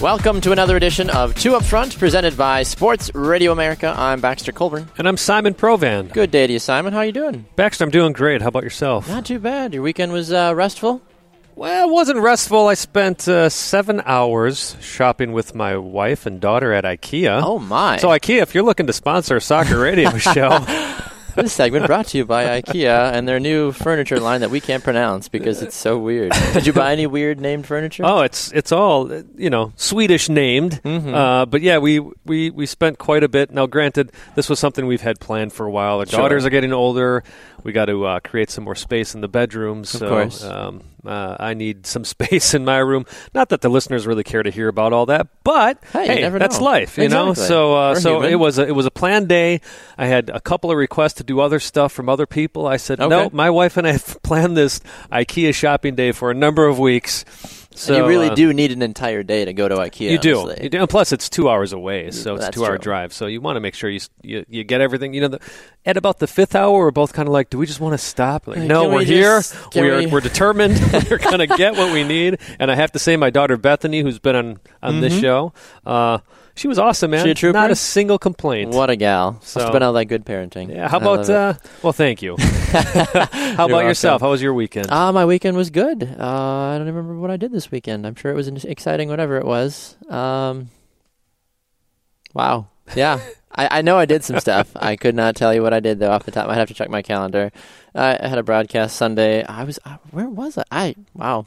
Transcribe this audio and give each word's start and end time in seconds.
Welcome 0.00 0.40
to 0.42 0.52
another 0.52 0.76
edition 0.76 1.10
of 1.10 1.34
Two 1.34 1.56
Up 1.56 1.64
Front, 1.64 1.98
presented 1.98 2.36
by 2.36 2.62
Sports 2.62 3.10
Radio 3.14 3.50
America. 3.50 3.92
I'm 3.96 4.20
Baxter 4.20 4.52
Colburn. 4.52 4.88
And 4.96 5.08
I'm 5.08 5.16
Simon 5.16 5.54
Provan. 5.54 6.12
Good 6.12 6.30
day 6.30 6.46
to 6.46 6.52
you, 6.52 6.60
Simon. 6.60 6.92
How 6.92 7.00
are 7.00 7.04
you 7.06 7.10
doing? 7.10 7.46
Baxter, 7.56 7.82
I'm 7.82 7.90
doing 7.90 8.12
great. 8.12 8.40
How 8.40 8.46
about 8.46 8.62
yourself? 8.62 9.08
Not 9.08 9.26
too 9.26 9.40
bad. 9.40 9.74
Your 9.74 9.82
weekend 9.82 10.12
was 10.12 10.32
uh, 10.32 10.52
restful? 10.54 11.02
Well, 11.56 11.88
it 11.88 11.92
wasn't 11.92 12.20
restful. 12.20 12.68
I 12.68 12.74
spent 12.74 13.26
uh, 13.26 13.48
seven 13.48 14.00
hours 14.06 14.76
shopping 14.80 15.32
with 15.32 15.56
my 15.56 15.76
wife 15.76 16.26
and 16.26 16.40
daughter 16.40 16.72
at 16.72 16.84
IKEA. 16.84 17.40
Oh, 17.42 17.58
my. 17.58 17.96
So, 17.96 18.08
IKEA, 18.10 18.42
if 18.42 18.54
you're 18.54 18.62
looking 18.62 18.86
to 18.86 18.92
sponsor 18.92 19.34
a 19.34 19.40
soccer 19.40 19.80
radio 19.80 20.16
show, 20.18 20.64
This 21.34 21.52
segment 21.52 21.86
brought 21.86 22.06
to 22.08 22.18
you 22.18 22.24
by 22.24 22.60
IKEA 22.60 23.12
and 23.12 23.28
their 23.28 23.38
new 23.38 23.72
furniture 23.72 24.18
line 24.18 24.40
that 24.40 24.50
we 24.50 24.60
can't 24.60 24.82
pronounce 24.82 25.28
because 25.28 25.62
it's 25.62 25.76
so 25.76 25.98
weird. 25.98 26.32
Did 26.52 26.66
you 26.66 26.72
buy 26.72 26.92
any 26.92 27.06
weird 27.06 27.40
named 27.40 27.66
furniture? 27.66 28.02
oh, 28.04 28.22
it's 28.22 28.50
it's 28.52 28.72
all 28.72 29.12
you 29.36 29.50
know 29.50 29.72
Swedish 29.76 30.28
named. 30.28 30.80
Mm-hmm. 30.82 31.14
Uh, 31.14 31.46
but 31.46 31.62
yeah, 31.62 31.78
we, 31.78 32.00
we 32.24 32.50
we 32.50 32.66
spent 32.66 32.98
quite 32.98 33.22
a 33.22 33.28
bit. 33.28 33.50
Now, 33.50 33.66
granted, 33.66 34.12
this 34.34 34.48
was 34.48 34.58
something 34.58 34.86
we've 34.86 35.00
had 35.02 35.20
planned 35.20 35.52
for 35.52 35.66
a 35.66 35.70
while. 35.70 35.98
Our 36.00 36.06
Sure. 36.06 36.20
daughters 36.20 36.44
are 36.44 36.50
getting 36.50 36.72
older. 36.72 37.22
We 37.62 37.72
got 37.72 37.86
to 37.86 38.04
uh, 38.06 38.20
create 38.20 38.50
some 38.50 38.64
more 38.64 38.74
space 38.74 39.14
in 39.14 39.20
the 39.20 39.28
bedrooms. 39.28 39.94
Of 39.94 40.00
so, 40.00 40.08
course. 40.08 40.42
Um, 40.44 40.82
uh, 41.06 41.36
I 41.38 41.54
need 41.54 41.86
some 41.86 42.04
space 42.16 42.54
in 42.54 42.64
my 42.64 42.78
room. 42.78 43.06
Not 43.34 43.48
that 43.50 43.60
the 43.60 43.68
listeners 43.68 44.06
really 44.06 44.24
care 44.24 44.42
to 44.42 44.50
hear 44.50 44.68
about 44.68 44.92
all 44.92 45.06
that, 45.06 45.28
but 45.44 45.82
Hey, 45.92 46.20
never 46.22 46.38
that's 46.38 46.58
know. 46.58 46.64
life, 46.64 46.98
you 46.98 47.08
know. 47.08 47.34
So 47.34 47.74
uh, 47.74 47.94
so 47.94 48.14
human. 48.16 48.32
it 48.32 48.36
was 48.36 48.58
a, 48.58 48.66
it 48.66 48.74
was 48.74 48.86
a 48.86 48.90
planned 48.90 49.28
day. 49.28 49.60
I 49.96 50.06
had 50.06 50.30
a 50.30 50.40
couple 50.40 50.70
of 50.70 50.76
requests 50.76 51.14
to 51.14 51.24
do 51.24 51.40
other 51.40 51.60
stuff 51.60 51.92
from 51.92 52.08
other 52.08 52.26
people. 52.26 52.66
I 52.66 52.76
said, 52.76 53.00
Okay. 53.00 53.08
no, 53.08 53.30
my 53.32 53.50
wife 53.50 53.76
and 53.76 53.86
I 53.86 53.92
have 53.92 54.22
planned 54.22 54.56
this 54.56 54.80
IKEA 55.12 55.54
shopping 55.54 55.94
day 55.94 56.12
for 56.12 56.30
a 56.30 56.34
number 56.34 56.66
of 56.66 56.78
weeks. 56.78 57.24
So 57.78 57.94
and 57.94 58.02
you 58.02 58.08
really 58.08 58.28
uh, 58.30 58.34
do 58.34 58.52
need 58.52 58.72
an 58.72 58.82
entire 58.82 59.22
day 59.22 59.44
to 59.44 59.52
go 59.52 59.68
to 59.68 59.76
IKEA. 59.76 60.10
you 60.10 60.18
do. 60.18 60.40
honestly. 60.40 60.64
You 60.64 60.68
do. 60.70 60.78
And 60.80 60.88
plus, 60.88 61.12
it's 61.12 61.28
two 61.28 61.48
hours 61.48 61.72
away, 61.72 62.10
so 62.10 62.34
it's 62.34 62.44
that's 62.44 62.56
a 62.56 62.60
two-hour 62.60 62.78
drive. 62.78 63.12
So 63.12 63.26
you 63.26 63.40
want 63.40 63.56
to 63.56 63.60
make 63.60 63.74
sure 63.74 63.88
you, 63.88 64.00
you 64.22 64.44
you 64.48 64.64
get 64.64 64.80
everything. 64.80 65.14
You 65.14 65.22
know, 65.22 65.28
the, 65.28 65.40
at 65.86 65.96
about 65.96 66.18
the 66.18 66.26
fifth 66.26 66.54
hour, 66.54 66.78
we're 66.78 66.90
both 66.90 67.12
kind 67.12 67.28
of 67.28 67.32
like, 67.32 67.50
do 67.50 67.58
we 67.58 67.66
just 67.66 67.80
want 67.80 67.94
to 67.94 67.98
stop? 67.98 68.46
Like, 68.46 68.58
no, 68.58 68.88
we 68.88 68.94
we're 68.96 69.04
here. 69.04 69.38
just- 69.38 69.54
can 69.70 69.84
We're 69.84 69.98
we- 69.98 70.06
we're 70.06 70.20
determined. 70.20 70.78
we're 71.10 71.18
going 71.18 71.38
to 71.38 71.46
get 71.46 71.74
what 71.74 71.92
we 71.92 72.04
need. 72.04 72.38
And 72.58 72.70
I 72.70 72.74
have 72.74 72.92
to 72.92 72.98
say, 72.98 73.16
my 73.16 73.30
daughter 73.30 73.56
Bethany, 73.56 74.00
who's 74.00 74.18
been 74.18 74.36
on 74.36 74.60
on 74.82 75.00
this 75.00 75.18
show, 75.18 75.52
uh, 75.86 76.18
she 76.58 76.68
was 76.68 76.78
awesome, 76.78 77.10
man. 77.12 77.24
She 77.24 77.30
a 77.30 77.34
trooper? 77.34 77.52
Not 77.58 77.70
a 77.70 77.76
single 77.76 78.18
complaint. 78.18 78.72
What 78.74 78.90
a 78.90 78.96
gal. 78.96 79.40
So- 79.42 79.60
Must 79.60 79.72
been 79.72 79.82
all 79.82 79.92
that 79.94 80.04
good 80.06 80.24
parenting. 80.24 80.68
Yeah. 80.74 80.88
How 80.88 80.98
I 80.98 81.02
about? 81.02 81.30
Uh, 81.30 81.54
well, 81.82 81.92
thank 81.92 82.20
you. 82.20 82.36
how 82.38 83.64
about 83.66 83.84
yourself? 83.84 84.20
How 84.20 84.30
was 84.30 84.42
your 84.42 84.52
weekend? 84.54 84.88
Ah, 84.90 85.10
my 85.12 85.24
weekend 85.24 85.56
was 85.56 85.70
good. 85.70 86.02
Uh, 86.02 86.26
I 86.26 86.78
don't 86.78 86.86
remember 86.86 87.16
what 87.18 87.30
I 87.30 87.36
did 87.36 87.52
this 87.52 87.70
weekend. 87.70 88.06
I'm 88.06 88.14
sure 88.14 88.30
it 88.30 88.34
was 88.34 88.48
an 88.48 88.58
exciting, 88.64 89.08
whatever 89.08 89.36
it 89.38 89.44
was. 89.46 89.96
Um, 90.08 90.68
wow. 92.34 92.66
Yeah. 92.94 93.20
I, 93.52 93.78
I 93.78 93.82
know 93.82 93.96
I 93.98 94.04
did 94.04 94.24
some 94.24 94.38
stuff. 94.40 94.70
I 94.76 94.96
could 94.96 95.14
not 95.14 95.34
tell 95.36 95.54
you 95.54 95.62
what 95.62 95.72
I 95.72 95.80
did, 95.80 95.98
though, 95.98 96.10
off 96.10 96.24
the 96.24 96.30
top. 96.30 96.48
I'd 96.48 96.56
have 96.58 96.68
to 96.68 96.74
check 96.74 96.90
my 96.90 97.02
calendar. 97.02 97.50
Uh, 97.94 98.16
I 98.20 98.28
had 98.28 98.38
a 98.38 98.42
broadcast 98.42 98.96
Sunday. 98.96 99.44
I 99.44 99.64
was, 99.64 99.78
uh, 99.84 99.96
where 100.10 100.28
was 100.28 100.58
I? 100.58 100.64
I, 100.70 100.94
wow. 101.14 101.46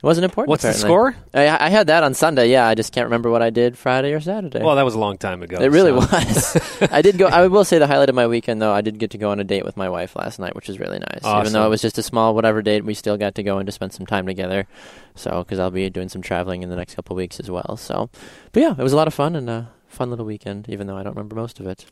It 0.00 0.06
wasn't 0.06 0.26
important. 0.26 0.50
What's 0.50 0.62
the 0.62 0.74
score? 0.74 1.16
I, 1.34 1.66
I 1.66 1.70
had 1.70 1.88
that 1.88 2.04
on 2.04 2.14
Sunday, 2.14 2.50
yeah. 2.50 2.68
I 2.68 2.76
just 2.76 2.92
can't 2.92 3.06
remember 3.06 3.32
what 3.32 3.42
I 3.42 3.50
did 3.50 3.76
Friday 3.76 4.12
or 4.12 4.20
Saturday. 4.20 4.62
Well, 4.62 4.76
that 4.76 4.84
was 4.84 4.94
a 4.94 4.98
long 4.98 5.18
time 5.18 5.42
ago. 5.42 5.58
It 5.60 5.72
really 5.72 5.90
so- 5.90 5.96
was. 5.96 6.82
I 6.92 7.02
did 7.02 7.18
go. 7.18 7.26
I 7.26 7.48
will 7.48 7.64
say 7.64 7.78
the 7.78 7.88
highlight 7.88 8.08
of 8.08 8.14
my 8.14 8.28
weekend, 8.28 8.62
though, 8.62 8.72
I 8.72 8.80
did 8.80 9.00
get 9.00 9.10
to 9.10 9.18
go 9.18 9.30
on 9.30 9.40
a 9.40 9.44
date 9.44 9.64
with 9.64 9.76
my 9.76 9.88
wife 9.88 10.14
last 10.14 10.38
night, 10.38 10.54
which 10.54 10.68
is 10.68 10.78
really 10.78 11.00
nice. 11.00 11.24
Even 11.24 11.52
though 11.52 11.66
it 11.66 11.68
was 11.68 11.82
just 11.82 11.98
a 11.98 12.02
small 12.04 12.32
whatever 12.32 12.62
date, 12.62 12.84
we 12.84 12.94
still 12.94 13.16
got 13.16 13.34
to 13.34 13.42
go 13.42 13.58
and 13.58 13.66
to 13.66 13.72
spend 13.72 13.92
some 13.92 14.06
time 14.06 14.24
together. 14.24 14.68
So, 15.16 15.42
because 15.42 15.58
I'll 15.58 15.72
be 15.72 15.90
doing 15.90 16.08
some 16.08 16.22
traveling 16.22 16.62
in 16.62 16.70
the 16.70 16.76
next 16.76 16.94
couple 16.94 17.14
of 17.14 17.16
weeks 17.16 17.40
as 17.40 17.50
well. 17.50 17.76
So, 17.76 18.08
but 18.52 18.60
yeah, 18.62 18.76
it 18.78 18.82
was 18.82 18.92
a 18.92 18.96
lot 18.96 19.08
of 19.08 19.14
fun 19.14 19.34
and 19.34 19.50
a 19.50 19.72
fun 19.88 20.10
little 20.10 20.26
weekend, 20.26 20.68
even 20.68 20.86
though 20.86 20.96
I 20.96 21.02
don't 21.02 21.16
remember 21.16 21.34
most 21.34 21.58
of 21.58 21.66
it. 21.66 21.86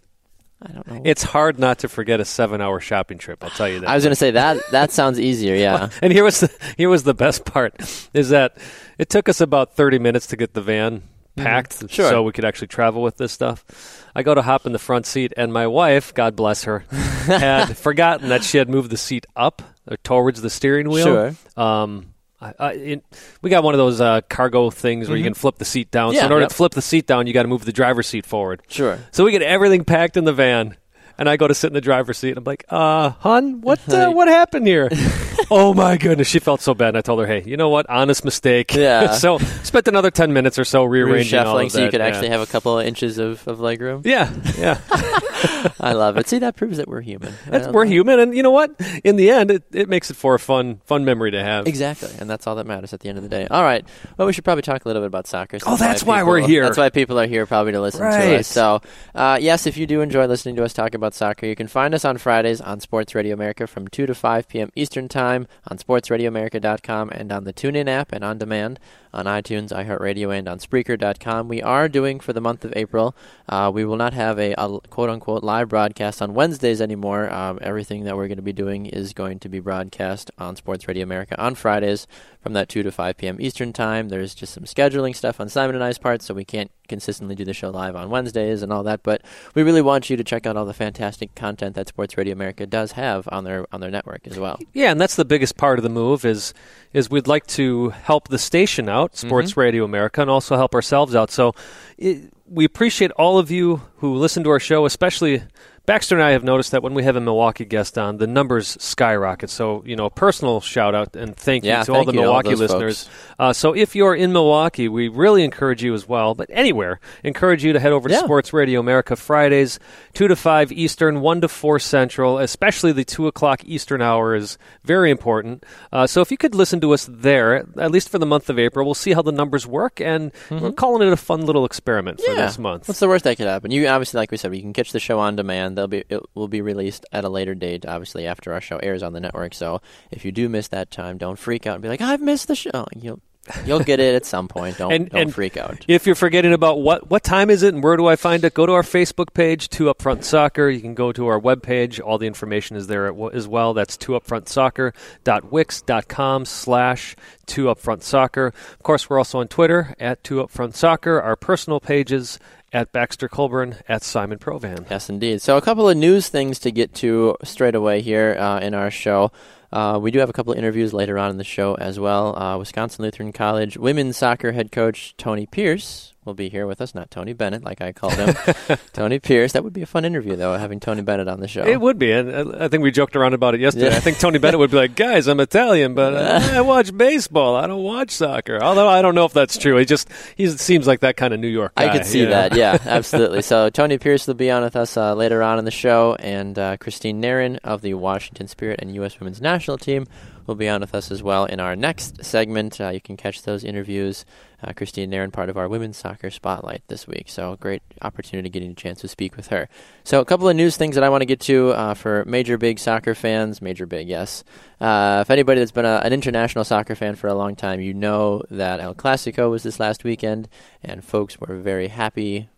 I 0.62 0.72
don't 0.72 0.86
know. 0.86 1.02
It's 1.04 1.22
hard 1.22 1.58
not 1.58 1.80
to 1.80 1.88
forget 1.88 2.18
a 2.18 2.24
seven-hour 2.24 2.80
shopping 2.80 3.18
trip. 3.18 3.44
I'll 3.44 3.50
tell 3.50 3.68
you 3.68 3.80
that. 3.80 3.88
I 3.90 3.94
was 3.94 4.04
going 4.04 4.12
to 4.12 4.16
say 4.16 4.30
that 4.32 4.58
that 4.70 4.90
sounds 4.90 5.20
easier. 5.20 5.54
Yeah. 5.54 5.90
And 6.02 6.12
here 6.12 6.24
was 6.24 6.40
the, 6.40 6.50
here 6.78 6.88
was 6.88 7.02
the 7.02 7.14
best 7.14 7.44
part 7.44 7.74
is 8.14 8.30
that 8.30 8.56
it 8.98 9.10
took 9.10 9.28
us 9.28 9.40
about 9.40 9.74
30 9.74 9.98
minutes 9.98 10.28
to 10.28 10.36
get 10.36 10.54
the 10.54 10.62
van 10.62 11.02
packed 11.36 11.72
Mm-hmm. 11.76 11.86
Sure. 11.88 12.08
so 12.08 12.22
we 12.22 12.32
could 12.32 12.46
actually 12.46 12.68
travel 12.68 13.02
with 13.02 13.18
this 13.18 13.32
stuff. 13.32 14.06
I 14.14 14.22
go 14.22 14.34
to 14.34 14.40
hop 14.40 14.64
in 14.64 14.72
the 14.72 14.78
front 14.78 15.04
seat 15.04 15.34
and 15.36 15.52
my 15.52 15.66
wife, 15.66 16.14
God 16.14 16.34
bless 16.36 16.64
her, 16.64 16.78
had 16.90 17.76
forgotten 17.76 18.30
that 18.30 18.42
she 18.42 18.56
had 18.56 18.70
moved 18.70 18.90
the 18.90 18.96
seat 18.96 19.26
up 19.36 19.60
or 19.86 19.98
towards 19.98 20.40
the 20.40 20.48
steering 20.48 20.88
wheel. 20.88 21.04
Sure. 21.04 21.34
Um 21.62 22.14
I, 22.40 22.54
I, 22.58 22.72
it, 22.72 23.04
we 23.40 23.50
got 23.50 23.64
one 23.64 23.74
of 23.74 23.78
those 23.78 24.00
uh, 24.00 24.20
cargo 24.28 24.70
things 24.70 25.08
where 25.08 25.16
you 25.16 25.24
can 25.24 25.34
flip 25.34 25.56
the 25.56 25.64
seat 25.64 25.90
down. 25.90 26.12
so 26.12 26.18
Mm-hmm. 26.18 26.26
In 26.26 26.32
order 26.32 26.42
yep. 26.42 26.50
to 26.50 26.54
flip 26.54 26.72
the 26.72 26.82
seat 26.82 27.06
down, 27.06 27.26
you 27.26 27.32
got 27.32 27.42
to 27.42 27.48
move 27.48 27.64
the 27.64 27.72
driver's 27.72 28.06
seat 28.06 28.26
forward. 28.26 28.62
Sure. 28.68 28.98
So 29.10 29.24
we 29.24 29.32
get 29.32 29.42
everything 29.42 29.84
packed 29.84 30.16
in 30.16 30.24
the 30.24 30.32
van, 30.32 30.76
and 31.18 31.28
I 31.28 31.36
go 31.36 31.48
to 31.48 31.54
sit 31.54 31.68
in 31.68 31.74
the 31.74 31.80
driver's 31.80 32.18
seat. 32.18 32.30
And 32.30 32.38
I'm 32.38 32.44
like, 32.44 32.64
"Uh, 32.68 33.10
hun, 33.10 33.60
what 33.60 33.86
uh, 33.92 34.10
what 34.10 34.28
happened 34.28 34.66
here?" 34.66 34.88
oh 35.50 35.74
my 35.74 35.96
goodness, 35.96 36.28
she 36.28 36.38
felt 36.38 36.60
so 36.60 36.74
bad. 36.74 36.88
And 36.88 36.98
I 36.98 37.00
told 37.00 37.20
her, 37.20 37.26
"Hey, 37.26 37.42
you 37.44 37.56
know 37.56 37.68
what? 37.68 37.88
Honest 37.88 38.24
mistake." 38.24 38.74
Yeah. 38.74 39.10
so 39.12 39.38
spent 39.38 39.88
another 39.88 40.10
ten 40.10 40.32
minutes 40.32 40.58
or 40.58 40.64
so 40.64 40.84
rearranging 40.84 41.38
all 41.38 41.58
of 41.58 41.72
so 41.72 41.82
you 41.82 41.90
could 41.90 42.00
yeah. 42.00 42.06
actually 42.06 42.28
have 42.28 42.40
a 42.40 42.46
couple 42.46 42.78
of 42.78 42.86
inches 42.86 43.18
of, 43.18 43.46
of 43.48 43.60
leg 43.60 43.80
room. 43.80 44.02
Yeah, 44.04 44.32
yeah. 44.58 44.80
I 45.80 45.92
love 45.92 46.16
it. 46.16 46.28
See, 46.28 46.38
that 46.38 46.56
proves 46.56 46.78
that 46.78 46.88
we're 46.88 47.00
human. 47.00 47.34
We're 47.70 47.84
human, 47.84 48.18
and 48.20 48.34
you 48.34 48.42
know 48.42 48.50
what? 48.50 48.74
In 49.04 49.16
the 49.16 49.30
end, 49.30 49.50
it, 49.50 49.64
it 49.72 49.88
makes 49.88 50.10
it 50.10 50.14
for 50.14 50.34
a 50.34 50.38
fun 50.38 50.80
fun 50.84 51.04
memory 51.04 51.30
to 51.32 51.42
have. 51.42 51.66
Exactly, 51.66 52.10
and 52.18 52.28
that's 52.28 52.46
all 52.46 52.56
that 52.56 52.66
matters 52.66 52.92
at 52.92 53.00
the 53.00 53.08
end 53.08 53.18
of 53.18 53.24
the 53.24 53.30
day. 53.30 53.46
All 53.50 53.62
right. 53.62 53.84
Well, 54.16 54.26
we 54.26 54.32
should 54.32 54.44
probably 54.44 54.62
talk 54.62 54.84
a 54.84 54.88
little 54.88 55.02
bit 55.02 55.08
about 55.08 55.26
soccer. 55.26 55.58
Oh, 55.66 55.76
that's 55.76 56.02
why 56.02 56.22
we're 56.22 56.40
here. 56.40 56.64
That's 56.64 56.78
why 56.78 56.90
people 56.90 57.18
are 57.18 57.26
here, 57.26 57.46
probably 57.46 57.72
to 57.72 57.80
listen 57.80 58.00
to 58.00 58.06
Right. 58.06 58.40
us. 58.40 58.46
So, 58.46 58.80
uh, 59.14 59.38
yes, 59.40 59.66
if 59.66 59.76
you 59.76 59.86
do 59.86 60.00
enjoy 60.00 60.26
listening 60.26 60.56
to 60.56 60.64
us 60.64 60.72
talk 60.72 60.94
about 60.94 61.05
soccer, 61.14 61.46
you 61.46 61.56
can 61.56 61.68
find 61.68 61.94
us 61.94 62.04
on 62.04 62.18
Fridays 62.18 62.60
on 62.60 62.80
Sports 62.80 63.14
Radio 63.14 63.34
America 63.34 63.66
from 63.66 63.88
2 63.88 64.06
to 64.06 64.14
5 64.14 64.48
p.m. 64.48 64.70
Eastern 64.74 65.08
Time 65.08 65.46
on 65.68 65.78
SportsRadioAmerica.com 65.78 67.10
and 67.10 67.32
on 67.32 67.44
the 67.44 67.52
TuneIn 67.52 67.88
app 67.88 68.12
and 68.12 68.24
on 68.24 68.38
demand 68.38 68.78
on 69.16 69.24
iTunes, 69.24 69.72
iHeartRadio, 69.72 70.36
and 70.36 70.46
on 70.46 70.58
Spreaker.com. 70.58 71.48
We 71.48 71.62
are 71.62 71.88
doing 71.88 72.20
for 72.20 72.32
the 72.32 72.40
month 72.40 72.64
of 72.64 72.72
April. 72.76 73.16
Uh, 73.48 73.70
we 73.74 73.84
will 73.84 73.96
not 73.96 74.12
have 74.12 74.38
a, 74.38 74.54
a 74.58 74.80
quote 74.90 75.10
unquote 75.10 75.42
live 75.42 75.68
broadcast 75.68 76.20
on 76.20 76.34
Wednesdays 76.34 76.80
anymore. 76.80 77.32
Um, 77.32 77.58
everything 77.62 78.04
that 78.04 78.16
we're 78.16 78.28
going 78.28 78.36
to 78.36 78.42
be 78.42 78.52
doing 78.52 78.86
is 78.86 79.12
going 79.12 79.38
to 79.40 79.48
be 79.48 79.58
broadcast 79.58 80.30
on 80.38 80.54
Sports 80.56 80.86
Radio 80.86 81.02
America 81.02 81.40
on 81.40 81.54
Fridays 81.54 82.06
from 82.40 82.52
that 82.52 82.68
2 82.68 82.84
to 82.84 82.92
5 82.92 83.16
p.m. 83.16 83.38
Eastern 83.40 83.72
Time. 83.72 84.08
There's 84.08 84.34
just 84.34 84.54
some 84.54 84.62
scheduling 84.64 85.16
stuff 85.16 85.40
on 85.40 85.48
Simon 85.48 85.74
and 85.74 85.82
I's 85.82 85.98
part, 85.98 86.22
so 86.22 86.32
we 86.32 86.44
can't 86.44 86.70
consistently 86.86 87.34
do 87.34 87.44
the 87.44 87.52
show 87.52 87.70
live 87.70 87.96
on 87.96 88.10
Wednesdays 88.10 88.62
and 88.62 88.72
all 88.72 88.84
that. 88.84 89.02
But 89.02 89.22
we 89.54 89.64
really 89.64 89.82
want 89.82 90.08
you 90.10 90.16
to 90.16 90.22
check 90.22 90.46
out 90.46 90.56
all 90.56 90.64
the 90.64 90.72
fantastic 90.72 91.34
content 91.34 91.74
that 91.74 91.88
Sports 91.88 92.16
Radio 92.16 92.32
America 92.32 92.64
does 92.64 92.92
have 92.92 93.28
on 93.32 93.42
their 93.42 93.66
on 93.72 93.80
their 93.80 93.90
network 93.90 94.26
as 94.26 94.38
well. 94.38 94.58
Yeah, 94.72 94.92
and 94.92 95.00
that's 95.00 95.16
the 95.16 95.24
biggest 95.24 95.56
part 95.56 95.78
of 95.78 95.82
the 95.82 95.88
move 95.88 96.24
is 96.24 96.54
is 96.92 97.10
we'd 97.10 97.26
like 97.26 97.46
to 97.48 97.90
help 97.90 98.28
the 98.28 98.38
station 98.38 98.88
out, 98.88 99.05
Sports 99.12 99.52
mm-hmm. 99.52 99.60
Radio 99.60 99.84
America, 99.84 100.20
and 100.20 100.30
also 100.30 100.56
help 100.56 100.74
ourselves 100.74 101.14
out. 101.14 101.30
So 101.30 101.54
it, 101.98 102.32
we 102.48 102.64
appreciate 102.64 103.10
all 103.12 103.38
of 103.38 103.50
you 103.50 103.82
who 103.98 104.14
listen 104.14 104.44
to 104.44 104.50
our 104.50 104.60
show, 104.60 104.86
especially 104.86 105.42
Baxter 105.86 106.16
and 106.16 106.24
I 106.24 106.32
have 106.32 106.42
noticed 106.42 106.72
that 106.72 106.82
when 106.82 106.94
we 106.94 107.04
have 107.04 107.14
a 107.14 107.20
Milwaukee 107.20 107.64
guest 107.64 107.96
on, 107.96 108.16
the 108.16 108.26
numbers 108.26 108.76
skyrocket. 108.80 109.50
So, 109.50 109.84
you 109.86 109.94
know, 109.94 110.06
a 110.06 110.10
personal 110.10 110.60
shout 110.60 110.96
out 110.96 111.14
and 111.14 111.36
thank 111.36 111.64
yeah, 111.64 111.78
you 111.78 111.84
to 111.84 111.94
all 111.94 112.04
the 112.04 112.12
Milwaukee 112.12 112.50
all 112.50 112.56
listeners. 112.56 113.08
Uh, 113.38 113.52
so, 113.52 113.72
if 113.72 113.94
you're 113.94 114.14
in 114.14 114.32
Milwaukee, 114.32 114.88
we 114.88 115.06
really 115.06 115.44
encourage 115.44 115.84
you 115.84 115.94
as 115.94 116.08
well, 116.08 116.34
but 116.34 116.50
anywhere, 116.52 116.98
encourage 117.22 117.64
you 117.64 117.72
to 117.72 117.78
head 117.78 117.92
over 117.92 118.08
to 118.08 118.14
yeah. 118.14 118.20
Sports 118.20 118.52
Radio 118.52 118.80
America 118.80 119.14
Fridays, 119.14 119.78
2 120.14 120.26
to 120.26 120.34
5 120.34 120.72
Eastern, 120.72 121.20
1 121.20 121.40
to 121.42 121.48
4 121.48 121.78
Central, 121.78 122.38
especially 122.38 122.90
the 122.90 123.04
2 123.04 123.28
o'clock 123.28 123.62
Eastern 123.64 124.02
hour 124.02 124.34
is 124.34 124.58
very 124.82 125.12
important. 125.12 125.64
Uh, 125.92 126.06
so, 126.08 126.20
if 126.20 126.32
you 126.32 126.36
could 126.36 126.56
listen 126.56 126.80
to 126.80 126.92
us 126.94 127.08
there, 127.08 127.64
at 127.78 127.92
least 127.92 128.08
for 128.08 128.18
the 128.18 128.26
month 128.26 128.50
of 128.50 128.58
April, 128.58 128.84
we'll 128.84 128.94
see 128.94 129.12
how 129.12 129.22
the 129.22 129.30
numbers 129.30 129.68
work, 129.68 130.00
and 130.00 130.32
mm-hmm. 130.32 130.58
we're 130.58 130.72
calling 130.72 131.06
it 131.06 131.12
a 131.12 131.16
fun 131.16 131.46
little 131.46 131.64
experiment 131.64 132.20
yeah. 132.24 132.34
for 132.34 132.40
this 132.40 132.58
month. 132.58 132.88
What's 132.88 132.98
the 132.98 133.06
worst 133.06 133.22
that 133.22 133.36
could 133.36 133.46
happen? 133.46 133.70
You 133.70 133.86
obviously, 133.86 134.18
like 134.18 134.32
we 134.32 134.36
said, 134.36 134.52
you 134.56 134.62
can 134.62 134.72
catch 134.72 134.90
the 134.90 134.98
show 134.98 135.20
on 135.20 135.36
demand 135.36 135.75
they'll 135.76 135.86
be 135.86 136.04
it 136.08 136.22
will 136.34 136.48
be 136.48 136.60
released 136.60 137.06
at 137.12 137.24
a 137.24 137.28
later 137.28 137.54
date, 137.54 137.86
obviously 137.86 138.26
after 138.26 138.52
our 138.52 138.60
show 138.60 138.78
airs 138.78 139.02
on 139.02 139.12
the 139.12 139.20
network. 139.20 139.54
So 139.54 139.80
if 140.10 140.24
you 140.24 140.32
do 140.32 140.48
miss 140.48 140.68
that 140.68 140.90
time, 140.90 141.18
don't 141.18 141.38
freak 141.38 141.66
out 141.66 141.74
and 141.74 141.82
be 141.82 141.88
like, 141.88 142.00
"I've 142.00 142.20
missed 142.20 142.48
the 142.48 142.56
show." 142.56 142.86
You'll 142.94 143.20
You'll 143.64 143.80
get 143.80 144.00
it 144.00 144.14
at 144.14 144.26
some 144.26 144.48
point. 144.48 144.78
Don't 144.78 144.92
and, 144.92 145.08
don't 145.08 145.22
and 145.22 145.34
freak 145.34 145.56
out. 145.56 145.84
If 145.88 146.06
you're 146.06 146.14
forgetting 146.14 146.52
about 146.52 146.80
what 146.80 147.08
what 147.10 147.22
time 147.22 147.50
is 147.50 147.62
it 147.62 147.74
and 147.74 147.82
where 147.82 147.96
do 147.96 148.06
I 148.06 148.16
find 148.16 148.44
it, 148.44 148.54
go 148.54 148.66
to 148.66 148.72
our 148.72 148.82
Facebook 148.82 149.32
page, 149.34 149.68
Two 149.68 149.84
Upfront 149.84 150.24
Soccer. 150.24 150.68
You 150.68 150.80
can 150.80 150.94
go 150.94 151.12
to 151.12 151.26
our 151.28 151.40
webpage. 151.40 152.00
All 152.04 152.18
the 152.18 152.26
information 152.26 152.76
is 152.76 152.88
there 152.88 153.14
as 153.32 153.46
well. 153.46 153.74
That's 153.74 153.96
two 153.96 154.12
upfront 154.12 154.48
soccer.wix.com 154.48 156.44
slash 156.44 157.16
two 157.46 157.64
upfront 157.66 158.02
soccer. 158.02 158.46
Of 158.46 158.82
course, 158.82 159.08
we're 159.08 159.18
also 159.18 159.38
on 159.40 159.48
Twitter 159.48 159.94
at 160.00 160.24
two 160.24 160.36
upfront 160.36 160.74
soccer. 160.74 161.20
Our 161.20 161.36
personal 161.36 161.80
pages 161.80 162.38
at 162.76 162.92
Baxter 162.92 163.26
Colburn, 163.26 163.76
at 163.88 164.02
Simon 164.02 164.38
Provan. 164.38 164.84
Yes, 164.90 165.08
indeed. 165.08 165.40
So, 165.40 165.56
a 165.56 165.62
couple 165.62 165.88
of 165.88 165.96
news 165.96 166.28
things 166.28 166.58
to 166.58 166.70
get 166.70 166.92
to 166.96 167.34
straight 167.42 167.74
away 167.74 168.02
here 168.02 168.36
uh, 168.38 168.60
in 168.60 168.74
our 168.74 168.90
show. 168.90 169.32
Uh, 169.72 169.98
we 170.00 170.10
do 170.10 170.18
have 170.18 170.28
a 170.28 170.32
couple 170.34 170.52
of 170.52 170.58
interviews 170.58 170.92
later 170.92 171.18
on 171.18 171.30
in 171.30 171.38
the 171.38 171.44
show 171.44 171.74
as 171.76 171.98
well. 171.98 172.38
Uh, 172.38 172.58
Wisconsin 172.58 173.02
Lutheran 173.02 173.32
College 173.32 173.78
women's 173.78 174.18
soccer 174.18 174.52
head 174.52 174.70
coach 174.72 175.14
Tony 175.16 175.46
Pierce 175.46 176.12
will 176.26 176.34
be 176.34 176.48
here 176.48 176.66
with 176.66 176.80
us. 176.80 176.94
Not 176.94 177.10
Tony 177.10 177.32
Bennett, 177.32 177.64
like 177.64 177.80
I 177.80 177.92
called 177.92 178.14
him. 178.14 178.34
Tony 178.92 179.18
Pierce. 179.18 179.52
That 179.52 179.64
would 179.64 179.72
be 179.72 179.82
a 179.82 179.86
fun 179.86 180.04
interview, 180.04 180.36
though, 180.36 180.56
having 180.56 180.80
Tony 180.80 181.02
Bennett 181.02 181.28
on 181.28 181.40
the 181.40 181.48
show. 181.48 181.64
It 181.64 181.80
would 181.80 181.98
be, 181.98 182.12
and 182.12 182.30
uh, 182.30 182.64
I 182.64 182.68
think 182.68 182.82
we 182.82 182.90
joked 182.90 183.16
around 183.16 183.34
about 183.34 183.54
it 183.54 183.60
yesterday. 183.60 183.90
Yeah. 183.90 183.96
I 183.96 184.00
think 184.00 184.18
Tony 184.18 184.38
Bennett 184.38 184.58
would 184.58 184.70
be 184.70 184.76
like, 184.76 184.96
"Guys, 184.96 185.28
I'm 185.28 185.40
Italian, 185.40 185.94
but 185.94 186.14
uh, 186.14 186.40
I 186.52 186.60
watch 186.60 186.96
baseball. 186.96 187.56
I 187.56 187.66
don't 187.66 187.82
watch 187.82 188.10
soccer." 188.10 188.62
Although 188.62 188.88
I 188.88 189.02
don't 189.02 189.14
know 189.14 189.24
if 189.24 189.32
that's 189.32 189.56
true. 189.56 189.76
He 189.76 189.84
just 189.84 190.08
he 190.36 190.48
seems 190.48 190.86
like 190.86 191.00
that 191.00 191.16
kind 191.16 191.32
of 191.32 191.40
New 191.40 191.48
York 191.48 191.74
guy. 191.76 191.88
I 191.88 191.92
could 191.96 192.06
see 192.06 192.24
that. 192.24 192.56
Yeah, 192.56 192.78
absolutely. 192.84 193.42
So 193.42 193.70
Tony 193.70 193.98
Pierce 193.98 194.26
will 194.26 194.34
be 194.34 194.50
on 194.50 194.62
with 194.62 194.76
us 194.76 194.96
uh, 194.96 195.14
later 195.14 195.42
on 195.42 195.58
in 195.58 195.64
the 195.64 195.70
show, 195.70 196.16
and 196.18 196.58
uh, 196.58 196.76
Christine 196.78 197.20
Nairn 197.20 197.56
of 197.64 197.82
the 197.82 197.94
Washington 197.94 198.48
Spirit 198.48 198.80
and 198.82 198.94
U.S. 198.96 199.20
Women's 199.20 199.40
National 199.40 199.78
Team 199.78 200.06
will 200.46 200.54
be 200.54 200.68
on 200.68 200.80
with 200.80 200.94
us 200.94 201.10
as 201.10 201.22
well 201.22 201.44
in 201.44 201.60
our 201.60 201.76
next 201.76 202.24
segment. 202.24 202.80
Uh, 202.80 202.88
you 202.88 203.00
can 203.00 203.16
catch 203.16 203.42
those 203.42 203.64
interviews 203.64 204.24
uh, 204.62 204.72
Christine 204.72 205.10
Nairn, 205.10 205.30
part 205.30 205.48
of 205.48 205.56
our 205.56 205.68
women's 205.68 205.96
soccer 205.96 206.30
spotlight 206.30 206.82
this 206.88 207.06
week. 207.06 207.28
So, 207.28 207.56
great 207.56 207.82
opportunity 208.02 208.48
getting 208.48 208.70
a 208.70 208.74
chance 208.74 209.00
to 209.00 209.08
speak 209.08 209.36
with 209.36 209.48
her. 209.48 209.68
So, 210.04 210.20
a 210.20 210.24
couple 210.24 210.48
of 210.48 210.56
news 210.56 210.76
things 210.76 210.94
that 210.94 211.04
I 211.04 211.08
want 211.08 211.22
to 211.22 211.26
get 211.26 211.40
to 211.40 211.70
uh, 211.70 211.94
for 211.94 212.24
major 212.26 212.58
big 212.58 212.78
soccer 212.78 213.14
fans. 213.14 213.60
Major 213.60 213.86
big, 213.86 214.08
yes. 214.08 214.44
Uh, 214.80 215.18
if 215.22 215.30
anybody 215.30 215.60
that's 215.60 215.72
been 215.72 215.84
a, 215.84 216.00
an 216.04 216.12
international 216.12 216.64
soccer 216.64 216.94
fan 216.94 217.16
for 217.16 217.28
a 217.28 217.34
long 217.34 217.56
time, 217.56 217.80
you 217.80 217.94
know 217.94 218.42
that 218.50 218.80
El 218.80 218.94
Clasico 218.94 219.50
was 219.50 219.62
this 219.62 219.80
last 219.80 220.04
weekend, 220.04 220.48
and 220.82 221.04
folks 221.04 221.40
were 221.40 221.56
very 221.56 221.88
happy, 221.88 222.48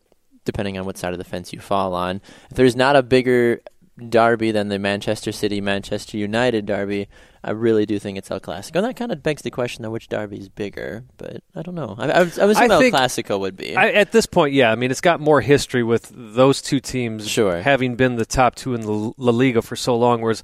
depending 0.45 0.79
on 0.79 0.85
what 0.85 0.99
side 0.99 1.13
of 1.13 1.19
the 1.19 1.25
fence 1.25 1.53
you 1.53 1.61
fall 1.61 1.95
on. 1.95 2.21
If 2.51 2.57
there's 2.57 2.77
not 2.77 2.97
a 2.97 3.03
bigger 3.03 3.61
derby 3.99 4.51
than 4.51 4.69
the 4.69 4.79
Manchester 4.79 5.33
City 5.33 5.61
Manchester 5.61 6.17
United 6.17 6.67
derby, 6.67 7.09
I 7.43 7.51
really 7.51 7.87
do 7.87 7.99
think 7.99 8.19
it's 8.19 8.31
El 8.31 8.41
Clasico. 8.41 8.77
And 8.77 8.87
that 8.87 8.97
kind 8.97 9.13
of 9.13 9.23
begs 9.23 9.43
the 9.43 9.51
question 9.51 9.85
of 9.85 9.93
which 9.93 10.09
derby 10.09 10.39
is 10.39 10.49
bigger, 10.49 11.05
but 11.17 11.43
I 11.55 11.63
don't 11.63 11.75
know. 11.75 11.95
I, 11.99 12.11
I, 12.11 12.23
was, 12.23 12.39
I 12.39 12.45
was 12.47 12.59
thinking 12.59 12.95
El 12.95 13.01
Clasico 13.01 13.39
would 13.41 13.57
be. 13.57 13.77
I, 13.77 13.91
at 13.91 14.13
this 14.13 14.27
point, 14.27 14.55
yeah. 14.55 14.71
I 14.73 14.75
mean, 14.75 14.91
it's 14.91 15.01
got 15.01 15.21
more 15.21 15.41
history 15.41 15.83
with 15.83 16.13
those 16.15 16.63
two 16.63 16.81
teams 16.81 17.29
sure. 17.29 17.61
having 17.63 17.97
been 17.97 18.17
the 18.17 18.27
top 18.27 18.55
two 18.55 18.75
in 18.75 18.83
the 18.83 19.13
La 19.17 19.33
Liga 19.33 19.63
for 19.63 19.77
so 19.77 19.97
long, 19.97 20.21
whereas 20.21 20.43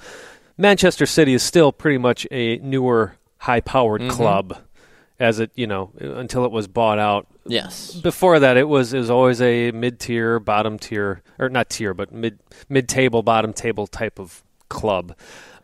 Manchester 0.57 1.07
City 1.07 1.35
is 1.35 1.43
still 1.43 1.73
pretty 1.73 1.99
much 1.99 2.27
a 2.31 2.59
newer, 2.59 3.17
high-powered 3.39 4.03
mm-hmm. 4.03 4.11
club 4.11 4.59
as 5.19 5.41
it, 5.41 5.51
you 5.55 5.67
know, 5.67 5.93
until 5.99 6.45
it 6.45 6.51
was 6.51 6.67
bought 6.67 6.99
out. 6.99 7.27
Yes. 7.47 7.95
Before 7.95 8.39
that, 8.41 8.57
it 8.57 8.69
was 8.69 8.93
it 8.93 8.99
was 8.99 9.11
always 9.11 9.41
a 9.41 9.71
mid-tier, 9.73 10.41
bottom-tier, 10.41 11.23
or 11.39 11.49
not 11.49 11.71
tier, 11.71 11.95
but 11.95 12.13
mid 12.13 12.39
mid-table, 12.69 13.23
bottom-table 13.23 13.87
type 13.87 14.19
of 14.19 14.43
club. 14.69 15.15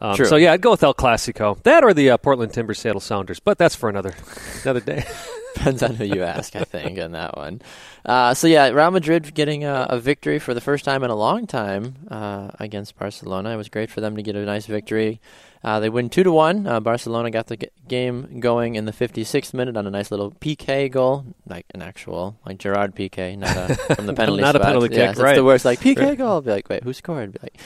Um, 0.01 0.17
True. 0.17 0.27
So 0.27 0.37
yeah, 0.37 0.53
I'd 0.53 0.63
go 0.63 0.71
with 0.71 0.83
El 0.83 0.95
Clasico. 0.95 1.63
That 1.63 1.85
or 1.85 1.93
the 1.93 2.11
uh, 2.11 2.17
Portland 2.17 2.53
Timber 2.53 2.75
Seattle 2.75 3.01
Sounders, 3.01 3.41
but 3.41 3.59
that's 3.59 3.75
for 3.75 3.89
another 3.89 4.15
another 4.63 4.81
day. 4.81 5.05
Depends 5.55 5.83
on 5.83 5.97
who 5.97 6.05
you 6.05 6.23
ask, 6.23 6.55
I 6.55 6.63
think, 6.63 6.99
on 7.01 7.13
that 7.13 7.37
one. 7.37 7.61
Uh, 8.05 8.35
so 8.35 8.47
yeah, 8.47 8.69
Real 8.69 8.93
Madrid 8.93 9.35
getting 9.35 9.65
a, 9.65 9.89
a, 9.91 9.99
victory 9.99 10.39
for 10.39 10.55
the 10.55 10.61
first 10.61 10.85
time 10.85 11.03
in 11.03 11.11
a 11.11 11.15
long 11.15 11.49
time 11.49 11.97
uh, 12.09 12.51
against 12.61 12.97
Barcelona. 12.97 13.51
It 13.51 13.57
was 13.57 13.69
great 13.69 13.91
for 13.91 14.01
them 14.01 14.15
to 14.15 14.23
get 14.23 14.37
a 14.37 14.45
nice 14.45 14.67
victory. 14.67 15.21
Uh, 15.63 15.79
they 15.79 15.91
win 15.91 16.09
two 16.09 16.23
to 16.23 16.33
one. 16.33 16.67
Uh, 16.67 16.81
Barcelona 16.81 17.31
got 17.31 17.49
the 17.49 17.57
g- 17.59 17.69
game 17.87 18.41
going 18.41 18.77
in 18.77 18.87
the 18.87 18.93
56th 18.93 19.53
minute 19.53 19.77
on 19.77 19.87
a 19.87 19.91
nice 19.91 20.11
little 20.11 20.31
PK 20.31 20.91
goal, 20.91 21.27
like 21.47 21.67
an 21.75 21.83
actual 21.83 22.39
like 22.47 22.59
Gerard 22.59 22.95
Piqué, 22.95 23.37
not 23.37 23.71
a, 23.71 23.75
from 23.95 24.07
the 24.07 24.15
penalty 24.15 24.41
not 24.41 24.55
spot. 24.55 24.63
a 24.63 24.65
penalty 24.65 24.95
yeah, 24.97 25.13
kick, 25.13 25.23
right? 25.23 25.35
the 25.37 25.45
worst. 25.45 25.67
Like 25.67 25.81
PK 25.81 25.99
right. 25.99 26.19
goal, 26.19 26.33
I'll 26.33 26.41
be 26.41 26.51
like, 26.51 26.69
wait, 26.69 26.83
who 26.83 26.93
scored? 26.93 27.33
Be 27.33 27.39
like. 27.43 27.59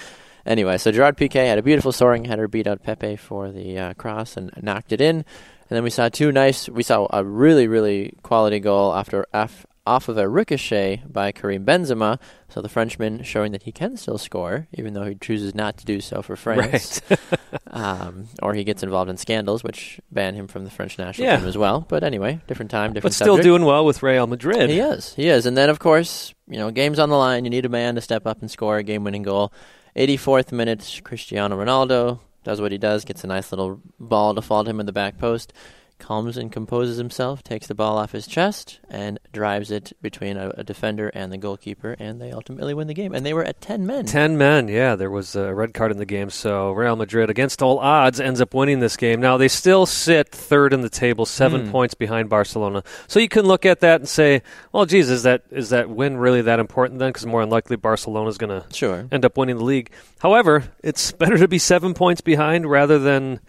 Anyway, 0.47 0.77
so 0.77 0.93
Gerard 0.93 1.17
Piqué 1.17 1.47
had 1.47 1.59
a 1.59 1.63
beautiful 1.63 1.93
soaring 1.93 2.27
header, 2.27 2.49
beat 2.49 2.67
out 2.67 2.83
Pepe 2.83 3.17
for 3.17 3.51
the 3.51 3.79
uh, 3.79 3.95
cross 3.95 4.37
and 4.37 4.51
knocked 4.61 4.93
it 4.93 5.01
in. 5.01 5.17
And 5.17 5.77
then 5.77 5.83
we 5.83 5.91
saw 5.91 6.09
two 6.11 6.33
nice, 6.33 6.69
we 6.69 6.83
saw 6.83 7.07
a 7.11 7.25
really, 7.25 7.67
really 7.67 8.15
quality 8.23 8.61
goal 8.61 8.95
after 8.95 9.27
af, 9.33 9.65
off 9.87 10.09
of 10.09 10.17
a 10.17 10.29
ricochet 10.29 11.03
by 11.07 11.33
Karim 11.33 11.65
Benzema. 11.65 12.19
So 12.49 12.63
the 12.63 12.69
Frenchman 12.69 13.23
showing 13.23 13.53
that 13.53 13.65
he 13.65 13.73
can 13.73 13.97
still 13.97 14.19
score, 14.19 14.67
even 14.73 14.95
though 14.95 15.05
he 15.05 15.15
chooses 15.15 15.55
not 15.55 15.77
to 15.79 15.85
do 15.85 16.01
so 16.01 16.23
for 16.23 16.37
France. 16.37 17.01
Right. 17.11 17.19
um, 17.69 18.29
or 18.43 18.55
he 18.55 18.65
gets 18.65 18.83
involved 18.83 19.11
in 19.11 19.17
scandals, 19.17 19.63
which 19.63 20.01
ban 20.11 20.35
him 20.35 20.47
from 20.47 20.65
the 20.65 20.71
French 20.71 20.99
national 20.99 21.27
yeah. 21.27 21.37
team 21.37 21.47
as 21.47 21.59
well. 21.59 21.85
But 21.89 22.05
anyway, 22.05 22.41
different 22.47 22.71
time, 22.71 22.93
different 22.93 23.13
But 23.13 23.15
still 23.15 23.37
subject. 23.37 23.45
doing 23.45 23.65
well 23.65 23.85
with 23.85 24.03
Real 24.03 24.27
Madrid. 24.27 24.71
He 24.71 24.81
is. 24.81 25.15
He 25.15 25.29
is. 25.29 25.47
And 25.47 25.57
then, 25.57 25.69
of 25.69 25.79
course, 25.79 26.35
you 26.49 26.59
know, 26.59 26.71
game's 26.71 26.99
on 26.99 27.11
the 27.11 27.17
line. 27.17 27.45
You 27.45 27.51
need 27.51 27.67
a 27.67 27.71
man 27.71 27.95
to 27.97 28.01
step 28.01 28.27
up 28.27 28.41
and 28.41 28.51
score 28.51 28.79
a 28.79 28.83
game 28.83 29.05
winning 29.05 29.23
goal. 29.23 29.53
84th 29.97 30.51
minute, 30.53 31.01
Cristiano 31.05 31.57
Ronaldo 31.57 32.21
does 32.43 32.61
what 32.61 32.73
he 32.73 32.79
does, 32.79 33.05
gets 33.05 33.25
a 33.25 33.27
nice 33.27 33.53
little 33.53 33.81
ball 33.99 34.35
to 34.35 34.43
fall 34.43 34.65
to 34.65 34.71
him 34.71 34.81
in 34.81 34.87
the 34.87 34.93
back 34.93 35.19
post 35.19 35.53
calms 35.99 36.37
and 36.37 36.53
composes 36.53 36.97
himself, 36.97 37.43
takes 37.43 37.67
the 37.67 37.75
ball 37.75 37.97
off 37.97 38.13
his 38.13 38.27
chest, 38.27 38.81
and 38.89 39.19
drives 39.33 39.71
it 39.71 39.93
between 40.03 40.37
a, 40.37 40.51
a, 40.51 40.65
defender 40.65 41.09
and 41.09 41.33
the 41.33 41.39
goalkeeper, 41.39 41.97
and 41.99 42.21
they 42.21 42.33
ultimately 42.33 42.75
win 42.75 42.87
the 42.87 42.95
game. 42.95 43.15
And 43.15 43.25
they 43.25 43.33
were 43.33 43.45
at 43.45 43.61
10 43.61 43.87
men. 43.87 44.07
10 44.07 44.37
men, 44.37 44.69
yeah. 44.69 44.97
There 44.97 45.11
was 45.11 45.35
a 45.37 45.55
red 45.55 45.75
card 45.75 45.93
in 45.93 45.99
the 45.99 46.07
game, 46.07 46.31
so 46.31 46.73
Real 46.73 46.97
Madrid, 46.97 47.31
against 47.31 47.63
all 47.63 47.79
odds, 47.79 48.21
ends 48.21 48.41
up 48.41 48.55
winning 48.55 48.81
this 48.81 48.97
game. 48.97 49.21
Now, 49.21 49.37
they 49.37 49.49
still 49.49 49.87
sit 49.87 50.29
third 50.29 50.73
in 50.73 50.83
the 50.83 50.91
table, 50.91 51.27
seven 51.27 51.69
mm. 51.69 51.71
points 51.71 51.95
behind 51.95 52.29
Barcelona. 52.29 52.83
So 53.07 53.21
you 53.21 53.29
can 53.29 53.47
look 53.47 53.65
at 53.65 53.81
that 53.81 54.01
and 54.01 54.09
say, 54.09 54.43
well, 54.73 54.87
geez, 54.87 55.11
is 55.11 55.23
that, 55.23 55.45
is 55.51 55.71
that 55.71 55.89
win 55.89 56.17
really 56.17 56.43
that 56.43 56.61
important 56.61 56.99
then? 56.99 57.11
Because 57.11 57.27
more 57.27 57.43
unlikely 57.43 57.77
Barcelona 57.77 58.29
is 58.29 58.39
going 58.39 58.61
to 58.61 58.67
sure. 58.75 59.09
end 59.11 59.25
up 59.25 59.37
winning 59.37 59.57
the 59.57 59.65
league. 59.65 59.91
However, 60.19 60.65
it's 60.83 61.13
better 61.25 61.39
to 61.39 61.49
be 61.49 61.59
seven 61.59 61.95
points 61.95 62.21
behind 62.21 62.69
rather 62.69 62.99
than 62.99 63.41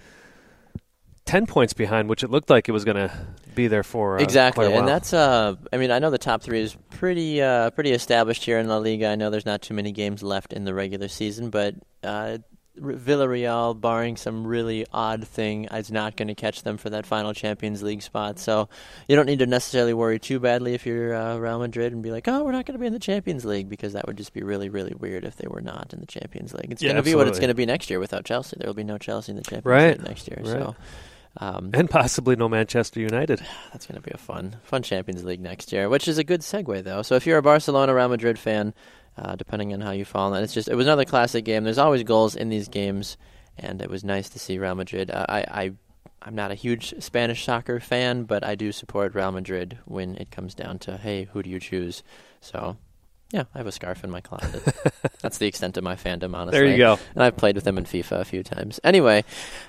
10 1.25 1.47
points 1.47 1.73
behind, 1.73 2.07
which 2.09 2.23
it 2.23 2.29
looked 2.29 2.49
like 2.49 2.69
it 2.69 2.71
was 2.71 2.85
going 2.85 2.97
to 2.97 3.11
be 3.55 3.67
there 3.67 3.83
for 3.83 4.19
uh, 4.19 4.21
exactly. 4.21 4.71
and 4.71 4.87
that's 4.87 5.13
uh, 5.13 5.55
I 5.71 5.77
mean, 5.77 5.89
I 5.89 5.99
know 5.99 6.09
the 6.11 6.17
top 6.17 6.41
three 6.41 6.59
is 6.61 6.75
pretty 6.91 7.41
uh, 7.41 7.71
pretty 7.71 7.91
established 7.91 8.43
here 8.43 8.59
in 8.59 8.67
La 8.67 8.77
Liga. 8.77 9.07
I 9.07 9.15
know 9.15 9.29
there's 9.29 9.45
not 9.45 9.61
too 9.61 9.73
many 9.73 9.91
games 9.91 10.21
left 10.21 10.53
in 10.53 10.65
the 10.65 10.73
regular 10.73 11.07
season, 11.07 11.49
but 11.49 11.75
uh, 12.03 12.37
Villarreal, 12.77 13.79
barring 13.79 14.17
some 14.17 14.45
really 14.45 14.85
odd 14.91 15.25
thing, 15.27 15.65
is 15.65 15.91
not 15.91 16.17
going 16.17 16.27
to 16.27 16.35
catch 16.35 16.63
them 16.63 16.77
for 16.77 16.89
that 16.89 17.05
final 17.05 17.33
Champions 17.33 17.81
League 17.81 18.01
spot. 18.01 18.37
So 18.39 18.69
you 19.07 19.15
don't 19.15 19.25
need 19.25 19.39
to 19.39 19.45
necessarily 19.45 19.93
worry 19.93 20.19
too 20.19 20.39
badly 20.39 20.73
if 20.73 20.85
you're 20.85 21.15
uh, 21.15 21.37
Real 21.37 21.59
Madrid 21.59 21.93
and 21.93 22.03
be 22.03 22.11
like, 22.11 22.27
oh, 22.27 22.43
we're 22.43 22.51
not 22.51 22.65
going 22.65 22.73
to 22.73 22.79
be 22.79 22.85
in 22.87 22.93
the 22.93 22.99
Champions 22.99 23.45
League 23.45 23.69
because 23.69 23.93
that 23.93 24.05
would 24.07 24.17
just 24.17 24.33
be 24.33 24.43
really, 24.43 24.69
really 24.69 24.93
weird 24.93 25.23
if 25.23 25.37
they 25.37 25.47
were 25.47 25.61
not 25.61 25.93
in 25.93 25.99
the 25.99 26.05
Champions 26.05 26.53
League. 26.53 26.71
It's 26.71 26.81
Yeah, 26.81 26.91
going 26.91 27.03
to 27.03 27.09
be 27.09 27.15
what 27.15 27.27
it's 27.27 27.39
going 27.39 27.47
to 27.49 27.55
be 27.55 27.65
next 27.65 27.89
year 27.89 27.99
without 27.99 28.25
Chelsea. 28.25 28.57
There 28.59 28.67
will 28.67 28.73
be 28.75 28.83
no 28.83 28.97
Chelsea 28.97 29.31
in 29.31 29.37
the 29.37 29.43
Champions 29.43 29.65
Right, 29.65 29.97
League 29.97 30.07
next 30.07 30.27
year. 30.27 30.41
right. 30.41 30.51
So. 30.51 30.75
Um, 31.37 31.71
and 31.73 31.89
possibly 31.89 32.35
no 32.35 32.47
Manchester 32.47 32.99
United. 32.99 33.39
that's 33.71 33.85
going 33.85 34.01
to 34.01 34.07
be 34.07 34.13
a 34.13 34.17
fun, 34.17 34.57
fun 34.63 34.83
Champions 34.83 35.23
League 35.23 35.41
next 35.41 35.71
year, 35.71 35.89
which 35.89 36.07
is 36.07 36.17
a 36.17 36.23
good 36.23 36.41
segue 36.41 36.83
though. 36.83 37.01
So 37.01 37.15
if 37.15 37.25
you're 37.25 37.37
a 37.37 37.43
Barcelona 37.43 37.93
Real 37.93 38.09
Madrid 38.09 38.39
fan, 38.39 38.73
uh, 39.17 39.35
depending 39.35 39.73
on 39.73 39.81
how 39.81 39.91
you 39.91 40.05
fall 40.05 40.31
that, 40.31 40.43
it's 40.43 40.53
just 40.53 40.67
it 40.67 40.75
was 40.75 40.85
another 40.85 41.05
classic 41.05 41.45
game. 41.45 41.63
There's 41.63 41.77
always 41.77 42.03
goals 42.03 42.35
in 42.35 42.49
these 42.49 42.67
games, 42.67 43.17
and 43.57 43.81
it 43.81 43.89
was 43.89 44.03
nice 44.03 44.29
to 44.29 44.39
see 44.39 44.57
Real 44.57 44.75
Madrid. 44.75 45.11
Uh, 45.11 45.25
I, 45.27 45.39
I, 45.39 45.71
I'm 46.21 46.35
not 46.35 46.51
a 46.51 46.55
huge 46.55 46.95
Spanish 47.01 47.43
soccer 47.43 47.79
fan, 47.79 48.23
but 48.23 48.43
I 48.45 48.55
do 48.55 48.71
support 48.71 49.15
Real 49.15 49.31
Madrid 49.31 49.77
when 49.85 50.15
it 50.15 50.31
comes 50.31 50.53
down 50.55 50.79
to 50.79 50.97
hey, 50.97 51.25
who 51.33 51.43
do 51.43 51.49
you 51.49 51.59
choose? 51.59 52.03
So. 52.41 52.77
Yeah, 53.31 53.45
I 53.55 53.57
have 53.57 53.67
a 53.67 53.71
scarf 53.71 54.03
in 54.03 54.11
my 54.11 54.21
closet. 54.21 54.63
That's 55.21 55.39
the 55.39 55.47
extent 55.47 55.77
of 55.77 55.83
my 55.83 55.95
fandom, 55.95 56.35
honestly. 56.35 56.59
There 56.59 56.69
you 56.69 56.77
go. 56.77 56.99
And 57.15 57.23
I've 57.23 57.35
played 57.35 57.55
with 57.55 57.63
them 57.63 57.79
in 57.79 57.83
FIFA 57.83 58.21
a 58.21 58.23
few 58.23 58.43
times. 58.43 58.79
Anyway, 58.83 59.25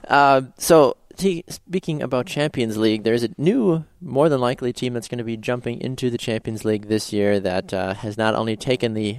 uh, 0.07 0.43
so 0.59 0.99
t- 1.17 1.45
speaking 1.49 2.03
about 2.03 2.27
Champions 2.27 2.77
League, 2.77 3.03
there's 3.03 3.23
a 3.23 3.31
new, 3.37 3.85
more 4.01 4.29
than 4.29 4.41
likely 4.41 4.73
team 4.73 4.95
that's 4.95 5.09
going 5.09 5.19
to 5.19 5.25
be 5.25 5.37
jumping 5.37 5.81
into 5.81 6.11
the 6.11 6.19
Champions 6.19 6.65
League 6.65 6.87
this 6.87 7.13
year 7.13 7.41
that 7.41 7.73
uh, 7.75 7.95
has 7.95 8.17
not 8.17 8.35
only 8.35 8.57
taken 8.57 8.95
the 8.95 9.19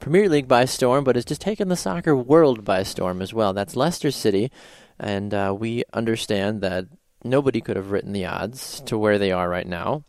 Premier 0.00 0.28
League 0.28 0.48
by 0.48 0.64
storm, 0.64 1.04
but 1.04 1.16
has 1.16 1.24
just 1.24 1.40
taken 1.40 1.68
the 1.68 1.76
soccer 1.76 2.14
world 2.14 2.64
by 2.64 2.82
storm 2.82 3.22
as 3.22 3.32
well. 3.32 3.52
That's 3.52 3.76
Leicester 3.76 4.10
City, 4.10 4.50
and 4.98 5.32
uh, 5.32 5.54
we 5.58 5.84
understand 5.92 6.60
that 6.60 6.86
nobody 7.24 7.60
could 7.60 7.76
have 7.76 7.90
written 7.90 8.12
the 8.12 8.26
odds 8.26 8.80
to 8.82 8.98
where 8.98 9.18
they 9.18 9.32
are 9.32 9.48
right 9.48 9.66
now. 9.66 10.04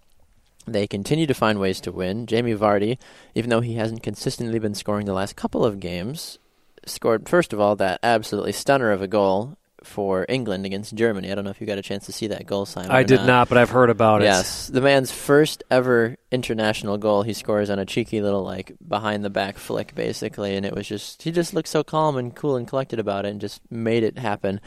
They 0.65 0.87
continue 0.87 1.27
to 1.27 1.33
find 1.33 1.59
ways 1.59 1.79
to 1.81 1.93
win. 1.93 2.25
Jamie 2.25 2.53
Vardy, 2.53 2.97
even 3.33 3.49
though 3.49 3.61
he 3.61 3.75
hasn't 3.75 4.03
consistently 4.03 4.59
been 4.59 4.75
scoring 4.75 5.05
the 5.05 5.13
last 5.13 5.37
couple 5.37 5.63
of 5.63 5.79
games, 5.79 6.39
scored 6.85 7.27
first 7.27 7.53
of 7.53 7.59
all 7.59 7.75
that 7.77 7.99
absolutely 8.03 8.51
stunner 8.51 8.91
of 8.91 9.01
a 9.01 9.07
goal 9.07 9.57
for 9.87 10.25
England 10.29 10.65
against 10.65 10.93
Germany. 10.93 11.31
I 11.31 11.35
don't 11.35 11.43
know 11.43 11.49
if 11.49 11.59
you 11.59 11.65
got 11.65 11.77
a 11.77 11.81
chance 11.81 12.05
to 12.05 12.11
see 12.11 12.27
that 12.27 12.45
goal, 12.45 12.65
sign. 12.65 12.89
I 12.89 13.03
did 13.03 13.21
not, 13.21 13.49
but 13.49 13.57
I've 13.57 13.69
heard 13.69 13.89
about 13.89 14.21
it. 14.21 14.25
Yes, 14.25 14.67
the 14.67 14.81
man's 14.81 15.11
first 15.11 15.63
ever 15.71 16.17
international 16.31 16.97
goal. 16.97 17.23
He 17.23 17.33
scores 17.33 17.69
on 17.69 17.79
a 17.79 17.85
cheeky 17.85 18.21
little 18.21 18.43
like 18.43 18.73
behind 18.85 19.23
the 19.23 19.29
back 19.29 19.57
flick, 19.57 19.95
basically, 19.95 20.55
and 20.55 20.65
it 20.65 20.75
was 20.75 20.87
just 20.87 21.23
he 21.23 21.31
just 21.31 21.53
looked 21.53 21.69
so 21.69 21.83
calm 21.83 22.17
and 22.17 22.35
cool 22.35 22.55
and 22.55 22.67
collected 22.67 22.99
about 22.99 23.25
it, 23.25 23.29
and 23.29 23.41
just 23.41 23.61
made 23.71 24.03
it 24.03 24.17
happen. 24.17 24.61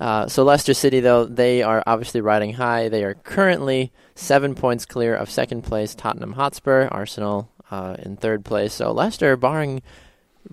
Uh, 0.00 0.26
so 0.26 0.42
Leicester 0.42 0.74
City, 0.74 1.00
though, 1.00 1.24
they 1.24 1.62
are 1.62 1.82
obviously 1.86 2.20
riding 2.20 2.54
high. 2.54 2.88
They 2.88 3.04
are 3.04 3.14
currently 3.14 3.92
seven 4.16 4.54
points 4.54 4.84
clear 4.84 5.14
of 5.14 5.30
second 5.30 5.62
place 5.62 5.94
Tottenham 5.94 6.32
Hotspur. 6.32 6.88
Arsenal 6.90 7.48
uh, 7.70 7.96
in 8.00 8.16
third 8.16 8.44
place. 8.44 8.74
So 8.74 8.92
Leicester, 8.92 9.36
barring, 9.36 9.82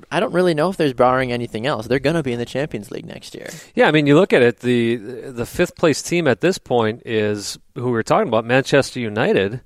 I 0.09 0.19
don't 0.19 0.33
really 0.33 0.53
know 0.53 0.69
if 0.69 0.77
there's 0.77 0.93
barring 0.93 1.31
anything 1.31 1.65
else. 1.67 1.87
They're 1.87 1.99
going 1.99 2.15
to 2.15 2.23
be 2.23 2.31
in 2.33 2.39
the 2.39 2.45
Champions 2.45 2.91
League 2.91 3.05
next 3.05 3.35
year. 3.35 3.49
Yeah, 3.75 3.87
I 3.87 3.91
mean, 3.91 4.07
you 4.07 4.15
look 4.15 4.31
at 4.33 4.41
it. 4.41 4.59
the 4.59 4.95
The 4.95 5.45
fifth 5.45 5.75
place 5.75 6.01
team 6.01 6.27
at 6.27 6.41
this 6.41 6.57
point 6.57 7.01
is 7.05 7.57
who 7.75 7.91
we 7.91 7.97
are 7.99 8.03
talking 8.03 8.27
about, 8.27 8.45
Manchester 8.45 8.99
United. 8.99 9.61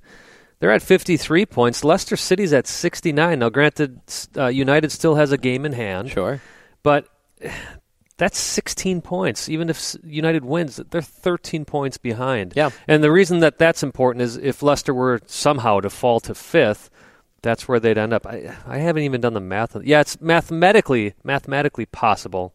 They're 0.58 0.72
at 0.72 0.82
53 0.82 1.46
points. 1.46 1.84
Leicester 1.84 2.16
City's 2.16 2.52
at 2.52 2.66
69. 2.66 3.38
Now, 3.38 3.50
granted, 3.50 4.00
uh, 4.36 4.46
United 4.46 4.90
still 4.90 5.14
has 5.16 5.30
a 5.30 5.36
game 5.38 5.64
in 5.66 5.72
hand, 5.72 6.10
Sure. 6.10 6.40
but 6.82 7.06
that's 8.16 8.38
16 8.38 9.02
points. 9.02 9.48
Even 9.48 9.68
if 9.68 9.94
United 10.02 10.44
wins, 10.44 10.80
they're 10.90 11.02
13 11.02 11.66
points 11.66 11.98
behind. 11.98 12.54
Yeah. 12.56 12.70
And 12.88 13.04
the 13.04 13.12
reason 13.12 13.40
that 13.40 13.58
that's 13.58 13.82
important 13.82 14.22
is 14.22 14.36
if 14.38 14.62
Leicester 14.62 14.94
were 14.94 15.20
somehow 15.26 15.80
to 15.80 15.90
fall 15.90 16.20
to 16.20 16.34
fifth, 16.34 16.88
that's 17.46 17.66
where 17.68 17.80
they'd 17.80 17.96
end 17.98 18.12
up. 18.12 18.26
I, 18.26 18.54
I 18.66 18.78
haven't 18.78 19.04
even 19.04 19.20
done 19.20 19.32
the 19.34 19.40
math. 19.40 19.76
Yeah, 19.82 20.00
it's 20.00 20.20
mathematically 20.20 21.14
mathematically 21.24 21.86
possible 21.86 22.54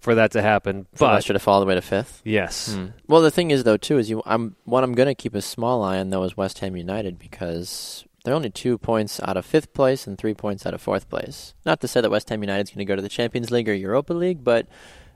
for 0.00 0.14
that 0.14 0.32
to 0.32 0.40
happen, 0.42 0.86
but 0.98 1.12
Leicester 1.12 1.34
to 1.34 1.38
fall 1.38 1.54
all 1.54 1.60
the 1.60 1.66
way 1.66 1.74
to 1.74 1.82
fifth. 1.82 2.22
yes, 2.24 2.72
Hmm. 2.74 2.86
Well, 3.06 3.20
the 3.20 3.30
thing 3.30 3.50
is, 3.50 3.64
though, 3.64 3.76
too, 3.76 3.98
is 3.98 4.08
you. 4.10 4.22
I'm 4.26 4.56
what 4.64 4.82
I'm 4.82 4.94
going 4.94 5.08
to 5.08 5.14
keep 5.14 5.34
a 5.34 5.42
small 5.42 5.82
eye 5.82 5.98
on, 5.98 6.10
though, 6.10 6.24
is 6.24 6.36
West 6.36 6.58
Ham 6.60 6.74
United 6.76 7.18
because 7.18 8.04
they're 8.24 8.34
only 8.34 8.50
two 8.50 8.78
points 8.78 9.20
out 9.22 9.36
of 9.36 9.44
fifth 9.46 9.72
place 9.74 10.06
and 10.06 10.16
three 10.18 10.34
points 10.34 10.64
out 10.66 10.74
of 10.74 10.80
fourth 10.82 11.08
place. 11.08 11.54
Not 11.66 11.80
to 11.82 11.88
say 11.88 12.00
that 12.00 12.10
West 12.10 12.28
Ham 12.30 12.42
United's 12.42 12.70
going 12.70 12.78
to 12.78 12.84
go 12.90 12.96
to 12.96 13.02
the 13.02 13.08
Champions 13.08 13.50
League 13.50 13.68
or 13.68 13.74
Europa 13.74 14.12
League, 14.14 14.42
but 14.44 14.66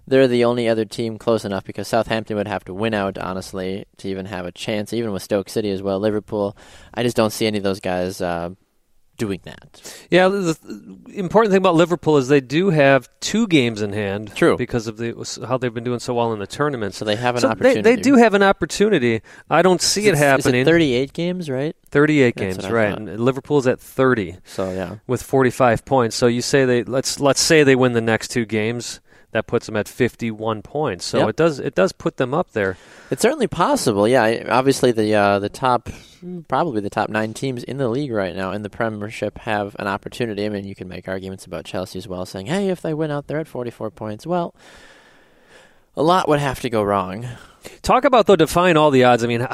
they're 0.07 0.29
the 0.29 0.45
only 0.45 0.69
other 0.69 0.85
team 0.85 1.17
close 1.17 1.47
enough 1.47 1.65
because 1.65 1.89
Southampton 1.89 2.37
would 2.37 2.49
have 2.49 2.65
to 2.67 2.75
win 2.75 2.93
out, 2.93 3.17
honestly, 3.17 3.87
to 3.99 4.09
even 4.09 4.27
have 4.27 4.45
a 4.45 4.53
chance. 4.53 4.93
Even 4.93 5.13
with 5.13 5.23
Stoke 5.23 5.49
City 5.49 5.71
as 5.71 5.81
well, 5.83 5.99
Liverpool. 5.99 6.55
I 6.93 7.03
just 7.03 7.17
don't 7.17 7.31
see 7.33 7.47
any 7.47 7.57
of 7.57 7.65
those 7.65 7.81
guys 7.81 8.21
uh, 8.21 8.51
doing 9.17 9.41
that. 9.45 9.81
yeah. 10.11 10.29
The, 10.29 10.57
important 11.15 11.53
thing 11.53 11.59
about 11.59 11.75
Liverpool 11.75 12.17
is 12.17 12.29
they 12.29 12.41
do 12.41 12.71
have 12.71 13.09
two 13.21 13.47
games 13.47 13.81
in 13.83 13.93
hand, 13.93 14.35
True. 14.35 14.57
because 14.57 14.87
of 14.87 14.97
the 14.97 15.15
how 15.47 15.57
they've 15.59 15.73
been 15.73 15.85
doing 15.85 16.01
so 16.01 16.15
well 16.15 16.33
in 16.33 16.39
the 16.39 16.47
tournament. 16.47 16.95
So 16.95 17.05
they 17.05 17.17
have 17.17 17.35
an 17.37 17.43
So 17.43 17.49
opportunity. 17.49 17.83
they 17.83 17.97
do 17.97 18.17
have 18.17 18.35
an 18.35 18.43
opportunity. 18.43 19.23
I 19.49 19.63
don't 19.63 19.81
see 19.81 20.07
it 20.09 20.15
happening. 20.17 20.63
Is 20.63 20.67
it 20.67 20.71
38 20.71 21.13
games, 21.13 21.51
right? 21.51 21.77
38 21.91 22.35
That's 22.37 22.57
games, 22.59 22.71
right? 22.73 22.97
And 22.97 23.21
Liverpool's 23.21 23.67
at 23.67 23.81
30 23.81 24.39
So 24.45 24.71
yeah. 24.73 24.97
with 25.07 25.23
45 25.23 25.85
points. 25.85 26.17
So 26.17 26.27
you 26.27 26.43
say 26.43 26.65
they 26.65 26.83
let's 26.85 27.21
let's 27.21 27.41
say 27.41 27.63
they 27.63 27.77
win 27.77 27.93
the 27.93 28.01
next 28.01 28.29
two 28.29 28.45
games. 28.45 29.01
That 29.35 29.49
puts 29.49 29.67
them 29.67 29.75
at 29.77 29.89
51 29.89 30.63
points. 30.63 31.05
So 31.05 31.19
Yep. 31.19 31.29
it 31.31 31.37
does 31.37 31.59
it 31.59 31.75
does 31.75 31.91
put 31.93 32.19
them 32.19 32.33
up 32.33 32.53
there. 32.53 32.77
It's 33.11 33.21
certainly 33.21 33.49
possible. 33.49 34.07
Yeah, 34.07 34.45
obviously 34.49 34.93
the 34.93 35.13
uh, 35.15 35.39
the 35.41 35.49
top, 35.49 35.91
probably 36.47 36.81
the 36.81 36.89
top 36.89 37.11
nine 37.11 37.35
teams 37.35 37.65
in 37.65 37.77
the 37.79 37.89
league 37.89 38.13
right 38.13 38.35
now 38.37 38.53
in 38.53 38.63
the 38.63 38.71
Premiership 38.71 39.39
have 39.39 39.75
an 39.81 39.89
opportunity. 39.89 40.47
I 40.47 40.51
mean, 40.51 40.65
you 40.65 40.77
can 40.77 40.87
make 40.89 41.09
arguments 41.09 41.47
about 41.47 41.65
Chelsea 41.65 41.99
as 41.99 42.07
well, 42.07 42.25
saying, 42.25 42.47
"Hey, 42.47 42.69
if 42.69 42.81
they 42.81 42.95
win 42.95 43.11
out 43.11 43.27
there 43.27 43.41
at 43.41 43.49
44 43.49 43.91
points, 43.91 44.25
well, 44.25 44.55
a 45.97 46.03
lot 46.03 46.29
would 46.29 46.41
have 46.41 46.61
to 46.61 46.71
go 46.71 46.83
wrong." 46.83 47.27
Talk 47.83 48.05
about 48.05 48.27
though 48.27 48.37
defying 48.37 48.77
all 48.77 48.91
the 48.91 49.05
odds. 49.05 49.25
I 49.25 49.27
mean, 49.27 49.47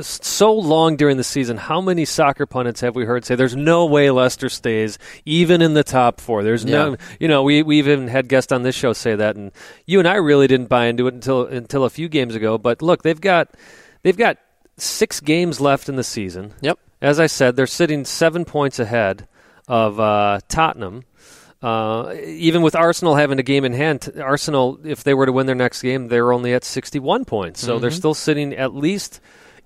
so 0.00 0.52
long 0.52 0.96
during 0.96 1.16
the 1.16 1.24
season, 1.24 1.56
how 1.56 1.80
many 1.80 2.04
soccer 2.04 2.46
pundits 2.46 2.80
have 2.80 2.94
we 2.94 3.04
heard 3.04 3.24
say 3.24 3.34
there's 3.34 3.56
no 3.56 3.86
way 3.86 4.10
Leicester 4.10 4.48
stays 4.48 4.98
even 5.24 5.62
in 5.62 5.74
the 5.74 5.84
top 5.84 6.20
four? 6.20 6.42
There's 6.42 6.64
no, 6.64 6.96
you 7.20 7.28
know, 7.28 7.42
we 7.42 7.62
we 7.62 7.78
even 7.78 8.08
had 8.08 8.28
guests 8.28 8.52
on 8.52 8.62
this 8.62 8.74
show 8.74 8.92
say 8.92 9.14
that, 9.14 9.36
and 9.36 9.52
you 9.86 9.98
and 9.98 10.08
I 10.08 10.16
really 10.16 10.46
didn't 10.46 10.68
buy 10.68 10.86
into 10.86 11.06
it 11.06 11.14
until 11.14 11.46
until 11.46 11.84
a 11.84 11.90
few 11.90 12.08
games 12.08 12.34
ago. 12.34 12.58
But 12.58 12.82
look, 12.82 13.02
they've 13.02 13.20
got 13.20 13.50
they've 14.02 14.16
got 14.16 14.38
six 14.76 15.20
games 15.20 15.60
left 15.60 15.88
in 15.88 15.96
the 15.96 16.04
season. 16.04 16.54
Yep. 16.60 16.78
As 17.00 17.20
I 17.20 17.26
said, 17.26 17.56
they're 17.56 17.66
sitting 17.66 18.04
seven 18.04 18.44
points 18.44 18.78
ahead 18.78 19.26
of 19.68 20.00
uh, 20.00 20.40
Tottenham. 20.48 21.04
Uh, 21.64 22.12
even 22.26 22.60
with 22.60 22.76
Arsenal 22.76 23.14
having 23.14 23.38
a 23.38 23.42
game 23.42 23.64
in 23.64 23.72
hand, 23.72 24.12
Arsenal, 24.22 24.78
if 24.84 25.02
they 25.02 25.14
were 25.14 25.24
to 25.24 25.32
win 25.32 25.46
their 25.46 25.54
next 25.54 25.80
game, 25.80 26.08
they're 26.08 26.30
only 26.30 26.52
at 26.52 26.62
61 26.62 27.24
points. 27.24 27.60
So 27.60 27.78
they're 27.78 27.90
still 27.90 28.12
sitting 28.12 28.52
at 28.52 28.74
least 28.74 29.18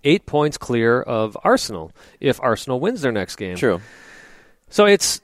eight 0.04 0.24
points 0.24 0.56
clear 0.58 1.02
of 1.02 1.36
Arsenal 1.42 1.90
if 2.20 2.40
Arsenal 2.40 2.78
wins 2.78 3.02
their 3.02 3.10
next 3.10 3.34
game. 3.34 3.56
True. 3.56 3.80
So 4.70 4.86
it's 4.86 5.20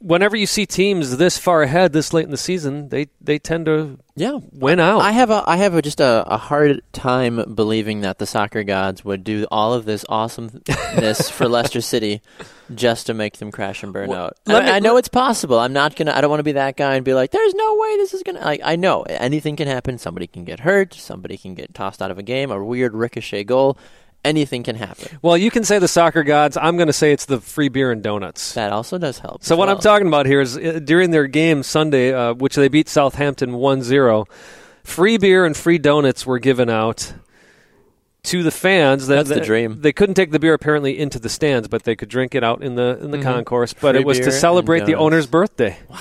whenever 0.00 0.36
you 0.36 0.46
see 0.46 0.66
teams 0.66 1.16
this 1.18 1.38
far 1.38 1.62
ahead, 1.62 1.92
this 1.92 2.12
late 2.12 2.24
in 2.24 2.30
the 2.30 2.36
season, 2.36 2.88
they, 2.88 3.08
they 3.20 3.38
tend 3.38 3.66
to 3.66 3.98
Yeah. 4.16 4.38
win 4.52 4.80
out. 4.80 5.00
I 5.00 5.12
have 5.12 5.30
a 5.30 5.42
I 5.46 5.56
have 5.56 5.74
a, 5.74 5.82
just 5.82 6.00
a, 6.00 6.24
a 6.26 6.36
hard 6.36 6.82
time 6.92 7.54
believing 7.54 8.00
that 8.00 8.18
the 8.18 8.26
soccer 8.26 8.64
gods 8.64 9.04
would 9.04 9.24
do 9.24 9.46
all 9.50 9.72
of 9.74 9.84
this 9.84 10.04
awesomeness 10.08 11.30
for 11.30 11.48
Leicester 11.56 11.80
City 11.80 12.22
just 12.74 13.06
to 13.06 13.14
make 13.14 13.38
them 13.38 13.50
crash 13.50 13.82
and 13.82 13.92
burn 13.92 14.08
Well, 14.08 14.26
out. 14.26 14.36
I, 14.46 14.60
me- 14.60 14.70
I 14.70 14.78
know 14.80 14.96
it's 14.96 15.08
possible. 15.08 15.58
I'm 15.58 15.72
not 15.72 15.96
gonna. 15.96 16.12
I 16.12 16.20
don't 16.20 16.30
want 16.30 16.40
to 16.40 16.44
be 16.44 16.52
that 16.52 16.76
guy 16.76 16.94
and 16.96 17.04
be 17.04 17.14
like, 17.14 17.30
"There's 17.30 17.54
no 17.54 17.76
way 17.76 17.96
this 17.96 18.14
is 18.14 18.22
gonna." 18.22 18.40
Like, 18.40 18.60
I 18.64 18.76
know 18.76 19.02
anything 19.02 19.56
can 19.56 19.66
happen. 19.68 19.98
Somebody 19.98 20.26
can 20.26 20.44
get 20.44 20.60
hurt. 20.60 20.94
Somebody 20.94 21.36
can 21.36 21.54
get 21.54 21.74
tossed 21.74 22.00
out 22.00 22.10
of 22.10 22.18
a 22.18 22.22
game. 22.22 22.50
A 22.50 22.62
weird 22.64 22.94
ricochet 22.94 23.44
goal. 23.44 23.76
Anything 24.22 24.62
can 24.62 24.76
happen. 24.76 25.18
well, 25.22 25.36
you 25.36 25.50
can 25.50 25.64
say 25.64 25.78
the 25.78 25.88
soccer 25.88 26.22
gods. 26.22 26.56
I'm 26.56 26.76
going 26.76 26.88
to 26.88 26.92
say 26.92 27.10
it's 27.12 27.24
the 27.24 27.40
free 27.40 27.68
beer 27.70 27.90
and 27.90 28.02
donuts. 28.02 28.52
That 28.52 28.70
also 28.70 28.98
does 28.98 29.18
help. 29.18 29.42
So 29.42 29.56
what 29.56 29.70
I'm 29.70 29.78
talking 29.78 30.06
about 30.06 30.26
here 30.26 30.42
is 30.42 30.58
uh, 30.58 30.78
during 30.84 31.10
their 31.10 31.26
game 31.26 31.62
Sunday, 31.62 32.12
uh, 32.12 32.34
which 32.34 32.54
they 32.54 32.68
beat 32.68 32.88
Southampton 32.90 33.52
1-0, 33.52 34.26
free 34.84 35.16
beer 35.16 35.46
and 35.46 35.56
free 35.56 35.78
donuts 35.78 36.26
were 36.26 36.38
given 36.38 36.68
out 36.68 37.14
to 38.24 38.42
the 38.42 38.50
fans. 38.50 39.06
That- 39.06 39.26
That's 39.26 39.28
the 39.30 39.40
dream. 39.40 39.80
They 39.80 39.92
couldn't 39.92 40.16
take 40.16 40.32
the 40.32 40.38
beer 40.38 40.52
apparently 40.52 40.98
into 40.98 41.18
the 41.18 41.30
stands, 41.30 41.68
but 41.68 41.84
they 41.84 41.96
could 41.96 42.10
drink 42.10 42.34
it 42.34 42.44
out 42.44 42.62
in 42.62 42.74
the 42.74 42.98
in 43.00 43.12
the 43.12 43.18
Mhm. 43.18 43.22
concourse. 43.22 43.72
But 43.72 43.92
Free 43.94 44.00
it 44.02 44.06
was 44.06 44.20
to 44.20 44.30
celebrate 44.32 44.84
the 44.84 44.96
owner's 44.96 45.26
birthday. 45.26 45.78
Wow. 45.88 45.96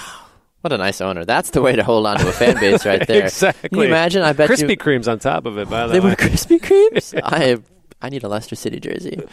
What 0.60 0.74
a 0.74 0.78
nice 0.78 1.00
owner. 1.00 1.24
That's 1.24 1.52
the 1.52 1.62
way 1.62 1.78
to 1.78 1.84
hold 1.86 2.06
on 2.06 2.18
to 2.18 2.28
a 2.28 2.34
fan 2.34 2.56
base 2.60 2.86
right 2.86 3.08
there. 3.08 3.24
exactly. 3.24 3.70
Can 3.70 3.78
you 3.78 3.86
imagine? 3.86 4.24
I 4.24 4.34
bet 4.34 4.50
Krispy 4.50 4.78
Kremes 4.78 5.10
on 5.10 5.20
top 5.20 5.46
of 5.46 5.58
it. 5.58 5.70
By 5.70 5.88
the 5.88 5.94
they 5.94 6.00
way, 6.02 6.10
they 6.16 6.26
were 6.26 6.30
Krispy 6.32 6.60
Kremes. 6.60 7.18
I 7.24 7.60
I 8.02 8.10
need 8.10 8.24
a 8.24 8.28
Leicester 8.28 8.56
City 8.56 8.80
jersey. 8.80 9.22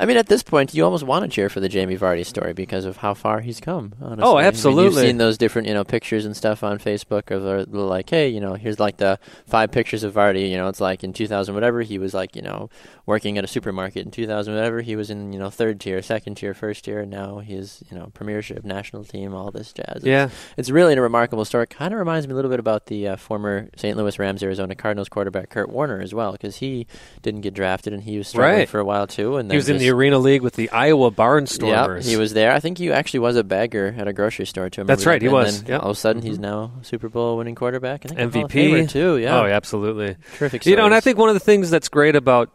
I 0.00 0.06
mean, 0.06 0.16
at 0.16 0.28
this 0.28 0.44
point, 0.44 0.74
you 0.74 0.84
almost 0.84 1.02
want 1.02 1.24
to 1.24 1.28
cheer 1.28 1.48
for 1.48 1.58
the 1.58 1.68
Jamie 1.68 1.96
Vardy 1.98 2.24
story 2.24 2.52
because 2.52 2.84
of 2.84 2.98
how 2.98 3.14
far 3.14 3.40
he's 3.40 3.58
come. 3.58 3.94
Honestly. 4.00 4.22
Oh, 4.24 4.36
I 4.36 4.42
mean, 4.42 4.46
absolutely. 4.46 4.84
you've 4.84 4.94
seen 5.08 5.18
those 5.18 5.36
different, 5.36 5.66
you 5.66 5.74
know, 5.74 5.82
pictures 5.82 6.24
and 6.24 6.36
stuff 6.36 6.62
on 6.62 6.78
Facebook 6.78 7.32
of 7.32 7.42
the, 7.42 7.66
the 7.68 7.80
like, 7.80 8.08
hey, 8.08 8.28
you 8.28 8.38
know, 8.40 8.54
here's 8.54 8.78
like 8.78 8.98
the 8.98 9.18
five 9.46 9.72
pictures 9.72 10.04
of 10.04 10.14
Vardy. 10.14 10.48
You 10.50 10.56
know, 10.56 10.68
it's 10.68 10.80
like 10.80 11.02
in 11.02 11.12
2000 11.12 11.52
whatever 11.52 11.82
he 11.82 11.98
was 11.98 12.14
like, 12.14 12.36
you 12.36 12.42
know, 12.42 12.70
working 13.06 13.38
at 13.38 13.44
a 13.44 13.48
supermarket. 13.48 14.04
In 14.04 14.12
2000 14.12 14.54
whatever 14.54 14.82
he 14.82 14.94
was 14.94 15.10
in, 15.10 15.32
you 15.32 15.38
know, 15.40 15.50
third 15.50 15.80
tier, 15.80 16.00
second 16.00 16.36
tier, 16.36 16.54
first 16.54 16.84
tier, 16.84 17.00
and 17.00 17.10
now 17.10 17.40
he's, 17.40 17.82
you 17.90 17.98
know, 17.98 18.12
premiership, 18.14 18.64
national 18.64 19.02
team, 19.02 19.34
all 19.34 19.50
this 19.50 19.72
jazz. 19.72 19.96
It's, 19.96 20.04
Yeah. 20.06 20.28
it's 20.56 20.70
really 20.70 20.94
a 20.94 21.00
remarkable 21.02 21.44
story. 21.44 21.66
Kind 21.66 21.92
of 21.92 21.98
reminds 21.98 22.28
me 22.28 22.34
a 22.34 22.36
little 22.36 22.50
bit 22.52 22.60
about 22.60 22.86
the 22.86 23.08
uh, 23.08 23.16
former 23.16 23.68
St. 23.76 23.96
Louis 23.96 24.16
Rams, 24.16 24.44
Arizona 24.44 24.76
Cardinals 24.76 25.08
quarterback 25.08 25.48
Kurt 25.50 25.70
Warner 25.70 26.00
as 26.00 26.14
well, 26.14 26.30
because 26.32 26.58
he 26.58 26.86
didn't 27.22 27.40
get 27.40 27.52
drafted 27.54 27.92
and 27.92 28.04
he 28.04 28.16
was 28.16 28.28
struggling 28.28 28.58
Right. 28.60 28.68
for 28.68 28.78
a 28.78 28.84
while 28.84 29.08
too. 29.08 29.36
And 29.38 29.46
He 29.50 29.54
then 29.54 29.56
was 29.56 29.68
in 29.68 29.78
the 29.78 29.87
Arena 29.90 30.18
League 30.18 30.42
with 30.42 30.54
the 30.54 30.70
Iowa 30.70 31.10
Barnstormers. 31.10 32.04
yeah, 32.04 32.10
he 32.10 32.16
was 32.16 32.32
there. 32.34 32.52
I 32.52 32.60
think 32.60 32.78
he 32.78 32.90
actually 32.92 33.20
was 33.20 33.36
a 33.36 33.44
bagger 33.44 33.94
at 33.96 34.08
a 34.08 34.12
grocery 34.12 34.46
store 34.46 34.70
too. 34.70 34.82
I 34.82 34.84
That's 34.84 35.06
right, 35.06 35.20
he 35.20 35.26
And 35.26 35.34
was, 35.34 35.62
yep. 35.62 35.82
All 35.82 35.90
of 35.90 35.96
a 35.96 36.00
sudden, 36.00 36.22
he's 36.22 36.38
now 36.38 36.72
a 36.80 36.84
Super 36.84 37.08
Bowl 37.08 37.36
winning 37.36 37.54
quarterback. 37.54 38.04
I 38.04 38.08
think 38.08 38.20
a 38.20 38.30
Hall 38.38 38.44
of 38.44 38.50
MVP 38.50 38.88
too. 38.90 39.16
Yeah. 39.18 39.40
Oh, 39.40 39.44
absolutely. 39.46 40.16
Terrific. 40.36 40.66
You 40.66 40.76
know, 40.76 40.86
and 40.86 40.94
I 40.94 41.00
think 41.00 41.18
one 41.18 41.28
of 41.28 41.34
the 41.34 41.40
things 41.40 41.70
that's 41.70 41.88
great 41.88 42.16
about 42.16 42.50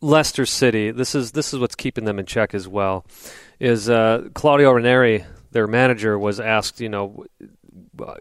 Leicester 0.00 0.46
City, 0.46 0.90
this 0.90 1.14
is 1.14 1.32
this 1.32 1.54
is 1.54 1.60
what's 1.60 1.74
keeping 1.74 2.04
them 2.04 2.18
in 2.18 2.26
check 2.26 2.54
as 2.54 2.68
well, 2.68 3.06
is 3.58 3.88
uh, 3.88 4.28
Claudio 4.34 4.72
Ranieri, 4.72 5.24
their 5.52 5.66
manager, 5.66 6.18
was 6.18 6.40
asked, 6.40 6.80
you 6.80 6.88
know, 6.88 7.24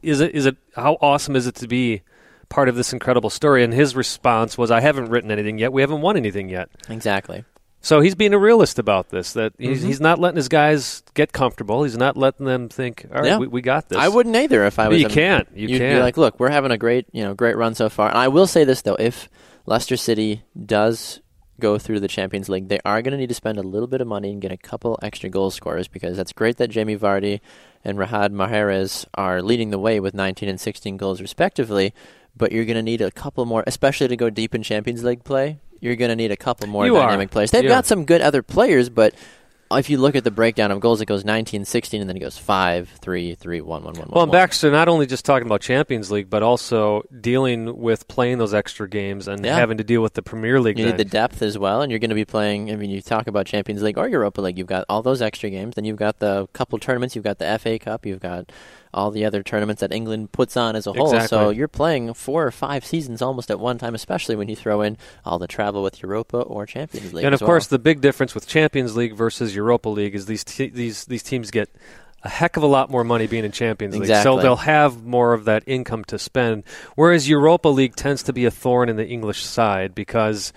is 0.01 0.21
it 0.21 0.33
is 0.35 0.45
it 0.45 0.55
how 0.75 0.97
awesome 1.01 1.35
is 1.35 1.47
it 1.47 1.55
to 1.55 1.67
be 1.67 2.01
part 2.49 2.69
of 2.69 2.75
this 2.75 2.93
incredible 2.93 3.29
story? 3.29 3.63
And 3.63 3.73
his 3.73 3.95
response 3.95 4.57
was, 4.57 4.71
I 4.71 4.79
haven't 4.79 5.09
written 5.09 5.31
anything 5.31 5.57
yet. 5.57 5.73
We 5.73 5.81
haven't 5.81 6.01
won 6.01 6.15
anything 6.17 6.49
yet. 6.49 6.69
exactly. 6.89 7.43
So 7.83 7.99
he's 7.99 8.15
being 8.15 8.33
a 8.33 8.39
realist 8.39 8.79
about 8.79 9.09
this. 9.09 9.33
That 9.33 9.53
he's, 9.59 9.83
Mhm. 9.83 9.87
he's 9.87 9.99
not 10.01 10.17
letting 10.17 10.37
his 10.37 10.47
guys 10.47 11.03
get 11.13 11.33
comfortable. 11.33 11.83
He's 11.83 11.97
not 11.97 12.15
letting 12.17 12.45
them 12.45 12.69
think, 12.69 13.05
all 13.13 13.17
right, 13.21 13.25
Yeah. 13.27 13.37
we, 13.37 13.47
we 13.47 13.61
got 13.61 13.89
this. 13.89 13.97
I 13.99 14.07
wouldn't 14.07 14.35
either 14.35 14.65
if 14.65 14.79
I 14.79 14.85
But 14.85 14.91
was. 14.93 14.99
you 15.01 15.05
him. 15.07 15.11
can't. 15.11 15.47
You 15.53 15.67
You'd 15.67 15.79
can't. 15.79 15.97
be 15.99 16.01
like, 16.01 16.15
look, 16.17 16.39
we're 16.39 16.49
having 16.49 16.71
a 16.71 16.77
great, 16.77 17.05
you 17.11 17.23
know, 17.23 17.33
great 17.33 17.57
run 17.57 17.75
so 17.75 17.89
far. 17.89 18.07
And 18.09 18.17
I 18.17 18.29
will 18.29 18.47
say 18.47 18.63
this 18.63 18.81
though, 18.81 18.95
if 18.95 19.27
Leicester 19.65 19.97
City 19.97 20.43
does 20.65 21.19
go 21.59 21.77
through 21.77 21.99
the 21.99 22.07
Champions 22.07 22.47
League, 22.49 22.69
they 22.69 22.79
are 22.85 23.01
going 23.01 23.11
to 23.11 23.17
need 23.17 23.29
to 23.29 23.35
spend 23.35 23.57
a 23.57 23.61
little 23.63 23.87
bit 23.87 24.01
of 24.01 24.07
money 24.07 24.31
and 24.31 24.41
get 24.41 24.51
a 24.51 24.57
couple 24.57 24.97
extra 25.03 25.29
goal 25.29 25.51
scorers 25.51 25.87
because 25.89 26.15
that's 26.17 26.31
great 26.33 26.57
that 26.57 26.69
Jamie 26.69 26.97
Vardy 26.97 27.41
and 27.83 27.97
Riyad 27.97 28.29
Mahrez 28.31 29.05
are 29.15 29.41
leading 29.41 29.71
the 29.71 29.77
way 29.77 29.99
with 29.99 30.13
19 30.13 30.47
and 30.47 30.59
16 30.59 30.95
goals 30.97 31.19
respectively. 31.21 31.93
But 32.35 32.51
you're 32.53 32.65
going 32.65 32.77
to 32.77 32.81
need 32.81 33.01
a 33.01 33.11
couple 33.11 33.45
more, 33.45 33.63
especially 33.67 34.07
to 34.07 34.15
go 34.15 34.29
deep 34.29 34.55
in 34.55 34.63
Champions 34.63 35.03
League 35.03 35.23
play. 35.25 35.59
You're 35.83 35.97
going 35.97 36.09
to 36.09 36.15
need 36.15 36.31
a 36.31 36.37
couple 36.37 36.65
more 36.67 36.85
You 36.85 36.95
are. 36.97 37.07
dynamic 37.07 37.29
players. 37.29 37.51
They've 37.51 37.63
Yeah. 37.63 37.69
got 37.69 37.85
some 37.85 38.05
good 38.05 38.21
other 38.21 38.41
players, 38.41 38.87
but 38.89 39.13
if 39.71 39.89
you 39.89 39.97
look 39.97 40.15
at 40.15 40.23
the 40.23 40.31
breakdown 40.31 40.71
of 40.71 40.79
goals, 40.79 41.01
it 41.01 41.07
goes 41.07 41.25
19, 41.25 41.65
16, 41.65 41.99
and 41.99 42.07
then 42.09 42.15
it 42.15 42.19
goes 42.21 42.37
5, 42.37 42.87
3, 43.01 43.33
3, 43.35 43.59
1, 43.59 43.83
1, 43.83 43.93
1, 43.95 43.95
Well, 43.95 44.07
1. 44.11 44.23
and 44.23 44.31
Baxter 44.31 44.71
not 44.71 44.87
only 44.87 45.05
just 45.07 45.25
talking 45.25 45.45
about 45.47 45.61
Champions 45.61 46.09
League, 46.11 46.29
but 46.29 46.41
also 46.43 47.01
dealing 47.19 47.77
with 47.79 48.07
playing 48.07 48.37
those 48.37 48.53
extra 48.53 48.87
games 48.87 49.27
and 49.27 49.43
Yeah. 49.43 49.55
having 49.55 49.77
to 49.77 49.83
deal 49.83 50.01
with 50.01 50.13
the 50.13 50.21
Premier 50.21 50.61
League. 50.61 50.77
You 50.79 50.85
need 50.85 50.97
the 50.97 51.03
depth 51.05 51.41
as 51.41 51.57
well, 51.57 51.81
and 51.81 51.91
you're 51.91 51.99
going 51.99 52.09
to 52.11 52.15
be 52.15 52.23
playing. 52.23 52.71
I 52.71 52.75
mean, 52.75 52.89
you 52.91 53.01
talk 53.01 53.27
about 53.27 53.45
Champions 53.47 53.81
League 53.81 53.97
or 53.97 54.07
Europa 54.07 54.41
League. 54.41 54.57
You've 54.57 54.67
got 54.67 54.85
all 54.87 55.01
those 55.01 55.21
extra 55.21 55.49
games. 55.49 55.75
Then 55.75 55.85
you've 55.85 55.97
got 55.97 56.19
the 56.19 56.47
couple 56.53 56.77
tournaments. 56.79 57.15
You've 57.15 57.25
got 57.25 57.39
the 57.39 57.45
FA 57.59 57.77
Cup. 57.79 58.05
You've 58.05 58.21
got 58.21 58.51
all 58.93 59.11
the 59.11 59.25
other 59.25 59.43
tournaments 59.43 59.79
that 59.81 59.91
England 59.91 60.31
puts 60.31 60.55
on 60.55 60.75
as 60.75 60.85
a 60.87 60.93
whole. 60.93 61.19
So 61.27 61.49
you're 61.49 61.67
playing 61.67 62.13
four 62.13 62.45
or 62.45 62.51
five 62.51 62.85
seasons 62.85 63.21
almost 63.21 63.49
at 63.51 63.59
one 63.59 63.77
time, 63.77 63.95
especially 63.95 64.35
when 64.35 64.49
you 64.49 64.55
throw 64.55 64.81
in 64.81 64.97
all 65.25 65.39
the 65.39 65.47
travel 65.47 65.81
with 65.83 66.01
Europa 66.01 66.37
or 66.37 66.65
Champions 66.65 67.13
League. 67.13 67.25
and 67.25 67.33
of 67.33 67.41
course, 67.41 67.67
the 67.67 67.79
big 67.79 68.01
difference 68.01 68.33
with 68.35 68.47
Champions 68.47 68.95
League 68.95 69.15
versus 69.15 69.55
Europa 69.55 69.89
League 69.89 70.15
is 70.15 70.25
these 70.27 70.43
te- 70.43 70.69
these 70.69 71.05
these 71.05 71.23
teams 71.23 71.51
get 71.51 71.69
a 72.25 72.29
heck 72.29 72.55
of 72.55 72.63
a 72.63 72.67
lot 72.67 72.89
more 72.89 73.03
money 73.03 73.27
being 73.27 73.43
in 73.43 73.51
Champions 73.51 73.97
League, 73.97 74.07
so 74.23 74.35
they'll 74.43 74.55
have 74.55 75.03
more 75.03 75.33
of 75.33 75.43
that 75.45 75.63
income 75.67 76.05
to 76.05 76.17
spend. 76.17 76.63
Whereas 76.95 77.27
Europa 77.27 77.67
League 77.67 77.95
tends 77.97 78.23
to 78.23 78.31
be 78.33 78.45
a 78.45 78.51
thorn 78.51 78.87
in 78.87 78.95
the 78.95 79.05
English 79.05 79.43
side 79.43 79.93
because 79.93 80.53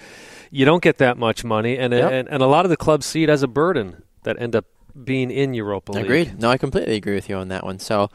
you 0.53 0.65
don't 0.65 0.81
get 0.83 0.99
that 0.99 1.19
much 1.19 1.43
money, 1.43 1.77
and 1.77 1.93
Yep. 1.93 2.13
and, 2.13 2.29
and 2.29 2.41
a 2.43 2.47
lot 2.47 2.65
of 2.65 2.71
the 2.71 2.77
clubs 2.77 3.05
see 3.07 3.25
it 3.25 3.29
as 3.29 3.43
a 3.43 3.49
burden 3.49 4.03
that 4.23 4.41
end 4.41 4.55
up 4.55 4.65
being 5.05 5.31
in 5.31 5.55
Europa 5.55 5.93
League. 5.93 6.05
Agreed. 6.05 6.41
No, 6.41 6.51
I 6.51 6.59
completely 6.59 6.97
agree 6.97 7.15
with 7.15 7.29
you 7.29 7.37
on 7.37 7.49
that 7.49 7.65
one. 7.65 7.79
So, 7.79 8.11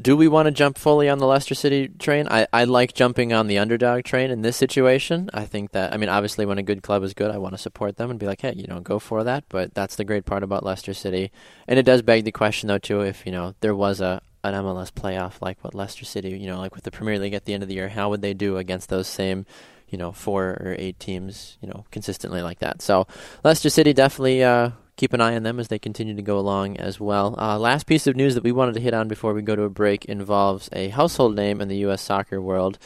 do 0.00 0.14
we 0.14 0.28
want 0.28 0.46
to 0.46 0.52
jump 0.52 0.76
fully 0.76 1.08
on 1.08 1.18
the 1.18 1.26
Leicester 1.26 1.54
City 1.54 1.88
train? 1.88 2.28
I, 2.28 2.46
I 2.52 2.64
like 2.64 2.92
jumping 2.92 3.32
on 3.32 3.46
the 3.46 3.58
underdog 3.58 4.04
train 4.04 4.30
in 4.30 4.42
this 4.42 4.56
situation. 4.56 5.30
I 5.32 5.46
think 5.46 5.72
that, 5.72 5.94
I 5.94 5.96
mean, 5.96 6.10
obviously, 6.10 6.44
when 6.44 6.58
a 6.58 6.62
good 6.62 6.82
club 6.82 7.02
is 7.02 7.14
good, 7.14 7.30
I 7.30 7.38
want 7.38 7.54
to 7.54 7.58
support 7.58 7.96
them 7.96 8.10
and 8.10 8.18
be 8.18 8.26
like, 8.26 8.42
hey, 8.42 8.52
you 8.54 8.66
know, 8.66 8.80
go 8.80 8.98
for 8.98 9.24
that. 9.24 9.44
But 9.48 9.74
that's 9.74 9.96
the 9.96 10.04
great 10.04 10.26
part 10.26 10.42
about 10.42 10.64
Leicester 10.64 10.92
City. 10.92 11.32
And 11.66 11.78
it 11.78 11.84
does 11.84 12.02
beg 12.02 12.24
the 12.24 12.32
question, 12.32 12.68
though, 12.68 12.78
too, 12.78 13.00
if, 13.00 13.24
you 13.24 13.32
know, 13.32 13.54
there 13.60 13.74
was 13.74 14.00
a 14.00 14.20
an 14.44 14.54
MLS 14.54 14.92
playoff 14.92 15.40
like 15.40 15.62
what 15.64 15.74
Leicester 15.74 16.04
City, 16.04 16.30
you 16.30 16.46
know, 16.46 16.58
like 16.58 16.74
with 16.74 16.84
the 16.84 16.90
Premier 16.90 17.18
League 17.18 17.34
at 17.34 17.46
the 17.46 17.54
end 17.54 17.62
of 17.62 17.68
the 17.68 17.74
year, 17.74 17.88
how 17.88 18.10
would 18.10 18.22
they 18.22 18.34
do 18.34 18.58
against 18.58 18.88
those 18.88 19.08
same, 19.08 19.44
you 19.88 19.98
know, 19.98 20.12
four 20.12 20.50
or 20.60 20.76
eight 20.78 21.00
teams, 21.00 21.58
you 21.60 21.68
know, 21.68 21.84
consistently 21.90 22.42
like 22.42 22.60
that? 22.60 22.80
So, 22.80 23.06
Leicester 23.42 23.70
City 23.70 23.92
definitely 23.92 24.44
uh, 24.44 24.70
keep 24.96 25.12
an 25.12 25.20
eye 25.20 25.36
on 25.36 25.42
them 25.42 25.60
as 25.60 25.68
they 25.68 25.78
continue 25.78 26.14
to 26.14 26.22
go 26.22 26.38
along 26.38 26.76
as 26.78 26.98
well. 26.98 27.34
Uh, 27.38 27.58
last 27.58 27.86
piece 27.86 28.06
of 28.06 28.16
news 28.16 28.34
that 28.34 28.44
we 28.44 28.52
wanted 28.52 28.74
to 28.74 28.80
hit 28.80 28.94
on 28.94 29.08
before 29.08 29.34
we 29.34 29.42
go 29.42 29.54
to 29.54 29.62
a 29.62 29.70
break 29.70 30.04
involves 30.06 30.68
a 30.72 30.88
household 30.88 31.36
name 31.36 31.60
in 31.60 31.68
the 31.68 31.76
U.S. 31.78 32.02
soccer 32.02 32.40
world. 32.40 32.78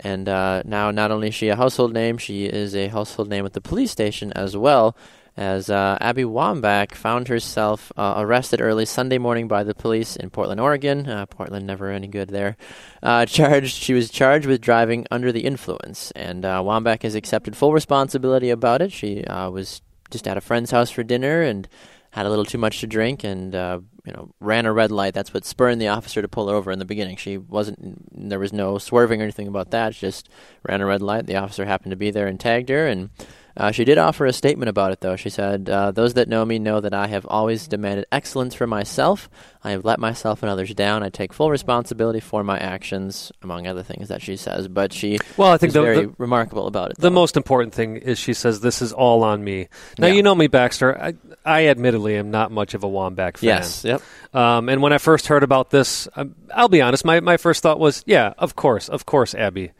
And 0.00 0.28
uh, 0.28 0.62
now, 0.64 0.90
not 0.90 1.10
only 1.10 1.28
is 1.28 1.34
she 1.34 1.48
a 1.48 1.56
household 1.56 1.92
name, 1.92 2.18
she 2.18 2.46
is 2.46 2.74
a 2.74 2.88
household 2.88 3.28
name 3.28 3.46
at 3.46 3.52
the 3.52 3.60
police 3.60 3.90
station 3.90 4.32
as 4.32 4.56
well. 4.56 4.96
As 5.34 5.70
uh, 5.70 5.96
Abby 6.00 6.24
Wambach 6.24 6.92
found 6.92 7.28
herself 7.28 7.90
uh, 7.96 8.14
arrested 8.18 8.60
early 8.60 8.84
Sunday 8.84 9.16
morning 9.16 9.48
by 9.48 9.64
the 9.64 9.74
police 9.74 10.14
in 10.14 10.28
Portland, 10.28 10.60
Oregon. 10.60 11.08
Uh, 11.08 11.24
Portland 11.24 11.66
never 11.66 11.90
any 11.90 12.08
good 12.08 12.28
there. 12.28 12.56
Uh, 13.02 13.24
charged, 13.26 13.74
she 13.74 13.94
was 13.94 14.10
charged 14.10 14.46
with 14.46 14.60
driving 14.60 15.06
under 15.10 15.32
the 15.32 15.44
influence, 15.44 16.10
and 16.10 16.44
Wambach 16.44 17.02
has 17.02 17.14
accepted 17.14 17.56
full 17.56 17.72
responsibility 17.72 18.50
about 18.50 18.82
it. 18.82 18.92
She 18.92 19.24
was 19.28 19.80
just 20.12 20.28
at 20.28 20.36
a 20.36 20.40
friend's 20.40 20.70
house 20.70 20.90
for 20.90 21.02
dinner 21.02 21.42
and 21.42 21.68
had 22.10 22.26
a 22.26 22.30
little 22.30 22.44
too 22.44 22.58
much 22.58 22.80
to 22.80 22.86
drink 22.86 23.24
and 23.24 23.54
uh, 23.54 23.80
you 24.04 24.12
know 24.12 24.30
ran 24.38 24.66
a 24.66 24.72
red 24.72 24.92
light. 24.92 25.14
That's 25.14 25.34
what 25.34 25.44
spurred 25.44 25.78
the 25.78 25.88
officer 25.88 26.22
to 26.22 26.28
pull 26.28 26.48
her 26.48 26.54
over 26.54 26.70
in 26.70 26.78
the 26.78 26.84
beginning. 26.84 27.16
She 27.16 27.38
wasn't 27.38 28.28
there 28.28 28.38
was 28.38 28.52
no 28.52 28.78
swerving 28.78 29.20
or 29.20 29.24
anything 29.24 29.48
about 29.48 29.70
that. 29.70 29.94
She 29.94 30.06
just 30.06 30.28
ran 30.68 30.80
a 30.80 30.86
red 30.86 31.02
light. 31.02 31.26
The 31.26 31.36
officer 31.36 31.64
happened 31.64 31.90
to 31.90 31.96
be 31.96 32.10
there 32.10 32.28
and 32.28 32.38
tagged 32.38 32.68
her 32.68 32.86
and. 32.86 33.10
Uh, 33.56 33.70
she 33.70 33.84
did 33.84 33.98
offer 33.98 34.24
a 34.26 34.32
statement 34.32 34.68
about 34.68 34.92
it, 34.92 35.00
though. 35.00 35.16
She 35.16 35.28
said, 35.28 35.68
uh, 35.68 35.90
Those 35.90 36.14
that 36.14 36.28
know 36.28 36.44
me 36.44 36.58
know 36.58 36.80
that 36.80 36.94
I 36.94 37.06
have 37.08 37.26
always 37.26 37.68
demanded 37.68 38.06
excellence 38.10 38.54
for 38.54 38.66
myself. 38.66 39.28
I 39.62 39.70
have 39.72 39.84
let 39.84 39.98
myself 40.00 40.42
and 40.42 40.50
others 40.50 40.74
down. 40.74 41.02
I 41.02 41.08
take 41.10 41.32
full 41.32 41.50
responsibility 41.50 42.18
for 42.20 42.42
my 42.42 42.58
actions, 42.58 43.30
among 43.42 43.66
other 43.66 43.82
things 43.82 44.08
that 44.08 44.22
she 44.22 44.36
says. 44.36 44.68
But 44.68 44.92
she 44.92 45.18
Well, 45.36 45.50
I 45.52 45.58
think 45.58 45.68
is 45.68 45.74
the, 45.74 45.82
very 45.82 46.06
the, 46.06 46.14
remarkable 46.18 46.66
about 46.66 46.90
it. 46.92 46.96
the 46.96 47.02
though. 47.02 47.10
most 47.10 47.36
important 47.36 47.74
thing 47.74 47.96
is 47.98 48.18
she 48.18 48.34
says 48.34 48.60
this 48.60 48.80
is 48.82 48.92
all 48.92 49.22
on 49.22 49.44
me. 49.44 49.68
Now 49.98 50.06
Yeah. 50.08 50.14
you 50.14 50.22
know 50.22 50.34
me, 50.34 50.46
Baxter. 50.48 50.98
I, 51.00 51.14
I 51.44 51.66
admittedly 51.66 52.16
am 52.16 52.30
not 52.30 52.50
much 52.50 52.74
of 52.74 52.82
a 52.84 52.88
Wambach 52.88 53.36
fan. 53.36 53.48
Yes, 53.48 53.84
yep. 53.84 54.02
Um, 54.34 54.68
and 54.70 54.80
when 54.80 54.92
I 54.92 54.98
first 54.98 55.26
heard 55.26 55.42
about 55.42 55.70
this, 55.70 56.08
um, 56.16 56.34
I'll 56.54 56.68
be 56.70 56.80
honest. 56.80 57.04
My 57.04 57.20
my 57.20 57.36
first 57.36 57.62
thought 57.62 57.78
was, 57.78 58.02
yeah, 58.06 58.32
of 58.38 58.56
course, 58.56 58.88
of 58.88 59.04
course, 59.06 59.34
Abby 59.34 59.72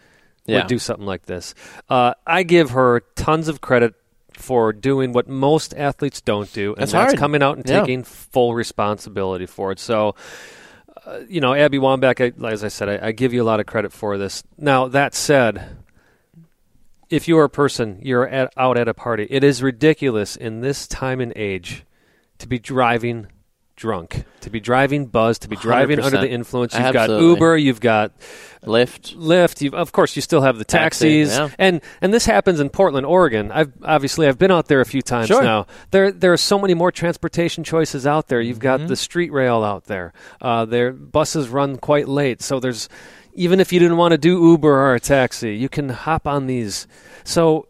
Yeah. 0.47 0.59
would 0.59 0.67
do 0.69 0.79
something 0.79 1.07
like 1.07 1.27
this. 1.27 1.55
Uh, 1.89 2.15
I 2.27 2.43
give 2.43 2.71
her 2.71 3.01
tons 3.17 3.49
of 3.49 3.61
credit 3.61 3.95
for 4.37 4.73
doing 4.73 5.13
what 5.13 5.29
most 5.29 5.75
athletes 5.75 6.21
don't 6.21 6.53
do, 6.53 6.71
and 6.73 6.81
That's 6.83 6.93
that's 6.93 7.15
coming 7.15 7.43
out 7.43 7.59
and 7.59 7.69
Yeah. 7.69 7.81
taking 7.81 8.03
full 8.03 8.55
responsibility 8.55 9.47
for 9.47 9.73
it. 9.73 9.79
So. 9.79 10.15
Uh, 11.05 11.19
you 11.29 11.41
know, 11.41 11.53
Abby 11.53 11.79
Wambach, 11.81 12.21
I, 12.21 12.47
as 12.53 12.63
I 12.63 12.69
said, 12.69 12.89
I, 12.89 13.09
I 13.09 13.11
give 13.13 13.33
you 13.33 13.43
a 13.43 13.45
lot 13.45 13.59
of 13.59 13.67
credit 13.67 13.93
for 13.93 14.17
this. 14.19 14.45
Now, 14.57 14.87
that 14.87 15.17
said, 15.17 15.79
if 17.11 17.27
you're 17.27 17.43
a 17.43 17.51
person, 17.51 17.99
you're 18.03 18.29
at, 18.29 18.53
out 18.57 18.79
at 18.79 18.87
a 18.87 18.95
party, 18.95 19.27
it 19.29 19.43
is 19.43 19.65
ridiculous 19.65 20.37
in 20.37 20.61
this 20.61 20.87
time 20.87 21.21
and 21.21 21.33
age 21.35 21.85
to 22.39 22.47
be 22.47 22.61
driving 22.61 23.27
drunk, 23.77 24.25
to 24.41 24.51
be 24.51 24.61
driving 24.61 25.07
buzzed, 25.07 25.43
to 25.43 25.49
be 25.49 25.57
driving 25.57 25.99
under 26.01 26.19
100%. 26.19 26.21
the 26.21 26.31
influence. 26.31 26.75
You've 26.75 26.93
got 26.93 27.11
Uber, 27.11 27.57
you've 27.57 27.81
got 27.81 28.13
Lyft. 28.65 29.15
Lyft. 29.17 29.61
You've, 29.61 29.75
of 29.75 29.93
course, 29.93 30.15
you 30.15 30.23
still 30.23 30.43
have 30.43 30.59
the 30.59 30.65
Taxi, 30.65 31.25
taxis, 31.25 31.37
yeah. 31.39 31.49
and 31.59 31.81
and 32.01 32.15
this 32.15 32.27
happens 32.27 32.61
in 32.61 32.71
Portland, 32.71 33.07
Oregon. 33.07 33.51
I've 33.51 33.73
obviously 33.83 34.29
I've 34.29 34.39
been 34.39 34.51
out 34.53 34.69
there 34.69 34.81
a 34.81 34.85
few 34.85 35.03
times 35.03 35.29
Sure. 35.29 35.43
now. 35.43 35.67
There 35.91 36.13
there 36.13 36.33
are 36.33 36.37
so 36.37 36.59
many 36.59 36.75
more 36.75 36.93
transportation 36.93 37.65
choices 37.65 38.07
out 38.07 38.29
there. 38.29 38.41
You've 38.41 38.59
Mm-hmm. 38.59 38.83
got 38.83 38.89
the 38.89 38.97
street 38.97 39.33
rail 39.33 39.65
out 39.65 39.85
there. 39.85 40.13
Uh, 40.41 40.65
their 40.65 40.93
buses 40.93 41.49
run 41.49 41.77
quite 41.77 42.07
late, 42.09 42.41
so 42.43 42.61
there's 42.61 42.89
even 43.35 43.59
if 43.61 43.73
you 43.73 43.81
didn't 43.81 43.97
want 43.97 44.13
to 44.13 44.19
do 44.19 44.41
Uber 44.51 44.69
or 44.71 44.95
a 44.95 45.01
taxi, 45.01 45.57
you 45.57 45.69
can 45.69 45.89
hop 45.89 46.27
on 46.27 46.47
these. 46.47 46.87
So. 47.25 47.67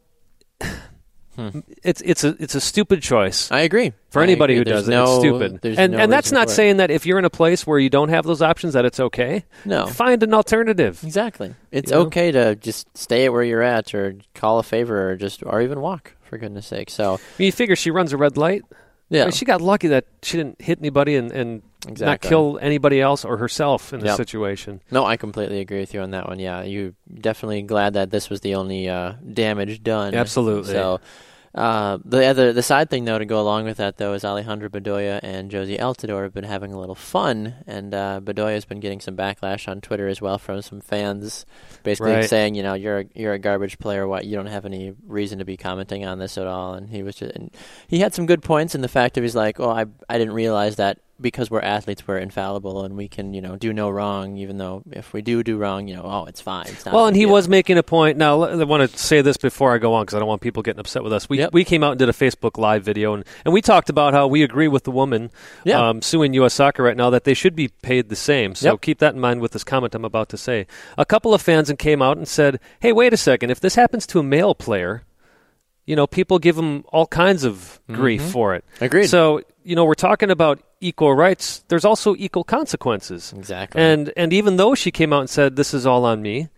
It's 1.82 2.00
it's 2.02 2.24
a 2.24 2.36
it's 2.38 2.54
a 2.54 2.60
stupid 2.60 3.02
choice 3.02 3.50
I 3.50 3.60
agree. 3.60 3.92
for 4.10 4.20
I 4.20 4.24
anybody 4.24 4.54
agree. 4.54 4.58
who 4.60 4.64
There's 4.64 4.86
does 4.86 4.88
it. 4.88 5.00
it's 5.00 5.18
stupid, 5.60 5.78
and 5.78 5.92
no 5.92 5.98
and 5.98 6.12
that's 6.12 6.32
not 6.32 6.50
saying 6.50 6.76
that 6.78 6.90
if 6.90 7.06
you're 7.06 7.18
in 7.18 7.24
a 7.24 7.30
place 7.30 7.66
where 7.66 7.78
you 7.78 7.90
don't 7.90 8.08
have 8.10 8.24
those 8.24 8.42
options 8.42 8.74
that 8.74 8.84
it's 8.84 9.00
okay. 9.00 9.44
No. 9.64 9.86
find 9.86 10.22
an 10.22 10.34
alternative. 10.34 11.02
Exactly. 11.04 11.54
It's 11.70 11.90
You 11.90 11.98
know? 11.98 12.02
okay 12.06 12.30
to 12.32 12.54
just 12.56 12.86
stay 12.96 13.24
at 13.26 13.32
where 13.32 13.42
you're 13.42 13.62
at, 13.62 13.94
or 13.94 14.16
call 14.34 14.58
a 14.58 14.62
favor, 14.62 15.10
or 15.10 15.16
just, 15.16 15.42
or 15.44 15.60
even 15.62 15.80
walk 15.80 16.14
for 16.22 16.38
goodness 16.38 16.66
sake. 16.66 16.90
So 16.90 17.18
you 17.38 17.50
figure 17.52 17.76
she 17.76 17.90
runs 17.90 18.12
a 18.12 18.16
red 18.16 18.36
light. 18.36 18.62
yeah, 19.08 19.22
I 19.22 19.24
mean, 19.26 19.32
she 19.32 19.44
got 19.44 19.60
lucky 19.60 19.88
that 19.88 20.06
she 20.22 20.36
didn't 20.38 20.60
hit 20.62 20.78
anybody 20.78 21.16
and, 21.16 21.30
and 21.32 21.62
not 21.98 22.20
kill 22.20 22.58
anybody 22.62 23.00
else 23.00 23.24
or 23.24 23.36
herself 23.38 23.92
in 23.92 24.00
Yep. 24.04 24.16
situation. 24.16 24.80
No, 24.90 25.04
I 25.04 25.16
completely 25.16 25.58
agree 25.60 25.80
with 25.80 25.92
you 25.94 26.00
on 26.00 26.12
that 26.12 26.28
one. 26.28 26.38
Yeah, 26.38 26.62
you 26.62 26.94
definitely 27.12 27.62
glad 27.62 27.94
that 27.94 28.10
this 28.10 28.30
was 28.30 28.40
the 28.40 28.54
only 28.54 28.88
uh, 28.88 29.14
damage 29.32 29.82
done. 29.82 30.14
Absolutely. 30.14 30.72
So, 30.72 31.00
uh, 31.54 31.98
the 32.04 32.24
other, 32.24 32.52
the 32.52 32.62
side 32.62 32.88
thing 32.88 33.04
though 33.04 33.18
to 33.18 33.24
go 33.26 33.40
along 33.40 33.64
with 33.64 33.76
that 33.76 33.98
though 33.98 34.14
is 34.14 34.24
Alejandro 34.24 34.68
Bedoya 34.70 35.20
and 35.22 35.50
Jozy 35.50 35.78
Altidore 35.78 36.22
have 36.22 36.32
been 36.32 36.44
having 36.44 36.72
a 36.72 36.78
little 36.80 36.94
fun, 36.94 37.54
and 37.66 37.92
uh, 37.94 38.20
Bedoya's 38.24 38.64
been 38.64 38.80
getting 38.80 39.00
some 39.00 39.16
backlash 39.16 39.68
on 39.68 39.80
Twitter 39.82 40.08
as 40.08 40.22
well 40.22 40.38
from 40.38 40.62
some 40.62 40.80
fans, 40.80 41.44
basically 41.82 42.12
Right. 42.12 42.28
saying, 42.28 42.54
you 42.54 42.62
know, 42.62 42.74
you're 42.74 43.00
a, 43.00 43.04
you're 43.14 43.34
a 43.34 43.38
garbage 43.38 43.78
player. 43.78 44.08
What 44.08 44.24
you 44.24 44.34
don't 44.36 44.46
have 44.46 44.64
any 44.64 44.94
reason 45.06 45.38
to 45.40 45.44
be 45.44 45.56
commenting 45.58 46.06
on 46.06 46.18
this 46.18 46.38
at 46.38 46.46
all. 46.46 46.74
And 46.74 46.88
he 46.88 47.02
was 47.02 47.16
just, 47.16 47.34
and 47.36 47.50
he 47.86 47.98
had 48.00 48.14
some 48.14 48.24
good 48.26 48.42
points 48.42 48.74
in 48.74 48.80
the 48.80 48.88
fact 48.88 49.18
of 49.18 49.22
he's 49.24 49.36
like, 49.36 49.60
oh, 49.60 49.70
I 49.70 49.84
I 50.08 50.18
didn't 50.18 50.34
realize 50.34 50.76
that 50.76 50.98
because 51.20 51.50
we're 51.50 51.60
athletes, 51.60 52.06
we're 52.06 52.18
infallible 52.18 52.84
and 52.84 52.96
we 52.96 53.06
can, 53.08 53.32
you 53.34 53.40
know, 53.40 53.54
do 53.56 53.72
no 53.72 53.90
wrong. 53.90 54.36
Even 54.38 54.58
though 54.58 54.82
if 54.90 55.12
we 55.12 55.22
do 55.22 55.42
do 55.42 55.56
wrong, 55.56 55.86
you 55.86 55.94
know, 55.94 56.02
oh, 56.04 56.24
it's 56.26 56.40
fine. 56.40 56.66
It's 56.66 56.84
not 56.84 56.94
Well, 56.94 57.06
and 57.06 57.16
he 57.16 57.26
was 57.26 57.48
making 57.48 57.78
a 57.78 57.82
point. 57.82 58.18
Now, 58.18 58.42
I 58.42 58.64
want 58.64 58.90
to 58.90 58.98
say 58.98 59.20
this 59.22 59.36
before 59.36 59.72
I 59.74 59.78
go 59.78 59.94
on 59.94 60.02
because 60.04 60.14
I 60.16 60.18
don't 60.18 60.28
want 60.28 60.40
people 60.40 60.62
getting 60.62 60.80
upset 60.80 61.02
with 61.04 61.12
us. 61.12 61.28
We 61.28 61.38
Yep. 61.38 61.52
we 61.52 61.64
came 61.64 61.82
out 61.84 61.92
and 61.92 61.98
did 61.98 62.08
a 62.08 62.12
Facebook 62.12 62.58
Live 62.58 62.82
video, 62.82 63.14
and, 63.14 63.24
and 63.44 63.54
we 63.54 63.60
talked 63.62 63.88
about 63.88 64.14
how 64.14 64.26
we 64.26 64.42
agree 64.42 64.68
with 64.68 64.84
the 64.84 64.90
woman 64.90 65.30
Yeah. 65.64 65.88
um, 65.88 66.02
suing 66.02 66.34
U.S. 66.34 66.54
Soccer 66.54 66.82
right 66.82 66.96
now 66.96 67.10
that 67.10 67.24
they 67.24 67.34
should 67.34 67.54
be 67.54 67.68
paid 67.68 68.08
the 68.08 68.16
same. 68.16 68.54
So 68.54 68.72
Yep. 68.72 68.80
keep 68.80 68.98
that 68.98 69.14
in 69.14 69.20
mind 69.20 69.40
with 69.40 69.52
this 69.52 69.64
comment 69.64 69.94
I'm 69.94 70.04
about 70.04 70.28
to 70.30 70.36
say. 70.36 70.66
A 70.98 71.04
couple 71.04 71.34
of 71.34 71.40
fans 71.42 71.70
and 71.70 71.78
came 71.78 72.02
out 72.02 72.16
and 72.16 72.26
said, 72.26 72.58
"Hey, 72.80 72.92
wait 72.92 73.12
a 73.12 73.16
second. 73.16 73.50
If 73.50 73.60
this 73.60 73.74
happens 73.76 74.06
to 74.08 74.18
a 74.18 74.22
male 74.22 74.54
player." 74.54 75.02
You 75.92 75.96
know, 75.96 76.06
people 76.06 76.38
give 76.38 76.56
them 76.56 76.86
all 76.88 77.06
kinds 77.06 77.44
of 77.44 77.78
grief 77.86 78.22
for 78.22 78.54
it. 78.54 78.64
Mm-hmm. 78.76 78.84
Agreed. 78.84 79.06
So, 79.08 79.42
you 79.62 79.76
know, 79.76 79.84
we're 79.84 79.92
talking 79.92 80.30
about 80.30 80.62
equal 80.80 81.14
rights. 81.14 81.64
There's 81.68 81.84
also 81.84 82.16
equal 82.16 82.44
consequences. 82.44 83.34
exactly. 83.36 83.78
And 83.82 84.10
and 84.16 84.32
even 84.32 84.56
though 84.56 84.74
she 84.74 84.90
came 84.90 85.12
out 85.12 85.20
and 85.20 85.28
said 85.28 85.56
this 85.56 85.74
is 85.74 85.84
all 85.84 86.06
on 86.06 86.22
me, 86.22 86.48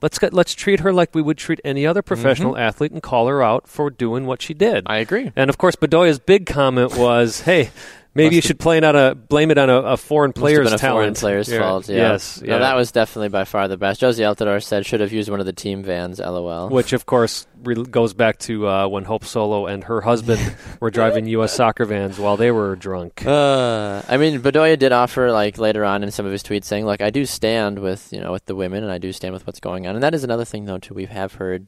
let's 0.00 0.18
get, 0.18 0.32
let's 0.32 0.54
treat 0.54 0.80
her 0.80 0.94
like 0.94 1.14
we 1.14 1.20
would 1.20 1.36
treat 1.36 1.60
any 1.62 1.86
other 1.86 2.00
professional 2.00 2.56
athlete 2.56 2.90
and 2.90 3.02
call 3.02 3.26
her 3.28 3.42
out 3.42 3.68
for 3.68 3.90
doing 3.90 4.24
what 4.24 4.40
she 4.40 4.54
did. 4.54 4.84
Mm-hmm. 4.84 4.92
I 4.92 4.96
agree. 4.96 5.30
and 5.36 5.50
of 5.50 5.58
course, 5.58 5.76
Bedoya's 5.76 6.18
big 6.18 6.46
comment 6.46 6.96
was, 6.96 7.40
"Hey, 7.50 7.68
maybe 8.14 8.36
you 8.36 8.42
should 8.42 8.58
play 8.58 8.78
it 8.78 8.84
on 8.84 8.96
a 8.96 9.14
blame 9.14 9.50
it 9.50 9.58
on 9.58 9.70
a, 9.70 9.76
a 9.76 9.96
foreign 9.96 10.30
Must 10.30 10.36
have 10.38 10.42
player's 10.42 10.66
been 10.66 10.74
a 10.74 10.78
talent." 10.78 11.02
foreign 11.02 11.14
player's 11.14 11.48
Yeah. 11.48 11.58
fault. 11.60 11.88
Yeah. 11.88 11.96
Yes, 11.96 12.42
No, 12.42 12.58
that 12.58 12.76
was 12.76 12.92
definitely 12.92 13.28
by 13.28 13.44
far 13.44 13.68
the 13.68 13.76
best. 13.76 14.00
Jozy 14.00 14.20
Altidore 14.24 14.62
said 14.62 14.84
should 14.86 15.00
have 15.00 15.12
used 15.12 15.28
one 15.30 15.40
of 15.40 15.46
the 15.46 15.52
team 15.52 15.82
vans. 15.82 16.18
LOL. 16.20 16.68
Which, 16.68 16.92
of 16.92 17.06
course, 17.06 17.46
re- 17.62 17.74
goes 17.84 18.14
back 18.14 18.38
to 18.40 18.66
uh, 18.68 18.88
when 18.88 19.04
Hope 19.04 19.24
Solo 19.24 19.66
and 19.66 19.84
her 19.84 20.00
husband 20.00 20.40
were 20.80 20.90
driving 20.90 21.26
U.S. 21.26 21.52
soccer 21.54 21.84
vans 21.84 22.18
while 22.18 22.36
they 22.36 22.50
were 22.50 22.76
drunk. 22.76 23.24
Uh, 23.26 24.02
I 24.08 24.16
mean, 24.16 24.40
Bedoya 24.40 24.78
did 24.78 24.92
offer 24.92 25.30
like 25.30 25.58
later 25.58 25.84
on 25.84 26.02
in 26.02 26.10
some 26.10 26.26
of 26.26 26.32
his 26.32 26.42
tweets 26.42 26.64
saying, 26.64 26.86
"Look, 26.86 27.00
I 27.02 27.10
do 27.10 27.24
stand 27.26 27.78
with 27.78 28.12
you 28.12 28.20
know 28.20 28.32
with 28.32 28.44
the 28.46 28.54
women, 28.54 28.82
and 28.82 28.92
I 28.92 28.98
do 28.98 29.12
stand 29.12 29.32
with 29.34 29.46
what's 29.46 29.60
going 29.60 29.86
on." 29.86 29.94
And 29.94 30.02
that 30.02 30.14
is 30.14 30.24
another 30.24 30.44
thing, 30.44 30.64
though, 30.64 30.78
too. 30.78 30.94
We 30.94 31.06
have 31.06 31.34
heard, 31.34 31.66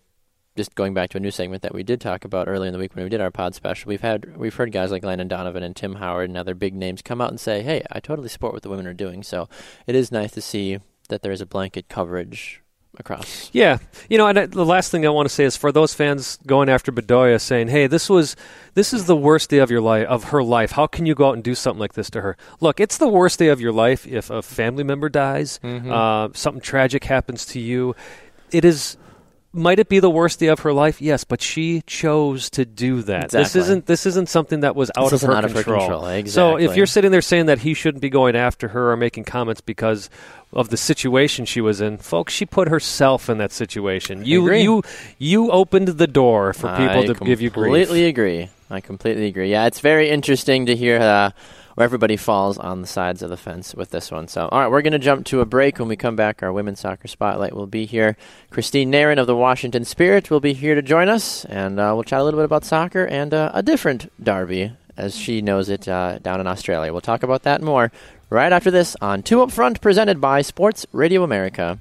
just 0.57 0.75
going 0.75 0.95
back 0.95 1.11
to 1.11 1.17
a 1.17 1.21
new 1.21 1.31
segment 1.31 1.63
that 1.63 1.75
we 1.75 1.83
did 1.83 2.01
talk 2.01 2.25
about 2.25 2.49
earlier 2.49 2.69
in 2.69 2.73
the 2.73 2.79
week 2.79 2.95
when 2.95 3.05
we 3.05 3.11
did 3.11 3.21
our 3.21 3.31
pod 3.31 3.55
special. 3.55 3.89
We've 3.89 4.01
had 4.01 4.37
we've 4.37 4.55
heard 4.55 4.73
guys 4.73 4.91
like 4.91 5.05
Landon 5.05 5.29
Donovan 5.29 5.63
and 5.63 5.75
Tim 5.75 5.97
Howard 5.97 6.29
and 6.29 6.37
other 6.37 6.55
big 6.55 6.75
names 6.75 7.03
come 7.03 7.21
out 7.21 7.31
and 7.31 7.41
say, 7.41 7.63
"Hey, 7.63 7.83
I 7.91 8.01
totally 8.01 8.29
support 8.29 8.53
what 8.53 8.63
the 8.63 8.69
women 8.69 8.87
are 8.87 8.95
doing." 8.95 9.23
So 9.23 9.49
it 9.87 9.95
is 9.95 10.13
nice 10.13 10.33
to 10.33 10.43
see 10.43 10.79
that 11.09 11.23
there 11.23 11.33
is 11.33 11.41
a 11.41 11.47
blanket 11.47 11.89
coverage 11.89 12.63
across. 12.99 13.49
Yeah, 13.55 13.79
you 14.11 14.19
know, 14.19 14.27
and 14.27 14.39
I, 14.39 14.47
the 14.47 14.67
last 14.67 14.91
thing 14.91 15.07
I 15.07 15.09
want 15.09 15.27
to 15.27 15.35
say 15.35 15.45
is 15.45 15.57
for 15.57 15.73
those 15.73 15.95
fans 15.95 16.39
going 16.47 16.69
after 16.69 16.93
Bedoya, 16.93 17.41
saying, 17.41 17.69
"Hey, 17.69 17.87
this 17.87 18.11
was 18.11 18.37
this 18.75 18.93
is 18.93 19.07
the 19.07 19.17
worst 19.17 19.49
day 19.49 19.59
of 19.59 19.71
your 19.71 19.81
life 19.81 20.07
of 20.09 20.25
her 20.25 20.43
life. 20.43 20.73
How 20.73 20.87
can 20.87 21.07
you 21.07 21.15
go 21.15 21.29
out 21.29 21.35
and 21.35 21.43
do 21.43 21.55
something 21.55 21.81
like 21.81 21.95
this 21.95 22.11
to 22.11 22.21
her?" 22.21 22.37
Look, 22.61 22.79
it's 22.79 22.99
the 22.99 23.09
worst 23.09 23.39
day 23.39 23.49
of 23.49 23.61
your 23.61 23.73
life 23.73 24.07
if 24.07 24.29
a 24.29 24.43
family 24.43 24.85
member 24.85 25.09
dies, 25.09 25.59
uh, 25.65 26.29
something 26.35 26.61
tragic 26.61 27.05
happens 27.05 27.47
to 27.47 27.59
you. 27.61 27.97
It 28.51 28.67
is. 28.67 28.99
Might 29.55 29.79
it 29.79 29.89
be 29.89 30.01
the 30.01 30.09
worst 30.09 30.41
day 30.41 30.47
of 30.47 30.61
her 30.61 30.73
life? 30.73 31.03
Yes, 31.03 31.25
but 31.25 31.43
she 31.43 31.83
chose 31.87 32.49
to 32.51 32.65
do 32.65 33.03
that. 33.03 33.31
This 33.31 33.55
isn't 33.55 33.85
this 33.87 34.07
isn't 34.07 34.31
something 34.31 34.61
that 34.61 34.75
was 34.75 34.91
out, 34.97 35.13
of 35.13 35.21
her, 35.21 35.35
out 35.35 35.45
of 35.45 35.53
her 35.53 35.63
control. 35.63 36.01
control, 36.01 36.27
So 36.27 36.57
if 36.57 36.75
you're 36.75 36.87
sitting 36.87 37.11
there 37.11 37.21
saying 37.21 37.47
that 37.47 37.59
he 37.59 37.75
shouldn't 37.75 38.01
be 38.01 38.09
going 38.09 38.35
after 38.35 38.69
her 38.69 38.93
or 38.93 38.97
making 38.97 39.25
comments 39.25 39.61
because 39.61 40.09
of 40.55 40.71
the 40.71 40.77
situation 40.79 41.45
she 41.45 41.61
was 41.61 41.83
in, 41.83 41.99
folks, 41.99 42.33
she 42.33 42.47
put 42.47 42.69
herself 42.69 43.29
in 43.29 43.39
that 43.39 43.53
situation. 43.53 44.25
You 44.25 44.43
agree. 44.43 44.63
you 44.63 44.83
you 45.19 45.51
opened 45.51 45.89
the 45.89 46.07
door 46.07 46.55
for 46.55 46.69
people 46.77 47.01
I 47.01 47.07
to 47.07 47.15
give 47.15 47.43
you 47.43 47.51
grief. 47.51 47.65
completely 47.65 48.07
agree. 48.07 48.49
I 48.71 48.81
completely 48.81 49.27
agree. 49.27 49.51
Yeah, 49.51 49.67
it's 49.67 49.81
very 49.81 50.09
interesting 50.09 50.67
to 50.67 50.75
hear 50.75 50.99
uh, 50.99 51.31
where 51.75 51.85
everybody 51.85 52.17
falls 52.17 52.59
on 52.59 52.81
the 52.81 52.87
sides 52.87 53.23
of 53.23 53.31
the 53.31 53.37
fence 53.37 53.75
with 53.75 53.91
this 53.91 54.11
one. 54.11 54.29
So, 54.29 54.49
all 54.51 54.61
right, 54.61 54.71
we're 54.71 54.83
going 54.83 54.93
to 54.93 54.99
jump 54.99 55.27
to 55.27 55.41
a 55.41 55.47
break. 55.47 55.79
When 55.79 55.89
we 55.89 55.97
come 55.97 56.17
back, 56.17 56.43
our 56.43 56.53
women's 56.53 56.81
soccer 56.81 57.09
spotlight 57.09 57.55
will 57.55 57.67
be 57.67 57.87
here. 57.87 58.17
Christine 58.51 58.91
Nairn 58.91 59.19
of 59.19 59.27
the 59.27 59.37
Washington 59.37 59.85
Spirit 59.85 60.31
will 60.31 60.41
be 60.41 60.53
here 60.53 60.75
to 60.75 60.83
join 60.83 61.09
us, 61.09 61.45
and 61.47 61.79
uh, 61.79 61.93
we'll 61.95 62.05
chat 62.05 62.21
a 62.21 62.25
little 62.25 62.39
bit 62.39 62.45
about 62.45 62.65
soccer 62.65 63.07
and 63.07 63.33
uh, 63.33 63.51
a 63.55 63.63
different 63.63 64.13
derby, 64.23 64.73
as 64.97 65.17
she 65.17 65.41
knows 65.41 65.69
it, 65.69 65.89
uh, 65.89 66.19
down 66.19 66.41
in 66.41 66.47
Australia. 66.47 66.93
We'll 66.93 67.01
talk 67.01 67.23
about 67.23 67.43
that 67.45 67.63
more 67.63 67.91
right 68.31 68.53
after 68.53 68.71
this 68.71 68.97
on 69.01 69.23
Two 69.23 69.43
Up 69.43 69.51
Front, 69.51 69.81
presented 69.81 70.21
by 70.21 70.43
Sports 70.43 70.87
Radio 70.93 71.23
America. 71.23 71.79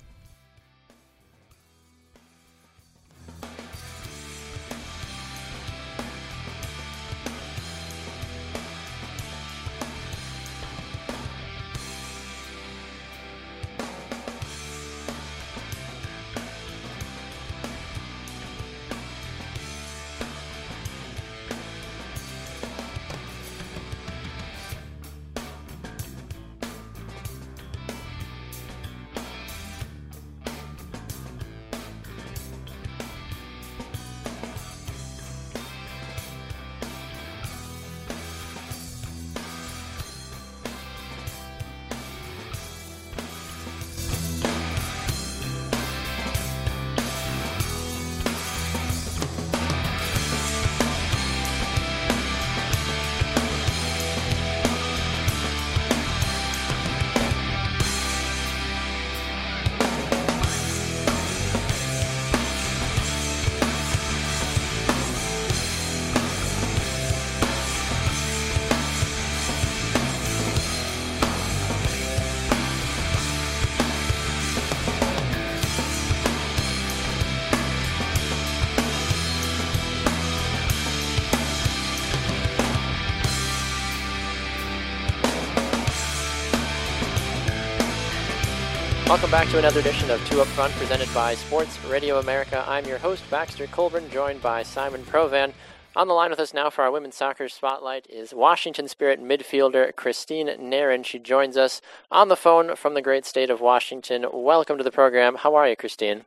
Welcome 89.11 89.29
back 89.29 89.49
to 89.49 89.59
another 89.59 89.81
edition 89.81 90.09
of 90.09 90.25
Two 90.25 90.39
Up 90.39 90.47
Front 90.47 90.71
presented 90.75 91.13
by 91.13 91.35
Sports 91.35 91.77
Radio 91.83 92.19
America. 92.19 92.63
I'm 92.65 92.85
your 92.85 92.97
host, 92.97 93.29
Baxter 93.29 93.67
Colburn, 93.67 94.09
joined 94.09 94.41
by 94.41 94.63
Simon 94.63 95.03
Provan. 95.03 95.51
On 95.97 96.07
the 96.07 96.13
line 96.13 96.29
with 96.29 96.39
us 96.39 96.53
now 96.53 96.69
for 96.69 96.83
our 96.83 96.91
women's 96.91 97.17
soccer 97.17 97.49
spotlight 97.49 98.07
is 98.09 98.33
Washington 98.33 98.87
Spirit 98.87 99.21
midfielder 99.21 99.93
Christine 99.97 100.49
Nairn. 100.57 101.03
She 101.03 101.19
joins 101.19 101.57
us 101.57 101.81
on 102.09 102.29
the 102.29 102.37
phone 102.37 102.77
from 102.77 102.93
the 102.93 103.01
great 103.01 103.25
state 103.25 103.49
of 103.49 103.59
Washington. 103.59 104.27
Welcome 104.31 104.77
to 104.77 104.83
the 104.83 104.91
program. 104.91 105.35
How 105.35 105.55
are 105.55 105.67
you, 105.67 105.75
Christine? 105.75 106.23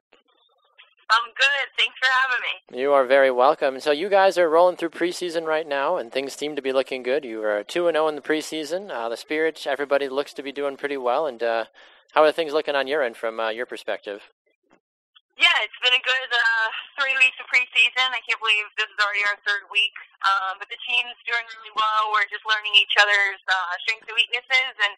I'm 1.10 1.28
good. 1.36 1.66
Thanks 1.76 1.96
for 2.00 2.08
having 2.08 2.42
me. 2.44 2.82
You 2.82 2.92
are 2.92 3.04
very 3.04 3.30
welcome. 3.30 3.80
So 3.80 3.90
you 3.90 4.08
guys 4.08 4.38
are 4.38 4.48
rolling 4.48 4.76
through 4.76 4.90
preseason 4.90 5.44
right 5.44 5.66
now, 5.66 5.96
and 5.96 6.10
things 6.10 6.32
seem 6.32 6.56
to 6.56 6.62
be 6.62 6.72
looking 6.72 7.02
good. 7.02 7.24
You 7.24 7.42
are 7.44 7.62
two 7.62 7.88
and 7.88 7.94
zero 7.94 8.08
in 8.08 8.16
the 8.16 8.24
preseason. 8.24 8.90
Uh, 8.90 9.08
the 9.08 9.16
Spirit, 9.16 9.66
everybody 9.66 10.08
looks 10.08 10.32
to 10.34 10.42
be 10.42 10.52
doing 10.52 10.76
pretty 10.76 10.96
well. 10.96 11.26
And 11.26 11.42
uh, 11.42 11.64
how 12.12 12.24
are 12.24 12.32
things 12.32 12.52
looking 12.52 12.74
on 12.74 12.86
your 12.86 13.02
end 13.02 13.16
from 13.16 13.38
uh, 13.38 13.50
your 13.50 13.66
perspective? 13.66 14.22
Yeah, 15.34 15.66
it's 15.66 15.80
been 15.82 15.92
a 15.92 16.04
good 16.06 16.30
uh, 16.30 16.68
three 16.94 17.18
weeks 17.18 17.34
of 17.42 17.50
preseason. 17.50 18.06
I 18.14 18.22
can't 18.22 18.38
believe 18.38 18.70
this 18.78 18.86
is 18.86 18.98
already 19.02 19.26
our 19.26 19.34
third 19.42 19.66
week. 19.68 19.94
Um, 20.22 20.62
but 20.62 20.70
the 20.70 20.78
team's 20.86 21.18
doing 21.26 21.42
really 21.58 21.74
well. 21.74 22.14
We're 22.14 22.30
just 22.30 22.46
learning 22.46 22.72
each 22.78 22.94
other's 22.96 23.42
uh, 23.50 23.74
strengths 23.82 24.06
and 24.06 24.14
weaknesses, 24.14 24.74
and 24.78 24.94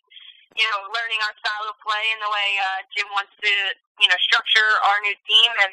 you 0.57 0.64
know, 0.73 0.88
learning 0.92 1.21
our 1.25 1.35
style 1.40 1.69
of 1.69 1.77
play 1.85 2.05
and 2.16 2.21
the 2.21 2.33
way 2.33 2.49
uh, 2.57 2.81
Jim 2.97 3.09
wants 3.12 3.33
to, 3.45 3.53
you 4.01 4.09
know, 4.09 4.16
structure 4.25 4.64
our 4.88 4.99
new 5.05 5.16
team. 5.29 5.51
And 5.69 5.73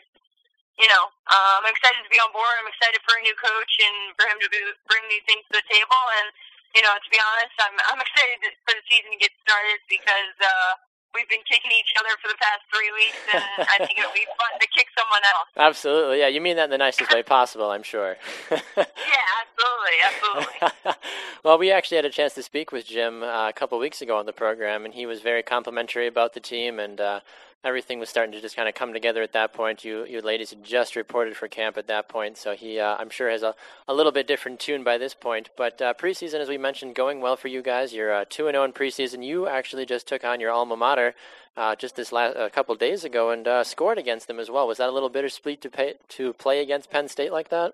you 0.80 0.90
know, 0.90 1.04
uh, 1.30 1.62
I'm 1.62 1.70
excited 1.70 2.02
to 2.02 2.12
be 2.12 2.18
on 2.18 2.34
board. 2.34 2.54
I'm 2.62 2.70
excited 2.70 3.00
for 3.06 3.18
a 3.18 3.22
new 3.22 3.36
coach 3.38 3.74
and 3.84 4.16
for 4.18 4.26
him 4.26 4.38
to 4.42 4.48
be, 4.50 4.60
bring 4.90 5.04
new 5.10 5.22
things 5.30 5.46
to 5.52 5.62
the 5.62 5.66
table. 5.70 6.02
And 6.22 6.28
you 6.74 6.82
know, 6.82 6.94
to 6.94 7.10
be 7.14 7.20
honest, 7.22 7.54
I'm 7.62 7.76
I'm 7.94 8.02
excited 8.02 8.42
for 8.66 8.74
the 8.74 8.84
season 8.90 9.14
to 9.14 9.20
get 9.20 9.34
started 9.46 9.80
because. 9.90 10.34
uh 10.42 10.74
we've 11.14 11.30
been 11.30 11.46
kicking 11.50 11.72
each 11.72 11.94
other 12.00 12.10
for 12.22 12.28
the 12.28 12.38
past 12.42 12.62
three 12.74 12.92
weeks, 12.92 13.22
and 13.34 13.68
I 13.70 13.86
think 13.86 13.98
it 13.98 14.06
would 14.06 14.14
be 14.14 14.26
fun 14.42 14.60
to 14.60 14.68
kick 14.76 14.88
someone 14.98 15.22
else. 15.22 15.48
Absolutely, 15.56 16.20
yeah. 16.20 16.28
You 16.28 16.42
mean 16.42 16.56
that 16.58 16.66
in 16.66 16.70
the 16.72 16.78
nicest 16.78 17.14
way 17.14 17.24
possible, 17.24 17.70
I'm 17.70 17.84
sure. 17.84 18.18
yeah, 18.52 19.26
absolutely, 19.46 19.98
absolutely. 20.04 20.94
well, 21.44 21.58
we 21.58 21.72
actually 21.72 21.98
had 21.98 22.06
a 22.06 22.10
chance 22.10 22.34
to 22.34 22.44
speak 22.44 22.72
with 22.72 22.86
Jim 22.86 23.24
uh, 23.24 23.50
a 23.50 23.54
couple 23.54 23.78
weeks 23.80 24.02
ago 24.02 24.18
on 24.18 24.26
the 24.26 24.34
program, 24.34 24.86
and 24.86 24.94
he 24.94 25.06
was 25.06 25.22
very 25.22 25.44
complimentary 25.44 26.08
about 26.08 26.34
the 26.34 26.40
team 26.42 26.80
and. 26.80 27.00
Uh, 27.00 27.20
everything 27.64 28.00
was 28.00 28.10
starting 28.10 28.34
to 28.34 28.42
just 28.42 28.56
kind 28.56 28.68
of 28.68 28.76
come 28.76 28.94
together 28.94 29.22
at 29.22 29.34
that 29.34 29.54
point. 29.54 29.84
You 29.84 30.06
you 30.06 30.22
ladies 30.22 30.50
had 30.50 30.64
just 30.64 30.96
reported 30.96 31.36
for 31.36 31.48
camp 31.48 31.78
at 31.78 31.88
that 31.88 32.10
point, 32.10 32.38
so 32.38 32.54
he 32.54 32.80
uh, 32.80 32.96
I'm 32.98 33.10
sure 33.10 33.30
has 33.30 33.44
a, 33.44 33.56
a 33.88 33.94
little 33.94 34.12
bit 34.12 34.28
different 34.28 34.60
tune 34.60 34.84
by 34.84 34.98
this 34.98 35.14
point. 35.14 35.50
But 35.56 35.82
uh, 35.82 35.94
preseason, 35.94 36.40
as 36.40 36.50
we 36.50 36.58
mentioned, 36.58 36.96
going 36.96 37.22
well 37.22 37.36
for 37.36 37.48
you 37.48 37.62
guys. 37.62 37.94
You're 37.94 38.14
uh, 38.14 38.26
two 38.30 38.48
and 38.48 38.56
zero 38.56 38.64
oh 38.64 38.66
in 38.66 38.74
preseason. 38.74 39.26
You 39.26 39.48
actually 39.48 39.86
just 39.86 40.08
took 40.08 40.24
on 40.24 40.40
your 40.40 40.52
alma 40.52 40.76
mater 40.76 41.16
uh, 41.56 41.76
just 41.76 41.96
this 41.96 42.12
last 42.12 42.36
a 42.38 42.50
couple 42.50 42.76
days 42.76 43.04
ago 43.04 43.30
and 43.30 43.48
uh, 43.48 43.64
scored 43.64 43.98
against 43.98 44.28
them 44.28 44.40
as 44.40 44.50
well. 44.50 44.68
Was 44.68 44.78
that 44.78 44.90
a 44.90 44.92
little 44.92 45.10
bittersweet 45.10 45.62
to 45.62 45.70
pay 45.70 45.96
to 46.10 46.34
play 46.34 46.62
against 46.62 46.92
Penn 46.92 47.08
State 47.08 47.32
like 47.32 47.50
that? 47.50 47.74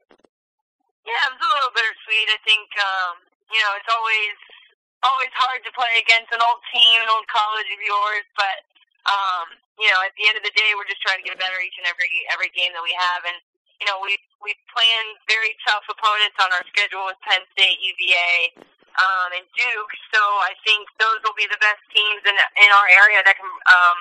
Yeah, 1.07 1.25
it 1.25 1.33
was 1.33 1.41
a 1.41 1.51
little 1.55 1.73
bittersweet. 1.73 2.27
I 2.29 2.39
think 2.45 2.67
um, 2.77 3.23
you 3.49 3.59
know 3.59 3.71
it's 3.79 3.89
always 3.89 4.37
always 5.03 5.31
hard 5.31 5.63
to 5.63 5.71
play 5.71 5.95
against 6.03 6.27
an 6.35 6.43
old 6.43 6.59
team, 6.75 6.99
an 6.99 7.07
old 7.07 7.23
college 7.31 7.71
of 7.71 7.79
yours, 7.79 8.27
but 8.35 8.67
um, 9.09 9.57
you 9.81 9.89
know, 9.89 9.99
at 10.05 10.13
the 10.15 10.29
end 10.29 10.37
of 10.37 10.45
the 10.45 10.53
day, 10.53 10.77
we're 10.77 10.87
just 10.87 11.01
trying 11.01 11.19
to 11.19 11.25
get 11.25 11.39
better 11.41 11.57
each 11.59 11.75
and 11.81 11.87
every 11.89 12.09
every 12.29 12.53
game 12.53 12.71
that 12.77 12.85
we 12.85 12.93
have, 12.93 13.25
and 13.25 13.37
you 13.79 13.87
know, 13.87 13.97
we 14.03 14.19
we 14.43 14.53
plan 14.71 15.03
very 15.25 15.55
tough 15.63 15.87
opponents 15.87 16.35
on 16.39 16.51
our 16.51 16.63
schedule 16.67 17.07
with 17.07 17.19
Penn 17.23 17.43
State, 17.55 17.79
UVA, 17.79 18.59
um, 18.99 19.29
and 19.39 19.47
Duke. 19.55 19.93
So 20.11 20.19
I 20.19 20.53
think 20.67 20.87
those 20.99 21.19
will 21.23 21.35
be 21.35 21.47
the 21.47 21.59
best 21.63 21.79
teams 21.95 22.21
in 22.27 22.35
in 22.35 22.69
our 22.75 22.87
area 22.91 23.23
that 23.23 23.35
can 23.39 23.47
um, 23.47 23.99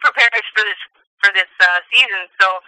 prepare 0.00 0.32
us 0.32 0.48
for 0.56 0.64
this 0.64 0.80
for 1.20 1.30
this 1.36 1.52
uh, 1.60 1.80
season. 1.92 2.32
So 2.40 2.64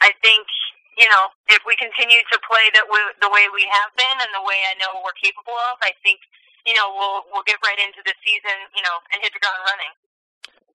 I 0.00 0.14
think 0.22 0.46
you 0.94 1.10
know 1.10 1.34
if 1.50 1.66
we 1.66 1.74
continue 1.74 2.22
to 2.22 2.36
play 2.46 2.70
that 2.78 2.86
we, 2.86 2.98
the 3.18 3.30
way 3.34 3.50
we 3.50 3.66
have 3.66 3.90
been 3.98 4.18
and 4.22 4.30
the 4.30 4.46
way 4.46 4.62
I 4.70 4.78
know 4.78 5.02
we're 5.02 5.18
capable 5.18 5.58
of, 5.74 5.82
I 5.82 5.90
think 6.06 6.22
you 6.62 6.78
know 6.78 6.94
we'll 6.94 7.26
we'll 7.34 7.46
get 7.50 7.58
right 7.66 7.82
into 7.82 7.98
the 8.06 8.14
season, 8.22 8.70
you 8.78 8.82
know, 8.86 9.02
and 9.10 9.18
hit 9.18 9.34
the 9.34 9.42
ground 9.42 9.58
running. 9.66 9.94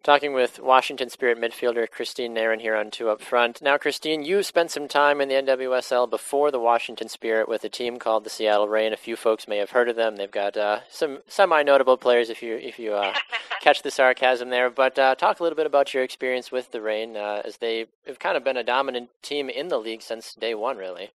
Talking 0.01 0.31
with 0.31 0.61
Washington 0.61 1.09
Spirit 1.09 1.37
midfielder 1.37 1.85
Christine 1.91 2.33
Nairn 2.33 2.61
here 2.61 2.73
on 2.73 2.89
Two 2.89 3.09
Up 3.09 3.21
Front. 3.21 3.61
Now, 3.61 3.77
Christine, 3.77 4.23
you 4.23 4.43
spent 4.43 4.71
some 4.71 4.87
time 4.87 5.19
in 5.19 5.27
the 5.27 5.35
NWSL 5.35 6.09
before 6.09 6.51
the 6.51 6.59
Washington 6.59 7.09
Spirit 7.09 7.49
with 7.49 7.65
a 7.65 7.69
team 7.69 7.99
called 7.99 8.23
the 8.23 8.29
Seattle 8.29 8.69
Reign. 8.69 8.93
A 8.93 8.97
few 8.97 9.17
folks 9.17 9.45
may 9.45 9.57
have 9.57 9.71
heard 9.71 9.89
of 9.89 9.97
them. 9.97 10.15
They've 10.15 10.31
got 10.31 10.55
uh, 10.55 10.79
some 10.89 11.19
semi-notable 11.27 11.97
players, 11.97 12.29
if 12.29 12.41
you 12.41 12.55
if 12.55 12.79
you 12.79 12.93
uh, 12.93 13.13
catch 13.61 13.81
the 13.81 13.91
sarcasm 13.91 14.51
there. 14.51 14.69
But 14.69 14.97
uh, 14.97 15.15
talk 15.15 15.41
a 15.41 15.43
little 15.43 15.57
bit 15.57 15.65
about 15.65 15.93
your 15.93 16.03
experience 16.03 16.49
with 16.49 16.71
the 16.71 16.81
Reign, 16.81 17.17
uh, 17.17 17.41
as 17.43 17.57
they 17.57 17.87
have 18.07 18.19
kind 18.19 18.37
of 18.37 18.43
been 18.45 18.55
a 18.55 18.63
dominant 18.63 19.09
team 19.21 19.49
in 19.49 19.67
the 19.67 19.79
league 19.79 20.01
since 20.01 20.33
day 20.33 20.55
one, 20.55 20.77
really. 20.77 21.11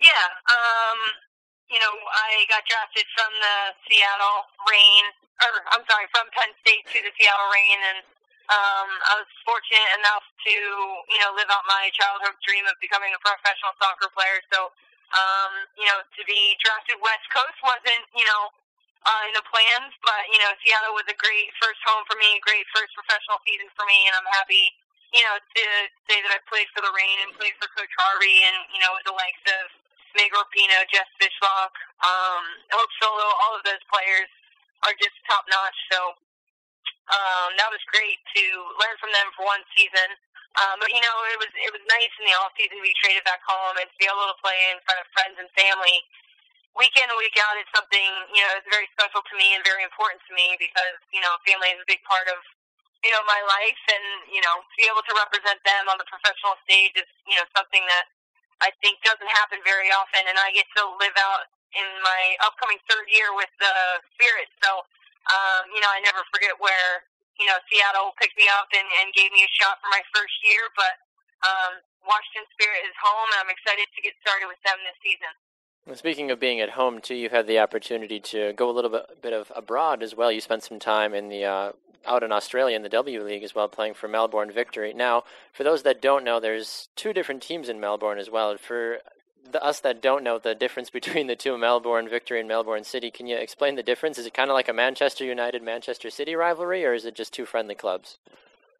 Yeah, 0.00 0.28
um, 0.48 0.98
you 1.70 1.78
know, 1.78 1.94
I 1.94 2.44
got 2.50 2.66
drafted 2.66 3.06
from 3.14 3.30
the 3.38 3.56
Seattle 3.86 4.50
Reign 4.66 5.06
or 5.40 5.64
I'm 5.72 5.84
sorry, 5.88 6.06
from 6.12 6.28
Penn 6.36 6.52
State 6.60 6.84
to 6.92 6.98
the 7.00 7.12
Seattle 7.16 7.48
Reign, 7.48 7.80
and 7.80 8.00
um, 8.50 8.88
I 9.08 9.12
was 9.22 9.30
fortunate 9.46 9.92
enough 10.02 10.24
to 10.46 10.54
you 10.54 11.20
know 11.24 11.32
live 11.36 11.48
out 11.48 11.64
my 11.64 11.88
childhood 11.96 12.36
dream 12.44 12.64
of 12.68 12.76
becoming 12.80 13.12
a 13.16 13.20
professional 13.24 13.72
soccer 13.80 14.12
player. 14.12 14.40
So 14.52 14.72
um, 15.16 15.52
you 15.80 15.86
know, 15.88 16.04
to 16.04 16.22
be 16.28 16.54
drafted 16.60 17.00
West 17.00 17.26
Coast 17.32 17.56
wasn't 17.64 18.04
you 18.12 18.26
know 18.28 18.52
uh, 19.08 19.28
in 19.28 19.34
the 19.36 19.44
plans, 19.48 19.92
but 20.04 20.22
you 20.28 20.40
know, 20.44 20.52
Seattle 20.60 20.92
was 20.92 21.08
a 21.08 21.16
great 21.16 21.48
first 21.56 21.80
home 21.88 22.04
for 22.04 22.16
me, 22.20 22.36
a 22.36 22.42
great 22.44 22.68
first 22.76 22.92
professional 22.92 23.40
season 23.48 23.68
for 23.72 23.88
me, 23.88 24.06
and 24.06 24.14
I'm 24.16 24.28
happy 24.36 24.76
you 25.16 25.24
know 25.24 25.40
to 25.40 25.64
say 26.06 26.20
that 26.20 26.30
I 26.30 26.38
played 26.52 26.68
for 26.76 26.84
the 26.84 26.92
Reign 26.92 27.18
and 27.24 27.32
played 27.40 27.56
for 27.56 27.70
Coach 27.72 27.92
Harvey, 27.96 28.44
and 28.44 28.56
you 28.76 28.80
know 28.84 28.92
with 28.92 29.08
the 29.08 29.16
likes 29.16 29.44
of 29.48 29.72
Meg 30.16 30.30
Rapinoe, 30.32 30.86
Jess 30.90 31.08
Fishlock, 31.18 31.74
um, 32.02 32.44
Hope 32.74 32.92
Solo, 32.98 33.28
all 33.46 33.54
of 33.56 33.62
those 33.62 33.82
players 33.92 34.30
are 34.86 34.96
just 34.96 35.14
top 35.28 35.44
notch. 35.50 35.78
So 35.92 36.16
um, 37.10 37.50
that 37.58 37.68
was 37.68 37.82
great 37.90 38.18
to 38.38 38.44
learn 38.78 38.96
from 39.02 39.10
them 39.12 39.28
for 39.34 39.44
one 39.46 39.62
season. 39.74 40.14
Um, 40.58 40.82
but 40.82 40.90
you 40.90 40.98
know, 40.98 41.16
it 41.30 41.38
was 41.38 41.52
it 41.54 41.70
was 41.70 41.82
nice 41.86 42.10
in 42.18 42.26
the 42.26 42.34
off 42.42 42.50
season 42.58 42.74
to 42.74 42.82
be 42.82 42.94
traded 42.98 43.22
back 43.22 43.38
home 43.46 43.78
and 43.78 43.86
to 43.86 43.96
be 44.02 44.10
able 44.10 44.26
to 44.26 44.38
play 44.42 44.58
in 44.74 44.82
front 44.82 44.98
of 44.98 45.06
friends 45.14 45.38
and 45.38 45.46
family. 45.54 46.02
Week 46.74 46.94
in 46.98 47.06
and 47.06 47.18
week 47.18 47.34
out 47.38 47.58
is 47.58 47.66
something 47.70 48.10
you 48.34 48.42
know 48.42 48.52
it's 48.58 48.66
very 48.66 48.90
special 48.94 49.22
to 49.22 49.34
me 49.38 49.54
and 49.54 49.62
very 49.62 49.86
important 49.86 50.18
to 50.26 50.32
me 50.34 50.58
because 50.58 50.98
you 51.14 51.22
know 51.22 51.38
family 51.46 51.70
is 51.70 51.82
a 51.82 51.86
big 51.86 52.02
part 52.02 52.26
of 52.30 52.42
you 53.06 53.10
know 53.14 53.22
my 53.30 53.38
life 53.46 53.82
and 53.94 54.06
you 54.30 54.42
know 54.42 54.58
to 54.58 54.74
be 54.74 54.86
able 54.90 55.02
to 55.06 55.14
represent 55.18 55.58
them 55.62 55.86
on 55.86 55.98
the 56.02 56.06
professional 56.10 56.58
stage 56.66 56.94
is 56.98 57.06
you 57.30 57.38
know 57.38 57.46
something 57.54 57.82
that 57.86 58.10
I 58.60 58.70
think 58.84 59.00
doesn't 59.02 59.32
happen 59.40 59.60
very 59.64 59.88
often 59.92 60.24
and 60.28 60.36
I 60.36 60.52
get 60.52 60.68
to 60.76 60.82
live 61.00 61.16
out 61.16 61.48
in 61.76 61.86
my 62.02 62.22
upcoming 62.44 62.80
third 62.90 63.06
year 63.10 63.32
with 63.36 63.50
the 63.62 63.74
Spirit. 64.16 64.50
So, 64.62 64.82
um, 65.30 65.62
you 65.70 65.80
know, 65.80 65.90
I 65.90 66.02
never 66.02 66.22
forget 66.34 66.56
where, 66.58 67.06
you 67.38 67.46
know, 67.46 67.56
Seattle 67.70 68.12
picked 68.18 68.36
me 68.36 68.46
up 68.60 68.68
and, 68.74 68.86
and 69.02 69.14
gave 69.14 69.30
me 69.32 69.46
a 69.46 69.50
shot 69.56 69.78
for 69.80 69.88
my 69.92 70.02
first 70.12 70.34
year. 70.44 70.66
But 70.74 70.94
um, 71.46 71.72
Washington 72.04 72.46
Spirit 72.56 72.84
is 72.84 72.96
home, 73.00 73.28
and 73.36 73.46
I'm 73.46 73.52
excited 73.52 73.86
to 73.88 74.00
get 74.02 74.16
started 74.20 74.50
with 74.50 74.60
them 74.66 74.76
this 74.84 74.98
season. 75.00 75.32
Speaking 75.94 76.30
of 76.30 76.38
being 76.38 76.60
at 76.60 76.70
home 76.70 77.00
too, 77.00 77.14
you've 77.14 77.32
had 77.32 77.46
the 77.46 77.58
opportunity 77.58 78.20
to 78.20 78.52
go 78.52 78.70
a 78.70 78.72
little 78.72 78.90
bit, 78.90 79.22
bit 79.22 79.32
of 79.32 79.50
abroad 79.56 80.02
as 80.02 80.14
well. 80.14 80.30
You 80.30 80.40
spent 80.40 80.62
some 80.62 80.78
time 80.78 81.14
in 81.14 81.28
the 81.28 81.44
uh, 81.44 81.72
out 82.06 82.22
in 82.22 82.32
Australia 82.32 82.76
in 82.76 82.82
the 82.82 82.88
W 82.88 83.22
League 83.22 83.42
as 83.42 83.54
well, 83.54 83.68
playing 83.68 83.94
for 83.94 84.08
Melbourne 84.08 84.52
Victory. 84.52 84.92
Now, 84.92 85.24
for 85.52 85.64
those 85.64 85.82
that 85.82 86.00
don't 86.00 86.24
know, 86.24 86.40
there's 86.40 86.88
two 86.96 87.12
different 87.12 87.42
teams 87.42 87.68
in 87.68 87.80
Melbourne 87.80 88.18
as 88.18 88.30
well. 88.30 88.56
For 88.56 88.98
the, 89.50 89.62
us 89.62 89.80
that 89.80 90.00
don't 90.00 90.22
know 90.22 90.38
the 90.38 90.54
difference 90.54 90.90
between 90.98 91.26
the 91.26 91.36
two 91.36 91.58
Melbourne 91.58 92.08
Victory 92.08 92.40
and 92.40 92.48
Melbourne 92.48 92.84
City, 92.84 93.10
can 93.10 93.26
you 93.26 93.36
explain 93.36 93.74
the 93.74 93.82
difference? 93.82 94.18
Is 94.18 94.26
it 94.26 94.34
kind 94.34 94.50
of 94.50 94.54
like 94.54 94.68
a 94.68 94.72
Manchester 94.72 95.24
United 95.24 95.62
Manchester 95.62 96.10
City 96.10 96.34
rivalry, 96.34 96.84
or 96.84 96.94
is 96.94 97.04
it 97.04 97.14
just 97.14 97.32
two 97.32 97.46
friendly 97.46 97.74
clubs? 97.74 98.18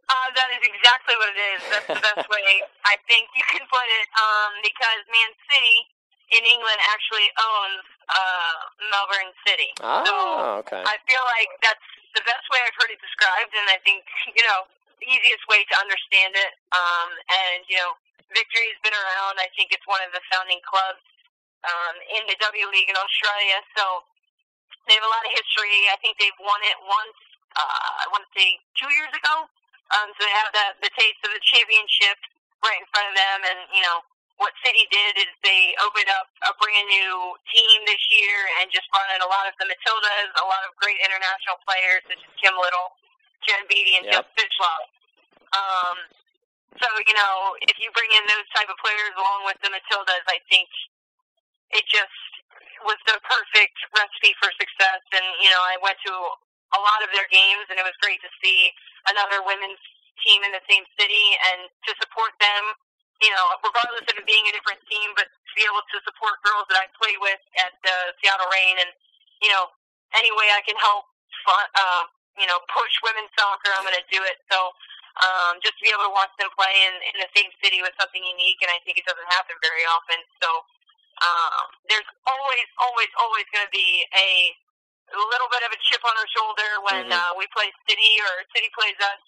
Uh, 0.08 0.28
that 0.34 0.48
is 0.50 0.66
exactly 0.66 1.14
what 1.16 1.28
it 1.30 1.40
is. 1.54 1.60
That's 1.70 1.86
the 1.86 2.02
best 2.02 2.28
way 2.34 2.62
I 2.84 2.96
think 3.06 3.28
you 3.36 3.44
can 3.50 3.62
put 3.70 3.86
it. 4.00 4.06
Um, 4.14 4.52
because 4.62 5.02
Man 5.06 5.30
City 5.46 5.86
in 6.30 6.42
England 6.46 6.80
actually 6.90 7.28
owns 7.38 7.84
uh, 8.10 8.58
Melbourne 8.90 9.34
City. 9.46 9.70
Oh, 9.82 10.02
so 10.06 10.14
okay. 10.66 10.82
I 10.82 10.96
feel 11.06 11.22
like 11.38 11.50
that's 11.62 11.86
the 12.14 12.22
best 12.26 12.46
way 12.50 12.58
I've 12.62 12.74
heard 12.78 12.90
it 12.90 12.98
described, 13.02 13.54
and 13.54 13.66
I 13.70 13.78
think 13.82 14.06
you 14.38 14.44
know 14.46 14.66
the 15.02 15.06
easiest 15.10 15.46
way 15.50 15.66
to 15.66 15.74
understand 15.78 16.38
it. 16.38 16.52
Um, 16.70 17.10
and 17.30 17.66
you 17.66 17.78
know 17.78 17.98
Victory's 18.30 18.78
been 18.82 18.94
around. 18.94 19.42
I 19.42 19.50
think 19.58 19.74
it's 19.74 19.86
one 19.90 20.02
of 20.06 20.14
the 20.14 20.22
founding 20.30 20.62
clubs 20.62 21.02
um, 21.66 21.94
in 22.14 22.22
the 22.30 22.38
W 22.38 22.66
League 22.70 22.90
in 22.90 22.98
Australia. 22.98 23.58
So 23.74 24.06
they 24.86 24.94
have 24.94 25.06
a 25.06 25.12
lot 25.12 25.22
of 25.26 25.32
history. 25.34 25.90
I 25.90 25.98
think 25.98 26.18
they've 26.18 26.40
won 26.40 26.60
it 26.66 26.78
once. 26.86 27.18
Uh, 27.58 27.90
I 28.02 28.10
want 28.14 28.22
to 28.26 28.30
say 28.34 28.58
two 28.78 28.90
years 28.94 29.10
ago. 29.10 29.50
Um, 29.90 30.14
so 30.14 30.22
they 30.22 30.34
have 30.38 30.54
the, 30.54 30.86
the 30.86 30.92
taste 30.94 31.18
of 31.26 31.34
the 31.34 31.42
championship 31.42 32.14
right 32.62 32.78
in 32.78 32.86
front 32.94 33.10
of 33.10 33.16
them. 33.18 33.38
And 33.42 33.58
you 33.74 33.82
know 33.82 34.06
what 34.40 34.56
City 34.64 34.88
did 34.88 35.20
is 35.20 35.28
they 35.44 35.76
opened 35.84 36.08
up 36.16 36.32
a 36.48 36.56
brand 36.56 36.88
new 36.88 37.36
team 37.52 37.78
this 37.84 38.00
year 38.08 38.36
and 38.58 38.72
just 38.72 38.88
brought 38.88 39.12
in 39.12 39.20
a 39.20 39.28
lot 39.28 39.44
of 39.44 39.52
the 39.60 39.68
Matildas, 39.68 40.32
a 40.40 40.46
lot 40.48 40.64
of 40.64 40.72
great 40.80 40.96
international 41.04 41.60
players 41.68 42.00
such 42.08 42.24
as 42.24 42.32
Kim 42.40 42.56
Little, 42.56 42.96
Jen 43.44 43.68
Beattie, 43.68 44.00
and 44.00 44.08
yep. 44.08 44.24
Jess 44.24 44.48
Fishlock. 44.48 44.84
Um, 45.52 45.96
so 46.80 46.88
you 47.04 47.12
know, 47.12 47.52
if 47.68 47.76
you 47.76 47.92
bring 47.92 48.08
in 48.16 48.24
those 48.32 48.48
type 48.56 48.72
of 48.72 48.80
players 48.80 49.12
along 49.12 49.44
with 49.44 49.60
the 49.60 49.68
Matildas, 49.68 50.24
I 50.24 50.40
think 50.48 50.72
it 51.76 51.84
just 51.84 52.16
was 52.88 52.96
the 53.04 53.20
perfect 53.28 53.76
recipe 53.92 54.32
for 54.40 54.48
success. 54.56 55.04
And 55.12 55.26
you 55.44 55.52
know, 55.52 55.60
I 55.68 55.76
went 55.84 56.00
to 56.08 56.14
a 56.16 56.80
lot 56.80 57.04
of 57.04 57.12
their 57.12 57.28
games, 57.28 57.68
and 57.68 57.76
it 57.76 57.84
was 57.84 57.96
great 58.00 58.24
to 58.24 58.30
see 58.40 58.72
another 59.04 59.44
women's 59.44 59.84
team 60.24 60.44
in 60.44 60.52
the 60.52 60.64
same 60.68 60.84
city 60.96 61.36
and 61.52 61.68
to 61.88 61.92
support. 62.00 62.32
You 63.20 63.30
know, 63.36 63.44
regardless 63.60 64.08
of 64.08 64.16
it 64.16 64.24
being 64.24 64.46
a 64.48 64.52
different 64.56 64.80
team, 64.88 65.12
but 65.12 65.28
to 65.28 65.52
be 65.52 65.64
able 65.68 65.84
to 65.84 65.96
support 66.08 66.40
girls 66.40 66.64
that 66.72 66.80
I 66.80 66.88
play 66.96 67.16
with 67.20 67.40
at 67.60 67.76
the 67.84 68.16
Seattle 68.20 68.48
Reign, 68.48 68.80
and 68.80 68.90
you 69.44 69.52
know, 69.52 69.68
any 70.16 70.32
way 70.32 70.48
I 70.56 70.64
can 70.64 70.76
help, 70.80 71.04
uh, 71.48 72.04
you 72.40 72.48
know, 72.48 72.60
push 72.72 72.92
women's 73.04 73.30
soccer, 73.36 73.70
I'm 73.76 73.84
going 73.84 73.96
to 73.96 74.08
do 74.08 74.20
it. 74.24 74.40
So 74.48 74.72
um, 75.20 75.60
just 75.60 75.76
to 75.78 75.82
be 75.84 75.92
able 75.92 76.08
to 76.08 76.14
watch 76.16 76.32
them 76.40 76.48
play 76.56 76.72
in, 76.88 76.94
in 77.12 77.16
the 77.20 77.30
same 77.36 77.50
city 77.60 77.84
was 77.84 77.92
something 78.00 78.22
unique, 78.24 78.60
and 78.64 78.72
I 78.72 78.80
think 78.84 78.96
it 78.96 79.04
doesn't 79.04 79.28
happen 79.32 79.56
very 79.60 79.84
often. 79.90 80.20
So 80.40 80.48
um, 81.20 81.64
there's 81.92 82.08
always, 82.24 82.68
always, 82.80 83.10
always 83.20 83.46
going 83.52 83.66
to 83.68 83.74
be 83.74 84.06
a 84.16 84.54
little 85.12 85.50
bit 85.50 85.66
of 85.66 85.70
a 85.74 85.78
chip 85.90 86.00
on 86.06 86.14
our 86.16 86.28
shoulder 86.32 86.70
when 86.86 87.04
Mhm. 87.10 87.18
uh, 87.18 87.32
we 87.36 87.44
play 87.52 87.68
City 87.88 88.12
or 88.22 88.46
City 88.54 88.70
plays 88.72 88.96
us. 89.02 89.20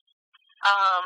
Um, 0.62 1.04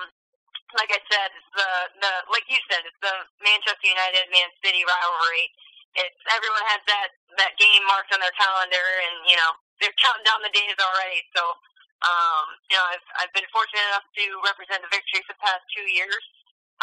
like 0.74 0.90
I 0.90 1.00
said, 1.06 1.30
it's 1.36 1.50
the 1.54 1.70
the 2.02 2.12
like 2.32 2.46
you 2.50 2.58
said, 2.66 2.82
it's 2.82 2.98
the 2.98 3.14
Manchester 3.44 3.86
United 3.86 4.26
Man 4.34 4.50
City 4.64 4.82
rivalry. 4.82 5.46
It's 5.94 6.18
everyone 6.34 6.64
has 6.74 6.82
that 6.90 7.10
that 7.38 7.54
game 7.60 7.84
marked 7.86 8.10
on 8.10 8.18
their 8.18 8.34
calendar, 8.34 8.82
and 9.06 9.16
you 9.30 9.38
know 9.38 9.52
they're 9.78 9.94
counting 10.02 10.26
down 10.26 10.42
the 10.42 10.52
days 10.52 10.74
already. 10.80 11.22
So, 11.36 11.42
um, 12.02 12.46
you 12.72 12.76
know, 12.76 12.86
I've 12.90 13.06
I've 13.22 13.34
been 13.36 13.46
fortunate 13.54 13.86
enough 13.94 14.08
to 14.18 14.24
represent 14.42 14.82
the 14.82 14.90
victory 14.90 15.22
for 15.28 15.38
the 15.38 15.42
past 15.44 15.62
two 15.70 15.86
years, 15.86 16.24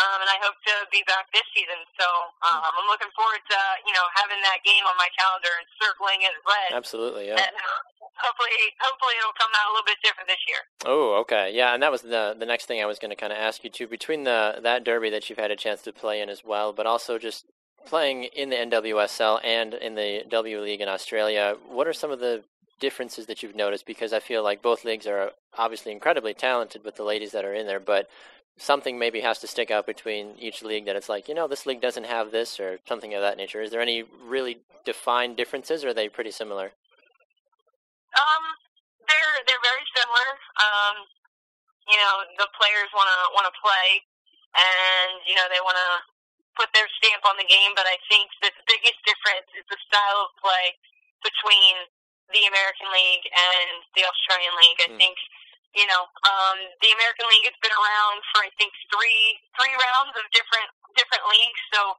um, 0.01 0.17
and 0.25 0.29
I 0.29 0.37
hope 0.41 0.57
to 0.65 0.73
be 0.89 1.05
back 1.05 1.29
this 1.29 1.45
season. 1.53 1.77
So, 1.99 2.07
um, 2.49 2.65
I'm 2.65 2.89
looking 2.89 3.11
forward 3.13 3.41
to 3.45 3.59
you 3.85 3.93
know 3.93 4.05
having 4.17 4.41
that 4.41 4.65
game 4.65 4.81
on 4.89 4.95
my 4.97 5.09
calendar 5.13 5.53
and 5.61 5.67
circling 5.77 6.25
it 6.25 6.33
red. 6.45 6.69
Absolutely, 6.73 7.29
yeah. 7.29 7.37
And 7.37 7.53
uh, 7.53 7.79
hopefully, 8.17 8.53
hopefully 8.81 9.15
it'll 9.21 9.37
come 9.37 9.53
out 9.53 9.69
a 9.69 9.71
little 9.77 9.89
bit 9.89 10.01
different 10.01 10.27
this 10.29 10.43
year. 10.49 10.61
Oh, 10.89 11.21
okay, 11.21 11.53
yeah, 11.53 11.77
and 11.77 11.81
that 11.85 11.93
was 11.93 12.01
the 12.01 12.33
the 12.33 12.49
next 12.49 12.65
thing 12.65 12.81
I 12.81 12.89
was 12.89 12.97
going 12.97 13.13
to 13.13 13.19
kind 13.19 13.33
of 13.33 13.37
ask 13.37 13.61
you 13.61 13.69
too. 13.69 13.85
Between 13.85 14.25
the 14.25 14.59
that 14.65 14.81
derby 14.81 15.13
that 15.13 15.29
you've 15.29 15.41
had 15.41 15.51
a 15.51 15.59
chance 15.59 15.81
to 15.85 15.93
play 15.93 16.21
in 16.21 16.29
as 16.29 16.41
well, 16.41 16.73
but 16.73 16.85
also 16.89 17.21
just 17.21 17.45
playing 17.85 18.25
in 18.35 18.49
the 18.49 18.55
NWSL 18.55 19.43
and 19.43 19.73
in 19.73 19.95
the 19.95 20.23
W 20.29 20.61
League 20.61 20.81
in 20.81 20.87
Australia, 20.87 21.55
what 21.67 21.87
are 21.87 21.93
some 21.93 22.11
of 22.11 22.19
the 22.19 22.43
differences 22.79 23.27
that 23.27 23.43
you've 23.43 23.55
noticed? 23.55 23.85
Because 23.85 24.13
I 24.13 24.19
feel 24.19 24.43
like 24.43 24.61
both 24.61 24.85
leagues 24.85 25.07
are 25.07 25.31
obviously 25.57 25.91
incredibly 25.91 26.33
talented 26.33 26.83
with 26.83 26.95
the 26.95 27.03
ladies 27.03 27.31
that 27.31 27.45
are 27.45 27.53
in 27.53 27.67
there, 27.67 27.79
but 27.79 28.09
something 28.57 28.99
maybe 28.99 29.21
has 29.21 29.39
to 29.39 29.47
stick 29.47 29.71
out 29.71 29.85
between 29.85 30.35
each 30.37 30.61
league 30.61 30.85
that 30.85 30.95
it's 30.95 31.09
like, 31.09 31.27
you 31.27 31.33
know, 31.33 31.47
this 31.47 31.65
league 31.65 31.81
doesn't 31.81 32.05
have 32.05 32.31
this 32.31 32.59
or 32.59 32.79
something 32.87 33.13
of 33.13 33.21
that 33.21 33.37
nature. 33.37 33.61
Is 33.61 33.71
there 33.71 33.81
any 33.81 34.03
really 34.03 34.61
defined 34.85 35.37
differences, 35.37 35.83
or 35.83 35.89
are 35.89 35.93
they 35.93 36.09
pretty 36.09 36.31
similar? 36.31 36.71
Um, 38.13 38.43
they're 39.09 39.35
they're 39.47 39.65
very 39.65 39.85
similar. 39.97 40.27
Um, 40.61 40.95
you 41.89 41.97
know, 41.97 42.13
the 42.37 42.47
players 42.55 42.89
want 42.93 43.09
to 43.09 43.19
want 43.33 43.45
to 43.49 43.55
play, 43.57 44.05
and 44.53 45.17
you 45.25 45.33
know 45.33 45.49
they 45.49 45.59
want 45.65 45.75
to 45.75 45.91
put 46.53 46.69
their 46.77 46.85
stamp 47.01 47.25
on 47.25 47.35
the 47.41 47.47
game. 47.49 47.73
But 47.73 47.89
I 47.89 47.97
think 48.05 48.29
the 48.45 48.53
biggest 48.69 49.01
difference 49.01 49.49
is 49.57 49.65
the 49.67 49.79
style 49.89 50.29
of 50.29 50.31
play 50.37 50.77
between 51.25 51.89
the 52.29 52.45
American 52.45 52.87
League 52.93 53.25
and 53.33 53.81
the 53.97 54.05
Australian 54.05 54.53
League. 54.61 54.79
I 54.85 54.89
Hmm. 54.93 55.01
think 55.01 55.17
you 55.73 55.85
know 55.89 56.05
um, 56.25 56.57
the 56.81 56.91
American 56.93 57.25
League 57.29 57.45
has 57.49 57.57
been 57.61 57.73
around 57.73 58.17
for 58.33 58.45
I 58.45 58.51
think 58.57 58.73
three 58.93 59.37
three 59.57 59.75
rounds 59.77 60.13
of 60.17 60.23
different 60.33 60.69
different 60.97 61.25
leagues. 61.29 61.61
So 61.73 61.97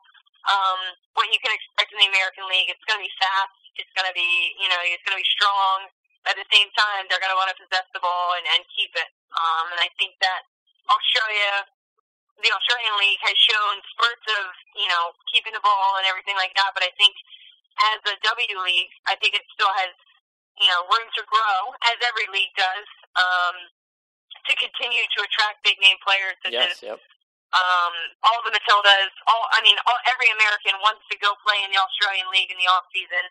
um, 0.51 0.81
what 1.19 1.31
you 1.33 1.41
can 1.41 1.51
expect 1.51 1.91
in 1.95 1.99
the 1.99 2.11
American 2.11 2.47
League, 2.47 2.69
it's 2.69 2.85
going 2.85 3.01
to 3.01 3.07
be 3.07 3.15
fast. 3.17 3.57
It's 3.81 3.91
going 3.97 4.07
to 4.07 4.17
be 4.17 4.55
you 4.59 4.69
know 4.71 4.81
it's 4.83 5.03
going 5.03 5.19
to 5.19 5.23
be 5.23 5.33
strong 5.35 5.91
at 6.25 6.37
the 6.41 6.49
same 6.49 6.73
time, 6.73 7.05
they're 7.09 7.21
going 7.21 7.33
to 7.33 7.37
want 7.37 7.53
to 7.53 7.59
possess 7.61 7.85
the 7.93 8.01
ball 8.01 8.33
and, 8.37 8.45
and 8.57 8.65
keep 8.73 8.93
it. 8.97 9.11
Um, 9.37 9.65
and 9.77 9.81
I 9.81 9.93
think 10.01 10.17
that 10.25 10.49
Australia, 10.89 11.69
the 12.41 12.49
Australian 12.49 12.97
League, 12.97 13.21
has 13.21 13.37
shown 13.37 13.75
spurts 13.93 14.27
of 14.41 14.45
you 14.77 14.89
know 14.89 15.13
keeping 15.29 15.53
the 15.53 15.65
ball 15.65 16.01
and 16.01 16.09
everything 16.09 16.37
like 16.41 16.57
that. 16.57 16.73
But 16.73 16.85
I 16.85 16.93
think 16.97 17.13
as 17.93 18.01
a 18.09 18.17
W 18.25 18.57
League, 18.65 18.93
I 19.05 19.21
think 19.21 19.37
it 19.37 19.45
still 19.53 19.73
has 19.85 19.93
you 20.61 20.69
know 20.73 20.89
room 20.89 21.09
to 21.21 21.23
grow, 21.29 21.77
as 21.93 22.01
every 22.01 22.29
league 22.33 22.55
does, 22.57 22.89
um, 23.18 23.57
to 24.48 24.53
continue 24.61 25.05
to 25.16 25.18
attract 25.24 25.64
big 25.64 25.79
name 25.81 25.96
players 26.05 26.37
such 26.44 26.53
as 26.55 26.77
Yes, 26.83 26.83
yep. 26.85 26.98
um, 27.57 27.94
all 28.27 28.40
the 28.44 28.53
Matildas, 28.53 29.12
all 29.31 29.44
I 29.57 29.61
mean, 29.64 29.77
all, 29.88 29.96
every 30.12 30.29
American 30.35 30.77
wants 30.85 31.03
to 31.11 31.16
go 31.22 31.33
play 31.46 31.59
in 31.64 31.70
the 31.72 31.81
Australian 31.81 32.29
League 32.35 32.50
in 32.53 32.59
the 32.61 32.68
off 32.68 32.85
season. 32.92 33.24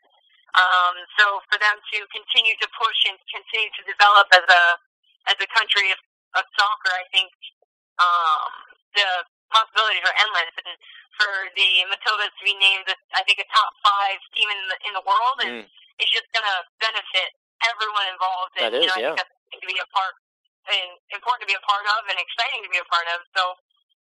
Um, 0.54 0.96
so 1.18 1.42
for 1.50 1.58
them 1.58 1.78
to 1.82 1.98
continue 2.14 2.54
to 2.62 2.68
push 2.78 3.00
and 3.10 3.18
continue 3.30 3.70
to 3.74 3.82
develop 3.90 4.30
as 4.38 4.46
a 4.46 4.64
as 5.34 5.38
a 5.42 5.48
country 5.50 5.90
of, 5.90 5.98
of 6.38 6.44
soccer, 6.58 6.94
I 6.94 7.06
think 7.10 7.32
um, 7.98 8.50
the 8.94 9.08
possibilities 9.50 10.04
are 10.06 10.14
endless. 10.22 10.54
And 10.62 10.78
for 11.18 11.30
the 11.58 11.70
Matildas 11.90 12.30
to 12.38 12.44
be 12.46 12.54
named, 12.58 12.86
I 13.18 13.22
think 13.26 13.42
a 13.42 13.48
top 13.54 13.74
five 13.86 14.18
team 14.38 14.50
in 14.50 14.60
the 14.70 14.78
in 14.90 14.94
the 14.98 15.06
world, 15.06 15.38
and 15.46 15.54
Mm. 15.66 15.66
it's 16.02 16.10
just 16.14 16.26
going 16.34 16.46
to 16.46 16.58
benefit 16.82 17.30
everyone 17.70 18.08
involved. 18.14 18.54
And 18.58 18.64
That 18.70 18.74
you 18.78 18.86
is, 18.86 18.88
know, 18.90 18.98
I 18.98 19.02
yeah. 19.02 19.08
think 19.14 19.26
that's 19.26 19.38
to 19.62 19.68
be 19.70 19.78
a 19.78 19.88
part 19.94 20.16
and 20.72 20.96
important 21.12 21.44
to 21.44 21.50
be 21.52 21.58
a 21.60 21.66
part 21.68 21.84
of, 22.00 22.08
and 22.08 22.16
exciting 22.16 22.64
to 22.64 22.72
be 22.72 22.80
a 22.80 22.88
part 22.88 23.08
of. 23.12 23.20
So 23.36 23.44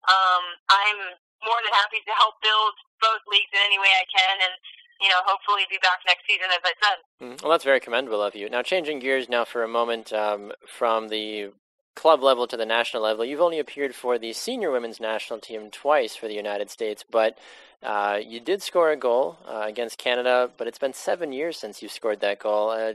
um, 0.07 0.43
I'm 0.69 0.99
more 1.41 1.57
than 1.65 1.73
happy 1.73 1.97
to 2.05 2.13
help 2.13 2.37
build 2.45 2.73
both 3.01 3.21
leagues 3.29 3.49
in 3.53 3.61
any 3.65 3.81
way 3.81 3.89
I 3.97 4.05
can, 4.05 4.35
and 4.45 4.53
you 5.01 5.09
know, 5.09 5.17
hopefully 5.25 5.65
be 5.69 5.79
back 5.81 5.99
next 6.05 6.21
season, 6.29 6.45
as 6.53 6.61
I 6.61 6.73
said. 6.77 6.97
Mm, 7.25 7.41
Well, 7.41 7.51
that's 7.51 7.63
very 7.63 7.79
commendable 7.79 8.21
of 8.21 8.35
you. 8.35 8.49
Now, 8.49 8.61
changing 8.61 8.99
gears 8.99 9.27
now 9.27 9.45
for 9.45 9.63
a 9.63 9.67
moment 9.67 10.13
um, 10.13 10.51
from 10.67 11.09
the 11.09 11.49
club 11.95 12.21
level 12.21 12.45
to 12.47 12.55
the 12.55 12.65
national 12.67 13.01
level, 13.01 13.25
you've 13.25 13.41
only 13.41 13.57
appeared 13.57 13.95
for 13.95 14.19
the 14.19 14.31
senior 14.33 14.69
women's 14.69 14.99
national 14.99 15.39
team 15.39 15.71
twice 15.71 16.15
for 16.15 16.27
the 16.27 16.35
United 16.35 16.69
States, 16.69 17.03
but 17.09 17.39
uh, 17.81 18.19
you 18.23 18.39
did 18.39 18.61
score 18.61 18.91
a 18.91 18.95
goal 18.95 19.37
uh, 19.47 19.63
against 19.65 19.97
Canada, 19.97 20.51
but 20.55 20.67
it's 20.67 20.77
been 20.77 20.93
seven 20.93 21.33
years 21.33 21.57
since 21.57 21.81
you 21.81 21.89
scored 21.89 22.19
that 22.21 22.37
goal. 22.37 22.69
Uh, 22.69 22.93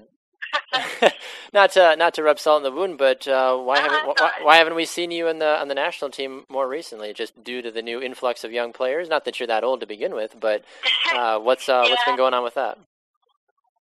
not 1.53 1.73
to 1.73 1.97
not 1.97 2.15
to 2.15 2.23
rub 2.23 2.39
salt 2.39 2.59
in 2.59 2.65
the 2.65 2.77
wound, 2.77 2.99
but 2.99 3.27
uh, 3.29 3.57
why 3.57 3.79
haven't 3.81 4.07
why, 4.07 4.33
why 4.43 4.57
haven't 4.57 4.75
we 4.75 4.85
seen 4.85 5.11
you 5.11 5.29
in 5.29 5.39
the 5.39 5.59
on 5.61 5.69
the 5.69 5.75
national 5.75 6.11
team 6.11 6.45
more 6.49 6.69
recently? 6.69 7.13
Just 7.13 7.43
due 7.45 7.63
to 7.63 7.71
the 7.71 7.83
new 7.83 8.01
influx 8.03 8.45
of 8.45 8.53
young 8.53 8.73
players. 8.73 9.09
Not 9.09 9.25
that 9.25 9.41
you're 9.41 9.47
that 9.49 9.65
old 9.65 9.81
to 9.81 9.87
begin 9.87 10.15
with, 10.15 10.37
but 10.41 10.65
uh, 11.15 11.39
what's 11.39 11.69
uh, 11.69 11.81
what's 11.89 12.03
Yeah. 12.07 12.13
been 12.13 12.17
going 12.17 12.35
on 12.35 12.45
with 12.45 12.55
that? 12.55 12.79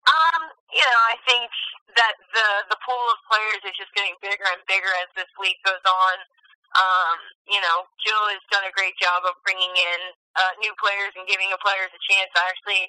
Um, 0.08 0.42
you 0.72 0.82
know, 0.82 1.00
I 1.10 1.16
think 1.26 1.50
that 1.96 2.14
the 2.34 2.48
the 2.74 2.78
pool 2.86 3.04
of 3.12 3.18
players 3.30 3.62
is 3.66 3.76
just 3.78 3.92
getting 3.94 4.14
bigger 4.22 4.46
and 4.50 4.60
bigger 4.66 4.90
as 5.04 5.10
this 5.16 5.30
league 5.38 5.60
goes 5.66 5.82
on. 5.86 6.16
Um, 6.74 7.18
you 7.50 7.60
know, 7.62 7.86
Jill 8.02 8.24
has 8.30 8.42
done 8.50 8.62
a 8.66 8.72
great 8.74 8.94
job 8.98 9.26
of 9.26 9.34
bringing 9.42 9.70
in 9.74 10.00
uh, 10.38 10.54
new 10.62 10.72
players 10.78 11.10
and 11.18 11.26
giving 11.26 11.50
the 11.50 11.58
players 11.62 11.90
a 11.90 12.00
chance. 12.06 12.30
I 12.34 12.46
actually 12.46 12.84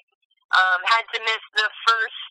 um, 0.54 0.80
had 0.86 1.04
to 1.14 1.18
miss 1.22 1.42
the 1.58 1.68
first 1.86 2.22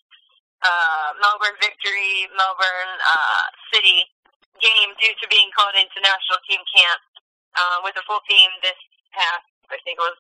uh, 0.62 1.10
Melbourne 1.22 1.58
Victory, 1.60 2.30
Melbourne 2.38 2.94
uh, 3.02 3.46
City 3.74 4.06
game 4.62 4.94
due 5.02 5.16
to 5.18 5.26
being 5.28 5.50
called 5.58 5.74
into 5.74 5.98
national 6.02 6.38
team 6.46 6.62
camp 6.70 7.02
uh, 7.58 7.78
with 7.82 7.98
the 7.98 8.06
full 8.06 8.22
team 8.30 8.50
this 8.62 8.78
past, 9.12 9.48
I 9.74 9.78
think 9.84 9.98
it 9.98 10.06
was 10.06 10.20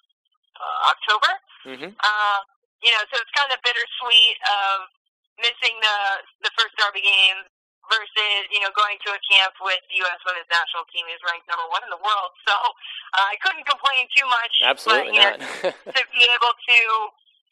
uh, 0.58 0.92
October. 0.92 1.32
hmm 1.64 1.92
Uh, 1.94 2.40
you 2.82 2.90
know, 2.90 3.04
so 3.14 3.22
it's 3.22 3.30
kind 3.38 3.54
of 3.54 3.62
bittersweet 3.62 4.38
of 4.42 4.90
missing 5.38 5.78
the 5.86 5.98
the 6.42 6.52
first 6.58 6.74
derby 6.82 7.06
game 7.06 7.46
versus 7.90 8.42
you 8.50 8.58
know 8.62 8.74
going 8.74 8.98
to 9.06 9.14
a 9.14 9.22
camp 9.30 9.54
with 9.62 9.82
the 9.94 10.02
U.S. 10.02 10.18
Women's 10.26 10.50
National 10.50 10.90
Team 10.90 11.06
who's 11.06 11.22
ranked 11.22 11.46
number 11.46 11.66
one 11.70 11.86
in 11.86 11.94
the 11.94 12.02
world. 12.02 12.32
So 12.50 12.54
uh, 12.58 13.28
I 13.30 13.38
couldn't 13.42 13.70
complain 13.70 14.10
too 14.18 14.26
much. 14.26 14.54
Absolutely 14.66 15.14
but, 15.14 15.14
you 15.14 15.22
not. 15.22 15.38
Know, 15.40 15.94
to 15.98 16.04
be 16.10 16.24
able 16.26 16.54
to 16.58 16.78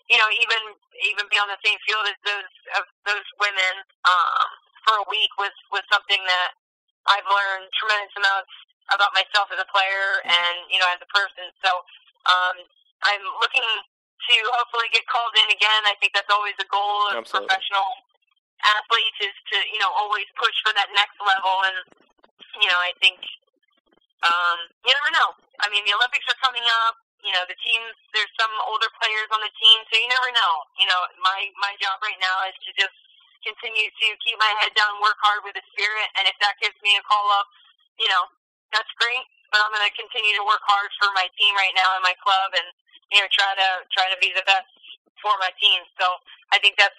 you 0.10 0.18
know 0.18 0.30
even 0.34 0.62
even 1.06 1.24
be 1.30 1.38
on 1.38 1.48
the 1.48 1.62
same 1.64 1.78
field 1.86 2.04
as 2.10 2.18
those 2.26 2.54
of 2.82 2.84
those 3.06 3.28
women 3.40 3.74
um, 4.10 4.48
for 4.84 4.96
a 5.00 5.06
week 5.08 5.30
was 5.38 5.54
was 5.70 5.86
something 5.94 6.20
that 6.26 6.58
I've 7.08 7.26
learned 7.30 7.70
tremendous 7.78 8.14
amounts 8.18 8.52
about 8.90 9.14
myself 9.14 9.54
as 9.54 9.62
a 9.62 9.70
player 9.70 10.20
and 10.26 10.56
you 10.74 10.82
know 10.82 10.90
as 10.90 11.00
a 11.00 11.10
person. 11.14 11.46
So 11.62 11.72
um, 12.28 12.58
I'm 13.06 13.24
looking 13.40 13.66
to 13.66 14.36
hopefully 14.58 14.90
get 14.92 15.06
called 15.08 15.34
in 15.38 15.48
again. 15.54 15.82
I 15.88 15.96
think 16.02 16.12
that's 16.18 16.30
always 16.30 16.58
the 16.60 16.68
goal 16.68 17.10
of 17.14 17.24
Absolutely. 17.24 17.48
professional 17.48 17.90
athletes 18.60 19.20
is 19.24 19.36
to 19.54 19.58
you 19.72 19.80
know 19.80 19.94
always 19.94 20.28
push 20.36 20.58
for 20.66 20.74
that 20.74 20.90
next 20.98 21.18
level. 21.22 21.54
And 21.70 21.78
you 22.60 22.68
know 22.68 22.80
I 22.82 22.92
think 22.98 23.22
um, 24.26 24.58
you 24.84 24.92
never 24.92 25.12
know. 25.14 25.38
I 25.62 25.70
mean 25.70 25.86
the 25.86 25.94
Olympics 25.94 26.26
are 26.28 26.40
coming 26.42 26.66
up. 26.90 26.98
You 27.26 27.34
know 27.36 27.44
the 27.50 27.58
teams. 27.64 27.96
There's 28.16 28.32
some 28.40 28.52
older 28.70 28.90
players 29.02 29.30
on 29.34 29.42
the 29.44 29.54
team, 29.58 29.80
so 29.90 29.94
you 30.00 30.10
never 30.12 30.32
know. 30.36 30.54
You 30.80 30.88
know 30.90 31.02
my 31.24 31.50
my 31.62 31.74
job 31.82 32.00
right 32.04 32.20
now 32.22 32.48
is 32.50 32.58
to 32.68 32.72
just 32.78 32.96
continue 33.46 33.90
to 33.90 34.08
keep 34.22 34.38
my 34.40 34.52
head 34.64 34.76
down, 34.76 35.00
work 35.02 35.18
hard 35.24 35.44
with 35.48 35.56
the 35.56 35.66
spirit, 35.74 36.10
and 36.20 36.28
if 36.30 36.36
that 36.44 36.60
gives 36.60 36.78
me 36.84 36.96
a 37.00 37.04
call 37.08 37.28
up, 37.40 37.48
you 38.00 38.08
know 38.12 38.28
that's 38.76 38.92
great. 39.00 39.26
But 39.50 39.64
I'm 39.66 39.74
going 39.74 39.86
to 39.88 39.96
continue 39.98 40.36
to 40.38 40.46
work 40.46 40.62
hard 40.68 40.92
for 41.02 41.10
my 41.18 41.26
team 41.40 41.56
right 41.58 41.74
now 41.74 41.98
and 41.98 42.04
my 42.06 42.16
club, 42.22 42.54
and 42.54 42.68
you 43.14 43.20
know 43.24 43.30
try 43.34 43.52
to 43.58 43.70
try 43.96 44.08
to 44.12 44.18
be 44.22 44.32
the 44.36 44.46
best 44.46 44.70
for 45.24 45.34
my 45.42 45.50
team. 45.58 45.82
So 45.98 46.06
I 46.54 46.60
think 46.62 46.78
that's 46.78 46.98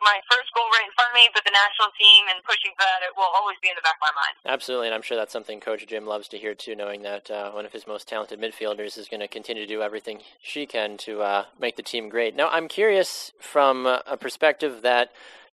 my 0.00 0.20
first 0.30 0.52
goal 0.54 0.68
right 0.72 0.86
in 0.86 0.92
front 0.94 1.10
of 1.10 1.16
me. 1.16 1.28
But 1.32 1.44
the 1.44 1.54
national 1.54 1.90
team 1.96 2.28
and 2.32 2.42
pushing 2.44 2.72
for 2.76 2.84
that, 2.84 3.04
it 3.04 3.12
will 3.16 3.30
always 3.36 3.56
be 3.62 3.68
in 3.68 3.76
the 3.76 3.84
back 3.84 3.96
of 3.98 4.04
my 4.04 4.14
mind. 4.14 4.34
Absolutely, 4.46 4.88
and 4.88 4.94
I'm 4.94 5.02
sure 5.02 5.16
that's 5.16 5.32
something 5.32 5.60
Coach 5.60 5.86
Jim 5.86 6.06
loves 6.06 6.28
to 6.32 6.38
hear 6.38 6.54
too, 6.54 6.74
knowing 6.74 7.02
that 7.02 7.30
uh, 7.30 7.52
one 7.52 7.64
of 7.64 7.72
his 7.72 7.86
most 7.86 8.08
talented 8.08 8.40
midfielders 8.40 8.98
is 8.98 9.08
going 9.08 9.20
to 9.20 9.28
continue 9.28 9.64
to 9.64 9.68
do 9.68 9.82
everything 9.82 10.22
she 10.40 10.66
can 10.66 10.96
to 11.08 11.22
uh, 11.22 11.44
make 11.58 11.76
the 11.76 11.82
team 11.82 12.08
great. 12.08 12.36
Now, 12.36 12.48
I'm 12.48 12.68
curious 12.68 13.32
from 13.40 13.86
a 13.86 14.16
perspective 14.18 14.82
that 14.82 15.10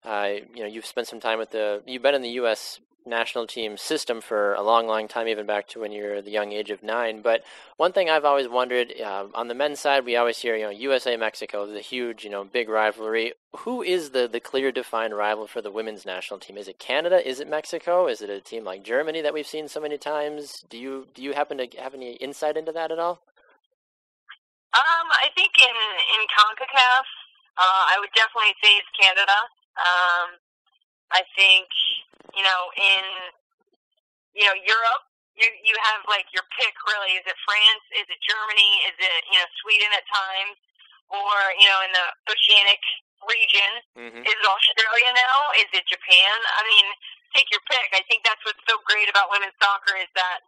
uh, 0.04 0.30
you 0.54 0.62
know, 0.62 0.66
you've 0.66 0.86
spent 0.86 1.06
some 1.06 1.20
time 1.20 1.38
with 1.38 1.50
the, 1.50 1.82
you've 1.86 2.02
been 2.02 2.14
in 2.14 2.22
the 2.22 2.30
U.S. 2.30 2.80
national 3.08 3.46
team 3.46 3.76
system 3.76 4.20
for 4.20 4.54
a 4.54 4.62
long, 4.62 4.86
long 4.86 5.08
time, 5.08 5.28
even 5.28 5.46
back 5.46 5.68
to 5.68 5.80
when 5.80 5.92
you're 5.92 6.22
the 6.22 6.30
young 6.30 6.52
age 6.52 6.70
of 6.70 6.82
nine. 6.82 7.22
But 7.22 7.42
one 7.76 7.92
thing 7.92 8.08
I've 8.08 8.24
always 8.24 8.48
wondered 8.48 8.92
uh, 9.00 9.26
on 9.34 9.48
the 9.48 9.54
men's 9.54 9.80
side, 9.80 10.04
we 10.04 10.16
always 10.16 10.38
hear, 10.38 10.56
you 10.56 10.64
know, 10.64 10.70
USA 10.70 11.16
Mexico, 11.16 11.66
the 11.66 11.80
huge, 11.80 12.24
you 12.24 12.30
know, 12.30 12.44
big 12.44 12.68
rivalry. 12.68 13.32
Who 13.58 13.82
is 13.82 14.10
the 14.10 14.28
the 14.28 14.40
clear 14.40 14.70
defined 14.70 15.16
rival 15.16 15.46
for 15.46 15.62
the 15.62 15.70
women's 15.70 16.04
national 16.04 16.40
team? 16.40 16.56
Is 16.58 16.68
it 16.68 16.78
Canada? 16.78 17.26
Is 17.26 17.40
it 17.40 17.48
Mexico? 17.48 18.06
Is 18.06 18.20
it 18.20 18.30
a 18.30 18.40
team 18.40 18.64
like 18.64 18.82
Germany 18.84 19.22
that 19.22 19.34
we've 19.34 19.46
seen 19.46 19.68
so 19.68 19.80
many 19.80 19.98
times? 19.98 20.64
Do 20.68 20.78
you 20.78 21.06
do 21.14 21.22
you 21.22 21.32
happen 21.32 21.58
to 21.58 21.66
have 21.78 21.94
any 21.94 22.12
insight 22.16 22.56
into 22.56 22.72
that 22.72 22.92
at 22.92 22.98
all? 22.98 23.22
Um, 24.76 25.08
I 25.10 25.32
think 25.34 25.52
in 25.56 25.74
in 25.74 26.22
Concacaf, 26.28 27.06
uh, 27.56 27.84
I 27.88 27.96
would 28.00 28.12
definitely 28.14 28.54
say 28.62 28.76
it's 28.76 28.92
Canada. 29.00 29.38
Um, 29.78 30.28
I 31.12 31.22
think 31.36 31.68
you 32.36 32.44
know 32.44 32.62
in 32.76 33.04
you 34.36 34.44
know 34.44 34.56
Europe, 34.56 35.04
you 35.36 35.48
you 35.64 35.74
have 35.92 36.04
like 36.08 36.28
your 36.32 36.44
pick 36.56 36.74
really. 36.86 37.16
Is 37.18 37.24
it 37.26 37.36
France? 37.44 37.84
Is 37.96 38.06
it 38.08 38.20
Germany? 38.22 38.70
Is 38.92 38.96
it 39.00 39.20
you 39.32 39.38
know 39.40 39.48
Sweden 39.64 39.90
at 39.96 40.04
times? 40.08 40.56
Or 41.08 41.32
you 41.56 41.66
know 41.68 41.80
in 41.88 41.92
the 41.96 42.06
oceanic 42.28 42.82
region, 43.24 43.72
Mm-hmm. 43.98 44.22
is 44.22 44.36
it 44.36 44.46
Australia 44.46 45.10
now? 45.16 45.36
Is 45.58 45.66
it 45.74 45.82
Japan? 45.90 46.36
I 46.54 46.62
mean, 46.68 46.86
take 47.34 47.48
your 47.50 47.64
pick. 47.66 47.90
I 47.96 48.04
think 48.06 48.22
that's 48.22 48.38
what's 48.46 48.62
so 48.68 48.78
great 48.86 49.10
about 49.10 49.26
women's 49.32 49.56
soccer 49.58 49.96
is 49.98 50.06
that 50.14 50.44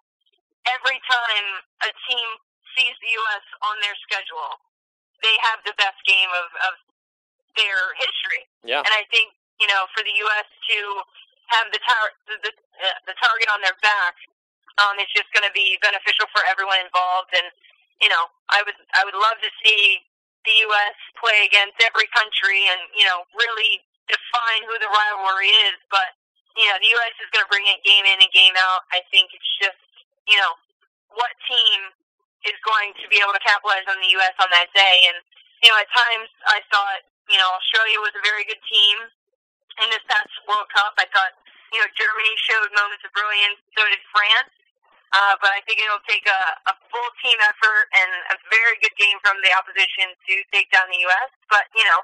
every 0.70 1.00
time 1.08 1.46
a 1.82 1.90
team 2.06 2.28
sees 2.76 2.94
the 3.02 3.10
U.S. 3.10 3.44
on 3.66 3.74
their 3.82 3.96
schedule, 4.06 4.54
they 5.24 5.34
have 5.50 5.58
the 5.66 5.74
best 5.82 5.98
game 6.06 6.30
of, 6.30 6.46
of 6.70 6.74
their 7.58 7.90
history. 7.98 8.46
Yeah. 8.62 8.86
And 8.86 8.92
I 8.94 9.02
think 9.10 9.34
you 9.60 9.68
know 9.68 9.86
for 9.92 10.02
the 10.02 10.14
U.S. 10.26 10.48
to 10.72 10.78
have 11.54 11.68
the 11.70 11.80
tar- 11.84 12.16
the 12.26 12.36
the, 12.42 12.52
uh, 12.52 12.98
the 13.06 13.14
target 13.20 13.48
on 13.52 13.60
their 13.60 13.76
back, 13.84 14.16
um, 14.80 14.96
is 14.98 15.10
just 15.12 15.28
going 15.36 15.44
to 15.44 15.52
be 15.52 15.76
beneficial 15.84 16.26
for 16.32 16.42
everyone 16.48 16.80
involved. 16.80 17.30
And 17.36 17.46
you 18.00 18.08
know, 18.08 18.32
I 18.48 18.64
would 18.64 18.78
I 18.96 19.04
would 19.04 19.16
love 19.16 19.38
to 19.44 19.50
see 19.62 20.00
the 20.48 20.56
U.S. 20.72 20.96
play 21.20 21.44
against 21.44 21.76
every 21.84 22.08
country 22.16 22.64
and 22.72 22.80
you 22.96 23.04
know 23.04 23.28
really 23.36 23.84
define 24.08 24.64
who 24.66 24.74
the 24.80 24.88
rivalry 24.88 25.52
is. 25.68 25.76
But 25.92 26.16
you 26.56 26.66
know, 26.72 26.80
the 26.80 26.90
U.S. 26.96 27.14
is 27.20 27.28
going 27.30 27.44
to 27.44 27.50
bring 27.52 27.66
it 27.68 27.84
game 27.84 28.08
in 28.08 28.18
and 28.18 28.32
game 28.32 28.56
out. 28.56 28.88
I 28.90 29.04
think 29.12 29.30
it's 29.36 29.52
just 29.60 29.80
you 30.24 30.40
know 30.40 30.56
what 31.12 31.30
team 31.44 31.92
is 32.48 32.56
going 32.64 32.96
to 32.96 33.04
be 33.12 33.20
able 33.20 33.36
to 33.36 33.44
capitalize 33.44 33.84
on 33.90 34.00
the 34.00 34.10
U.S. 34.16 34.32
on 34.40 34.48
that 34.54 34.72
day. 34.72 34.96
And 35.12 35.20
you 35.60 35.68
know, 35.68 35.76
at 35.76 35.90
times 35.92 36.32
I 36.48 36.64
thought 36.72 37.04
you 37.28 37.36
know 37.36 37.48
Australia 37.60 38.00
was 38.00 38.16
a 38.16 38.22
very 38.24 38.48
good 38.48 38.60
team 38.64 39.12
in 39.78 39.88
this 39.94 40.02
past 40.10 40.30
World 40.50 40.68
Cup. 40.74 40.94
I 40.98 41.06
thought 41.14 41.34
you 41.70 41.78
know 41.78 41.88
Germany 41.94 42.34
showed 42.46 42.70
moments 42.74 43.06
of 43.06 43.14
brilliance. 43.14 43.58
So 43.78 43.86
did 43.86 44.02
France. 44.10 44.50
Uh, 45.10 45.34
but 45.42 45.50
I 45.50 45.58
think 45.66 45.82
it'll 45.82 46.02
take 46.06 46.22
a, 46.22 46.42
a 46.70 46.74
full 46.86 47.10
team 47.18 47.34
effort 47.42 47.90
and 47.98 48.10
a 48.30 48.36
very 48.46 48.78
good 48.78 48.94
game 48.94 49.18
from 49.26 49.42
the 49.42 49.50
opposition 49.58 50.14
to 50.14 50.34
take 50.54 50.70
down 50.70 50.86
the 50.86 51.02
U.S. 51.10 51.30
But 51.50 51.66
you 51.74 51.82
know, 51.82 51.98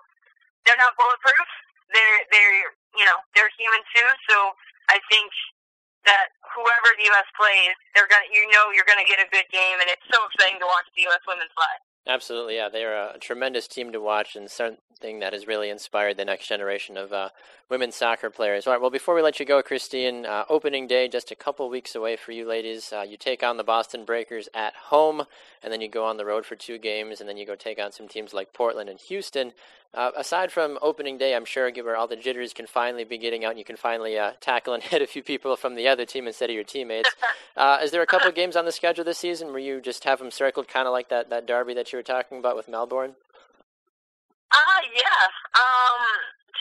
they're 0.67 0.79
not 0.79 0.99
bulletproof. 0.99 1.49
They're 1.95 2.19
they're 2.35 2.75
you 2.99 3.07
know 3.07 3.19
they're 3.39 3.51
human 3.55 3.83
too. 3.95 4.09
So 4.27 4.59
I 4.91 4.99
think 5.07 5.31
that 6.03 6.35
whoever 6.51 6.89
the 6.99 7.07
U.S. 7.15 7.29
plays, 7.39 7.79
they're 7.95 8.11
gonna 8.11 8.27
you 8.35 8.43
know 8.51 8.75
you're 8.75 8.87
gonna 8.91 9.07
get 9.07 9.23
a 9.23 9.31
good 9.31 9.47
game, 9.55 9.79
and 9.79 9.87
it's 9.87 10.07
so 10.11 10.19
exciting 10.27 10.59
to 10.59 10.67
watch 10.67 10.91
the 10.99 11.07
U.S. 11.07 11.23
women's 11.31 11.55
play. 11.55 11.77
Absolutely, 12.09 12.55
yeah. 12.55 12.69
They 12.69 12.85
are 12.85 13.11
a 13.15 13.19
tremendous 13.19 13.67
team 13.67 13.91
to 13.91 14.01
watch 14.01 14.37
and 14.37 14.49
something 14.49 15.19
that 15.19 15.33
has 15.33 15.49
really 15.49 15.71
inspired 15.71 16.17
the 16.17 16.25
next 16.25 16.47
generation 16.47 16.97
of 16.97 17.13
uh, 17.13 17.31
women's 17.69 17.97
soccer 17.97 18.31
players. 18.31 18.65
All 18.65 18.73
right, 18.73 18.81
well, 18.81 18.91
before 18.91 19.17
we 19.17 19.23
let 19.23 19.41
you 19.41 19.47
go, 19.47 19.61
Christine, 19.61 20.25
uh, 20.25 20.45
opening 20.49 20.87
day 20.87 21.09
just 21.09 21.33
a 21.33 21.35
couple 21.35 21.69
weeks 21.69 21.97
away 21.97 22.15
for 22.15 22.31
you 22.31 22.47
ladies. 22.47 22.93
Uh, 22.93 23.03
you 23.03 23.17
take 23.17 23.43
on 23.43 23.57
the 23.57 23.65
Boston 23.65 24.05
Breakers 24.05 24.49
at 24.55 24.75
home, 24.75 25.25
and 25.65 25.73
then 25.73 25.81
you 25.81 25.89
go 25.89 26.05
on 26.05 26.17
the 26.17 26.25
road 26.25 26.47
for 26.47 26.55
two 26.55 26.79
games, 26.79 27.19
and 27.21 27.29
then 27.29 27.37
you 27.37 27.45
go 27.45 27.57
take 27.57 27.81
on 27.81 27.91
some 27.91 28.07
teams 28.07 28.33
like 28.33 28.53
Portland 28.53 28.89
and 28.89 29.01
Houston. 29.01 29.53
Uh, 29.97 30.11
aside 30.15 30.53
from 30.53 30.79
opening 30.83 31.17
day, 31.17 31.35
I'm 31.35 31.47
sure 31.47 31.73
where 31.73 31.97
all 31.97 32.07
the 32.07 32.17
jitters 32.17 32.53
can 32.53 32.67
finally 32.67 33.05
be 33.05 33.17
getting 33.17 33.47
out 33.47 33.53
and 33.53 33.59
you 33.59 33.65
can 33.65 33.77
finally 33.77 34.19
uh, 34.19 34.33
tackle 34.43 34.75
and 34.75 34.83
hit 34.93 35.01
a 35.01 35.07
few 35.07 35.23
people 35.23 35.57
from 35.57 35.75
the 35.75 35.89
other 35.89 36.05
team 36.05 36.27
instead 36.27 36.51
of 36.51 36.55
your 36.55 36.65
teammates. 36.65 37.11
Uh, 37.57 37.81
is 37.81 37.89
there 37.89 38.05
a 38.05 38.07
couple 38.07 38.29
of 38.29 38.37
games 38.37 38.53
on 38.53 38.69
the 38.69 38.71
schedule 38.71 39.01
this 39.01 39.17
season 39.17 39.49
where 39.49 39.65
you 39.65 39.81
just 39.81 40.05
have 40.05 40.21
them 40.21 40.29
circled, 40.29 40.69
kind 40.69 40.85
of 40.85 40.93
like 40.93 41.09
that, 41.09 41.33
that 41.33 41.49
derby 41.49 41.73
that 41.73 41.89
you 41.89 41.97
were 41.97 42.05
talking 42.05 42.37
about 42.37 42.53
with 42.53 42.69
Melbourne? 42.69 43.17
Uh, 44.53 44.81
yeah. 44.93 45.25
Um, 45.57 46.05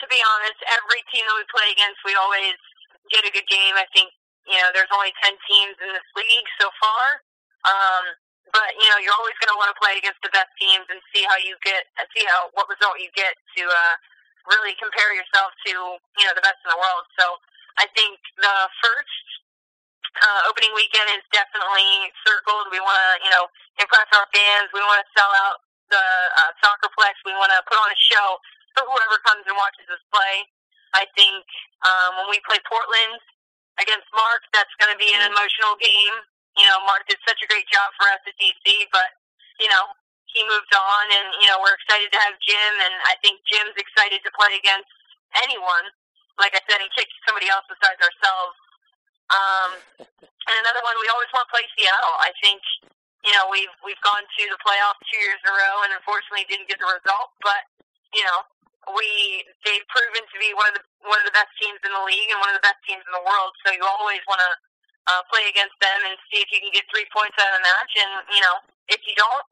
to 0.00 0.08
be 0.08 0.16
honest, 0.24 0.56
every 0.72 1.04
team 1.12 1.20
that 1.28 1.36
we 1.36 1.44
play 1.52 1.68
against, 1.68 2.00
we 2.00 2.16
always 2.16 2.56
get 3.12 3.28
a 3.28 3.30
good 3.30 3.44
game. 3.44 3.76
I 3.76 3.84
think, 3.92 4.08
you 4.48 4.56
know, 4.56 4.72
there's 4.72 4.88
only 4.88 5.12
10 5.20 5.36
teams 5.36 5.76
in 5.84 5.92
this 5.92 6.08
league 6.16 6.48
so 6.56 6.72
far. 6.80 7.04
Um, 7.68 8.04
but, 8.52 8.70
you 8.78 8.86
know, 8.90 8.98
you're 9.02 9.16
always 9.16 9.34
going 9.42 9.50
to 9.50 9.58
want 9.58 9.70
to 9.74 9.78
play 9.78 9.98
against 9.98 10.22
the 10.22 10.30
best 10.30 10.50
teams 10.60 10.86
and 10.90 11.02
see 11.10 11.26
how 11.26 11.38
you 11.40 11.58
get, 11.66 11.88
see 12.14 12.22
how, 12.26 12.50
what 12.54 12.70
result 12.70 12.98
you 13.02 13.10
get 13.16 13.34
to, 13.58 13.62
uh, 13.66 13.94
really 14.46 14.78
compare 14.78 15.10
yourself 15.14 15.50
to, 15.66 15.72
you 15.98 16.24
know, 16.24 16.34
the 16.34 16.44
best 16.44 16.62
in 16.62 16.70
the 16.70 16.78
world. 16.78 17.04
So 17.18 17.42
I 17.82 17.90
think 17.92 18.22
the 18.38 18.56
first, 18.82 19.26
uh, 20.16 20.48
opening 20.48 20.72
weekend 20.72 21.10
is 21.12 21.24
definitely 21.34 22.08
circled. 22.24 22.72
We 22.72 22.80
want 22.80 22.96
to, 22.96 23.10
you 23.26 23.32
know, 23.34 23.50
impress 23.76 24.08
our 24.16 24.24
fans. 24.32 24.72
We 24.72 24.80
want 24.80 25.02
to 25.02 25.08
sell 25.12 25.28
out 25.44 25.60
the 25.92 26.00
uh, 26.00 26.52
soccerplex. 26.62 27.20
We 27.26 27.36
want 27.36 27.52
to 27.52 27.60
put 27.68 27.76
on 27.76 27.90
a 27.90 27.98
show 27.98 28.40
for 28.72 28.86
whoever 28.86 29.18
comes 29.26 29.44
and 29.44 29.56
watches 29.58 29.88
us 29.92 30.00
play. 30.08 30.46
I 30.94 31.04
think 31.18 31.44
um, 31.84 32.24
when 32.24 32.28
we 32.32 32.40
play 32.48 32.56
Portland 32.64 33.20
against 33.76 34.08
Mark, 34.16 34.40
that's 34.56 34.72
going 34.80 34.92
to 34.92 34.96
be 34.96 35.12
an 35.12 35.28
emotional 35.28 35.76
game. 35.76 36.16
You 36.56 36.66
know, 36.68 36.80
Mark 36.88 37.04
did 37.06 37.20
such 37.28 37.40
a 37.44 37.48
great 37.48 37.68
job 37.68 37.92
for 38.00 38.08
us 38.10 38.20
at 38.24 38.34
DC, 38.40 38.64
but 38.92 39.12
you 39.60 39.68
know 39.68 39.92
he 40.32 40.44
moved 40.44 40.72
on, 40.72 41.04
and 41.12 41.26
you 41.40 41.48
know 41.48 41.60
we're 41.60 41.76
excited 41.76 42.08
to 42.12 42.20
have 42.20 42.36
Jim, 42.44 42.72
and 42.82 42.94
I 43.08 43.16
think 43.24 43.40
Jim's 43.48 43.76
excited 43.76 44.20
to 44.24 44.30
play 44.36 44.56
against 44.56 44.90
anyone. 45.44 45.92
Like 46.36 46.52
I 46.52 46.60
said, 46.68 46.80
he 46.84 46.88
kicked 46.92 47.12
somebody 47.24 47.48
else 47.48 47.64
besides 47.68 48.00
ourselves. 48.00 48.56
Um, 49.32 49.70
and 50.48 50.56
another 50.60 50.84
one, 50.84 50.96
we 51.00 51.08
always 51.08 51.32
want 51.32 51.48
to 51.48 51.52
play 51.52 51.64
Seattle. 51.76 52.16
I 52.20 52.32
think 52.44 52.60
you 53.26 53.34
know, 53.34 53.50
we've 53.50 53.74
we've 53.82 54.00
gone 54.06 54.22
to 54.22 54.42
the 54.46 54.60
playoffs 54.62 55.02
two 55.10 55.18
years 55.18 55.42
in 55.42 55.50
a 55.50 55.56
row, 55.58 55.82
and 55.82 55.90
unfortunately 55.90 56.46
didn't 56.46 56.70
get 56.70 56.78
the 56.78 56.86
result. 56.86 57.34
But 57.42 57.66
you 58.14 58.22
know, 58.22 58.46
we 58.94 59.42
they've 59.66 59.82
proven 59.90 60.22
to 60.22 60.36
be 60.38 60.54
one 60.54 60.70
of 60.70 60.78
the 60.78 60.84
one 61.02 61.18
of 61.18 61.26
the 61.26 61.34
best 61.34 61.50
teams 61.58 61.82
in 61.82 61.90
the 61.90 62.04
league 62.06 62.30
and 62.30 62.38
one 62.38 62.54
of 62.54 62.56
the 62.56 62.66
best 62.66 62.78
teams 62.86 63.02
in 63.02 63.12
the 63.12 63.26
world. 63.26 63.50
So 63.66 63.74
you 63.74 63.82
always 63.82 64.22
want 64.30 64.38
to 64.46 64.50
uh, 65.06 65.22
play 65.30 65.46
against 65.50 65.74
them 65.78 65.98
and 66.06 66.14
see 66.30 66.42
if 66.42 66.50
you 66.50 66.58
can 66.58 66.70
get 66.74 66.86
three 66.90 67.06
points 67.14 67.38
out 67.38 67.50
of 67.50 67.62
the 67.62 67.64
match. 67.64 67.92
And 67.98 68.12
you 68.34 68.42
know, 68.42 68.56
if 68.90 69.02
you 69.06 69.14
don't, 69.14 69.46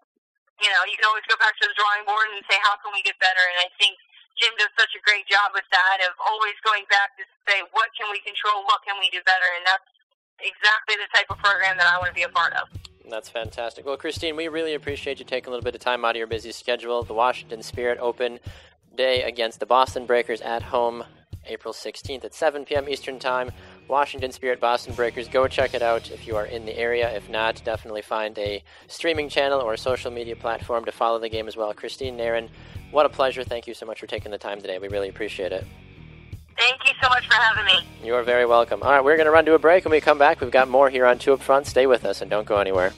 you 0.63 0.71
know, 0.71 0.83
you 0.87 0.95
can 0.99 1.07
always 1.11 1.27
go 1.27 1.35
back 1.39 1.55
to 1.63 1.67
the 1.67 1.75
drawing 1.75 2.07
board 2.07 2.31
and 2.31 2.43
say, 2.47 2.59
how 2.63 2.79
can 2.79 2.95
we 2.95 3.03
get 3.03 3.19
better? 3.19 3.43
And 3.55 3.67
I 3.67 3.69
think 3.79 3.99
Jim 4.39 4.55
does 4.59 4.71
such 4.79 4.95
a 4.95 5.03
great 5.03 5.27
job 5.27 5.55
with 5.55 5.67
that 5.71 5.99
of 6.07 6.15
always 6.23 6.55
going 6.63 6.87
back 6.91 7.15
to 7.19 7.25
say, 7.47 7.63
what 7.75 7.91
can 7.95 8.11
we 8.11 8.23
control? 8.23 8.67
What 8.67 8.83
can 8.87 8.99
we 8.99 9.11
do 9.11 9.23
better? 9.27 9.49
And 9.59 9.67
that's 9.67 9.89
exactly 10.43 10.99
the 10.99 11.11
type 11.15 11.27
of 11.31 11.39
program 11.43 11.79
that 11.79 11.87
I 11.87 11.99
want 11.99 12.11
to 12.11 12.19
be 12.19 12.27
a 12.27 12.33
part 12.35 12.55
of. 12.55 12.67
That's 13.09 13.29
fantastic. 13.29 13.85
Well, 13.85 13.97
Christine, 13.97 14.35
we 14.35 14.49
really 14.49 14.75
appreciate 14.75 15.19
you 15.19 15.25
taking 15.25 15.49
a 15.49 15.51
little 15.51 15.65
bit 15.65 15.75
of 15.75 15.81
time 15.81 16.05
out 16.05 16.17
of 16.17 16.17
your 16.17 16.27
busy 16.27 16.53
schedule. 16.53 17.03
The 17.03 17.15
Washington 17.15 17.63
Spirit 17.63 17.99
Open 18.01 18.41
day 18.97 19.23
against 19.23 19.61
the 19.61 19.67
Boston 19.67 20.07
Breakers 20.07 20.41
at 20.41 20.63
home, 20.63 21.05
April 21.47 21.75
16th 21.75 22.25
at 22.25 22.35
7 22.35 22.65
p.m. 22.65 22.89
Eastern 22.89 23.19
Time. 23.19 23.51
Washington 23.89 24.33
Spirit 24.33 24.61
Boston 24.61 24.95
Breakers. 24.95 25.29
Go 25.29 25.47
check 25.47 25.75
it 25.75 25.83
out 25.83 26.11
if 26.11 26.27
you 26.27 26.37
are 26.37 26.47
in 26.47 26.65
the 26.65 26.77
area. 26.77 27.15
If 27.15 27.29
not, 27.29 27.63
definitely 27.65 28.03
find 28.03 28.37
a 28.39 28.63
streaming 28.87 29.29
channel 29.29 29.61
or 29.61 29.75
a 29.75 29.79
social 29.79 30.11
media 30.11 30.37
platform 30.37 30.85
to 30.87 30.93
follow 30.93 31.19
the 31.19 31.29
game 31.29 31.49
as 31.49 31.57
well. 31.57 31.73
Christine 31.75 32.17
Nairn, 32.17 32.49
what 32.91 33.07
a 33.07 33.09
pleasure. 33.09 33.45
Thank 33.45 33.67
you 33.67 33.75
so 33.75 33.87
much 33.87 34.01
for 34.01 34.07
taking 34.07 34.31
the 34.31 34.39
time 34.39 34.61
today. 34.61 34.79
We 34.79 34.89
really 34.89 35.09
appreciate 35.09 35.53
it. 35.53 35.67
Thank 36.57 36.85
you 36.87 36.93
so 37.03 37.09
much 37.09 37.27
for 37.27 37.35
having 37.35 37.65
me. 37.65 37.87
You 38.03 38.15
are 38.15 38.23
very 38.23 38.47
welcome. 38.47 38.83
All 38.83 38.91
right, 38.91 39.05
we're 39.05 39.17
going 39.17 39.27
to 39.27 39.33
run 39.33 39.45
to 39.47 39.55
a 39.55 39.59
break. 39.59 39.85
When 39.85 39.93
we 39.93 40.01
come 40.01 40.19
back, 40.19 40.41
we've 40.41 40.51
got 40.51 40.69
more 40.69 40.89
here 40.89 41.05
on 41.05 41.19
Two 41.19 41.33
Up 41.33 41.43
Front. 41.43 41.67
Stay 41.67 41.87
with 41.87 42.05
us 42.05 42.23
and 42.23 42.31
don't 42.31 42.47
go 42.47 42.59
anywhere. 42.59 42.93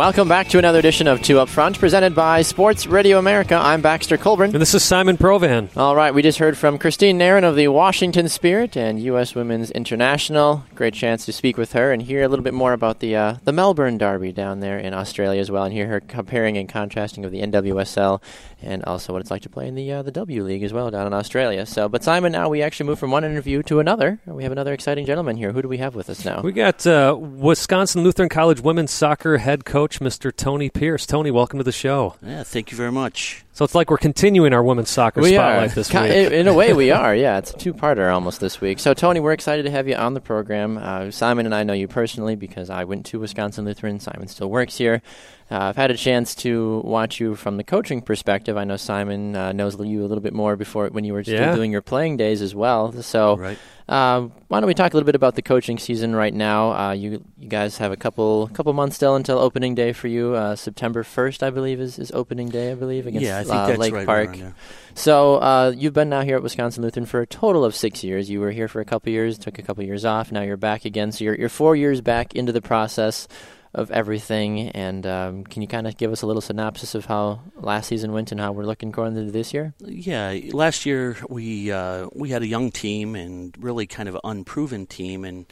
Welcome 0.00 0.28
back 0.28 0.48
to 0.48 0.58
another 0.58 0.78
edition 0.78 1.06
of 1.08 1.20
Two 1.20 1.38
Up 1.40 1.50
Front, 1.50 1.78
presented 1.78 2.14
by 2.14 2.40
Sports 2.40 2.86
Radio 2.86 3.18
America. 3.18 3.54
I'm 3.54 3.82
Baxter 3.82 4.16
Colburn. 4.16 4.52
And 4.52 4.62
this 4.62 4.72
is 4.72 4.82
Simon 4.82 5.18
Provan. 5.18 5.68
All 5.76 5.94
right, 5.94 6.14
we 6.14 6.22
just 6.22 6.38
heard 6.38 6.56
from 6.56 6.78
Christine 6.78 7.18
Nairn 7.18 7.44
of 7.44 7.54
the 7.54 7.68
Washington 7.68 8.30
Spirit 8.30 8.78
and 8.78 8.98
U.S. 8.98 9.34
Women's 9.34 9.70
International. 9.70 10.64
Great 10.74 10.94
chance 10.94 11.26
to 11.26 11.34
speak 11.34 11.58
with 11.58 11.74
her 11.74 11.92
and 11.92 12.00
hear 12.00 12.22
a 12.22 12.28
little 12.28 12.42
bit 12.42 12.54
more 12.54 12.72
about 12.72 13.00
the 13.00 13.14
uh, 13.14 13.34
the 13.44 13.52
Melbourne 13.52 13.98
Derby 13.98 14.32
down 14.32 14.60
there 14.60 14.78
in 14.78 14.94
Australia 14.94 15.38
as 15.38 15.50
well, 15.50 15.64
and 15.64 15.74
hear 15.74 15.88
her 15.88 16.00
comparing 16.00 16.56
and 16.56 16.66
contrasting 16.66 17.26
of 17.26 17.30
the 17.30 17.42
NWSL 17.42 18.22
and 18.62 18.84
also 18.84 19.12
what 19.12 19.20
it's 19.20 19.30
like 19.30 19.42
to 19.42 19.48
play 19.48 19.66
in 19.68 19.74
the 19.74 19.92
uh, 19.92 20.02
the 20.02 20.10
W 20.10 20.44
League 20.44 20.62
as 20.62 20.72
well 20.72 20.90
down 20.90 21.06
in 21.06 21.12
Australia. 21.12 21.66
So, 21.66 21.88
but 21.88 22.04
Simon, 22.04 22.32
now 22.32 22.48
we 22.48 22.62
actually 22.62 22.86
move 22.86 22.98
from 22.98 23.10
one 23.10 23.24
interview 23.24 23.62
to 23.64 23.80
another. 23.80 24.20
We 24.26 24.42
have 24.42 24.52
another 24.52 24.72
exciting 24.72 25.06
gentleman 25.06 25.36
here. 25.36 25.52
Who 25.52 25.62
do 25.62 25.68
we 25.68 25.78
have 25.78 25.94
with 25.94 26.10
us 26.10 26.24
now? 26.24 26.40
We 26.42 26.52
got 26.52 26.86
uh, 26.86 27.16
Wisconsin 27.18 28.02
Lutheran 28.02 28.28
College 28.28 28.60
women's 28.60 28.90
soccer 28.90 29.38
head 29.38 29.64
coach, 29.64 30.00
Mr. 30.00 30.34
Tony 30.34 30.70
Pierce. 30.70 31.06
Tony, 31.06 31.30
welcome 31.30 31.58
to 31.58 31.64
the 31.64 31.72
show. 31.72 32.16
Yeah, 32.22 32.42
thank 32.42 32.70
you 32.70 32.76
very 32.76 32.92
much. 32.92 33.44
So 33.52 33.64
it's 33.64 33.74
like 33.74 33.90
we're 33.90 33.98
continuing 33.98 34.54
our 34.54 34.62
women's 34.62 34.88
soccer 34.88 35.20
we 35.20 35.34
spotlight 35.34 35.72
are. 35.72 35.74
this 35.74 35.92
week. 35.92 36.32
In 36.32 36.48
a 36.48 36.54
way, 36.54 36.72
we 36.72 36.90
are. 36.92 37.14
Yeah, 37.14 37.38
it's 37.38 37.50
a 37.50 37.58
two-parter 37.58 38.10
almost 38.10 38.40
this 38.40 38.60
week. 38.60 38.78
So, 38.78 38.94
Tony, 38.94 39.20
we're 39.20 39.32
excited 39.32 39.64
to 39.64 39.70
have 39.70 39.86
you 39.86 39.96
on 39.96 40.14
the 40.14 40.20
program. 40.20 40.78
Uh, 40.78 41.10
Simon 41.10 41.44
and 41.44 41.54
I 41.54 41.64
know 41.64 41.74
you 41.74 41.86
personally 41.86 42.36
because 42.36 42.70
I 42.70 42.84
went 42.84 43.04
to 43.06 43.20
Wisconsin 43.20 43.64
Lutheran. 43.66 44.00
Simon 44.00 44.28
still 44.28 44.48
works 44.48 44.78
here. 44.78 45.02
Uh, 45.50 45.58
I've 45.58 45.76
had 45.76 45.90
a 45.90 45.96
chance 45.96 46.34
to 46.36 46.80
watch 46.84 47.18
you 47.18 47.34
from 47.34 47.56
the 47.56 47.64
coaching 47.64 48.02
perspective. 48.02 48.56
I 48.56 48.62
know 48.64 48.76
Simon 48.76 49.34
uh, 49.34 49.50
knows 49.52 49.76
you 49.80 50.00
a 50.04 50.06
little 50.06 50.22
bit 50.22 50.32
more 50.32 50.54
before 50.56 50.86
when 50.88 51.02
you 51.04 51.12
were 51.12 51.24
still 51.24 51.34
Yeah. 51.40 51.54
doing 51.56 51.72
your 51.72 51.82
playing 51.82 52.18
days 52.18 52.40
as 52.40 52.54
well. 52.54 52.92
So, 53.02 53.36
Right. 53.36 53.58
uh, 53.88 54.28
why 54.46 54.60
don't 54.60 54.68
we 54.68 54.74
talk 54.74 54.92
a 54.92 54.96
little 54.96 55.06
bit 55.06 55.16
about 55.16 55.34
the 55.34 55.42
coaching 55.42 55.76
season 55.78 56.14
right 56.14 56.32
now? 56.32 56.70
Uh, 56.72 56.92
you 56.92 57.24
you 57.38 57.48
guys 57.48 57.78
have 57.78 57.90
a 57.90 57.96
couple 57.96 58.48
couple 58.52 58.72
months 58.74 58.94
still 58.94 59.16
until 59.16 59.38
opening 59.40 59.74
day 59.74 59.92
for 59.92 60.06
you. 60.06 60.34
Uh, 60.36 60.54
September 60.54 61.02
first, 61.02 61.42
I 61.42 61.50
believe, 61.50 61.80
is, 61.80 61.98
is 61.98 62.12
opening 62.12 62.48
day. 62.48 62.70
I 62.70 62.74
believe 62.76 63.08
against 63.08 63.26
yeah, 63.26 63.38
I 63.40 63.42
think 63.42 63.54
uh, 63.54 63.80
Lake 63.80 63.92
right 63.92 64.06
Park. 64.06 64.28
around 64.28 64.40
there. 64.40 64.54
So 64.94 65.36
uh, 65.36 65.72
you've 65.76 65.94
been 65.94 66.10
now 66.10 66.22
here 66.22 66.36
at 66.36 66.42
Wisconsin 66.44 66.84
Lutheran 66.84 67.06
for 67.06 67.20
a 67.22 67.26
total 67.26 67.64
of 67.64 67.74
six 67.74 68.04
years. 68.04 68.30
You 68.30 68.38
were 68.40 68.52
here 68.52 68.68
for 68.68 68.80
a 68.80 68.84
couple 68.84 69.10
years, 69.10 69.36
took 69.38 69.58
a 69.58 69.62
couple 69.62 69.82
years 69.82 70.04
off. 70.04 70.30
Now 70.30 70.42
you're 70.42 70.56
back 70.56 70.84
again. 70.84 71.10
So 71.10 71.24
you're, 71.24 71.34
you're 71.34 71.48
four 71.48 71.74
years 71.74 72.00
back 72.00 72.34
into 72.36 72.52
the 72.52 72.62
process 72.62 73.26
of 73.72 73.90
everything. 73.90 74.68
And 74.70 75.06
um, 75.06 75.44
can 75.44 75.62
you 75.62 75.68
kind 75.68 75.86
of 75.86 75.96
give 75.96 76.12
us 76.12 76.22
a 76.22 76.26
little 76.26 76.42
synopsis 76.42 76.94
of 76.94 77.06
how 77.06 77.40
last 77.56 77.88
season 77.88 78.12
went 78.12 78.32
and 78.32 78.40
how 78.40 78.52
we're 78.52 78.64
looking 78.64 78.90
going 78.90 79.16
into 79.16 79.30
this 79.30 79.54
year? 79.54 79.74
Yeah, 79.80 80.36
last 80.52 80.86
year 80.86 81.16
we 81.28 81.70
uh, 81.70 82.08
we 82.12 82.30
had 82.30 82.42
a 82.42 82.46
young 82.46 82.70
team 82.70 83.14
and 83.14 83.54
really 83.58 83.86
kind 83.86 84.08
of 84.08 84.16
an 84.16 84.22
unproven 84.24 84.86
team, 84.86 85.24
and 85.24 85.46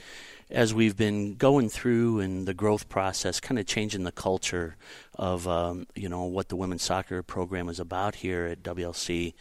as 0.51 0.73
we've 0.73 0.97
been 0.97 1.35
going 1.35 1.69
through 1.69 2.21
and 2.21 2.49
the 2.49 2.55
growth 2.55 2.89
process, 2.89 3.39
kind 3.39 3.59
of 3.59 3.67
changing 3.67 4.05
the 4.05 4.13
culture 4.13 4.77
of 5.15 5.47
um, 5.47 5.87
you 5.95 6.09
know 6.09 6.25
what 6.25 6.49
the 6.49 6.57
women's 6.57 6.83
soccer 6.83 7.23
program 7.23 7.69
is 7.69 7.79
about 7.79 8.17
here 8.17 8.47
at 8.47 8.63
WLC. 8.63 9.35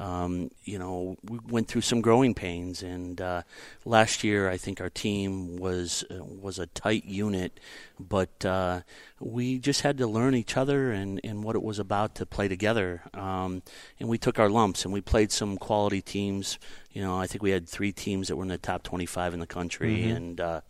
Um, 0.00 0.50
you 0.64 0.78
know, 0.78 1.18
we 1.22 1.38
went 1.46 1.68
through 1.68 1.82
some 1.82 2.00
growing 2.00 2.32
pains, 2.32 2.82
and 2.82 3.20
uh, 3.20 3.42
last 3.84 4.24
year 4.24 4.48
I 4.48 4.56
think 4.56 4.80
our 4.80 4.88
team 4.88 5.56
was 5.56 6.04
uh, 6.10 6.24
was 6.24 6.58
a 6.58 6.66
tight 6.68 7.04
unit, 7.04 7.60
but 7.98 8.42
uh, 8.46 8.80
we 9.20 9.58
just 9.58 9.82
had 9.82 9.98
to 9.98 10.06
learn 10.06 10.34
each 10.34 10.56
other 10.56 10.90
and, 10.90 11.20
and 11.22 11.44
what 11.44 11.54
it 11.54 11.62
was 11.62 11.78
about 11.78 12.14
to 12.14 12.24
play 12.24 12.48
together. 12.48 13.02
Um, 13.12 13.62
and 13.98 14.08
we 14.08 14.16
took 14.16 14.38
our 14.38 14.48
lumps, 14.48 14.86
and 14.86 14.94
we 14.94 15.02
played 15.02 15.30
some 15.30 15.58
quality 15.58 16.00
teams. 16.00 16.58
You 16.92 17.02
know, 17.02 17.18
I 17.18 17.26
think 17.26 17.42
we 17.42 17.50
had 17.50 17.68
three 17.68 17.92
teams 17.92 18.28
that 18.28 18.36
were 18.36 18.42
in 18.42 18.48
the 18.48 18.56
top 18.56 18.82
25 18.82 19.34
in 19.34 19.40
the 19.40 19.46
country, 19.46 20.08
and 20.08 20.40
uh, 20.40 20.62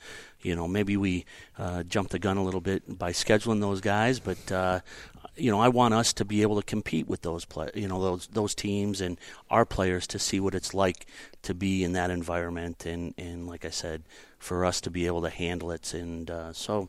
you 0.43 0.57
know 0.57 0.67
maybe 0.67 0.97
we 0.97 1.25
uh, 1.57 1.85
jumped 1.85 2.11
the 2.11 2.19
gun 2.19 2.37
a 2.37 2.43
little 2.43 2.61
bit 2.61 2.99
by 2.99 3.13
scheduling 3.13 3.61
those 3.61 3.81
guys, 3.81 4.19
but 4.19 4.51
uh, 4.51 4.81
you 5.41 5.51
know 5.51 5.61
I 5.61 5.69
want 5.69 5.95
us 5.95 6.13
to 6.15 6.25
be 6.25 6.43
able 6.43 6.57
to 6.57 6.63
compete 6.63 7.09
with 7.09 7.23
those 7.23 7.45
play, 7.45 7.71
you 7.75 7.89
know 7.89 8.03
those 8.03 8.27
those 8.29 8.55
teams 8.55 9.01
and 9.01 9.19
our 9.51 9.65
players 9.65 10.07
to 10.09 10.19
see 10.19 10.41
what 10.41 10.55
it's 10.55 10.75
like 10.75 11.07
to 11.43 11.55
be 11.55 11.83
in 11.85 11.93
that 11.95 12.11
environment, 12.11 12.87
and 12.87 13.15
and 13.17 13.47
like 13.47 13.65
I 13.65 13.71
said, 13.71 14.03
for 14.39 14.65
us 14.65 14.81
to 14.83 14.91
be 14.91 15.07
able 15.07 15.23
to 15.23 15.31
handle 15.31 15.71
it, 15.71 15.95
and 15.95 16.31
uh, 16.31 16.53
so 16.53 16.89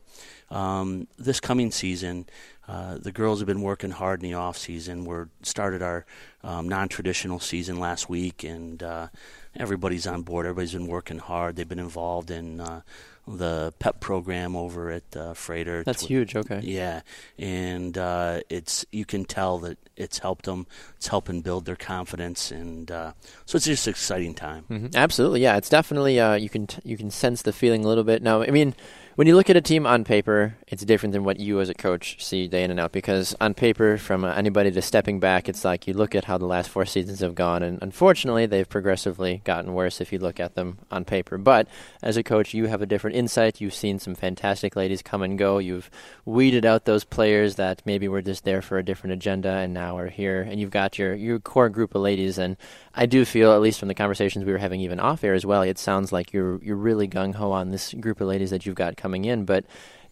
um, 0.50 1.08
this 1.18 1.40
coming 1.40 1.70
season. 1.70 2.26
Uh, 2.68 2.96
the 2.96 3.10
girls 3.10 3.40
have 3.40 3.46
been 3.48 3.60
working 3.60 3.90
hard 3.90 4.22
in 4.22 4.30
the 4.30 4.34
off 4.34 4.56
season. 4.56 5.04
We're 5.04 5.26
started 5.42 5.82
our 5.82 6.06
um, 6.44 6.68
non-traditional 6.68 7.40
season 7.40 7.80
last 7.80 8.08
week, 8.08 8.44
and 8.44 8.80
uh, 8.80 9.08
everybody's 9.56 10.06
on 10.06 10.22
board. 10.22 10.46
Everybody's 10.46 10.72
been 10.72 10.86
working 10.86 11.18
hard. 11.18 11.56
They've 11.56 11.68
been 11.68 11.80
involved 11.80 12.30
in 12.30 12.60
uh, 12.60 12.82
the 13.26 13.72
PEP 13.78 14.00
program 14.00 14.56
over 14.56 14.90
at 14.90 15.04
uh, 15.16 15.32
Froedtert. 15.34 15.84
That's 15.84 16.04
Tw- 16.04 16.08
huge. 16.08 16.34
Okay. 16.36 16.60
Yeah, 16.62 17.02
and 17.38 17.96
uh, 17.96 18.40
it's 18.50 18.84
you 18.90 19.04
can 19.04 19.24
tell 19.24 19.58
that 19.60 19.78
it's 19.96 20.18
helped 20.18 20.44
them. 20.46 20.66
It's 20.96 21.08
helping 21.08 21.40
build 21.40 21.64
their 21.64 21.76
confidence, 21.76 22.50
and 22.50 22.90
uh, 22.90 23.12
so 23.46 23.56
it's 23.56 23.66
just 23.66 23.86
an 23.86 23.92
exciting 23.92 24.34
time. 24.34 24.64
hmm 24.64 24.86
Absolutely, 24.94 25.40
yeah. 25.42 25.56
It's 25.56 25.68
definitely 25.68 26.18
uh, 26.18 26.34
you 26.34 26.48
can 26.48 26.66
t- 26.66 26.82
you 26.84 26.96
can 26.96 27.10
sense 27.10 27.42
the 27.42 27.52
feeling 27.52 27.84
a 27.84 27.88
little 27.88 28.04
bit. 28.04 28.22
Now, 28.22 28.42
I 28.42 28.50
mean, 28.50 28.74
when 29.14 29.26
you 29.26 29.36
look 29.36 29.50
at 29.50 29.56
a 29.56 29.60
team 29.60 29.86
on 29.86 30.04
paper, 30.04 30.56
it's 30.66 30.84
different 30.84 31.12
than 31.12 31.22
what 31.22 31.38
you 31.38 31.60
as 31.60 31.68
a 31.68 31.74
coach 31.74 32.24
see 32.24 32.48
day 32.48 32.64
in 32.64 32.70
and 32.70 32.80
out. 32.80 32.92
Because 32.92 33.34
on 33.40 33.52
paper, 33.52 33.98
from 33.98 34.24
anybody 34.24 34.70
to 34.70 34.80
stepping 34.80 35.20
back, 35.20 35.48
it's 35.48 35.64
like 35.64 35.86
you 35.86 35.92
look 35.92 36.14
at 36.14 36.24
how 36.24 36.38
the 36.38 36.46
last 36.46 36.70
four 36.70 36.86
seasons 36.86 37.20
have 37.20 37.34
gone, 37.34 37.62
and 37.62 37.78
unfortunately, 37.82 38.46
they've 38.46 38.68
progressively 38.68 39.42
gotten 39.44 39.74
worse 39.74 40.00
if 40.00 40.12
you 40.12 40.18
look 40.18 40.40
at 40.40 40.54
them 40.54 40.78
on 40.90 41.04
paper. 41.04 41.36
But 41.36 41.68
as 42.02 42.16
a 42.16 42.22
coach, 42.22 42.54
you 42.54 42.66
have 42.66 42.80
a 42.80 42.86
different 42.86 43.16
insight. 43.16 43.60
You've 43.60 43.74
seen 43.74 43.98
some 43.98 44.14
fantastic 44.14 44.76
ladies 44.76 45.02
come 45.02 45.22
and 45.22 45.38
go. 45.38 45.58
You've 45.58 45.90
weeded 46.24 46.64
out 46.64 46.86
those 46.86 47.04
players 47.04 47.56
that 47.56 47.82
maybe 47.84 48.08
were 48.08 48.22
just 48.22 48.44
there 48.44 48.62
for 48.62 48.78
a 48.78 48.84
different 48.84 49.12
agenda 49.12 49.50
and 49.50 49.74
now 49.74 49.98
are 49.98 50.08
here, 50.08 50.40
and 50.40 50.58
you've 50.58 50.70
got 50.70 50.98
your 50.98 51.14
your 51.14 51.38
core 51.38 51.68
group 51.68 51.94
of 51.94 52.02
ladies 52.02 52.38
and. 52.38 52.56
I 52.94 53.06
do 53.06 53.24
feel, 53.24 53.52
at 53.52 53.62
least 53.62 53.78
from 53.78 53.88
the 53.88 53.94
conversations 53.94 54.44
we 54.44 54.52
were 54.52 54.58
having 54.58 54.82
even 54.82 55.00
off 55.00 55.24
air 55.24 55.32
as 55.32 55.46
well, 55.46 55.62
it 55.62 55.78
sounds 55.78 56.12
like 56.12 56.34
you're 56.34 56.62
you're 56.62 56.76
really 56.76 57.08
gung 57.08 57.34
ho 57.34 57.50
on 57.50 57.70
this 57.70 57.94
group 57.94 58.20
of 58.20 58.28
ladies 58.28 58.50
that 58.50 58.66
you've 58.66 58.74
got 58.74 58.96
coming 59.02 59.24
in. 59.24 59.44
But 59.44 59.64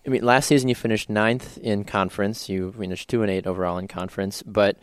I 0.07 0.11
mean, 0.11 0.25
last 0.25 0.47
season 0.47 0.69
you 0.69 0.75
finished 0.75 1.09
ninth 1.09 1.59
in 1.59 1.85
conference. 1.85 2.49
You 2.49 2.73
finished 2.73 3.09
two 3.09 3.23
and 3.23 3.31
eight 3.31 3.47
overall 3.47 3.79
in 3.79 3.89
conference. 3.89 4.43
But 4.43 4.77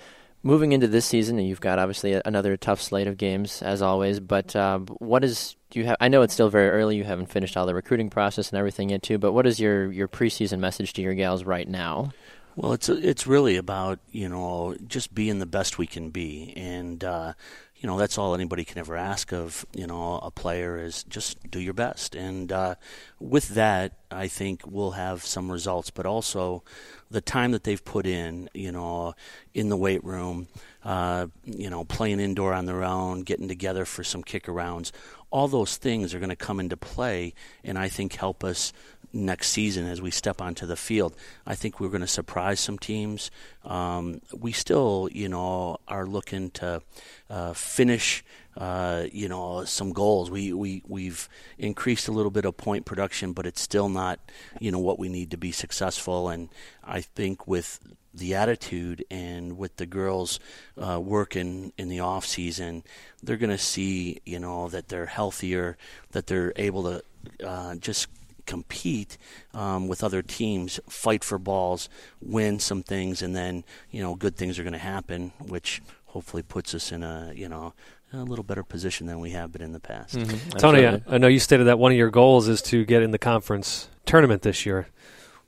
moving 0.44 0.72
into 0.72 0.88
this 0.88 1.06
season, 1.06 1.40
you've 1.40 1.62
got 1.62 1.80
obviously 1.80 2.20
another 2.24 2.56
tough 2.56 2.82
slate 2.82 3.08
of 3.08 3.18
games 3.18 3.62
as 3.62 3.82
always. 3.82 4.20
But 4.20 4.56
uh, 4.56 4.80
what 4.80 5.24
is 5.24 5.56
do 5.70 5.80
you 5.80 5.86
have? 5.86 5.98
I 6.00 6.08
know 6.08 6.22
it's 6.22 6.34
still 6.34 6.50
very 6.50 6.70
early. 6.70 6.96
You 6.96 7.04
haven't 7.04 7.28
finished 7.32 7.58
all 7.58 7.66
the 7.66 7.76
recruiting 7.76 8.10
process 8.10 8.50
and 8.50 8.58
everything 8.58 8.90
yet, 8.90 9.04
too. 9.04 9.18
But 9.18 9.34
what 9.34 9.46
is 9.46 9.60
your 9.60 9.92
your 9.92 10.08
preseason 10.08 10.60
message 10.60 10.94
to 10.94 11.02
your 11.02 11.14
gals 11.14 11.44
right 11.44 11.68
now? 11.68 12.12
Well, 12.56 12.74
it's 12.74 12.90
it's 12.90 13.28
really 13.28 13.58
about 13.58 14.00
you 14.12 14.30
know 14.30 14.76
just 14.88 15.14
being 15.14 15.40
the 15.40 15.46
best 15.46 15.78
we 15.78 15.88
can 15.88 16.10
be, 16.10 16.54
and 16.56 17.04
uh, 17.04 17.34
you 17.80 17.88
know 17.88 17.98
that's 17.98 18.18
all 18.18 18.34
anybody 18.34 18.66
can 18.66 18.78
ever 18.80 18.96
ask 18.96 19.32
of 19.32 19.66
you 19.74 19.86
know 19.86 20.20
a 20.24 20.32
player 20.32 20.78
is 20.78 21.04
just 21.04 21.50
do 21.50 21.60
your 21.60 21.74
best, 21.74 22.16
and 22.16 22.52
uh, 22.52 22.76
with 23.20 23.50
that, 23.50 23.94
I 24.12 24.28
think 24.28 24.62
we'll 24.66 24.92
have 24.92 25.24
some 25.24 25.52
results, 25.52 25.90
but 25.90 26.06
also 26.06 26.64
the 27.10 27.22
time 27.22 27.52
that 27.52 27.64
they've 27.64 27.84
put 27.84 28.06
in, 28.06 28.50
you 28.54 28.72
know, 28.72 29.14
in 29.54 29.70
the 29.70 29.78
weight 29.78 30.04
room, 30.04 30.48
uh, 30.84 31.28
you 31.46 31.70
know, 31.70 31.84
playing 31.84 32.20
indoor 32.20 32.54
on 32.54 32.66
their 32.66 32.84
own, 32.84 33.22
getting 33.22 33.48
together 33.48 33.86
for 33.86 34.04
some 34.04 34.24
kick 34.24 34.46
arounds, 34.46 34.92
all 35.30 35.48
those 35.48 35.78
things 35.78 36.14
are 36.14 36.20
going 36.20 36.30
to 36.30 36.36
come 36.36 36.60
into 36.60 36.78
play, 36.78 37.34
and 37.64 37.78
I 37.78 37.90
think 37.90 38.16
help 38.16 38.44
us 38.44 38.74
next 39.14 39.50
season 39.50 39.88
as 39.88 40.02
we 40.02 40.12
step 40.12 40.42
onto 40.42 40.66
the 40.66 40.76
field. 40.76 41.16
I 41.46 41.56
think 41.56 41.80
we're 41.80 41.90
going 41.90 42.02
to 42.02 42.08
surprise 42.08 42.60
some 42.60 42.78
teams. 42.78 43.32
Um, 43.64 44.22
we 44.34 44.52
still, 44.52 45.10
you 45.12 45.30
know, 45.30 45.78
are 45.88 46.06
looking 46.06 46.52
to 46.52 46.82
uh, 47.30 47.54
finish. 47.54 48.24
Uh, 48.58 49.06
you 49.12 49.30
know, 49.30 49.64
some 49.66 49.94
goals. 49.94 50.32
We 50.32 50.52
we 50.52 50.82
we've 50.88 51.30
increased 51.60 52.08
a 52.08 52.12
little 52.12 52.32
bit 52.32 52.44
of 52.44 52.58
point 52.58 52.86
production, 52.86 53.34
but 53.34 53.46
it's 53.46 53.62
still 53.62 53.88
not, 53.88 54.20
you 54.60 54.72
know, 54.72 54.80
what 54.80 54.98
we 54.98 55.10
need 55.10 55.30
to 55.32 55.38
be 55.38 55.52
successful. 55.52 56.30
And 56.30 56.50
I 56.84 57.02
think 57.02 57.48
with 57.48 57.80
the 58.14 58.34
attitude 58.34 59.06
and 59.12 59.60
with 59.60 59.78
the 59.78 59.86
girls 59.86 60.40
uh, 60.76 61.00
working 61.00 61.72
in 61.78 61.88
the 61.88 62.00
off 62.00 62.26
season, 62.26 62.84
they're 63.22 63.38
going 63.38 63.52
to 63.52 63.60
see, 63.60 64.22
you 64.26 64.40
know, 64.40 64.68
that 64.70 64.88
they're 64.88 65.06
healthier, 65.06 65.78
that 66.12 66.26
they're 66.26 66.52
able 66.56 66.84
to 66.84 67.04
uh, 67.46 67.76
just 67.76 68.08
compete 68.48 69.18
um, 69.54 69.88
with 69.88 70.04
other 70.04 70.24
teams, 70.24 70.80
fight 70.90 71.24
for 71.24 71.38
balls, 71.38 71.90
win 72.20 72.60
some 72.60 72.82
things, 72.82 73.22
and 73.22 73.36
then 73.36 73.64
you 73.92 74.02
know 74.02 74.16
good 74.16 74.36
things 74.36 74.58
are 74.58 74.64
going 74.64 74.74
to 74.74 74.80
happen, 74.80 75.32
which 75.38 75.82
hopefully 76.08 76.42
puts 76.42 76.74
us 76.74 76.92
in 76.92 77.04
a 77.04 77.32
you 77.36 77.48
know 77.48 77.74
a 78.14 78.24
little 78.24 78.44
better 78.44 78.64
position 78.64 79.08
than 79.08 79.20
we 79.20 79.32
have 79.32 79.52
been 79.52 79.62
in 79.62 79.74
the 79.74 79.80
past. 79.80 80.18
Tony, 80.58 80.88
I, 80.88 81.02
I 81.08 81.18
know 81.18 81.28
you 81.28 81.40
stated 81.40 81.66
that 81.66 81.78
one 81.78 81.92
of 81.92 81.98
your 81.98 82.10
goals 82.10 82.48
is 82.48 82.62
to 82.64 82.86
get 82.86 83.04
in 83.04 83.12
the 83.12 83.18
conference 83.18 83.90
tournament 84.06 84.42
this 84.42 84.66
year. 84.66 84.88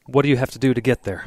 What 0.05 0.24
do 0.24 0.30
you 0.30 0.38
have 0.38 0.51
to 0.51 0.60
do 0.60 0.74
to 0.74 0.82
get 0.82 1.03
there? 1.03 1.26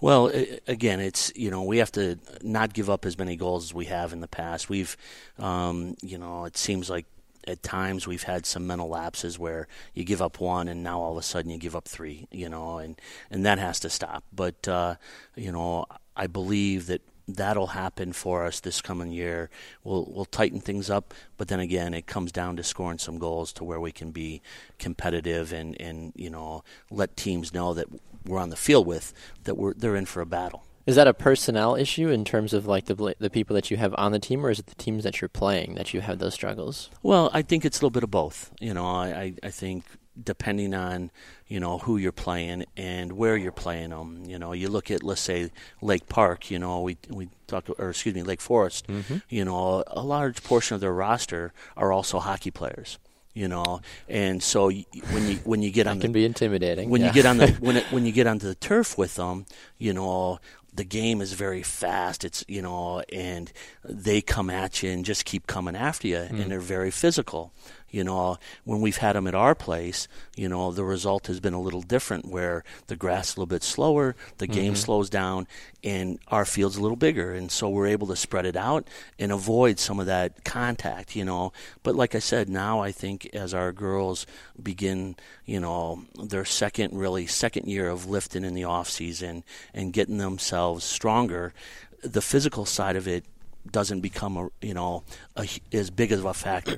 Well, 0.00 0.30
again, 0.68 1.00
it's 1.00 1.32
you 1.34 1.50
know 1.50 1.62
we 1.64 1.78
have 1.78 1.90
to 1.92 2.18
not 2.42 2.72
give 2.72 2.88
up 2.88 3.04
as 3.04 3.18
many 3.18 3.34
goals 3.34 3.64
as 3.64 3.74
we 3.74 3.86
have 3.86 4.12
in 4.12 4.20
the 4.20 4.28
past. 4.28 4.68
We've, 4.68 4.96
um, 5.38 5.96
you 6.02 6.18
know, 6.18 6.44
it 6.44 6.56
seems 6.56 6.88
like 6.88 7.06
at 7.48 7.62
times 7.62 8.06
we've 8.06 8.22
had 8.22 8.46
some 8.46 8.66
mental 8.66 8.88
lapses 8.88 9.38
where 9.38 9.66
you 9.94 10.04
give 10.04 10.20
up 10.20 10.38
one 10.38 10.68
and 10.68 10.82
now 10.82 11.00
all 11.00 11.12
of 11.12 11.18
a 11.18 11.22
sudden 11.22 11.50
you 11.50 11.58
give 11.58 11.74
up 11.74 11.88
three, 11.88 12.28
you 12.30 12.48
know, 12.48 12.78
and 12.78 13.00
and 13.30 13.44
that 13.44 13.58
has 13.58 13.80
to 13.80 13.90
stop. 13.90 14.22
But 14.32 14.68
uh, 14.68 14.96
you 15.34 15.50
know, 15.50 15.86
I 16.16 16.28
believe 16.28 16.86
that 16.86 17.02
that'll 17.28 17.68
happen 17.68 18.12
for 18.12 18.44
us 18.44 18.58
this 18.60 18.80
coming 18.80 19.12
year. 19.12 19.50
We'll 19.84 20.10
we'll 20.10 20.24
tighten 20.24 20.60
things 20.60 20.88
up, 20.88 21.14
but 21.36 21.48
then 21.48 21.60
again, 21.60 21.94
it 21.94 22.06
comes 22.06 22.32
down 22.32 22.56
to 22.56 22.64
scoring 22.64 22.98
some 22.98 23.18
goals 23.18 23.52
to 23.54 23.64
where 23.64 23.78
we 23.78 23.92
can 23.92 24.10
be 24.10 24.40
competitive 24.78 25.52
and 25.52 25.78
and 25.80 26.12
you 26.16 26.30
know 26.30 26.64
let 26.90 27.16
teams 27.16 27.52
know 27.52 27.74
that 27.74 27.86
we're 28.24 28.38
on 28.38 28.50
the 28.50 28.56
field 28.56 28.86
with 28.86 29.12
that 29.44 29.56
we're 29.56 29.74
they're 29.74 29.96
in 29.96 30.06
for 30.06 30.20
a 30.20 30.26
battle. 30.26 30.64
Is 30.86 30.96
that 30.96 31.06
a 31.06 31.12
personnel 31.12 31.76
issue 31.76 32.08
in 32.08 32.24
terms 32.24 32.54
of 32.54 32.66
like 32.66 32.86
the 32.86 33.14
the 33.18 33.28
people 33.28 33.54
that 33.54 33.70
you 33.70 33.76
have 33.76 33.94
on 33.98 34.12
the 34.12 34.18
team, 34.18 34.44
or 34.44 34.50
is 34.50 34.58
it 34.58 34.66
the 34.66 34.74
teams 34.74 35.04
that 35.04 35.20
you're 35.20 35.28
playing 35.28 35.74
that 35.74 35.92
you 35.92 36.00
have 36.00 36.18
those 36.18 36.32
struggles? 36.32 36.88
Well, 37.02 37.30
I 37.34 37.42
think 37.42 37.66
it's 37.66 37.76
a 37.76 37.80
little 37.80 37.90
bit 37.90 38.04
of 38.04 38.10
both. 38.10 38.50
You 38.58 38.72
know, 38.72 38.86
I, 38.86 39.34
I 39.42 39.50
think 39.50 39.84
depending 40.22 40.74
on 40.74 41.10
you 41.46 41.60
know 41.60 41.78
who 41.78 41.96
you're 41.96 42.12
playing 42.12 42.64
and 42.76 43.12
where 43.12 43.36
you're 43.36 43.52
playing 43.52 43.90
them. 43.90 44.24
You 44.26 44.38
know, 44.38 44.52
you 44.52 44.68
look 44.68 44.90
at 44.90 45.02
let's 45.02 45.20
say 45.20 45.50
Lake 45.80 46.08
Park. 46.08 46.50
You 46.50 46.58
know, 46.58 46.80
we 46.80 46.96
we 47.08 47.28
talked 47.46 47.70
or 47.78 47.90
excuse 47.90 48.14
me 48.14 48.22
Lake 48.22 48.40
Forest. 48.40 48.86
Mm-hmm. 48.86 49.18
You 49.28 49.44
know, 49.44 49.84
a 49.86 50.02
large 50.02 50.42
portion 50.42 50.74
of 50.74 50.80
their 50.80 50.92
roster 50.92 51.52
are 51.76 51.92
also 51.92 52.18
hockey 52.18 52.50
players 52.50 52.98
you 53.34 53.46
know. 53.46 53.80
And 54.08 54.42
so 54.42 54.68
when 54.68 55.28
you 55.28 55.36
when 55.44 55.62
you 55.62 55.70
get 55.70 55.86
on, 55.86 55.98
that 55.98 56.02
can 56.02 56.12
the, 56.12 56.20
be 56.20 56.24
intimidating. 56.24 56.90
When 56.90 57.00
yeah. 57.00 57.08
you 57.08 57.12
get 57.12 57.26
on 57.26 57.38
the 57.38 57.48
when 57.60 57.76
it, 57.76 57.84
when 57.92 58.04
you 58.04 58.12
get 58.12 58.26
onto 58.26 58.48
the 58.48 58.56
turf 58.56 58.98
with 58.98 59.14
them, 59.14 59.46
you 59.78 59.92
know, 59.92 60.40
the 60.74 60.84
game 60.84 61.20
is 61.20 61.32
very 61.34 61.62
fast. 61.62 62.24
It's 62.24 62.44
you 62.48 62.62
know, 62.62 63.02
and 63.12 63.52
they 63.84 64.20
come 64.20 64.50
at 64.50 64.82
you 64.82 64.90
and 64.90 65.04
just 65.04 65.24
keep 65.24 65.46
coming 65.46 65.76
after 65.76 66.08
you, 66.08 66.16
mm. 66.16 66.40
and 66.40 66.50
they're 66.50 66.60
very 66.60 66.90
physical. 66.90 67.52
You 67.90 68.04
know, 68.04 68.38
when 68.64 68.80
we've 68.80 68.98
had 68.98 69.16
them 69.16 69.26
at 69.26 69.34
our 69.34 69.54
place, 69.54 70.08
you 70.36 70.48
know, 70.48 70.70
the 70.72 70.84
result 70.84 71.26
has 71.28 71.40
been 71.40 71.54
a 71.54 71.60
little 71.60 71.80
different 71.80 72.26
where 72.26 72.64
the 72.86 72.96
grass 72.96 73.30
is 73.30 73.36
a 73.36 73.40
little 73.40 73.46
bit 73.46 73.62
slower, 73.62 74.14
the 74.36 74.46
game 74.46 74.74
mm-hmm. 74.74 74.82
slows 74.82 75.08
down, 75.08 75.46
and 75.82 76.18
our 76.28 76.44
field's 76.44 76.76
a 76.76 76.82
little 76.82 76.96
bigger. 76.96 77.32
And 77.32 77.50
so 77.50 77.68
we're 77.68 77.86
able 77.86 78.06
to 78.08 78.16
spread 78.16 78.44
it 78.44 78.56
out 78.56 78.86
and 79.18 79.32
avoid 79.32 79.78
some 79.78 79.98
of 80.00 80.06
that 80.06 80.44
contact, 80.44 81.16
you 81.16 81.24
know. 81.24 81.52
But 81.82 81.94
like 81.94 82.14
I 82.14 82.18
said, 82.18 82.48
now 82.48 82.80
I 82.80 82.92
think 82.92 83.30
as 83.32 83.54
our 83.54 83.72
girls 83.72 84.26
begin, 84.62 85.16
you 85.46 85.60
know, 85.60 86.04
their 86.22 86.44
second, 86.44 86.92
really 86.92 87.26
second 87.26 87.68
year 87.68 87.88
of 87.88 88.06
lifting 88.06 88.44
in 88.44 88.54
the 88.54 88.64
off 88.64 88.90
season 88.90 89.44
and 89.72 89.92
getting 89.92 90.18
themselves 90.18 90.84
stronger, 90.84 91.54
the 92.02 92.22
physical 92.22 92.66
side 92.66 92.96
of 92.96 93.08
it 93.08 93.24
doesn't 93.70 94.00
become 94.00 94.36
a 94.36 94.48
you 94.62 94.74
know 94.74 95.02
a, 95.36 95.46
as 95.72 95.90
big 95.90 96.12
of 96.12 96.24
a 96.24 96.34
factor 96.34 96.76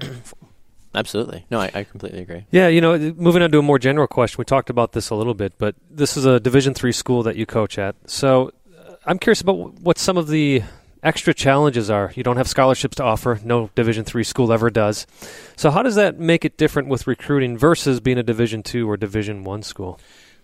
Absolutely. 0.94 1.46
No, 1.50 1.60
I, 1.60 1.70
I, 1.72 1.84
completely 1.84 2.20
agree. 2.20 2.46
Yeah, 2.50 2.66
you 2.66 2.80
know, 2.80 2.98
moving 2.98 3.42
on 3.42 3.52
to 3.52 3.58
a 3.58 3.62
more 3.62 3.78
general 3.78 4.08
question, 4.08 4.36
we 4.38 4.44
talked 4.44 4.70
about 4.70 4.92
this 4.92 5.10
a 5.10 5.14
little 5.14 5.34
bit, 5.34 5.54
but 5.56 5.76
this 5.88 6.16
is 6.16 6.24
a 6.24 6.40
Division 6.40 6.74
three 6.74 6.92
school 6.92 7.22
that 7.22 7.36
you 7.36 7.46
coach 7.46 7.78
at. 7.78 7.94
So 8.06 8.50
uh, 8.76 8.94
I'm 9.06 9.18
curious 9.18 9.40
about 9.40 9.54
what 9.54 9.98
some 9.98 10.16
of 10.16 10.26
the 10.26 10.62
extra 11.02 11.32
challenges 11.32 11.90
are. 11.90 12.12
You 12.16 12.24
don't 12.24 12.36
have 12.36 12.48
scholarships 12.48 12.96
to 12.96 13.04
offer. 13.04 13.38
No 13.44 13.70
Division 13.76 14.04
three 14.04 14.24
school 14.24 14.52
ever 14.52 14.68
does. 14.68 15.06
So 15.56 15.70
how 15.70 15.82
does 15.82 15.94
that 15.94 16.18
make 16.18 16.44
it 16.44 16.56
different 16.56 16.88
with 16.88 17.06
recruiting 17.06 17.56
versus 17.56 18.00
being 18.00 18.18
a 18.18 18.24
Division 18.24 18.62
two 18.62 18.90
or 18.90 18.96
Division 18.96 19.44
one 19.44 19.62
school? 19.62 20.00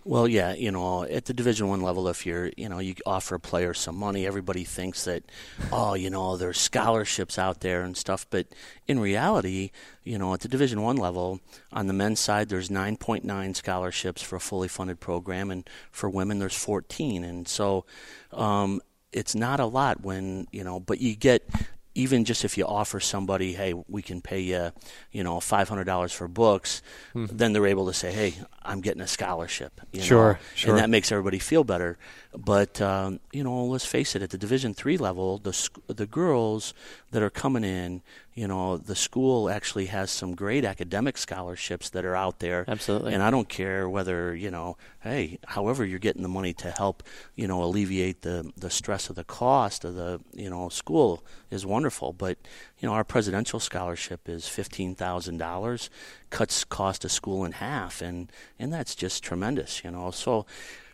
Well, 0.07 0.25
yeah, 0.25 0.53
you 0.53 0.71
know, 0.71 1.03
at 1.03 1.25
the 1.25 1.33
Division 1.33 1.67
One 1.67 1.81
level, 1.81 2.07
if 2.07 2.25
you're, 2.25 2.49
you 2.55 2.69
know, 2.69 2.79
you 2.79 2.95
offer 3.05 3.35
a 3.35 3.41
player 3.41 3.73
some 3.73 3.97
money, 3.97 4.25
everybody 4.25 4.63
thinks 4.63 5.03
that, 5.03 5.23
oh, 5.69 5.95
you 5.95 6.09
know, 6.09 6.37
there's 6.37 6.57
scholarships 6.57 7.37
out 7.37 7.59
there 7.59 7.81
and 7.81 7.97
stuff. 7.97 8.25
But 8.29 8.47
in 8.87 9.01
reality, 9.01 9.71
you 10.05 10.17
know, 10.17 10.33
at 10.33 10.39
the 10.39 10.47
Division 10.47 10.81
One 10.81 10.95
level, 10.95 11.41
on 11.73 11.87
the 11.87 11.93
men's 11.93 12.21
side, 12.21 12.47
there's 12.47 12.69
9.9 12.69 13.53
scholarships 13.53 14.21
for 14.21 14.37
a 14.37 14.39
fully 14.39 14.69
funded 14.69 15.01
program, 15.01 15.51
and 15.51 15.69
for 15.91 16.09
women, 16.09 16.39
there's 16.39 16.55
14. 16.55 17.25
And 17.25 17.45
so, 17.45 17.83
um, 18.31 18.79
it's 19.11 19.35
not 19.35 19.59
a 19.59 19.65
lot 19.65 20.03
when 20.03 20.47
you 20.53 20.63
know, 20.63 20.79
but 20.79 21.01
you 21.01 21.17
get 21.17 21.49
even 21.97 22.25
just 22.25 22.45
if 22.45 22.57
you 22.57 22.65
offer 22.65 22.99
somebody, 22.99 23.53
hey, 23.53 23.73
we 23.87 24.03
can 24.03 24.21
pay 24.21 24.39
you, 24.41 24.71
you 25.11 25.23
know, 25.23 25.39
five 25.39 25.67
hundred 25.67 25.85
dollars 25.85 26.13
for 26.13 26.27
books, 26.27 26.83
hmm. 27.13 27.25
then 27.31 27.53
they're 27.53 27.65
able 27.65 27.87
to 27.87 27.93
say, 27.93 28.11
hey, 28.11 28.35
I'm 28.61 28.81
getting 28.81 29.01
a 29.01 29.07
scholarship. 29.07 29.81
sure, 29.99 30.33
know? 30.33 30.39
sure, 30.53 30.69
and 30.71 30.79
that 30.79 30.89
makes 30.89 31.11
everybody 31.11 31.39
feel 31.39 31.63
better. 31.63 31.97
But 32.37 32.79
um, 32.81 33.19
you 33.33 33.43
know, 33.43 33.65
let's 33.65 33.85
face 33.85 34.15
it, 34.15 34.21
at 34.21 34.29
the 34.29 34.37
Division 34.37 34.73
three 34.73 34.97
level, 34.97 35.39
the 35.39 35.69
the 35.87 36.05
girls 36.05 36.73
that 37.11 37.23
are 37.23 37.31
coming 37.31 37.63
in, 37.63 38.03
you 38.35 38.47
know, 38.47 38.77
the 38.77 38.95
school 38.95 39.49
actually 39.49 39.87
has 39.87 40.11
some 40.11 40.35
great 40.35 40.63
academic 40.63 41.17
scholarships 41.17 41.89
that 41.89 42.05
are 42.05 42.15
out 42.15 42.39
there. 42.39 42.63
Absolutely. 42.67 43.13
And 43.13 43.23
I 43.23 43.31
don't 43.31 43.49
care 43.49 43.89
whether 43.89 44.35
you 44.35 44.51
know, 44.51 44.77
hey, 44.99 45.39
however 45.47 45.83
you're 45.83 45.97
getting 45.97 46.21
the 46.21 46.29
money 46.29 46.53
to 46.53 46.69
help, 46.69 47.01
you 47.35 47.47
know, 47.47 47.63
alleviate 47.63 48.21
the 48.21 48.51
the 48.55 48.69
stress 48.69 49.09
of 49.09 49.15
the 49.15 49.23
cost 49.23 49.83
of 49.83 49.95
the 49.95 50.19
you 50.33 50.49
know 50.49 50.69
school 50.69 51.23
is 51.49 51.65
wonderful. 51.65 52.13
But 52.13 52.37
you 52.77 52.87
know, 52.87 52.93
our 52.93 53.03
presidential 53.03 53.59
scholarship 53.59 54.29
is 54.29 54.47
fifteen 54.47 54.93
thousand 54.93 55.37
dollars, 55.37 55.89
cuts 56.29 56.63
cost 56.63 57.03
of 57.03 57.11
school 57.11 57.43
in 57.45 57.53
half, 57.53 57.99
and 57.99 58.31
and 58.59 58.71
that's 58.71 58.93
just 58.93 59.23
tremendous. 59.23 59.83
You 59.83 59.89
know, 59.89 60.11
so 60.11 60.45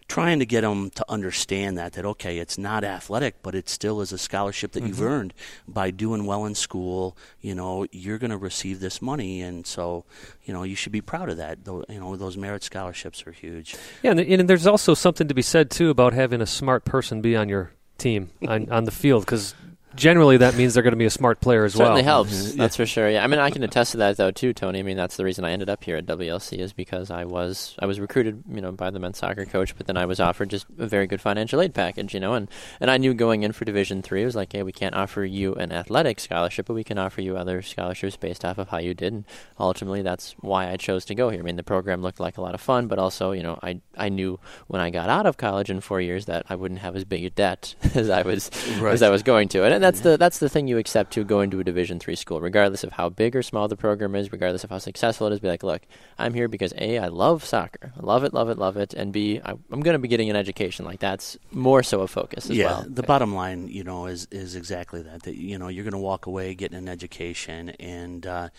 trying 0.08 0.40
to 0.40 0.46
get 0.46 0.62
them 0.62 0.90
to 0.92 1.06
understand 1.10 1.78
that 1.78 1.94
that 1.94 2.06
okay, 2.06 2.38
it's 2.38 2.58
not 2.58 2.84
athletic, 2.84 3.42
but 3.42 3.56
it 3.56 3.70
still 3.70 4.02
is 4.02 4.12
a 4.12 4.18
scholarship 4.18 4.72
that 4.74 4.80
mm-hmm. 4.80 4.88
you've 4.90 5.02
earned 5.02 5.34
by 5.68 5.92
doing 5.92 6.26
well 6.26 6.46
in 6.46 6.56
school. 6.56 7.18
You 7.42 7.56
know, 7.56 7.86
you're 7.92 8.18
going 8.18 8.32
to 8.32 8.38
receive 8.38 8.80
this 8.80 9.02
money, 9.02 9.42
and 9.42 9.66
so 9.66 10.06
you 10.46 10.54
know 10.54 10.64
you 10.64 10.76
should 10.76 10.92
be 10.92 11.02
proud 11.02 11.30
of 11.30 11.38
that. 11.38 11.66
Though 11.66 11.84
you 11.90 12.00
know 12.00 12.16
those 12.16 12.38
merit 12.38 12.64
scholarships 12.64 13.26
are 13.26 13.32
huge. 13.32 13.76
Yeah, 14.02 14.12
and, 14.12 14.20
and 14.20 14.50
there's 14.50 14.68
also 14.68 14.94
something 14.94 15.28
to 15.28 15.34
be 15.34 15.42
said 15.42 15.70
too 15.70 15.90
about 15.90 16.14
having 16.14 16.42
a 16.42 16.48
smart 16.48 16.86
person 16.86 17.22
be 17.22 17.36
on 17.36 17.50
your 17.50 17.72
team 17.98 18.32
on, 18.48 18.70
on 18.72 18.84
the 18.84 18.92
field 18.92 19.26
because 19.26 19.56
generally 19.96 20.38
that 20.38 20.56
means 20.56 20.74
they're 20.74 20.84
going 20.84 20.94
to 20.94 20.98
be 20.98 21.06
a 21.06 21.10
smart 21.10 21.40
player 21.40 21.64
as 21.66 21.74
Certainly 21.74 22.04
well. 22.04 22.24
Certainly 22.24 22.36
helps. 22.36 22.50
Mm-hmm. 22.52 22.58
That's 22.58 22.76
for 22.76 22.86
sure. 22.86 23.10
Yeah, 23.10 23.24
I 23.24 23.28
mean, 23.28 23.40
I 23.40 23.50
can 23.50 23.64
attest 23.64 23.92
to 23.92 23.98
that 23.98 24.18
though 24.18 24.32
too, 24.32 24.54
Tony. 24.54 24.80
I 24.80 24.84
mean, 24.84 24.98
that's 24.98 25.18
the 25.18 25.24
reason 25.24 25.46
I 25.46 25.52
ended 25.52 25.70
up 25.70 25.84
here 25.84 25.98
at 25.98 26.06
WLC 26.06 26.60
is 26.60 26.74
because 26.74 27.12
I 27.12 27.26
was 27.26 27.76
I 27.80 27.86
was 27.86 28.00
recruited, 28.00 28.44
you 28.50 28.62
know, 28.62 28.72
by 28.72 28.90
the 28.90 29.00
men's 29.00 29.18
soccer 29.18 29.46
coach, 29.46 29.76
but 29.78 29.88
then 29.88 29.98
I 29.98 30.06
was 30.06 30.20
offered 30.20 30.50
just 30.50 30.66
a 30.78 30.88
very 30.88 31.08
good 31.08 31.22
financial 31.22 31.62
aid 31.62 31.74
package, 31.74 32.14
you 32.14 32.20
know, 32.20 32.34
and 32.34 32.50
and 32.80 32.90
I 32.90 32.98
knew 32.98 33.14
going 33.14 33.44
in 33.44 33.52
for 33.52 33.66
Division 33.66 34.02
three, 34.02 34.24
it 34.24 34.26
was 34.26 34.36
like, 34.36 34.54
hey, 34.54 34.64
we 34.64 34.72
can't 34.72 34.96
offer 34.96 35.24
you 35.24 35.54
an 35.56 35.72
athletic 35.72 36.20
scholarship, 36.20 36.66
but 36.66 36.74
we 36.74 36.84
can 36.84 36.98
offer 36.98 37.22
you 37.22 37.38
other 37.38 37.62
scholarships 37.62 38.18
based 38.18 38.44
off 38.46 38.58
of 38.58 38.70
how 38.70 38.80
you 38.80 38.94
did, 38.94 39.14
and 39.14 39.26
ultimately 39.60 40.02
that's 40.02 40.36
why 40.40 40.70
I 40.70 40.78
chose 40.78 41.06
to 41.06 41.16
go 41.16 41.30
here. 41.30 41.40
I 41.40 41.44
mean, 41.44 41.56
the 41.56 41.64
program 41.64 42.02
looked 42.02 42.20
like 42.20 42.38
a 42.38 42.42
lot 42.42 42.54
of 42.54 42.62
fun, 42.62 42.88
but 42.88 43.00
also, 43.00 43.32
you 43.32 43.44
know, 43.44 43.60
I 43.62 43.82
I 43.98 44.10
knew 44.10 44.40
when 44.68 44.82
I 44.82 44.90
got 44.90 45.10
out 45.10 45.26
of 45.26 45.38
college 45.38 45.70
in 45.70 45.82
four 45.82 46.02
years 46.02 46.26
that 46.26 46.46
I 46.50 46.56
wouldn't 46.56 46.80
have 46.80 46.96
as 46.96 47.06
big 47.06 47.24
a 47.26 47.30
debt 47.30 47.76
as 47.96 48.10
I 48.10 48.24
was 48.24 48.50
right. 48.80 48.94
as 48.94 49.02
I 49.02 49.10
was 49.10 49.24
going 49.24 49.50
to, 49.50 49.64
and, 49.64 49.74
and 49.74 49.83
that's 49.84 50.00
the 50.02 50.18
that's 50.18 50.40
the 50.40 50.50
thing 50.50 50.68
you 50.68 50.78
accept 50.78 51.14
to 51.14 51.24
go 51.24 51.42
into 51.42 51.60
a 51.60 51.64
Division 51.64 52.00
three 52.00 52.16
school, 52.16 52.42
regardless 52.42 52.84
of 52.84 52.94
how 52.94 53.10
big 53.10 53.36
or 53.36 53.44
small 53.44 53.68
the 53.68 53.76
program 53.76 54.16
is, 54.16 54.32
regardless 54.32 54.64
of 54.64 54.70
how 54.70 54.78
successful 54.78 55.28
it 55.28 55.34
is. 55.34 55.40
Be 55.40 55.48
like, 55.48 55.64
look, 55.64 55.82
I'm 56.18 56.34
here 56.34 56.48
because 56.48 56.74
a 56.78 56.98
I 56.98 57.08
love 57.08 57.44
soccer, 57.44 57.94
I 57.98 58.06
love 58.06 58.24
it, 58.24 58.34
love 58.34 58.50
it, 58.50 58.58
love 58.58 58.78
it, 58.78 58.94
and 58.94 59.12
b 59.14 59.40
I, 59.44 59.52
I'm 59.52 59.82
going 59.82 59.94
to 59.94 60.00
be 60.00 60.08
getting 60.08 60.30
an 60.30 60.36
education. 60.36 60.86
Like 60.86 61.00
that's 61.00 61.38
more 61.52 61.84
so 61.84 62.02
a 62.02 62.08
focus 62.08 62.50
as 62.50 62.58
yeah, 62.58 62.66
well. 62.66 62.86
the 62.88 63.04
bottom 63.04 63.36
line, 63.36 63.68
you 63.68 63.84
know, 63.84 64.08
is 64.08 64.28
is 64.32 64.56
exactly 64.56 65.02
that. 65.04 65.24
That 65.24 65.36
you 65.36 65.58
know, 65.58 65.68
you're 65.68 65.84
going 65.84 65.94
to 65.94 65.98
walk 65.98 66.26
away 66.26 66.56
getting 66.56 66.78
an 66.78 66.88
education, 66.90 67.70
and 67.80 68.26
uh, 68.26 68.50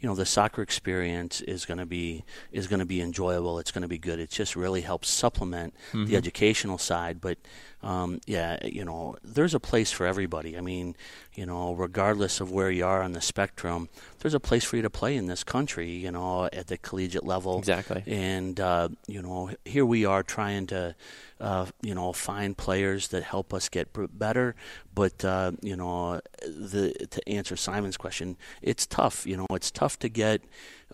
you 0.00 0.08
know 0.08 0.14
the 0.14 0.26
soccer 0.26 0.60
experience 0.62 1.40
is 1.40 1.64
going 1.64 1.78
to 1.78 1.86
be 1.86 2.24
is 2.52 2.66
going 2.66 2.80
to 2.80 2.86
be 2.86 3.00
enjoyable. 3.00 3.58
It's 3.58 3.70
going 3.70 3.82
to 3.82 3.88
be 3.88 3.98
good. 3.98 4.18
It 4.18 4.30
just 4.30 4.54
really 4.54 4.82
helps 4.82 5.08
supplement 5.08 5.74
mm-hmm. 5.88 6.04
the 6.04 6.16
educational 6.16 6.78
side. 6.78 7.20
But 7.20 7.38
um, 7.84 8.20
yeah, 8.26 8.58
you 8.64 8.84
know, 8.84 9.16
there's 9.22 9.54
a 9.54 9.60
place 9.60 9.92
for 9.92 10.06
everybody. 10.06 10.56
I 10.56 10.62
mean, 10.62 10.96
you 11.34 11.44
know, 11.44 11.74
regardless 11.74 12.40
of 12.40 12.50
where 12.50 12.70
you 12.70 12.86
are 12.86 13.02
on 13.02 13.12
the 13.12 13.20
spectrum, 13.20 13.90
there's 14.20 14.32
a 14.32 14.40
place 14.40 14.64
for 14.64 14.76
you 14.76 14.82
to 14.82 14.90
play 14.90 15.16
in 15.16 15.26
this 15.26 15.44
country. 15.44 15.90
You 15.90 16.10
know, 16.10 16.46
at 16.46 16.68
the 16.68 16.78
collegiate 16.78 17.24
level. 17.24 17.58
Exactly. 17.58 18.02
And 18.06 18.58
uh, 18.58 18.88
you 19.06 19.20
know, 19.20 19.50
here 19.66 19.84
we 19.84 20.06
are 20.06 20.22
trying 20.22 20.66
to 20.68 20.96
uh, 21.40 21.66
you 21.82 21.94
know, 21.94 22.12
find 22.12 22.56
players 22.56 23.08
that 23.08 23.22
help 23.22 23.52
us 23.52 23.68
get 23.68 23.88
better. 24.18 24.54
But 24.94 25.24
uh, 25.24 25.52
you 25.60 25.76
know, 25.76 26.20
the 26.40 26.94
to 27.10 27.28
answer 27.28 27.54
Simon's 27.54 27.96
question, 27.96 28.36
it's 28.62 28.86
tough. 28.86 29.26
You 29.26 29.36
know, 29.36 29.46
it's 29.50 29.70
tough 29.70 29.98
to 29.98 30.08
get 30.08 30.42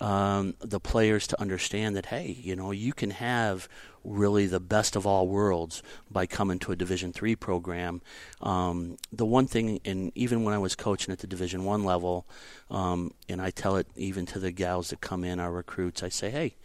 um, 0.01 0.55
the 0.61 0.81
players 0.81 1.27
to 1.29 1.41
understand 1.41 1.95
that 1.97 2.07
hey, 2.07 2.37
you 2.41 2.57
know, 2.57 2.71
you 2.71 2.93
can 2.93 3.11
have 3.11 3.69
really 4.05 4.47
the 4.47 4.61
best 4.61 4.97
of 4.97 5.07
all 5.07 5.29
worlds 5.29 5.83
by 6.11 6.27
coming 6.27 6.59
to 6.61 6.73
a 6.73 6.77
Division 6.77 7.13
three 7.13 7.37
program. 7.37 8.01
Um, 8.41 8.97
the 9.13 9.27
one 9.27 9.47
thing, 9.47 9.81
and 9.85 10.11
even 10.15 10.45
when 10.45 10.55
I 10.55 10.59
was 10.59 10.75
coaching 10.75 11.13
at 11.13 11.19
the 11.19 11.27
Division 11.27 11.65
one 11.65 11.85
level, 11.85 12.27
um, 12.71 13.13
and 13.29 13.41
I 13.43 13.51
tell 13.51 13.77
it 13.77 13.87
even 13.97 14.27
to 14.27 14.39
the 14.39 14.51
gals 14.51 14.91
that 14.91 15.01
come 15.01 15.25
in, 15.25 15.39
our 15.41 15.53
recruits, 15.53 16.03
I 16.03 16.09
say, 16.09 16.31
hey, 16.31 16.57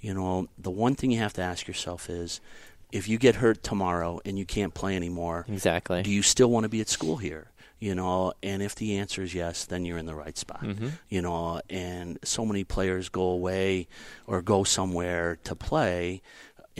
you 0.00 0.14
know, 0.14 0.48
the 0.58 0.70
one 0.70 0.94
thing 0.94 1.10
you 1.10 1.18
have 1.18 1.34
to 1.34 1.42
ask 1.42 1.68
yourself 1.68 2.08
is 2.10 2.40
if 2.90 3.08
you 3.08 3.18
get 3.18 3.36
hurt 3.36 3.62
tomorrow 3.62 4.20
and 4.24 4.38
you 4.38 4.44
can't 4.44 4.74
play 4.74 4.96
anymore, 4.96 5.44
exactly, 5.48 6.02
do 6.02 6.10
you 6.10 6.22
still 6.22 6.50
want 6.50 6.64
to 6.64 6.68
be 6.68 6.80
at 6.80 6.88
school 6.88 7.18
here? 7.18 7.46
you 7.82 7.94
know, 7.94 8.34
and 8.42 8.62
if 8.62 8.74
the 8.74 8.98
answer 8.98 9.22
is 9.22 9.34
yes, 9.34 9.64
then 9.64 9.86
you're 9.86 9.96
in 9.96 10.04
the 10.04 10.14
right 10.14 10.36
spot, 10.36 10.60
Mm-hmm. 10.62 10.88
you 11.08 11.22
know, 11.22 11.62
and 11.70 12.18
so 12.22 12.44
many 12.44 12.62
players 12.62 13.08
go 13.08 13.22
away 13.22 13.88
or 14.26 14.42
go 14.42 14.64
somewhere 14.64 15.38
to 15.44 15.54
play 15.56 16.20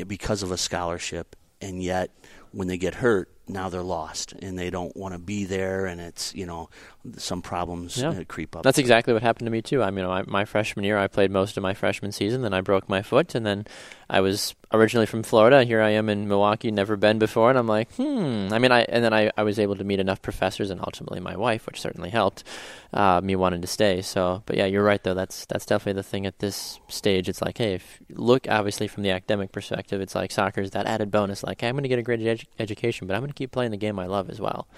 because 0.07 0.43
of 0.43 0.51
a 0.51 0.57
scholarship, 0.57 1.37
and 1.61 1.83
yet 1.83 2.11
when 2.53 2.69
they 2.69 2.79
get 2.79 2.95
hurt, 2.95 3.29
now 3.53 3.69
they're 3.69 3.83
lost 3.83 4.33
and 4.41 4.59
they 4.59 4.71
don't 4.71 4.97
want 4.97 5.15
to 5.15 5.19
be 5.19 5.45
there, 5.45 5.87
and 5.87 6.01
it's 6.01 6.35
you 6.35 6.47
know 6.47 6.69
some 7.17 7.41
problems 7.43 7.97
Yeah. 7.97 8.11
uh, 8.11 8.25
creep 8.29 8.55
up. 8.55 8.63
That's 8.63 8.79
exactly 8.79 9.13
what 9.15 9.23
happened 9.23 9.47
to 9.47 9.51
me 9.51 9.63
too. 9.63 9.83
I 9.83 9.91
mean, 9.91 10.07
my, 10.07 10.23
my 10.27 10.45
freshman 10.45 10.85
year, 10.85 10.99
I 10.99 11.07
played 11.07 11.31
most 11.31 11.57
of 11.57 11.63
my 11.63 11.73
freshman 11.73 12.13
season. 12.13 12.43
Then 12.43 12.53
I 12.53 12.61
broke 12.61 12.89
my 12.91 13.01
foot, 13.03 13.35
and 13.35 13.47
then 13.47 13.67
I 14.11 14.21
was 14.21 14.55
originally 14.73 15.07
from 15.07 15.23
Florida. 15.23 15.65
Here 15.65 15.81
I 15.81 15.91
am 15.91 16.09
in 16.09 16.29
Milwaukee, 16.29 16.71
never 16.71 16.97
been 16.97 17.19
before, 17.19 17.49
and 17.51 17.59
I'm 17.59 17.67
like, 17.67 17.91
hmm. 17.95 18.49
I 18.53 18.59
mean, 18.59 18.71
I 18.73 18.83
and 18.83 19.03
then 19.05 19.13
I, 19.15 19.31
I 19.37 19.43
was 19.45 19.59
able 19.59 19.77
to 19.77 19.85
meet 19.85 19.99
enough 20.01 20.21
professors, 20.21 20.71
and 20.71 20.81
ultimately 20.81 21.21
my 21.21 21.37
wife, 21.37 21.67
which 21.67 21.81
certainly 21.81 22.11
helped 22.11 22.45
uh, 22.93 23.21
me 23.23 23.35
wanting 23.37 23.63
to 23.63 23.67
stay. 23.67 24.03
So, 24.03 24.43
but 24.47 24.57
yeah, 24.57 24.67
you're 24.67 24.85
right 24.85 25.03
though. 25.03 25.15
That's 25.15 25.47
that's 25.47 25.65
definitely 25.65 25.95
the 25.95 26.03
thing 26.03 26.27
at 26.27 26.39
this 26.41 26.81
stage. 26.89 27.29
It's 27.31 27.41
like, 27.41 27.57
hey, 27.59 27.75
if 27.75 27.99
look 28.11 28.47
obviously 28.49 28.89
from 28.89 29.05
the 29.05 29.11
academic 29.11 29.53
perspective, 29.53 30.01
it's 30.03 30.15
like 30.15 30.31
soccer 30.33 30.61
is 30.61 30.73
that 30.73 30.87
added 30.87 31.11
bonus. 31.11 31.43
Like, 31.43 31.63
hey, 31.63 31.69
I'm 31.69 31.75
going 31.75 31.85
to 31.85 31.89
get 31.89 31.99
a 31.99 32.03
great 32.03 32.21
edu- 32.21 32.47
education, 32.59 33.07
but 33.07 33.15
I'm 33.15 33.21
going 33.23 33.31
to 33.31 33.35
keep 33.41 33.53
playing 33.53 33.71
the 33.71 33.79
game 33.79 33.99
I 33.99 34.05
love 34.05 34.29
as 34.29 34.39
well. 34.39 34.69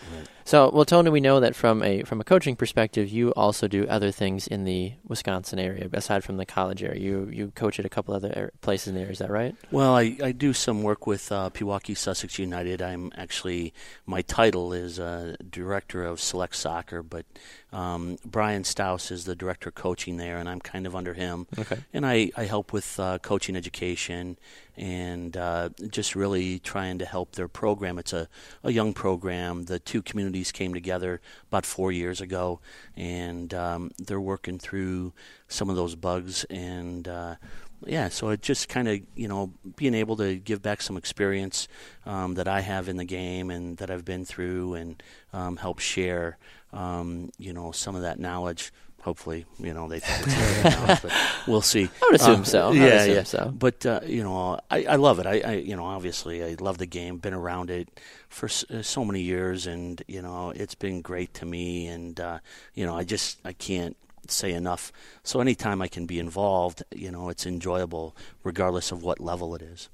So, 0.44 0.70
well, 0.70 0.84
Tony, 0.84 1.10
we 1.10 1.20
know 1.20 1.40
that 1.40 1.56
from 1.56 1.82
a 1.82 2.02
from 2.04 2.20
a 2.20 2.24
coaching 2.24 2.54
perspective, 2.54 3.08
you 3.08 3.30
also 3.30 3.66
do 3.66 3.86
other 3.88 4.12
things 4.12 4.46
in 4.46 4.64
the 4.64 4.92
Wisconsin 5.06 5.58
area 5.58 5.88
aside 5.92 6.22
from 6.22 6.36
the 6.36 6.46
college 6.46 6.82
area. 6.82 7.00
You 7.00 7.28
you 7.32 7.52
coach 7.56 7.80
at 7.80 7.84
a 7.84 7.88
couple 7.88 8.14
other 8.14 8.52
places 8.60 8.88
in 8.88 8.94
the 8.94 9.00
area. 9.00 9.12
Is 9.12 9.18
that 9.18 9.30
right? 9.30 9.56
Well, 9.72 9.96
I, 9.96 10.16
I 10.22 10.32
do 10.32 10.52
some 10.52 10.82
work 10.84 11.06
with 11.06 11.32
uh, 11.32 11.50
Pewaukee 11.50 11.96
Sussex 11.96 12.38
United. 12.38 12.80
I'm 12.80 13.10
actually 13.16 13.74
my 14.06 14.22
title 14.22 14.72
is 14.72 15.00
uh, 15.00 15.34
director 15.50 16.04
of 16.04 16.20
select 16.20 16.54
soccer, 16.54 17.02
but 17.02 17.26
um, 17.72 18.18
Brian 18.24 18.62
Staus 18.64 19.10
is 19.10 19.24
the 19.24 19.34
director 19.34 19.70
of 19.70 19.74
coaching 19.74 20.18
there, 20.18 20.38
and 20.38 20.48
I'm 20.48 20.60
kind 20.60 20.86
of 20.86 20.94
under 20.94 21.14
him. 21.14 21.46
Okay. 21.58 21.78
And 21.92 22.04
I, 22.04 22.30
I 22.36 22.44
help 22.44 22.72
with 22.72 23.00
uh, 23.00 23.18
coaching 23.18 23.56
education 23.56 24.38
and 24.82 25.36
uh, 25.36 25.68
just 25.90 26.16
really 26.16 26.58
trying 26.58 26.98
to 26.98 27.04
help 27.04 27.36
their 27.36 27.46
program. 27.46 27.98
It's 27.98 28.12
a, 28.12 28.28
a 28.64 28.72
young 28.72 28.92
program. 28.92 29.66
The 29.66 29.78
two 29.78 30.02
communities 30.02 30.50
came 30.50 30.74
together 30.74 31.20
about 31.46 31.64
four 31.64 31.92
years 31.92 32.20
ago, 32.20 32.58
and 32.96 33.54
um, 33.54 33.92
they're 33.96 34.20
working 34.20 34.58
through 34.58 35.12
some 35.46 35.70
of 35.70 35.76
those 35.76 35.94
bugs 35.94 36.44
and. 36.50 37.06
Uh, 37.06 37.36
yeah, 37.84 38.10
so 38.10 38.28
it 38.28 38.42
just 38.42 38.68
kind 38.68 38.86
of 38.86 39.00
you 39.16 39.26
know 39.26 39.52
being 39.74 39.94
able 39.94 40.16
to 40.18 40.36
give 40.36 40.62
back 40.62 40.80
some 40.80 40.96
experience 40.96 41.66
um, 42.06 42.34
that 42.34 42.46
I 42.46 42.60
have 42.60 42.88
in 42.88 42.96
the 42.96 43.04
game 43.04 43.50
and 43.50 43.76
that 43.78 43.90
I've 43.90 44.04
been 44.04 44.24
through, 44.24 44.74
and 44.74 45.02
um, 45.32 45.56
help 45.56 45.80
share 45.80 46.38
um, 46.72 47.32
you 47.38 47.52
know 47.52 47.72
some 47.72 47.96
of 47.96 48.02
that 48.02 48.20
knowledge. 48.20 48.72
Hopefully, 49.02 49.46
you 49.58 49.74
know 49.74 49.88
they 49.88 49.98
think 50.00 50.26
it's 50.26 50.34
very 50.62 50.98
but 51.02 51.12
we'll 51.48 51.60
see. 51.60 51.84
I 51.84 52.06
would 52.06 52.20
assume 52.20 52.40
Uh, 52.42 52.44
so. 52.44 52.66
I 52.66 52.68
would 52.70 52.76
Yeah, 52.78 52.84
assume 53.02 53.14
yeah. 53.14 53.22
so. 53.24 53.52
But 53.56 53.84
uh, 53.84 54.00
you 54.06 54.22
know, 54.22 54.60
I, 54.70 54.84
I 54.84 54.96
love 54.96 55.18
it. 55.18 55.26
I, 55.26 55.40
I 55.44 55.52
you 55.54 55.74
know 55.76 55.84
obviously 55.84 56.42
I 56.44 56.54
love 56.60 56.78
the 56.78 56.86
game. 56.86 57.18
Been 57.18 57.34
around 57.34 57.68
it 57.70 57.88
for 58.28 58.46
uh, 58.46 58.82
so 58.82 59.04
many 59.04 59.20
years, 59.20 59.66
and 59.66 60.00
you 60.06 60.22
know 60.22 60.50
it's 60.54 60.76
been 60.76 61.02
great 61.02 61.34
to 61.34 61.44
me. 61.46 61.86
And 61.88 62.18
uh, 62.20 62.38
you 62.74 62.86
know 62.86 62.96
I 62.96 63.02
just 63.04 63.38
I 63.44 63.52
can't 63.52 63.96
say 64.28 64.52
enough. 64.52 64.92
So 65.24 65.40
anytime 65.40 65.82
I 65.82 65.88
can 65.88 66.06
be 66.06 66.20
involved, 66.20 66.84
you 66.94 67.10
know, 67.10 67.28
it's 67.28 67.44
enjoyable, 67.44 68.14
regardless 68.44 68.92
of 68.92 69.02
what 69.02 69.18
level 69.18 69.56
it 69.56 69.62
is. 69.62 69.88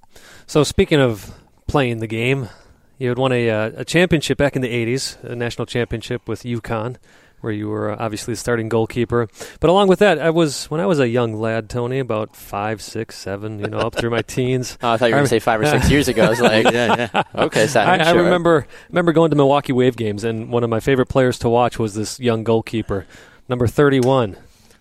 So 0.46 0.64
speaking 0.64 1.00
of 1.00 1.32
playing 1.66 2.00
the 2.00 2.06
game, 2.06 2.50
you 2.98 3.08
had 3.08 3.16
won 3.18 3.32
a 3.32 3.48
uh, 3.48 3.70
a 3.76 3.84
championship 3.86 4.36
back 4.36 4.54
in 4.54 4.60
the 4.60 4.68
'80s, 4.68 5.16
a 5.24 5.34
national 5.34 5.64
championship 5.64 6.28
with 6.28 6.42
UConn, 6.42 6.96
where 7.40 7.52
you 7.52 7.68
were 7.68 7.90
uh, 7.90 7.96
obviously 7.98 8.34
the 8.34 8.38
starting 8.38 8.68
goalkeeper. 8.68 9.28
But 9.60 9.70
along 9.70 9.88
with 9.88 9.98
that, 10.00 10.18
I 10.18 10.30
was 10.30 10.66
when 10.70 10.80
I 10.80 10.86
was 10.86 10.98
a 10.98 11.08
young 11.08 11.34
lad, 11.34 11.68
Tony, 11.68 11.98
about 11.98 12.34
five, 12.34 12.82
six, 12.82 13.16
seven, 13.16 13.58
you 13.58 13.66
know, 13.66 13.78
up 13.78 13.94
through 13.94 14.10
my 14.10 14.22
teens. 14.26 14.78
Oh, 14.82 14.90
I 14.90 14.96
thought 14.96 15.06
you 15.06 15.14
were 15.14 15.18
going 15.18 15.24
to 15.24 15.30
say 15.30 15.38
five 15.38 15.60
or 15.60 15.66
six 15.66 15.90
years 15.90 16.08
ago. 16.08 16.24
I 16.24 16.28
was 16.30 16.40
like, 16.40 16.70
yeah, 16.72 17.08
yeah. 17.14 17.22
okay, 17.34 17.66
Simon, 17.66 18.00
I, 18.00 18.10
I 18.10 18.12
remember 18.12 18.66
remember 18.88 19.12
going 19.12 19.30
to 19.30 19.36
Milwaukee 19.36 19.72
Wave 19.72 19.96
games, 19.96 20.24
and 20.24 20.50
one 20.50 20.64
of 20.64 20.70
my 20.70 20.80
favorite 20.80 21.06
players 21.06 21.38
to 21.40 21.48
watch 21.48 21.78
was 21.78 21.94
this 21.94 22.18
young 22.20 22.44
goalkeeper, 22.44 23.06
number 23.48 23.66
31. 23.66 24.36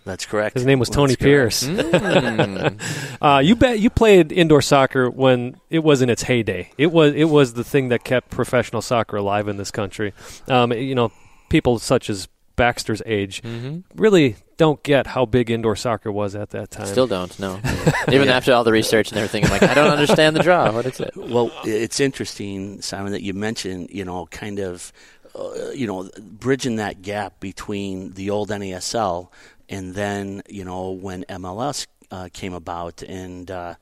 That's 0.07 0.25
correct. 0.25 0.53
His 0.53 0.65
name 0.65 0.79
was 0.79 0.89
Tony 0.89 1.17
correct. 1.17 1.21
Pierce. 1.21 1.63
Mm. 1.63 2.81
Uh, 3.19 3.39
you 3.39 3.55
bet 3.55 3.79
you 3.79 3.89
played 3.89 4.31
indoor 4.31 4.61
soccer 4.61 5.09
when 5.09 5.59
it 5.71 5.79
was 5.79 6.03
in 6.03 6.09
its 6.09 6.21
heyday. 6.21 6.71
It 6.77 6.91
was 6.91 7.15
it 7.15 7.25
was 7.25 7.53
the 7.53 7.63
thing 7.63 7.89
that 7.89 8.03
kept 8.03 8.29
professional 8.29 8.81
soccer 8.81 9.17
alive 9.17 9.47
in 9.47 9.57
this 9.57 9.71
country. 9.71 10.13
Um, 10.47 10.71
you 10.71 10.93
know, 10.93 11.11
people 11.49 11.79
such 11.79 12.11
as 12.11 12.27
Baxter's 12.57 13.01
age 13.05 13.41
hmm 13.41 13.77
really 13.95 14.35
don't 14.57 14.81
get 14.83 15.07
how 15.07 15.25
big 15.25 15.49
indoor 15.51 15.75
soccer 15.75 16.11
was 16.11 16.35
at 16.35 16.49
that 16.49 16.71
time. 16.71 16.87
Still 16.87 17.07
don't. 17.07 17.39
No. 17.39 17.59
Even 18.11 18.27
after 18.27 18.53
all 18.53 18.63
the 18.63 18.71
research 18.71 19.11
and 19.11 19.19
everything, 19.19 19.45
I'm 19.45 19.51
like, 19.51 19.63
I 19.63 19.75
don't 19.75 19.91
understand 19.91 20.35
the 20.35 20.41
draw. 20.41 20.71
What 20.71 20.87
is 20.87 20.99
it? 20.99 21.15
Well, 21.15 21.51
it's 21.63 21.99
interesting, 21.99 22.81
Simon, 22.81 23.11
that 23.11 23.21
you 23.21 23.33
mentioned, 23.35 23.89
you 23.91 24.03
know, 24.03 24.25
kind 24.25 24.57
of, 24.59 24.91
uh, 25.35 25.69
you 25.75 25.85
know, 25.85 26.09
bridging 26.19 26.77
that 26.77 27.03
gap 27.03 27.39
between 27.39 28.13
the 28.13 28.31
old 28.31 28.49
NASL 28.49 29.29
and 29.69 29.93
then, 29.93 30.41
you 30.49 30.65
know, 30.65 30.89
when 30.89 31.23
MLS 31.29 31.85
uh, 32.09 32.29
came 32.33 32.53
about. 32.53 33.03
And 33.03 33.51
uh, 33.51 33.75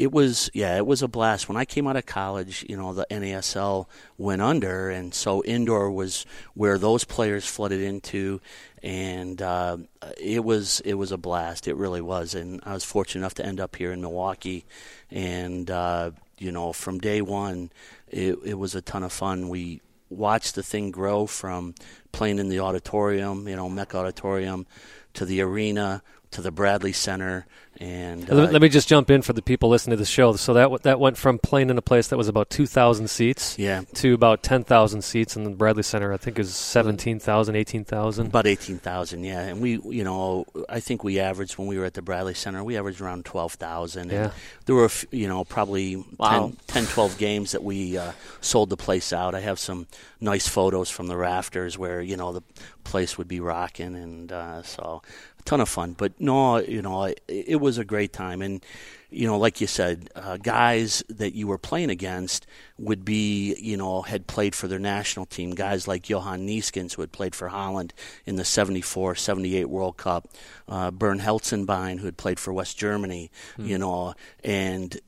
it 0.00 0.12
was, 0.12 0.48
yeah, 0.54 0.78
it 0.78 0.86
was 0.86 1.02
a 1.02 1.08
blast. 1.08 1.46
When 1.46 1.58
I 1.58 1.66
came 1.66 1.86
out 1.86 1.96
of 1.96 2.06
college, 2.06 2.64
you 2.66 2.74
know, 2.74 2.94
the 2.94 3.06
NASL 3.10 3.84
went 4.16 4.40
under. 4.40 4.88
And 4.88 5.12
so 5.12 5.44
indoor 5.44 5.90
was 5.90 6.24
where 6.54 6.78
those 6.78 7.04
players 7.04 7.44
flooded 7.44 7.82
into. 7.82 8.40
And 8.82 9.42
uh, 9.42 9.76
it 10.16 10.42
was 10.42 10.80
it 10.86 10.94
was 10.94 11.12
a 11.12 11.18
blast. 11.18 11.68
It 11.68 11.76
really 11.76 12.00
was. 12.00 12.34
And 12.34 12.62
I 12.64 12.72
was 12.72 12.82
fortunate 12.82 13.20
enough 13.20 13.34
to 13.34 13.44
end 13.44 13.60
up 13.60 13.76
here 13.76 13.92
in 13.92 14.00
Milwaukee. 14.00 14.64
And, 15.10 15.70
uh, 15.70 16.12
you 16.38 16.50
know, 16.50 16.72
from 16.72 16.98
day 16.98 17.20
one, 17.20 17.70
it, 18.08 18.38
it 18.42 18.54
was 18.54 18.74
a 18.74 18.80
ton 18.80 19.02
of 19.02 19.12
fun. 19.12 19.50
We 19.50 19.82
watched 20.08 20.54
the 20.54 20.62
thing 20.62 20.92
grow 20.92 21.26
from 21.26 21.74
playing 22.10 22.38
in 22.38 22.48
the 22.48 22.60
auditorium, 22.60 23.46
you 23.46 23.54
know, 23.54 23.68
Mecca 23.68 23.98
Auditorium, 23.98 24.66
to 25.12 25.26
the 25.26 25.42
arena, 25.42 26.02
to 26.32 26.40
the 26.40 26.50
Bradley 26.50 26.92
Center, 26.92 27.46
and 27.80 28.30
uh, 28.30 28.34
Let, 28.34 28.52
let 28.52 28.62
me 28.62 28.68
just 28.68 28.88
jump 28.88 29.10
in 29.10 29.22
for 29.22 29.32
the 29.32 29.42
people 29.42 29.68
listening 29.68 29.96
to 29.96 30.00
the 30.00 30.06
show. 30.06 30.34
So 30.36 30.52
that 30.54 30.62
w- 30.64 30.78
that 30.82 31.00
went 31.00 31.16
from 31.16 31.38
playing 31.38 31.70
in 31.70 31.78
a 31.78 31.82
place 31.82 32.08
that 32.08 32.16
was 32.16 32.28
about 32.28 32.50
two 32.50 32.66
thousand 32.66 33.08
seats 33.10 33.58
yeah, 33.58 33.82
to 33.94 34.14
about 34.14 34.42
ten 34.42 34.62
thousand 34.62 35.02
seats, 35.02 35.34
in 35.36 35.44
the 35.44 35.50
Bradley 35.50 35.82
Center 35.82 36.12
I 36.12 36.16
think 36.18 36.38
is 36.38 36.54
17,000, 36.54 37.56
18,000. 37.56 38.26
about 38.26 38.46
eighteen 38.46 38.78
thousand. 38.78 39.24
Yeah, 39.24 39.40
and 39.40 39.60
we, 39.60 39.80
you 39.80 40.04
know, 40.04 40.44
I 40.68 40.80
think 40.80 41.02
we 41.02 41.18
averaged 41.18 41.58
when 41.58 41.66
we 41.68 41.78
were 41.78 41.84
at 41.84 41.94
the 41.94 42.02
Bradley 42.02 42.34
Center, 42.34 42.62
we 42.62 42.76
averaged 42.76 43.00
around 43.00 43.24
twelve 43.24 43.54
thousand. 43.54 44.10
Yeah. 44.10 44.30
there 44.66 44.74
were, 44.76 44.90
you 45.10 45.26
know, 45.26 45.44
probably 45.44 45.96
Wow. 46.18 46.52
10, 46.68 46.84
10, 46.84 46.86
12 46.86 47.18
games 47.18 47.52
that 47.52 47.62
we 47.64 47.96
uh, 47.98 48.12
sold 48.40 48.70
the 48.70 48.76
place 48.76 49.12
out. 49.12 49.34
I 49.34 49.40
have 49.40 49.58
some 49.58 49.86
nice 50.20 50.46
photos 50.46 50.90
from 50.90 51.06
the 51.08 51.16
rafters 51.16 51.76
where 51.78 52.00
you 52.02 52.16
know 52.16 52.32
the 52.32 52.42
place 52.84 53.16
would 53.18 53.28
be 53.28 53.40
rocking, 53.40 53.94
and 53.96 54.30
uh, 54.32 54.62
so 54.62 55.02
a 55.40 55.42
ton 55.44 55.60
of 55.60 55.68
fun. 55.68 55.94
But 55.96 56.20
no, 56.20 56.58
you 56.58 56.82
know, 56.82 57.04
it, 57.04 57.20
it 57.28 57.60
was 57.60 57.78
a 57.78 57.84
great 57.84 58.12
time, 58.12 58.42
and 58.42 58.64
you 59.10 59.26
know, 59.26 59.38
like 59.38 59.60
you 59.60 59.66
said, 59.66 60.08
uh, 60.14 60.36
guys 60.36 61.02
that 61.08 61.34
you 61.34 61.48
were 61.48 61.58
playing 61.58 61.90
against 61.90 62.46
would 62.78 63.04
be, 63.04 63.56
you 63.56 63.76
know, 63.76 64.02
had 64.02 64.28
played 64.28 64.54
for 64.54 64.68
their 64.68 64.78
national 64.78 65.26
team. 65.26 65.50
Guys 65.50 65.88
like 65.88 66.08
Johan 66.08 66.46
Neeskens, 66.46 66.94
who 66.94 67.02
had 67.02 67.10
played 67.10 67.34
for 67.34 67.48
Holland 67.48 67.92
in 68.24 68.36
the 68.36 68.44
74 68.44 69.16
78 69.16 69.64
World 69.64 69.96
Cup. 69.96 70.28
Uh, 70.68 70.92
Bernd 70.92 71.22
Hölzenbein, 71.22 71.98
who 71.98 72.04
had 72.04 72.16
played 72.16 72.38
for 72.38 72.52
West 72.52 72.78
Germany, 72.78 73.32
you 73.58 73.76
know, 73.78 74.14
and 74.44 74.98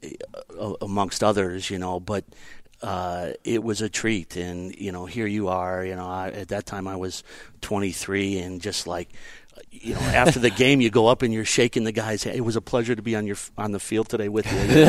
uh, 0.58 0.72
amongst 0.82 1.22
others, 1.22 1.70
you 1.70 1.78
know, 1.78 2.00
but 2.00 2.24
uh, 2.82 3.30
it 3.44 3.62
was 3.62 3.80
a 3.80 3.88
treat. 3.88 4.36
And, 4.36 4.74
you 4.74 4.90
know, 4.90 5.06
here 5.06 5.26
you 5.26 5.48
are, 5.48 5.84
you 5.84 5.94
know, 5.94 6.06
I, 6.06 6.30
at 6.30 6.48
that 6.48 6.66
time 6.66 6.88
I 6.88 6.96
was 6.96 7.22
23 7.60 8.38
and 8.38 8.60
just 8.60 8.86
like, 8.86 9.10
you 9.70 9.94
know, 9.94 10.00
after 10.00 10.38
the 10.38 10.50
game, 10.50 10.80
you 10.80 10.90
go 10.90 11.06
up 11.06 11.22
and 11.22 11.32
you're 11.32 11.44
shaking 11.44 11.84
the 11.84 11.92
guys. 11.92 12.22
Hey, 12.22 12.36
it 12.36 12.44
was 12.44 12.56
a 12.56 12.60
pleasure 12.60 12.94
to 12.94 13.02
be 13.02 13.16
on 13.16 13.26
your 13.26 13.36
on 13.56 13.72
the 13.72 13.80
field 13.80 14.08
today 14.08 14.28
with 14.28 14.46
you. 14.46 14.58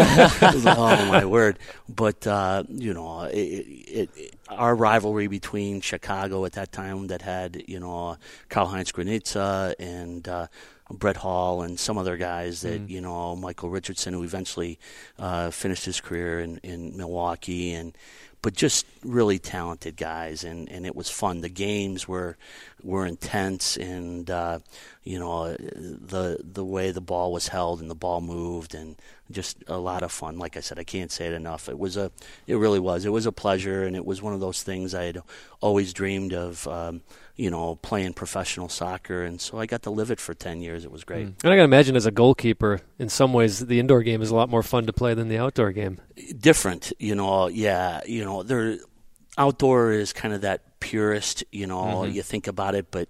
oh 0.67 1.05
my 1.09 1.25
word! 1.25 1.59
But 1.89 2.25
uh, 2.27 2.63
you 2.69 2.93
know, 2.93 3.23
it, 3.23 3.37
it, 3.37 4.09
it, 4.15 4.35
our 4.49 4.75
rivalry 4.75 5.27
between 5.27 5.81
Chicago 5.81 6.45
at 6.45 6.53
that 6.53 6.71
time 6.71 7.07
that 7.07 7.21
had 7.21 7.63
you 7.67 7.79
know 7.79 8.17
Karl 8.49 8.67
Heinz 8.67 8.91
Granitza 8.91 9.73
and 9.79 10.27
uh, 10.27 10.47
Brett 10.91 11.17
Hall 11.17 11.61
and 11.61 11.79
some 11.79 11.97
other 11.97 12.17
guys 12.17 12.61
that 12.61 12.89
you 12.89 13.01
know 13.01 13.35
Michael 13.35 13.69
Richardson, 13.69 14.13
who 14.13 14.23
eventually 14.23 14.79
uh, 15.17 15.49
finished 15.51 15.85
his 15.85 16.01
career 16.01 16.39
in, 16.39 16.57
in 16.57 16.95
Milwaukee, 16.97 17.73
and 17.73 17.97
but 18.43 18.53
just 18.53 18.85
really 19.05 19.39
talented 19.39 19.95
guys, 19.95 20.43
and, 20.43 20.69
and 20.69 20.85
it 20.85 20.95
was 20.97 21.09
fun. 21.09 21.39
The 21.39 21.49
games 21.49 22.09
were 22.09 22.37
were 22.83 23.05
intense, 23.05 23.77
and 23.77 24.29
uh, 24.29 24.59
you 25.05 25.17
know, 25.17 25.53
the 25.55 26.37
the 26.43 26.65
way 26.65 26.91
the 26.91 27.01
ball 27.01 27.31
was 27.31 27.47
held 27.47 27.79
and 27.79 27.89
the 27.89 27.95
ball 27.95 28.19
moved, 28.19 28.75
and 28.75 28.97
just 29.31 29.63
a 29.67 29.77
lot 29.77 30.03
of 30.03 30.11
fun. 30.11 30.37
Like 30.37 30.57
I 30.57 30.59
said, 30.59 30.77
I 30.77 30.83
can't 30.83 31.09
say 31.09 31.27
it 31.27 31.33
enough. 31.33 31.69
It 31.69 31.79
was 31.79 31.95
a, 31.95 32.11
it 32.45 32.55
really 32.55 32.79
was. 32.79 33.05
It 33.05 33.13
was 33.13 33.25
a 33.25 33.31
pleasure, 33.31 33.85
and 33.85 33.95
it 33.95 34.05
was 34.05 34.21
one 34.21 34.33
of 34.33 34.41
those 34.41 34.61
things 34.61 34.93
I 34.93 35.05
had 35.05 35.21
always 35.61 35.93
dreamed 35.93 36.33
of. 36.33 36.67
Um, 36.67 37.01
you 37.35 37.49
know, 37.49 37.75
playing 37.75 38.13
professional 38.13 38.69
soccer, 38.69 39.23
and 39.23 39.41
so 39.41 39.59
I 39.59 39.65
got 39.65 39.83
to 39.83 39.89
live 39.89 40.11
it 40.11 40.19
for 40.19 40.33
ten 40.33 40.61
years. 40.61 40.85
It 40.85 40.91
was 40.91 41.03
great. 41.03 41.27
Mm. 41.27 41.43
And 41.43 41.53
I 41.53 41.55
got 41.55 41.61
to 41.61 41.63
imagine, 41.63 41.95
as 41.95 42.05
a 42.05 42.11
goalkeeper, 42.11 42.81
in 42.99 43.09
some 43.09 43.33
ways, 43.33 43.59
the 43.59 43.79
indoor 43.79 44.03
game 44.03 44.21
is 44.21 44.29
a 44.29 44.35
lot 44.35 44.49
more 44.49 44.63
fun 44.63 44.85
to 44.85 44.93
play 44.93 45.13
than 45.13 45.29
the 45.29 45.37
outdoor 45.37 45.71
game. 45.71 45.99
Different, 46.37 46.93
you 46.99 47.15
know. 47.15 47.47
Yeah, 47.47 48.01
you 48.05 48.23
know, 48.23 48.43
there. 48.43 48.77
Outdoor 49.35 49.91
is 49.91 50.13
kind 50.13 50.31
of 50.31 50.41
that 50.41 50.79
purist, 50.79 51.43
you 51.51 51.65
know. 51.65 51.83
Mm-hmm. 52.03 52.11
You 52.11 52.21
think 52.21 52.47
about 52.47 52.75
it, 52.75 52.91
but 52.91 53.09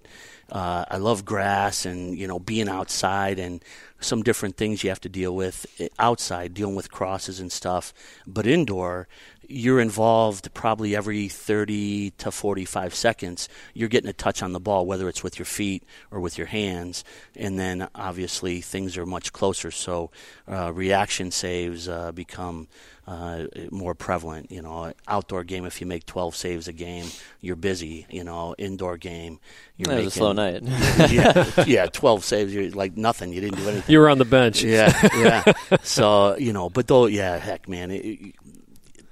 uh, 0.50 0.86
I 0.90 0.98
love 0.98 1.26
grass 1.26 1.86
and 1.86 2.18
you 2.18 2.28
know 2.28 2.40
being 2.40 2.70
outside 2.70 3.40
and 3.40 3.64
some 4.00 4.22
different 4.22 4.58
things 4.58 4.84
you 4.84 4.90
have 4.90 5.02
to 5.02 5.10
deal 5.10 5.36
with 5.36 5.66
eh, 5.80 5.88
outside, 5.98 6.54
dealing 6.54 6.76
with 6.76 6.92
crosses 6.92 7.40
and 7.40 7.52
stuff. 7.52 7.94
But 8.28 8.46
indoor, 8.46 9.08
you're 9.48 9.80
involved 9.80 10.54
probably 10.54 10.96
every 10.96 11.28
30 11.28 12.12
to 12.12 12.32
45 12.32 12.96
seconds. 12.96 13.50
You're 13.74 13.90
getting 13.90 14.10
a 14.10 14.14
touch 14.14 14.42
on 14.42 14.54
the 14.54 14.60
ball, 14.60 14.86
whether 14.86 15.08
it's 15.10 15.24
with 15.24 15.38
your 15.40 15.46
feet 15.46 15.84
or 16.12 16.20
with 16.20 16.38
your 16.38 16.48
hands. 16.48 17.04
And 17.36 17.60
then 17.60 17.88
obviously 17.96 18.62
things 18.62 18.98
are 18.98 19.06
much 19.06 19.34
closer, 19.34 19.72
so 19.72 20.12
uh, 20.48 20.72
reaction 20.74 21.32
saves 21.32 21.88
uh, 21.88 22.12
become 22.12 22.68
uh, 23.08 23.46
more 23.70 23.94
prevalent. 23.94 24.52
You 24.52 24.62
know, 24.62 24.94
outdoor 25.08 25.44
game, 25.44 25.66
if 25.66 25.82
you 25.82 25.88
make 25.88 26.06
12 26.06 26.36
saves 26.36 26.68
a 26.68 26.74
game, 26.74 27.08
you're 27.42 27.56
busy. 27.56 28.06
You 28.10 28.24
know, 28.24 28.56
indoor 28.58 28.98
game, 28.98 29.40
you're 29.78 29.88
that 29.88 29.96
making, 29.96 30.06
was 30.06 30.16
a 30.16 30.18
slow 30.18 30.34
night. 30.34 30.62
yeah, 31.12 31.64
yeah, 31.68 31.86
12 31.88 32.24
saves, 32.24 32.54
you're 32.54 32.70
like 32.72 32.96
nothing. 32.98 33.34
You 33.34 33.42
didn't 33.42 33.58
do 33.58 33.70
anything. 33.70 33.92
You 33.92 34.00
were 34.00 34.10
on 34.10 34.18
the 34.18 34.26
bench. 34.26 34.64
Yeah, 34.64 34.92
yeah. 35.18 35.54
so 35.84 36.36
you 36.38 36.54
know, 36.54 36.70
but 36.70 36.88
though, 36.88 37.08
yeah, 37.08 37.38
heck, 37.38 37.68
man. 37.68 37.92
It, 37.92 38.36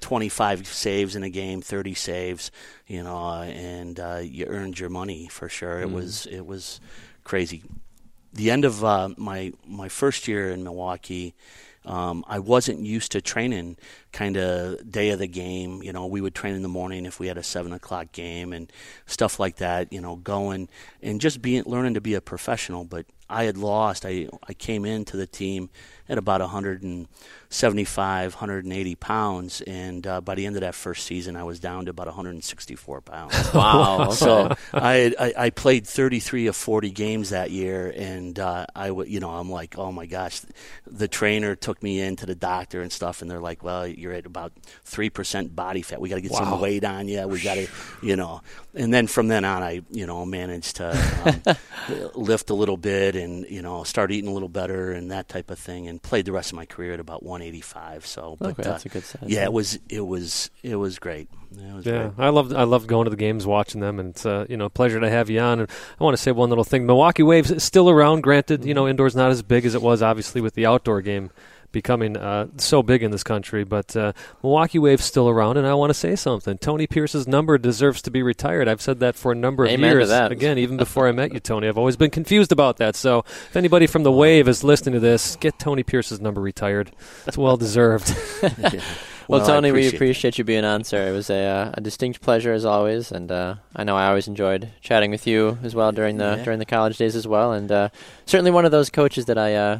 25 0.01 0.67
saves 0.67 1.15
in 1.15 1.23
a 1.23 1.29
game, 1.29 1.61
30 1.61 1.93
saves, 1.93 2.51
you 2.87 3.03
know, 3.03 3.41
and 3.41 3.99
uh, 3.99 4.19
you 4.21 4.45
earned 4.45 4.79
your 4.79 4.89
money 4.89 5.27
for 5.27 5.47
sure. 5.47 5.79
It 5.79 5.87
mm. 5.87 5.93
was 5.93 6.25
it 6.25 6.45
was 6.45 6.81
crazy. 7.23 7.63
The 8.33 8.51
end 8.51 8.65
of 8.65 8.83
uh, 8.83 9.09
my 9.17 9.53
my 9.65 9.89
first 9.89 10.27
year 10.27 10.49
in 10.49 10.63
Milwaukee, 10.63 11.33
um, 11.85 12.23
I 12.27 12.39
wasn't 12.39 12.79
used 12.79 13.11
to 13.13 13.21
training 13.21 13.77
kind 14.11 14.37
of 14.37 14.89
day 14.89 15.09
of 15.09 15.19
the 15.19 15.27
game. 15.27 15.81
You 15.83 15.93
know, 15.93 16.05
we 16.05 16.21
would 16.21 16.35
train 16.35 16.55
in 16.55 16.61
the 16.61 16.67
morning 16.67 17.05
if 17.05 17.19
we 17.19 17.27
had 17.27 17.37
a 17.37 17.43
seven 17.43 17.73
o'clock 17.73 18.11
game 18.11 18.53
and 18.53 18.71
stuff 19.05 19.39
like 19.39 19.57
that. 19.57 19.91
You 19.91 20.01
know, 20.01 20.15
going 20.15 20.69
and 21.01 21.21
just 21.21 21.41
being 21.41 21.63
learning 21.65 21.93
to 21.95 22.01
be 22.01 22.13
a 22.13 22.21
professional. 22.21 22.85
But 22.85 23.05
I 23.29 23.45
had 23.45 23.57
lost. 23.57 24.05
I 24.05 24.29
I 24.47 24.53
came 24.53 24.85
into 24.85 25.17
the 25.17 25.27
team 25.27 25.69
at 26.07 26.17
about 26.17 26.41
175, 27.51 28.35
180 28.35 28.95
pounds, 28.95 29.59
and 29.59 30.07
uh, 30.07 30.21
by 30.21 30.35
the 30.35 30.45
end 30.45 30.55
of 30.55 30.61
that 30.61 30.73
first 30.73 31.05
season, 31.05 31.35
I 31.35 31.43
was 31.43 31.59
down 31.59 31.83
to 31.83 31.91
about 31.91 32.07
164 32.07 33.01
pounds. 33.01 33.53
wow! 33.53 33.91
Okay. 34.11 34.15
So 34.15 34.55
I, 34.73 35.13
I, 35.19 35.33
I 35.37 35.49
played 35.49 35.85
33 35.85 36.47
of 36.47 36.55
40 36.55 36.91
games 36.91 37.31
that 37.31 37.51
year, 37.51 37.93
and 37.93 38.39
uh, 38.39 38.67
I 38.73 38.87
you 38.87 39.19
know 39.19 39.31
I'm 39.31 39.51
like, 39.51 39.77
oh 39.77 39.91
my 39.91 40.05
gosh, 40.05 40.41
the 40.87 41.09
trainer 41.09 41.57
took 41.57 41.83
me 41.83 41.99
in 41.99 42.15
to 42.17 42.25
the 42.25 42.35
doctor 42.35 42.81
and 42.81 42.89
stuff, 42.89 43.21
and 43.21 43.29
they're 43.29 43.41
like, 43.41 43.63
well, 43.63 43.85
you're 43.85 44.13
at 44.13 44.25
about 44.25 44.53
three 44.85 45.09
percent 45.09 45.53
body 45.53 45.81
fat. 45.81 45.99
We 45.99 46.07
got 46.07 46.15
to 46.15 46.21
get 46.21 46.31
wow. 46.31 46.39
some 46.39 46.61
weight 46.61 46.85
on 46.85 47.09
you. 47.09 47.27
We 47.27 47.41
got 47.41 47.55
to, 47.55 47.67
you 48.01 48.15
know, 48.15 48.41
and 48.73 48.93
then 48.93 49.07
from 49.07 49.27
then 49.27 49.43
on, 49.43 49.61
I 49.61 49.81
you 49.91 50.07
know 50.07 50.25
managed 50.25 50.77
to 50.77 51.43
um, 51.45 52.07
lift 52.15 52.49
a 52.49 52.53
little 52.53 52.77
bit 52.77 53.15
and 53.15 53.45
you 53.49 53.61
know 53.61 53.83
start 53.83 54.11
eating 54.11 54.29
a 54.29 54.33
little 54.33 54.49
better 54.49 54.93
and 54.93 55.11
that 55.11 55.27
type 55.27 55.51
of 55.51 55.59
thing 55.59 55.87
and 55.87 56.01
played 56.01 56.25
the 56.25 56.31
rest 56.31 56.51
of 56.51 56.55
my 56.55 56.65
career 56.65 56.93
at 56.93 56.99
about 56.99 57.23
185. 57.41 58.05
So, 58.05 58.37
but, 58.39 58.51
okay, 58.51 58.63
that's 58.63 58.85
uh, 58.85 58.89
a 58.89 58.93
good 58.93 59.03
size. 59.03 59.23
Yeah, 59.25 59.43
it 59.43 59.53
was 59.53 59.79
it 59.89 60.01
was 60.01 60.51
it 60.63 60.75
was 60.75 60.99
great. 60.99 61.27
It 61.51 61.73
was 61.73 61.85
yeah, 61.85 62.09
great. 62.09 62.25
I 62.25 62.29
loved 62.29 62.53
I 62.53 62.63
loved 62.63 62.87
going 62.87 63.05
to 63.05 63.09
the 63.09 63.15
games, 63.15 63.45
watching 63.45 63.81
them, 63.81 63.99
and 63.99 64.11
it's 64.11 64.25
uh, 64.25 64.45
you 64.49 64.57
know 64.57 64.65
a 64.65 64.69
pleasure 64.69 64.99
to 64.99 65.09
have 65.09 65.29
you 65.29 65.39
on. 65.39 65.59
And 65.59 65.69
I 65.99 66.03
want 66.03 66.15
to 66.15 66.21
say 66.21 66.31
one 66.31 66.49
little 66.49 66.63
thing: 66.63 66.85
Milwaukee 66.85 67.23
Waves 67.23 67.51
is 67.51 67.63
still 67.63 67.89
around. 67.89 68.21
Granted, 68.21 68.65
you 68.65 68.73
know 68.73 68.87
indoors 68.87 69.15
not 69.15 69.31
as 69.31 69.41
big 69.41 69.65
as 69.65 69.75
it 69.75 69.81
was 69.81 70.01
obviously 70.01 70.41
with 70.41 70.53
the 70.53 70.65
outdoor 70.65 71.01
game 71.01 71.31
becoming 71.72 72.17
uh, 72.17 72.47
so 72.57 72.84
big 72.84 73.03
in 73.03 73.11
this 73.11 73.24
country. 73.24 73.63
But 73.63 73.95
uh, 73.95 74.13
Milwaukee 74.43 74.80
Wave's 74.80 75.05
still 75.05 75.30
around, 75.30 75.57
and 75.57 75.67
I 75.67 75.74
want 75.74 75.89
to 75.89 75.93
say 75.93 76.15
something. 76.15 76.57
Tony 76.57 76.88
Pierce's 76.88 77.28
number 77.28 77.57
deserves 77.57 78.01
to 78.03 78.11
be 78.11 78.22
retired. 78.22 78.67
I've 78.67 78.82
said 78.82 78.99
that 78.99 79.15
for 79.15 79.32
a 79.32 79.36
number 79.36 79.65
of 79.65 79.72
Amen 79.72 79.91
years. 79.91 80.09
To 80.09 80.28
Again, 80.28 80.57
even 80.57 80.78
before 80.86 81.07
I 81.07 81.11
met 81.11 81.34
you, 81.34 81.39
Tony, 81.39 81.67
I've 81.67 81.78
always 81.78 81.97
been 81.97 82.11
confused 82.11 82.51
about 82.51 82.78
that. 82.78 82.95
So 82.95 83.19
if 83.19 83.55
anybody 83.55 83.88
from 83.88 84.03
the 84.03 84.11
Wave 84.11 84.47
is 84.47 84.63
listening 84.63 84.93
to 84.93 84.99
this, 84.99 85.36
get 85.38 85.59
Tony 85.59 85.84
Pierce's 85.84 86.19
number 86.19 86.41
retired. 86.41 86.91
It's 87.28 87.38
well 87.38 87.57
deserved. 87.57 88.15
yeah. 88.57 88.82
Well, 89.28 89.39
well, 89.39 89.47
Tony, 89.47 89.69
appreciate 89.69 89.91
we 89.91 89.97
appreciate 89.97 90.38
you 90.38 90.43
being 90.43 90.65
on, 90.65 90.84
sir. 90.84 91.07
It 91.07 91.11
was 91.13 91.30
a, 91.30 91.45
uh, 91.45 91.72
a 91.76 91.80
distinct 91.80 92.22
pleasure 92.22 92.51
as 92.51 92.65
always, 92.65 93.13
and 93.13 93.32
uh, 93.32 93.55
I 93.74 93.86
know 93.86 93.95
I 93.95 94.07
always 94.07 94.28
enjoyed 94.28 94.69
chatting 94.82 95.09
with 95.09 95.26
you 95.26 95.57
as 95.63 95.74
well 95.74 95.93
during 95.93 96.17
the 96.17 96.36
yeah. 96.38 96.43
during 96.43 96.59
the 96.59 96.65
college 96.65 96.97
days 96.97 97.15
as 97.15 97.26
well, 97.26 97.53
and 97.53 97.72
uh, 97.72 97.89
certainly 98.26 98.51
one 98.51 98.65
of 98.65 98.72
those 98.72 98.89
coaches 98.89 99.28
that 99.28 99.38
I 99.38 99.55
uh, 99.55 99.80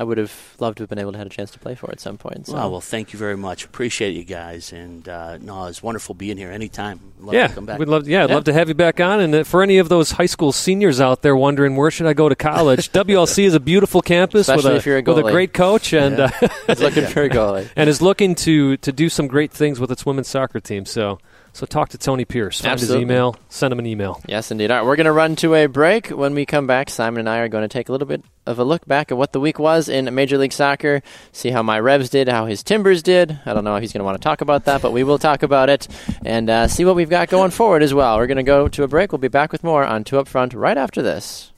I 0.00 0.02
would 0.02 0.16
have 0.16 0.56
loved 0.58 0.78
to 0.78 0.82
have 0.84 0.88
been 0.88 0.98
able 0.98 1.12
to 1.12 1.18
have 1.18 1.26
a 1.26 1.30
chance 1.30 1.50
to 1.50 1.58
play 1.58 1.74
for 1.74 1.90
at 1.90 2.00
some 2.00 2.16
point. 2.16 2.46
So. 2.46 2.54
Well, 2.54 2.70
well, 2.70 2.80
thank 2.80 3.12
you 3.12 3.18
very 3.18 3.36
much. 3.36 3.66
Appreciate 3.66 4.12
you 4.12 4.24
guys, 4.24 4.72
and 4.72 5.06
uh, 5.06 5.36
no, 5.36 5.66
it's 5.66 5.82
wonderful 5.82 6.14
being 6.14 6.38
here 6.38 6.50
anytime. 6.50 7.12
Love 7.20 7.34
yeah, 7.34 7.48
to 7.48 7.54
come 7.54 7.66
back. 7.66 7.78
we'd 7.78 7.86
love. 7.86 8.08
Yeah, 8.08 8.24
I'd 8.24 8.30
yeah. 8.30 8.34
love 8.34 8.44
to 8.44 8.54
have 8.54 8.68
you 8.68 8.74
back 8.74 8.98
on. 8.98 9.20
And 9.20 9.34
uh, 9.34 9.44
for 9.44 9.62
any 9.62 9.76
of 9.76 9.90
those 9.90 10.12
high 10.12 10.24
school 10.24 10.52
seniors 10.52 11.02
out 11.02 11.20
there 11.20 11.36
wondering 11.36 11.76
where 11.76 11.90
should 11.90 12.06
I 12.06 12.14
go 12.14 12.30
to 12.30 12.34
college, 12.34 12.90
WLC 12.92 13.44
is 13.44 13.52
a 13.52 13.60
beautiful 13.60 14.00
campus 14.00 14.48
with 14.48 14.64
a, 14.64 14.70
a 14.70 15.02
with 15.02 15.18
a 15.18 15.30
great 15.30 15.52
coach, 15.52 15.92
and 15.92 16.16
yeah. 16.16 16.30
uh, 16.66 16.74
looking 16.78 17.04
for 17.04 17.24
a 17.24 17.28
goalie, 17.28 17.68
and 17.76 17.90
is 17.90 18.00
looking 18.00 18.34
to 18.36 18.78
to 18.78 18.92
do 18.92 19.10
some 19.10 19.26
great 19.26 19.52
things 19.52 19.78
with 19.78 19.92
its 19.92 20.06
women's 20.06 20.28
soccer 20.28 20.60
team. 20.60 20.86
So 20.86 21.18
so 21.52 21.66
talk 21.66 21.90
to 21.90 21.98
Tony 21.98 22.24
Pierce. 22.24 22.60
Find 22.60 22.72
Absolutely. 22.72 23.00
his 23.00 23.02
email. 23.02 23.36
Send 23.48 23.72
him 23.72 23.78
an 23.78 23.86
email. 23.86 24.20
Yes, 24.26 24.50
indeed. 24.50 24.70
All 24.70 24.78
right, 24.78 24.86
we're 24.86 24.96
going 24.96 25.06
to 25.06 25.12
run 25.12 25.36
to 25.36 25.54
a 25.54 25.66
break. 25.66 26.08
When 26.08 26.34
we 26.34 26.46
come 26.46 26.66
back, 26.66 26.90
Simon 26.90 27.20
and 27.20 27.28
I 27.28 27.38
are 27.38 27.48
going 27.48 27.62
to 27.62 27.68
take 27.68 27.88
a 27.88 27.92
little 27.92 28.06
bit 28.06 28.22
of 28.46 28.58
a 28.58 28.64
look 28.64 28.86
back 28.86 29.10
at 29.10 29.18
what 29.18 29.32
the 29.32 29.40
week 29.40 29.58
was 29.58 29.88
in 29.88 30.12
Major 30.14 30.38
League 30.38 30.52
Soccer, 30.52 31.02
see 31.32 31.50
how 31.50 31.62
my 31.62 31.78
Revs 31.78 32.10
did, 32.10 32.28
how 32.28 32.46
his 32.46 32.62
Timbers 32.62 33.02
did. 33.02 33.38
I 33.46 33.54
don't 33.54 33.64
know 33.64 33.76
if 33.76 33.82
he's 33.82 33.92
going 33.92 34.00
to 34.00 34.04
want 34.04 34.20
to 34.20 34.22
talk 34.22 34.40
about 34.40 34.64
that, 34.64 34.82
but 34.82 34.92
we 34.92 35.04
will 35.04 35.18
talk 35.18 35.42
about 35.42 35.68
it 35.68 35.86
and 36.24 36.48
uh, 36.50 36.66
see 36.68 36.84
what 36.84 36.96
we've 36.96 37.10
got 37.10 37.28
going 37.28 37.50
forward 37.50 37.82
as 37.82 37.94
well. 37.94 38.16
We're 38.16 38.26
going 38.26 38.36
to 38.36 38.42
go 38.42 38.68
to 38.68 38.82
a 38.82 38.88
break. 38.88 39.12
We'll 39.12 39.18
be 39.18 39.28
back 39.28 39.52
with 39.52 39.62
more 39.62 39.84
on 39.84 40.04
Two 40.04 40.18
Up 40.18 40.28
Front 40.28 40.54
right 40.54 40.76
after 40.78 41.02
this. 41.02 41.52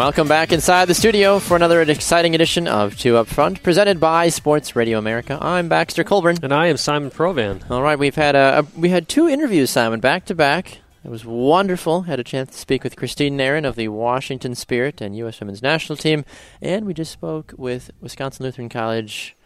Welcome 0.00 0.28
back 0.28 0.50
inside 0.50 0.86
the 0.86 0.94
studio 0.94 1.38
for 1.38 1.56
another 1.56 1.82
exciting 1.82 2.34
edition 2.34 2.66
of 2.66 2.96
Two 2.96 3.18
Up 3.18 3.26
Front, 3.26 3.62
presented 3.62 4.00
by 4.00 4.30
Sports 4.30 4.74
Radio 4.74 4.96
America. 4.96 5.36
I'm 5.42 5.68
Baxter 5.68 6.04
Colburn. 6.04 6.38
And 6.42 6.54
I 6.54 6.68
am 6.68 6.78
Simon 6.78 7.10
Provan. 7.10 7.70
All 7.70 7.82
right, 7.82 7.98
we've 7.98 8.14
had 8.14 8.34
a, 8.34 8.60
a 8.60 8.80
we 8.80 8.88
had 8.88 9.10
two 9.10 9.28
interviews, 9.28 9.68
Simon, 9.68 10.00
back 10.00 10.24
to 10.24 10.34
back. 10.34 10.78
It 11.04 11.10
was 11.10 11.26
wonderful. 11.26 12.00
Had 12.02 12.18
a 12.18 12.24
chance 12.24 12.52
to 12.52 12.56
speak 12.56 12.82
with 12.82 12.96
Christine 12.96 13.36
Nairn 13.36 13.66
of 13.66 13.76
the 13.76 13.88
Washington 13.88 14.54
Spirit 14.54 15.02
and 15.02 15.14
U.S. 15.18 15.38
Women's 15.38 15.62
National 15.62 15.98
Team, 15.98 16.24
and 16.62 16.86
we 16.86 16.94
just 16.94 17.12
spoke 17.12 17.52
with 17.58 17.90
Wisconsin 18.00 18.46
Lutheran 18.46 18.70
College 18.70 19.36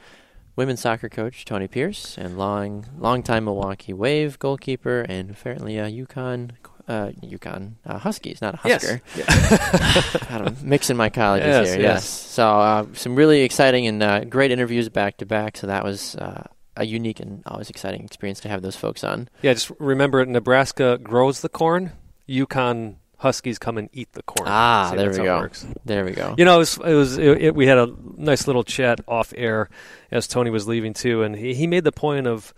women's 0.54 0.82
soccer 0.82 1.08
coach 1.08 1.44
Tony 1.44 1.66
Pierce 1.66 2.16
and 2.16 2.38
long 2.38 2.86
longtime 2.96 3.46
Milwaukee 3.46 3.92
Wave 3.92 4.38
goalkeeper 4.38 5.00
and 5.08 5.30
apparently 5.30 5.78
a 5.78 5.90
UConn 5.90 6.52
uh, 6.88 7.08
UConn 7.22 7.72
uh, 7.86 7.98
Huskies, 7.98 8.40
not 8.42 8.54
a 8.54 8.56
Husker. 8.58 9.00
Yes. 9.16 10.26
I'm 10.30 10.56
mixing 10.62 10.96
my 10.96 11.08
colleges 11.10 11.46
Yes, 11.46 11.72
here. 11.72 11.80
yes. 11.82 12.04
So 12.08 12.46
uh, 12.46 12.86
some 12.92 13.14
really 13.16 13.40
exciting 13.42 13.86
and 13.86 14.02
uh, 14.02 14.24
great 14.24 14.50
interviews 14.50 14.88
back 14.88 15.16
to 15.18 15.26
back. 15.26 15.56
So 15.56 15.66
that 15.66 15.82
was 15.84 16.14
uh, 16.16 16.44
a 16.76 16.84
unique 16.84 17.20
and 17.20 17.42
always 17.46 17.70
exciting 17.70 18.04
experience 18.04 18.40
to 18.40 18.48
have 18.48 18.62
those 18.62 18.76
folks 18.76 19.02
on. 19.04 19.28
Yeah, 19.42 19.54
just 19.54 19.70
remember 19.78 20.24
Nebraska 20.26 20.98
grows 21.02 21.40
the 21.40 21.48
corn, 21.48 21.92
UConn 22.28 22.96
Huskies 23.18 23.58
come 23.58 23.78
and 23.78 23.88
eat 23.92 24.12
the 24.12 24.22
corn. 24.22 24.46
Ah, 24.50 24.88
See, 24.90 24.96
there 24.98 25.10
we 25.10 25.16
go. 25.16 25.48
There 25.86 26.04
we 26.04 26.10
go. 26.12 26.34
You 26.36 26.44
know, 26.44 26.56
it 26.56 26.58
was, 26.58 26.76
it 26.78 26.92
was 26.94 27.16
it, 27.16 27.42
it- 27.42 27.54
we 27.54 27.66
had 27.66 27.78
a 27.78 27.94
nice 28.18 28.46
little 28.46 28.64
chat 28.64 29.00
off 29.08 29.32
air 29.36 29.70
as 30.10 30.26
Tony 30.26 30.50
was 30.50 30.68
leaving 30.68 30.92
too, 30.92 31.22
and 31.22 31.34
he, 31.34 31.54
he 31.54 31.66
made 31.66 31.84
the 31.84 31.92
point 31.92 32.26
of 32.26 32.52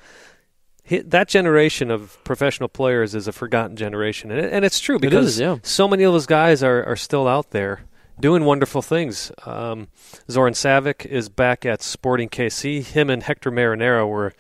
that 0.89 1.29
generation 1.29 1.91
of 1.91 2.23
professional 2.25 2.69
players 2.69 3.15
is 3.15 3.29
a 3.29 3.33
forgotten 3.33 3.77
generation, 3.77 4.31
and, 4.31 4.41
it, 4.41 4.53
and 4.53 4.65
it's 4.65 4.81
true 4.81 4.99
because 4.99 5.27
is, 5.35 5.41
yeah. 5.41 5.57
so 5.63 5.89
many 5.89 6.05
of 6.05 6.13
those 6.13 6.27
guys 6.27 6.63
are, 6.63 6.85
are 6.85 6.97
still 6.97 7.27
out 7.27 7.51
there 7.51 7.81
doing 8.21 8.45
wonderful 8.45 8.83
things. 8.83 9.33
Um, 9.45 9.89
Zoran 10.31 10.55
Savic 10.55 11.05
is 11.07 11.29
back 11.29 11.67
at 11.67 11.83
Sporting 11.83 12.29
KC. 12.29 12.85
Him 12.85 13.11
and 13.11 13.23
Hector 13.23 13.51
Marinaro 13.51 14.09
were 14.09 14.35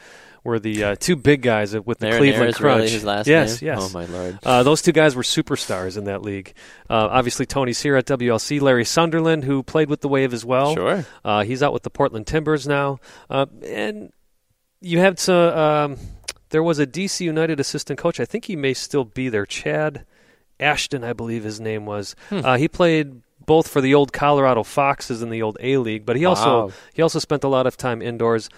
were 0.44 0.60
the 0.60 0.84
uh, 0.84 0.96
two 0.98 1.16
big 1.16 1.42
guys 1.42 1.76
with 1.76 1.98
the 1.98 2.06
Marinaro 2.06 2.18
Cleveland 2.18 2.54
Crunch. 2.54 2.92
really 2.92 3.22
yes, 3.26 3.60
name. 3.60 3.66
yes. 3.66 3.78
Oh 3.80 3.90
my 3.92 4.04
lord. 4.06 4.38
Uh, 4.44 4.62
those 4.62 4.80
two 4.80 4.92
guys 4.92 5.16
were 5.16 5.24
superstars 5.24 5.98
in 5.98 6.04
that 6.04 6.22
league. 6.22 6.54
Uh, 6.88 7.08
obviously, 7.10 7.46
Tony's 7.46 7.82
here 7.82 7.96
at 7.96 8.06
WLC. 8.06 8.60
Larry 8.60 8.84
Sunderland, 8.84 9.44
who 9.44 9.62
played 9.62 9.90
with 9.90 10.00
the 10.00 10.08
Wave 10.08 10.32
as 10.32 10.44
well. 10.44 10.74
Sure. 10.74 11.04
Uh, 11.24 11.42
he's 11.42 11.62
out 11.62 11.72
with 11.72 11.82
the 11.82 11.90
Portland 11.90 12.26
Timbers 12.28 12.66
now. 12.66 12.98
Uh, 13.28 13.46
and 13.64 14.12
you 14.80 14.98
had 14.98 15.18
some. 15.18 15.34
Um, 15.58 15.96
there 16.50 16.62
was 16.62 16.78
a 16.78 16.86
DC 16.86 17.20
United 17.20 17.60
assistant 17.60 17.98
coach. 17.98 18.20
I 18.20 18.24
think 18.24 18.44
he 18.44 18.56
may 18.56 18.74
still 18.74 19.04
be 19.04 19.28
there. 19.28 19.46
Chad 19.46 20.04
Ashton, 20.60 21.04
I 21.04 21.12
believe 21.12 21.44
his 21.44 21.60
name 21.60 21.86
was. 21.86 22.14
Hmm. 22.28 22.40
Uh, 22.44 22.56
he 22.56 22.68
played 22.68 23.22
both 23.44 23.68
for 23.68 23.80
the 23.80 23.94
old 23.94 24.12
Colorado 24.12 24.62
Foxes 24.62 25.22
and 25.22 25.32
the 25.32 25.42
old 25.42 25.56
A 25.60 25.76
League, 25.78 26.04
but 26.06 26.16
he 26.16 26.24
also 26.24 26.72
he 26.94 27.02
also 27.02 27.18
spent 27.18 27.44
a 27.44 27.48
lot 27.48 27.66
of 27.66 27.76
time 27.76 28.02
indoors. 28.02 28.48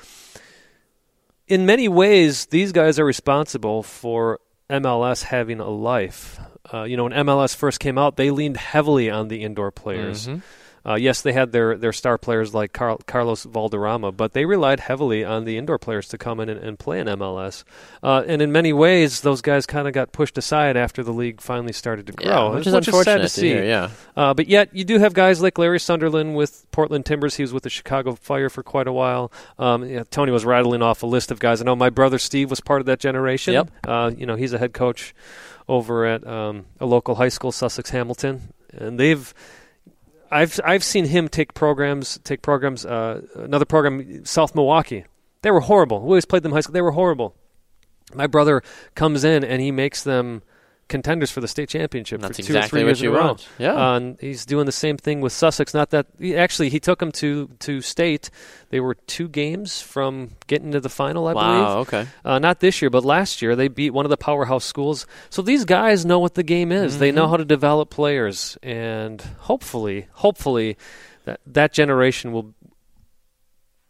In 1.46 1.64
many 1.64 1.88
ways, 1.88 2.46
these 2.46 2.72
guys 2.72 2.98
are 2.98 3.04
responsible 3.04 3.82
for 3.82 4.38
MLS 4.68 5.22
having 5.24 5.60
a 5.60 5.68
life. 5.68 6.38
Uh, 6.72 6.82
you 6.82 6.96
know, 6.96 7.04
when 7.04 7.12
MLS 7.12 7.56
first 7.56 7.80
came 7.80 7.96
out, 7.96 8.16
they 8.16 8.30
leaned 8.30 8.58
heavily 8.58 9.08
on 9.10 9.28
the 9.28 9.42
indoor 9.42 9.70
players. 9.70 10.28
Mhm. 10.28 10.42
Uh, 10.88 10.94
yes, 10.94 11.20
they 11.20 11.34
had 11.34 11.52
their, 11.52 11.76
their 11.76 11.92
star 11.92 12.16
players 12.16 12.54
like 12.54 12.72
Carl, 12.72 12.98
Carlos 13.06 13.42
Valderrama, 13.44 14.10
but 14.10 14.32
they 14.32 14.46
relied 14.46 14.80
heavily 14.80 15.22
on 15.22 15.44
the 15.44 15.58
indoor 15.58 15.78
players 15.78 16.08
to 16.08 16.16
come 16.16 16.40
in 16.40 16.48
and, 16.48 16.58
and 16.60 16.78
play 16.78 16.98
in 16.98 17.06
MLS. 17.08 17.62
Uh, 18.02 18.22
and 18.26 18.40
in 18.40 18.50
many 18.52 18.72
ways, 18.72 19.20
those 19.20 19.42
guys 19.42 19.66
kind 19.66 19.86
of 19.86 19.92
got 19.92 20.12
pushed 20.12 20.38
aside 20.38 20.78
after 20.78 21.02
the 21.02 21.12
league 21.12 21.42
finally 21.42 21.74
started 21.74 22.06
to 22.06 22.14
Yeah, 22.20 22.28
grow, 22.28 22.54
which 22.54 22.66
is 22.66 22.72
unfortunate 22.72 23.04
sad 23.04 23.20
to 23.20 23.28
see. 23.28 23.48
hear, 23.48 23.64
yeah. 23.64 23.90
Uh, 24.16 24.32
but 24.32 24.46
yet, 24.48 24.74
you 24.74 24.82
do 24.84 24.98
have 24.98 25.12
guys 25.12 25.42
like 25.42 25.58
Larry 25.58 25.78
Sunderland 25.78 26.36
with 26.36 26.66
Portland 26.70 27.04
Timbers. 27.04 27.34
He 27.34 27.42
was 27.42 27.52
with 27.52 27.64
the 27.64 27.70
Chicago 27.70 28.14
Fire 28.14 28.48
for 28.48 28.62
quite 28.62 28.86
a 28.86 28.92
while. 28.92 29.30
Um, 29.58 29.86
know, 29.96 30.04
Tony 30.04 30.32
was 30.32 30.46
rattling 30.46 30.80
off 30.80 31.02
a 31.02 31.06
list 31.06 31.30
of 31.30 31.38
guys. 31.38 31.60
I 31.60 31.64
know 31.64 31.76
my 31.76 31.90
brother 31.90 32.18
Steve 32.18 32.48
was 32.48 32.60
part 32.60 32.80
of 32.80 32.86
that 32.86 32.98
generation. 32.98 33.52
Yep. 33.52 33.70
Uh, 33.86 34.10
you 34.16 34.24
know, 34.24 34.36
he's 34.36 34.54
a 34.54 34.58
head 34.58 34.72
coach 34.72 35.14
over 35.68 36.06
at 36.06 36.26
um, 36.26 36.64
a 36.80 36.86
local 36.86 37.16
high 37.16 37.28
school, 37.28 37.52
Sussex 37.52 37.90
Hamilton, 37.90 38.54
and 38.72 38.98
they've. 38.98 39.34
I've 40.30 40.60
I've 40.64 40.84
seen 40.84 41.06
him 41.06 41.28
take 41.28 41.54
programs 41.54 42.18
take 42.24 42.42
programs 42.42 42.84
uh, 42.84 43.22
another 43.34 43.64
program 43.64 44.24
South 44.24 44.54
Milwaukee. 44.54 45.04
They 45.42 45.50
were 45.50 45.60
horrible. 45.60 46.00
We 46.00 46.08
always 46.08 46.24
played 46.24 46.42
them 46.42 46.52
high 46.52 46.60
school. 46.60 46.72
They 46.72 46.82
were 46.82 46.92
horrible. 46.92 47.34
My 48.14 48.26
brother 48.26 48.62
comes 48.94 49.24
in 49.24 49.44
and 49.44 49.60
he 49.60 49.70
makes 49.70 50.02
them 50.02 50.42
contenders 50.88 51.30
for 51.30 51.40
the 51.40 51.48
state 51.48 51.68
championship 51.68 52.20
That's 52.20 52.38
for 52.38 52.42
two 52.42 52.52
exactly 52.56 52.80
or 52.80 52.82
three 52.82 52.88
years 52.88 53.02
in 53.02 53.08
a 53.08 53.12
row. 53.12 53.36
Yeah. 53.58 53.74
Uh, 53.74 53.96
and 53.96 54.20
he's 54.20 54.44
doing 54.46 54.66
the 54.66 54.72
same 54.72 54.96
thing 54.96 55.20
with 55.20 55.32
Sussex. 55.32 55.74
Not 55.74 55.90
that 55.90 56.06
he, 56.18 56.34
actually 56.36 56.70
he 56.70 56.80
took 56.80 56.98
them 56.98 57.12
to 57.12 57.48
to 57.60 57.80
state. 57.80 58.30
They 58.70 58.80
were 58.80 58.94
two 58.94 59.28
games 59.28 59.80
from 59.80 60.30
getting 60.46 60.72
to 60.72 60.80
the 60.80 60.88
final, 60.88 61.26
I 61.28 61.32
believe. 61.34 61.46
Wow. 61.62 61.78
Okay. 61.80 62.06
Uh, 62.24 62.38
not 62.38 62.60
this 62.60 62.80
year, 62.82 62.90
but 62.90 63.04
last 63.04 63.40
year 63.42 63.54
they 63.54 63.68
beat 63.68 63.90
one 63.90 64.06
of 64.06 64.10
the 64.10 64.16
powerhouse 64.16 64.64
schools. 64.64 65.06
So 65.30 65.42
these 65.42 65.64
guys 65.64 66.04
know 66.04 66.18
what 66.18 66.34
the 66.34 66.42
game 66.42 66.72
is. 66.72 66.98
They 66.98 67.08
Mm-hmm. 67.10 67.16
know 67.16 67.28
how 67.28 67.36
to 67.36 67.44
develop 67.44 67.90
players, 67.90 68.56
and 68.62 69.20
hopefully, 69.40 70.08
hopefully, 70.12 70.76
that 71.24 71.40
that 71.46 71.72
generation 71.72 72.32
will. 72.32 72.54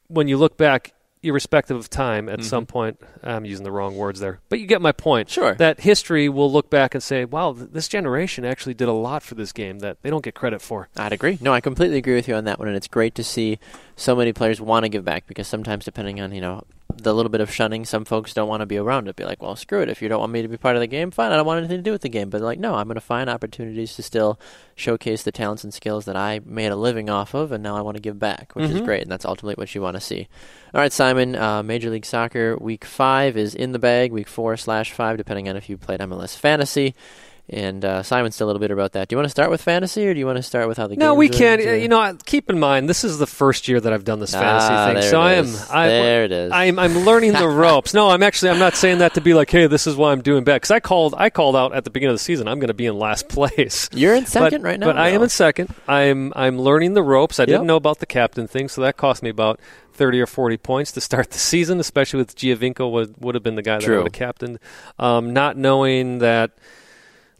When 0.09 0.27
you 0.27 0.39
look 0.39 0.57
back, 0.57 0.95
irrespective 1.23 1.77
of 1.77 1.91
time, 1.91 2.29
at 2.29 2.45
some 2.45 2.65
mm-hmm. 2.65 2.73
point, 2.73 3.01
I'm 3.23 3.45
using 3.45 3.65
the 3.65 3.73
wrong 3.73 3.97
words 3.97 4.21
there, 4.21 4.41
but 4.49 4.61
you 4.61 4.67
get 4.67 4.81
my 4.81 4.93
point. 4.93 5.29
Sure. 5.31 5.55
That 5.55 5.81
history 5.81 6.29
will 6.29 6.51
look 6.51 6.71
back 6.71 6.95
and 6.95 7.03
say, 7.03 7.25
"Wow, 7.25 7.55
th- 7.55 7.71
this 7.73 7.89
generation 7.89 8.45
actually 8.45 8.75
did 8.75 8.89
a 8.89 8.93
lot 8.93 9.23
for 9.23 9.35
this 9.35 9.53
game 9.53 9.81
that 9.81 10.03
they 10.03 10.11
don't 10.11 10.25
get 10.25 10.35
credit 10.35 10.63
for." 10.63 10.89
I'd 10.97 11.13
agree. 11.13 11.39
No, 11.41 11.53
I 11.53 11.61
completely 11.61 11.99
agree 11.99 12.15
with 12.15 12.29
you 12.29 12.35
on 12.35 12.45
that 12.45 12.59
one, 12.59 12.69
and 12.69 12.77
it's 12.77 12.89
great 12.89 13.15
to 13.17 13.25
see 13.25 13.59
so 13.97 14.15
many 14.15 14.33
players 14.33 14.61
want 14.61 14.85
to 14.85 14.89
give 14.89 15.05
back 15.05 15.27
because 15.27 15.49
sometimes, 15.49 15.85
depending 15.85 16.21
on 16.21 16.33
you 16.33 16.41
know 16.41 16.63
the 16.97 17.15
little 17.15 17.31
bit 17.31 17.41
of 17.41 17.53
shunning, 17.53 17.85
some 17.85 18.05
folks 18.05 18.35
don't 18.35 18.49
want 18.49 18.61
to 18.61 18.67
be 18.67 18.77
around 18.79 19.09
it. 19.09 19.15
Be 19.17 19.25
like, 19.25 19.41
well, 19.43 19.55
screw 19.57 19.83
it. 19.83 19.89
If 19.89 20.03
you 20.03 20.09
don't 20.09 20.21
want 20.21 20.33
me 20.33 20.43
to 20.43 20.49
be 20.49 20.57
part 20.57 20.75
of 20.75 20.81
the 20.81 20.87
game, 20.87 21.11
fine. 21.11 21.31
I 21.33 21.37
don't 21.37 21.47
want 21.47 21.59
anything 21.59 21.77
to 21.79 21.83
do 21.83 21.93
with 21.93 22.03
the 22.03 22.09
game. 22.09 22.29
But 22.31 22.41
like, 22.41 22.59
no, 22.59 22.75
I'm 22.75 22.87
going 22.89 22.97
to 22.97 23.01
find 23.01 23.29
opportunities 23.31 23.95
to 23.97 24.03
still 24.03 24.41
showcase 24.75 25.23
the 25.23 25.31
talents 25.31 25.63
and 25.65 25.73
skills 25.73 26.07
that 26.07 26.17
I 26.17 26.41
made 26.45 26.73
a 26.73 26.77
living 26.77 27.09
off 27.11 27.35
of, 27.35 27.53
and 27.53 27.63
now 27.63 27.77
I 27.77 27.83
want 27.83 27.97
to 27.97 28.01
give 28.03 28.19
back, 28.19 28.53
which 28.55 28.71
is 28.71 28.81
Mhm. 28.81 28.85
great, 28.85 29.03
and 29.03 29.11
that's 29.13 29.25
ultimately 29.25 29.61
what 29.61 29.75
you 29.75 29.83
want 29.83 29.97
to 29.97 30.01
see. 30.01 30.29
All 30.75 30.81
right, 30.81 30.93
Simon. 30.93 31.37
Uh, 31.37 31.63
Major 31.63 31.91
League 31.91 32.07
Soccer 32.07 32.57
Week 32.57 32.85
Five 32.85 33.37
is 33.37 33.55
in 33.55 33.73
the 33.73 33.79
bag. 33.79 34.11
Week 34.13 34.29
Four 34.29 34.57
slash 34.57 34.93
Five, 34.93 35.17
depending 35.19 35.49
on 35.49 35.57
if 35.57 35.69
you 35.69 35.77
played 35.77 36.01
MLS 36.01 36.37
Fantasy. 36.37 36.95
And 37.51 37.83
uh, 37.83 38.03
Simon's 38.03 38.35
still 38.35 38.45
a 38.47 38.49
little 38.49 38.61
bit 38.61 38.71
about 38.71 38.93
that. 38.93 39.09
Do 39.09 39.15
you 39.15 39.17
want 39.17 39.25
to 39.25 39.31
start 39.31 39.49
with 39.49 39.63
fantasy, 39.63 40.07
or 40.07 40.13
do 40.13 40.21
you 40.21 40.27
want 40.27 40.37
to 40.37 40.43
start 40.43 40.69
with 40.69 40.77
how 40.77 40.87
the 40.87 40.97
No, 40.97 41.15
we 41.15 41.31
can't. 41.31 41.67
uh, 41.67 41.71
You 41.71 41.89
know, 41.89 41.99
I- 41.99 42.13
keep 42.27 42.51
in 42.51 42.59
mind 42.59 42.91
this 42.91 43.05
is 43.05 43.17
the 43.17 43.27
first 43.27 43.69
year 43.69 43.81
that 43.81 43.91
I've 43.91 44.05
done 44.05 44.21
this 44.21 44.33
fantasy 44.33 44.69
Ah, 44.71 44.93
thing, 44.93 45.03
so 45.03 45.19
I 45.19 45.33
am. 45.33 45.47
I, 45.71 45.89
There 45.89 46.25
it 46.25 46.33
is. 46.33 46.53
I'm 46.53 46.79
I'm 46.79 46.99
learning 47.07 47.33
the 47.33 47.49
ropes. 47.65 47.95
No, 47.95 48.11
I'm 48.11 48.23
actually 48.23 48.51
I'm 48.51 48.59
not 48.59 48.75
saying 48.75 48.99
that 48.99 49.15
to 49.15 49.23
be 49.23 49.33
like, 49.33 49.51
hey, 49.51 49.67
this 49.67 49.87
is 49.87 49.97
why 49.97 50.13
I'm 50.13 50.21
doing 50.21 50.45
bad. 50.45 50.57
Because 50.57 50.73
I 50.73 50.81
called 50.81 51.15
I 51.17 51.31
called 51.31 51.57
out 51.57 51.73
at 51.75 51.85
the 51.85 51.91
beginning 51.91 52.13
of 52.13 52.17
the 52.19 52.23
season 52.25 52.49
I'm 52.49 52.59
going 52.59 52.69
to 52.69 52.75
be 52.75 52.85
in 52.85 52.99
last 52.99 53.29
place. 53.31 53.89
You're 53.95 54.15
in 54.15 54.27
second 54.27 54.61
but, 54.61 54.69
right 54.69 54.79
now. 54.79 54.87
But 54.89 54.99
I 54.99 55.09
am 55.09 55.23
in 55.23 55.31
second. 55.31 55.75
I'm 55.89 56.35
I'm 56.37 56.59
learning 56.59 56.93
the 56.93 57.03
ropes. 57.03 57.41
I 57.41 57.45
Yep. 57.45 57.49
didn't 57.49 57.67
know 57.67 57.77
about 57.77 58.01
the 58.01 58.07
captain 58.07 58.47
thing, 58.47 58.69
so 58.69 58.83
that 58.83 58.99
cost 58.99 59.23
me 59.23 59.31
about 59.31 59.59
thirty 59.95 60.21
or 60.21 60.27
forty 60.27 60.59
points 60.59 60.93
to 60.93 61.01
start 61.01 61.31
the 61.31 61.39
season. 61.39 61.81
Especially 61.81 62.19
with 62.19 62.37
Giovinco 62.37 62.93
would 62.93 63.15
would 63.23 63.35
have 63.35 63.43
been 63.43 63.55
the 63.55 63.63
guy 63.63 63.79
that 63.79 63.89
would 63.89 64.03
have 64.05 64.13
captained. 64.13 64.59
Um, 64.99 65.33
not 65.33 65.57
knowing 65.57 66.19
that. 66.19 66.51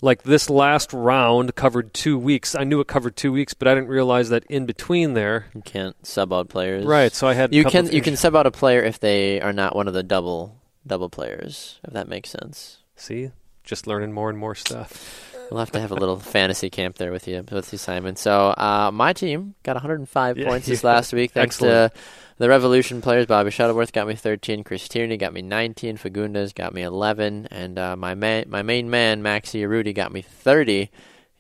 Like 0.01 0.23
this 0.23 0.49
last 0.49 0.93
round 0.93 1.55
covered 1.57 1.93
two 1.93 2.17
weeks. 2.19 2.55
I 2.55 2.63
knew 2.65 2.81
it 2.81 2.87
covered 2.87 3.17
two 3.17 3.33
weeks, 3.33 3.53
but 3.55 3.67
I 3.67 3.75
didn't 3.75 3.89
realize 3.89 4.29
that 4.29 4.45
in 4.47 4.65
between 4.65 5.15
there. 5.15 5.47
You 5.55 5.63
can't 5.63 5.97
sub 6.07 6.33
out 6.33 6.49
players. 6.49 6.85
Right. 6.85 7.13
So 7.13 7.27
I 7.27 7.35
had 7.35 7.53
You 7.53 7.65
can 7.65 7.91
you 7.91 8.01
can 8.01 8.17
sub 8.17 8.37
out 8.37 8.47
a 8.47 8.51
player 8.53 8.83
if 8.83 9.01
they 9.01 9.41
are 9.41 9.53
not 9.53 9.75
one 9.75 9.89
of 9.89 9.95
the 9.95 10.03
double 10.05 10.57
double 10.87 11.09
players. 11.11 11.81
If 11.85 11.93
that 11.95 12.07
makes 12.09 12.31
sense. 12.31 12.79
see 12.97 13.31
just 13.65 13.87
learning 13.87 14.13
more 14.13 14.31
and 14.31 14.39
more 14.39 14.55
stuff. 14.55 15.35
We'll 15.51 15.61
have 15.61 15.73
to 15.73 15.81
have 15.81 15.91
a 15.91 15.95
little 15.95 16.19
fantasy 16.37 16.71
camp 16.71 16.97
there 16.97 17.11
with 17.13 17.27
you, 17.29 17.45
with 17.51 17.71
you, 17.73 17.79
Simon. 17.79 18.17
So 18.17 18.49
uh, 18.51 18.91
my 18.93 19.13
team 19.13 19.55
got 19.63 19.75
105 19.77 20.39
Yeah, 20.39 20.47
points 20.47 20.67
this 20.69 20.83
yeah. 20.83 20.91
last 20.91 21.13
week, 21.13 21.33
thanks 21.33 21.57
Excellent. 21.57 21.93
to 21.93 22.01
the 22.39 22.49
Revolution 22.49 23.03
players. 23.03 23.27
Bobby 23.27 23.51
Shuttleworth 23.51 23.93
got 23.93 24.07
me 24.07 24.15
13, 24.15 24.65
Chris 24.65 24.89
Tierney 24.89 25.17
got 25.17 25.33
me 25.33 25.43
19, 25.43 25.99
Fagundez 25.99 26.55
got 26.55 26.73
me 26.73 26.83
11, 26.83 27.49
and 27.51 27.79
uh, 27.79 27.97
my 27.97 28.15
ma- 28.15 28.45
my 28.47 28.63
main 28.63 28.89
man 28.89 29.23
Maxi 29.23 29.61
Urruti 29.61 29.95
got 29.95 30.13
me 30.13 30.23
30. 30.23 30.91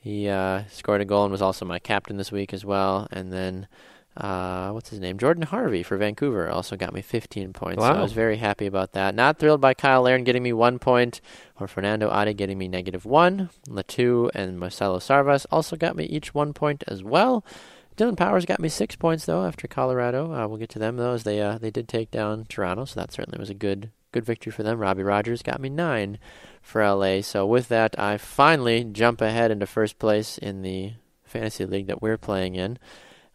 He 0.01 0.29
uh, 0.29 0.65
scored 0.71 1.01
a 1.01 1.05
goal 1.05 1.25
and 1.25 1.33
was 1.33 1.43
also 1.43 1.65
my 1.65 1.79
captain 1.79 2.17
this 2.17 2.33
week 2.33 2.53
as 2.53 2.65
well. 2.65 3.09
And 3.11 3.33
then 3.33 3.69
uh, 4.17 4.71
what's 4.71 4.91
his 4.91 4.99
name? 4.99 5.19
Jordan 5.19 5.45
Harvey 5.45 5.83
for 5.83 5.97
Vancouver 5.97 6.49
also 6.49 6.77
got 6.77 6.93
me 6.93 7.03
15 7.03 7.53
points. 7.53 7.83
So 7.83 7.89
I 7.89 8.01
was 8.01 8.13
very 8.13 8.37
happy 8.37 8.67
about 8.67 8.93
that. 8.93 9.15
Not 9.15 9.39
thrilled 9.39 9.61
by 9.61 9.75
Cyle 9.79 10.03
Larin 10.03 10.25
getting 10.25 10.43
me 10.43 10.53
one 10.53 10.79
point 10.79 11.21
or 11.61 11.69
Fernando 11.69 12.09
Adi 12.11 12.35
getting 12.35 12.59
me 12.59 12.69
negative 12.69 13.05
one. 13.05 13.51
Latu 13.69 14.31
and 14.35 14.59
Marcelo 14.59 14.99
Sarvas 14.99 15.47
also 15.51 15.77
got 15.77 15.95
me 15.95 16.05
each 16.05 16.35
one 16.35 16.53
point 16.53 16.83
as 16.89 17.05
well. 17.05 17.45
Dillon 17.99 18.15
Powers 18.15 18.47
got 18.47 18.61
me 18.61 18.69
six 18.69 18.95
points 18.95 19.27
though 19.27 19.45
after 19.45 19.67
Colorado. 19.67 20.33
Uh, 20.33 20.47
we'll 20.47 20.57
get 20.57 20.69
to 20.71 20.79
them 20.79 20.97
though 20.97 21.15
as 21.15 21.25
they 21.25 21.41
uh, 21.41 21.59
they 21.59 21.73
did 21.73 21.89
take 21.89 22.13
down 22.13 22.45
Toronto, 22.49 22.85
so 22.85 23.01
that 23.01 23.11
certainly 23.11 23.41
was 23.41 23.51
a 23.51 23.55
good 23.55 23.91
good 24.13 24.25
victory 24.25 24.53
for 24.53 24.63
them. 24.63 24.79
Robbie 24.79 25.03
Rogers 25.03 25.43
got 25.43 25.61
me 25.61 25.69
nine 25.69 26.21
for 26.63 26.81
LA. 26.81 27.23
So 27.23 27.45
with 27.45 27.67
that, 27.69 27.99
I 27.99 28.17
finally 28.17 28.85
jump 28.85 29.21
ahead 29.21 29.51
into 29.51 29.67
first 29.67 29.99
place 29.99 30.39
in 30.39 30.63
the 30.63 30.93
fantasy 31.25 31.67
league 31.67 31.89
that 31.89 32.01
we're 32.01 32.17
playing 32.17 32.55
in. 32.55 32.79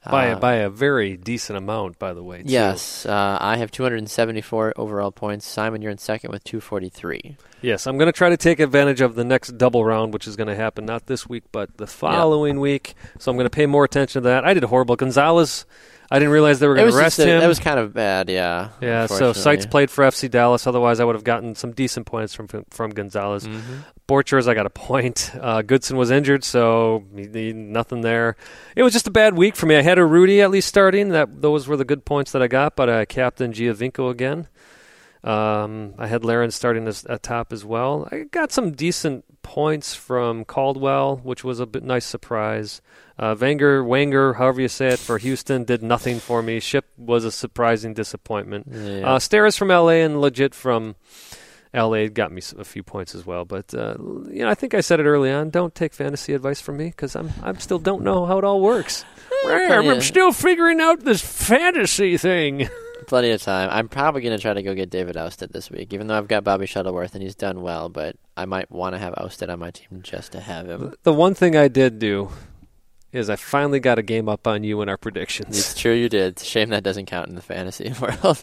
By 0.10 0.32
Uh, 0.32 0.40
by 0.40 0.54
a 0.56 0.70
very 0.70 1.16
decent 1.18 1.58
amount, 1.58 1.98
by 2.00 2.14
the 2.14 2.24
way. 2.24 2.44
too. 2.44 2.50
Yes, 2.52 3.06
uh, 3.06 3.38
I 3.40 3.58
have 3.58 3.72
274 3.72 4.74
overall 4.76 5.12
points. 5.12 5.46
Simon, 5.48 5.82
you're 5.82 5.92
in 5.92 5.98
second 5.98 6.32
with 6.32 6.44
243. 6.44 7.38
Yes, 7.62 7.88
I'm 7.88 7.98
going 7.98 8.08
to 8.08 8.12
try 8.18 8.30
to 8.30 8.38
take 8.38 8.60
advantage 8.60 9.00
of 9.02 9.16
the 9.16 9.24
next 9.24 9.58
double 9.58 9.86
round, 9.86 10.14
which 10.14 10.28
is 10.28 10.36
going 10.36 10.48
to 10.50 10.56
happen 10.56 10.86
not 10.86 11.06
this 11.08 11.28
week, 11.30 11.44
but 11.52 11.78
the 11.78 11.88
following 11.88 12.60
week. 12.60 12.94
So 13.20 13.32
I'm 13.32 13.38
going 13.38 13.46
to 13.46 13.56
pay 13.56 13.66
more 13.66 13.86
attention 13.86 14.22
to 14.24 14.30
that. 14.30 14.44
I 14.46 14.54
did 14.54 14.64
horrible. 14.66 14.96
Gonzalez, 14.98 15.66
I 16.14 16.20
didn't 16.20 16.32
realize 16.32 16.60
they 16.60 16.68
were 16.68 16.76
going 16.76 16.92
to 16.92 16.96
rest 16.96 17.18
just 17.18 17.28
a- 17.28 17.32
him. 17.32 17.40
That 17.42 17.48
was 17.48 17.60
kind 17.60 17.80
of 17.80 17.92
bad, 17.94 18.30
yeah. 18.30 18.70
yeah, 18.82 19.08
so. 19.08 19.34
Seitz 19.34 19.66
played 19.66 19.90
for 19.90 20.04
FC 20.06 20.30
Dallas. 20.30 20.68
Otherwise, 20.68 21.00
I 21.00 21.04
would 21.06 21.16
have 21.16 21.24
gotten 21.24 21.56
some 21.56 21.72
decent 21.72 22.06
points 22.06 22.34
from 22.36 22.48
from 22.70 22.92
Gonzalez. 22.92 23.48
Mhm. 23.48 23.62
Borchers, 24.08 24.48
I 24.48 24.54
got 24.54 24.66
a 24.66 24.70
point. 24.70 25.32
Uh, 25.40 25.62
Goodson 25.64 25.98
was 25.98 26.12
injured, 26.12 26.44
so 26.44 27.04
he- 27.16 27.28
he- 27.34 27.54
nothing 27.54 28.02
there. 28.02 28.36
It 28.76 28.84
was 28.84 28.94
just 28.94 29.08
a 29.08 29.12
bad 29.12 29.36
week 29.36 29.56
for 29.56 29.66
me. 29.66 29.76
I 29.76 29.82
had 29.82 29.98
Urruti 29.98 30.40
at 30.42 30.52
least 30.52 30.68
starting. 30.68 31.10
That 31.10 31.42
those 31.42 31.68
were 31.68 31.78
the 31.78 31.86
good 31.86 32.06
points 32.06 32.32
that 32.34 32.42
I 32.44 32.48
got, 32.48 32.76
but 32.76 32.90
I 32.90 33.06
captained 33.06 33.56
Giovinco 33.56 34.10
again. 34.12 34.48
Um, 35.24 35.94
I 35.98 36.08
had 36.08 36.26
Larin 36.26 36.52
starting 36.52 36.88
as 36.88 37.06
at 37.06 37.24
top 37.24 37.54
as 37.54 37.64
well. 37.64 38.08
I 38.12 38.24
got 38.30 38.52
some 38.52 38.72
decent 38.72 39.24
points 39.42 39.96
from 39.96 40.44
Caldwell, 40.44 41.22
which 41.24 41.44
was 41.46 41.60
a 41.62 41.66
bit 41.66 41.84
nice 41.84 42.06
surprise. 42.06 42.82
Uh, 43.18 43.36
Wenger, 43.40 43.84
Wenger, 43.84 44.34
however 44.34 44.62
you 44.62 44.68
say 44.68 44.90
it, 44.90 45.00
for 45.00 45.18
Houston 45.20 45.66
did 45.66 45.84
nothing 45.84 46.20
for 46.20 46.42
me. 46.42 46.60
Shipp 46.60 46.86
was 46.98 47.26
a 47.26 47.32
surprising 47.32 47.94
disappointment. 47.94 48.68
Yeah. 48.72 49.08
Uh, 49.08 49.20
Steres 49.20 49.58
from 49.58 49.68
LA 49.68 50.02
and 50.04 50.16
Lletget 50.16 50.54
from 50.54 50.96
LA 51.74 52.08
got 52.08 52.32
me 52.32 52.42
a 52.58 52.64
few 52.64 52.84
points 52.84 53.16
as 53.16 53.26
well. 53.26 53.46
But 53.46 53.74
uh, 53.74 53.96
you 54.00 54.40
know, 54.40 54.50
I 54.50 54.56
think 54.56 54.74
I 54.74 54.82
said 54.82 55.00
it 55.00 55.06
early 55.06 55.32
on. 55.32 55.50
Don't 55.50 55.74
take 55.74 55.94
fantasy 55.94 56.34
advice 56.34 56.62
from 56.62 56.78
me 56.78 56.86
because 56.86 57.16
I'm 57.16 57.32
I'm 57.42 57.60
still 57.60 57.80
don't 57.80 58.04
know 58.04 58.26
how 58.26 58.38
it 58.38 58.44
all 58.44 58.62
works. 58.62 59.06
I'm, 59.46 60.00
still 60.02 60.32
figuring 60.32 60.80
out 60.80 61.02
this 61.02 61.22
fantasy 61.22 62.18
thing. 62.18 62.70
Plenty 63.08 63.32
of 63.32 63.42
time. 63.42 63.70
I'm 63.70 63.90
probably 63.90 64.22
going 64.22 64.38
to 64.38 64.42
try 64.42 64.54
to 64.54 64.64
go 64.64 64.74
get 64.74 64.90
David 64.90 65.18
Ousted 65.18 65.52
this 65.52 65.70
week, 65.70 65.94
even 65.94 66.08
though 66.08 66.18
I've 66.18 66.30
got 66.30 66.46
Bobby 66.46 66.66
Shuttleworth 66.66 67.14
and 67.14 67.22
he's 67.22 67.36
done 67.36 67.62
well. 67.62 67.90
But 67.90 68.16
I 68.38 68.46
might 68.46 68.72
want 68.72 68.96
to 68.96 69.00
have 69.00 69.14
Ousted 69.18 69.50
on 69.50 69.60
my 69.60 69.72
team 69.72 70.00
just 70.02 70.32
to 70.32 70.40
have 70.40 70.70
him. 70.70 70.94
The 71.04 71.12
one 71.12 71.34
thing 71.34 71.58
I 71.58 71.68
did 71.68 72.00
do 72.00 72.30
is 73.14 73.30
I 73.30 73.36
finally 73.36 73.80
got 73.80 74.00
a 74.00 74.04
game 74.04 74.28
up 74.28 74.48
on 74.48 74.64
you 74.64 74.82
in 74.82 74.90
our 74.90 74.98
predictions. 74.98 75.58
It's 75.58 75.80
true 75.80 75.94
you 75.94 76.10
did. 76.10 76.40
Shame 76.40 76.70
that 76.70 76.84
doesn't 76.84 77.06
count 77.06 77.30
in 77.30 77.36
the 77.36 77.42
fantasy 77.42 77.94
world. 78.02 78.42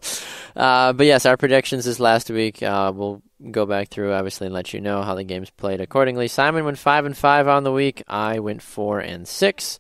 Uh, 0.57 0.93
but 0.93 1.07
yes, 1.07 1.27
our 1.27 1.37
predictions 1.37 1.85
this 1.85 2.01
last 2.01 2.31
week. 2.31 2.62
Uh, 2.62 2.93
we'll 2.95 3.23
go 3.51 3.66
back 3.66 3.89
through 3.89 4.12
obviously 4.12 4.47
and 4.47 4.55
let 4.55 4.73
you 4.73 4.81
know 4.81 5.03
how 5.03 5.14
the 5.14 5.25
games 5.25 5.51
played 5.51 5.81
accordingly. 5.81 6.29
Simon 6.29 6.64
went 6.64 6.79
five 6.79 7.05
and 7.05 7.16
five 7.16 7.49
on 7.49 7.64
the 7.64 7.73
week. 7.73 8.03
I 8.07 8.39
went 8.39 8.62
four 8.62 9.01
and 9.01 9.27
six. 9.27 9.79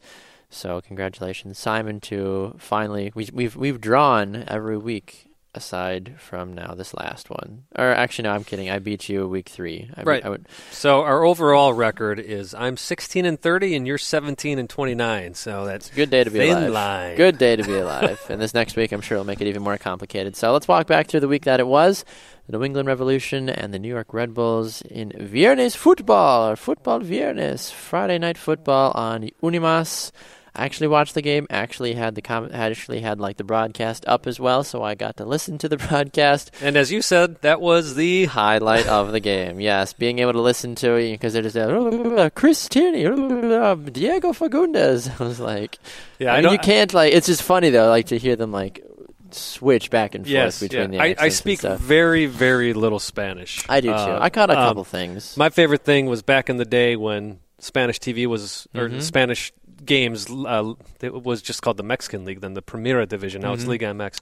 So 0.50 0.80
congratulations, 0.80 1.58
Simon, 1.58 2.00
to 2.00 2.56
finally 2.58 3.12
we, 3.14 3.28
we've 3.32 3.54
we've 3.54 3.80
drawn 3.80 4.44
every 4.48 4.76
week 4.76 5.29
aside 5.54 6.14
from 6.18 6.54
now 6.54 6.74
this 6.74 6.94
last 6.94 7.30
one. 7.30 7.64
Or 7.76 7.86
actually, 7.86 8.24
no, 8.24 8.32
I'm 8.32 8.44
kidding. 8.44 8.70
I 8.70 8.78
beat 8.78 9.08
you 9.08 9.28
week 9.28 9.48
three. 9.48 9.90
I, 9.96 10.02
Right. 10.02 10.28
Would, 10.28 10.46
So 10.70 11.02
our 11.02 11.24
overall 11.24 11.72
record 11.72 12.18
is 12.20 12.54
I'm 12.54 12.76
16 12.76 13.24
and 13.24 13.40
30, 13.40 13.74
and 13.74 13.86
you're 13.86 13.98
17 13.98 14.58
and 14.58 14.68
29. 14.68 15.34
So 15.34 15.64
that's 15.64 15.90
a 15.90 15.94
good 15.94 16.10
day 16.10 16.24
to 16.24 16.30
be 16.30 16.48
alive. 16.48 16.72
line. 16.72 17.16
Good 17.16 17.38
day 17.38 17.56
to 17.56 17.64
be 17.64 17.74
alive. 17.74 18.20
and 18.28 18.40
this 18.40 18.54
next 18.54 18.76
week, 18.76 18.92
I'm 18.92 19.00
sure, 19.00 19.18
will 19.18 19.24
make 19.24 19.40
it 19.40 19.48
even 19.48 19.62
more 19.62 19.78
complicated. 19.78 20.36
So 20.36 20.52
let's 20.52 20.68
walk 20.68 20.86
back 20.86 21.08
through 21.08 21.20
the 21.20 21.28
week 21.28 21.44
that 21.44 21.60
it 21.60 21.66
was. 21.66 22.04
The 22.46 22.58
New 22.58 22.64
England 22.64 22.88
Revolution 22.88 23.48
and 23.48 23.72
the 23.72 23.78
New 23.78 23.88
York 23.88 24.12
Red 24.12 24.34
Bulls 24.34 24.82
in 24.82 25.10
Viernes 25.10 25.76
Football, 25.76 26.50
or 26.50 26.56
Football 26.56 27.00
Viernes, 27.00 27.70
Friday 27.70 28.18
night 28.18 28.38
football 28.38 28.90
on 28.92 29.30
Unimas. 29.42 30.10
I 30.54 30.64
actually 30.64 30.88
watched 30.88 31.14
the 31.14 31.22
game. 31.22 31.46
Actually 31.50 31.94
had 31.94 32.14
the 32.14 32.22
com- 32.22 32.50
actually 32.52 33.00
had 33.00 33.20
like 33.20 33.36
the 33.36 33.44
broadcast 33.44 34.04
up 34.06 34.26
as 34.26 34.40
well, 34.40 34.64
so 34.64 34.82
I 34.82 34.94
got 34.94 35.16
to 35.18 35.24
listen 35.24 35.58
to 35.58 35.68
the 35.68 35.76
broadcast 35.88 36.50
And 36.60 36.76
as 36.76 36.90
you 36.90 37.02
said, 37.02 37.40
that 37.42 37.60
was 37.60 37.94
the 37.94 38.26
highlight 38.26 38.86
of 38.86 39.12
the 39.12 39.20
game. 39.20 39.60
Yes, 39.60 39.92
being 39.92 40.18
able 40.18 40.32
to 40.32 40.40
listen 40.40 40.74
to 40.76 40.94
it 40.94 41.12
because 41.12 41.32
they're 41.32 41.42
just 41.42 41.56
uh, 41.56 42.30
Chris 42.34 42.68
Tierney, 42.68 43.06
uh, 43.06 43.74
Diego 43.92 44.32
Fagundez. 44.32 45.20
I 45.20 45.24
was 45.24 45.38
like, 45.40 45.78
yeah. 46.18 46.32
I, 46.32 46.36
mean, 46.36 46.44
know- 46.46 46.52
you 46.52 46.58
can't 46.58 46.92
like. 46.92 47.12
It's 47.14 47.26
just 47.26 47.42
funny 47.42 47.70
though, 47.70 47.88
like 47.88 48.06
to 48.06 48.18
hear 48.18 48.36
them 48.36 48.52
like 48.52 48.84
switch 49.32 49.90
back 49.90 50.14
and 50.16 50.24
forth 50.24 50.32
Yes, 50.32 50.60
between 50.60 50.92
yeah. 50.92 50.98
the 50.98 50.98
I, 50.98 51.08
accents 51.10 51.22
I 51.22 51.24
and 51.26 51.34
speak 51.34 51.58
stuff. 51.60 51.78
very, 51.80 52.26
very 52.26 52.72
little 52.72 52.98
Spanish. 52.98 53.64
I 53.68 53.80
do 53.80 53.88
too. 53.88 53.94
Uh, 53.94 54.18
I 54.20 54.30
caught 54.30 54.50
a 54.50 54.58
um, 54.58 54.68
couple 54.68 54.84
things. 54.84 55.36
My 55.36 55.50
favorite 55.50 55.84
thing 55.84 56.06
was 56.06 56.22
back 56.22 56.50
in 56.50 56.56
the 56.56 56.64
day 56.64 56.96
when 56.96 57.38
Spanish 57.60 58.00
TV 58.00 58.26
was 58.26 58.66
or 58.74 58.88
Mhm. 58.88 59.02
Spanish 59.02 59.52
games 59.84 60.28
uh, 60.30 60.74
it 61.00 61.22
was 61.24 61.42
just 61.42 61.62
called 61.62 61.76
the 61.76 61.82
Mexican 61.82 62.24
League, 62.24 62.40
then 62.40 62.54
the 62.54 62.62
Primera 62.62 63.08
Division. 63.08 63.42
Now 63.42 63.52
it's 63.54 63.64
Mhm. 63.64 63.68
Liga 63.68 63.86
MX. 63.86 64.20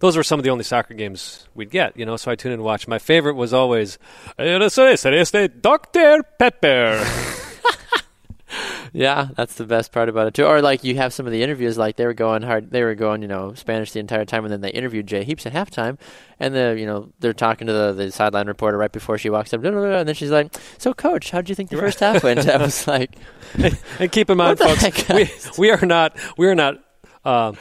Those 0.00 0.16
were 0.16 0.22
some 0.22 0.38
of 0.40 0.44
the 0.44 0.50
only 0.50 0.64
soccer 0.64 0.94
games 0.94 1.48
we'd 1.54 1.70
get, 1.70 1.96
you 1.96 2.04
know. 2.06 2.16
So 2.16 2.30
I 2.30 2.34
tuned 2.34 2.52
in 2.52 2.60
and 2.60 2.64
watched. 2.64 2.88
My 2.88 2.98
favorite 2.98 3.34
was 3.34 3.52
always 3.52 3.98
"Eso 4.38 4.84
es, 4.86 5.04
Doctor 5.60 6.22
Pepper." 6.38 7.04
yeah, 8.92 9.28
that's 9.36 9.54
the 9.54 9.64
best 9.64 9.92
part 9.92 10.08
about 10.08 10.26
it 10.26 10.34
too. 10.34 10.44
Or 10.44 10.60
like 10.60 10.84
you 10.84 10.96
have 10.96 11.12
some 11.12 11.26
of 11.26 11.32
the 11.32 11.42
interviews, 11.42 11.78
like 11.78 11.96
they 11.96 12.06
were 12.06 12.14
going 12.14 12.42
hard. 12.42 12.70
They 12.70 12.82
were 12.82 12.94
going, 12.94 13.22
you 13.22 13.28
know, 13.28 13.54
Spanish 13.54 13.92
the 13.92 14.00
entire 14.00 14.24
time, 14.24 14.44
and 14.44 14.52
then 14.52 14.60
they 14.60 14.70
interviewed 14.70 15.06
Jay 15.06 15.24
Heaps 15.24 15.46
at 15.46 15.52
halftime, 15.52 15.98
and 16.38 16.54
the 16.54 16.76
you 16.78 16.86
know 16.86 17.12
they're 17.20 17.32
talking 17.32 17.66
to 17.66 17.72
the, 17.72 17.92
the 17.92 18.12
sideline 18.12 18.46
reporter 18.46 18.78
right 18.78 18.92
before 18.92 19.18
she 19.18 19.30
walks 19.30 19.52
up, 19.54 19.64
and 19.64 20.08
then 20.08 20.14
she's 20.14 20.30
like, 20.30 20.54
"So, 20.78 20.92
coach, 20.94 21.30
how 21.30 21.40
did 21.40 21.48
you 21.48 21.54
think 21.54 21.70
the 21.70 21.76
first 21.76 22.00
half 22.00 22.22
went?" 22.24 22.48
I 22.48 22.56
was 22.56 22.86
like, 22.86 23.14
and 23.98 24.12
keep 24.12 24.30
in 24.30 24.36
mind, 24.36 24.58
folks, 24.58 25.08
we, 25.08 25.30
we 25.58 25.70
are 25.70 25.86
not 25.86 26.16
we 26.36 26.46
are 26.46 26.54
not. 26.54 26.82
Uh, 27.24 27.52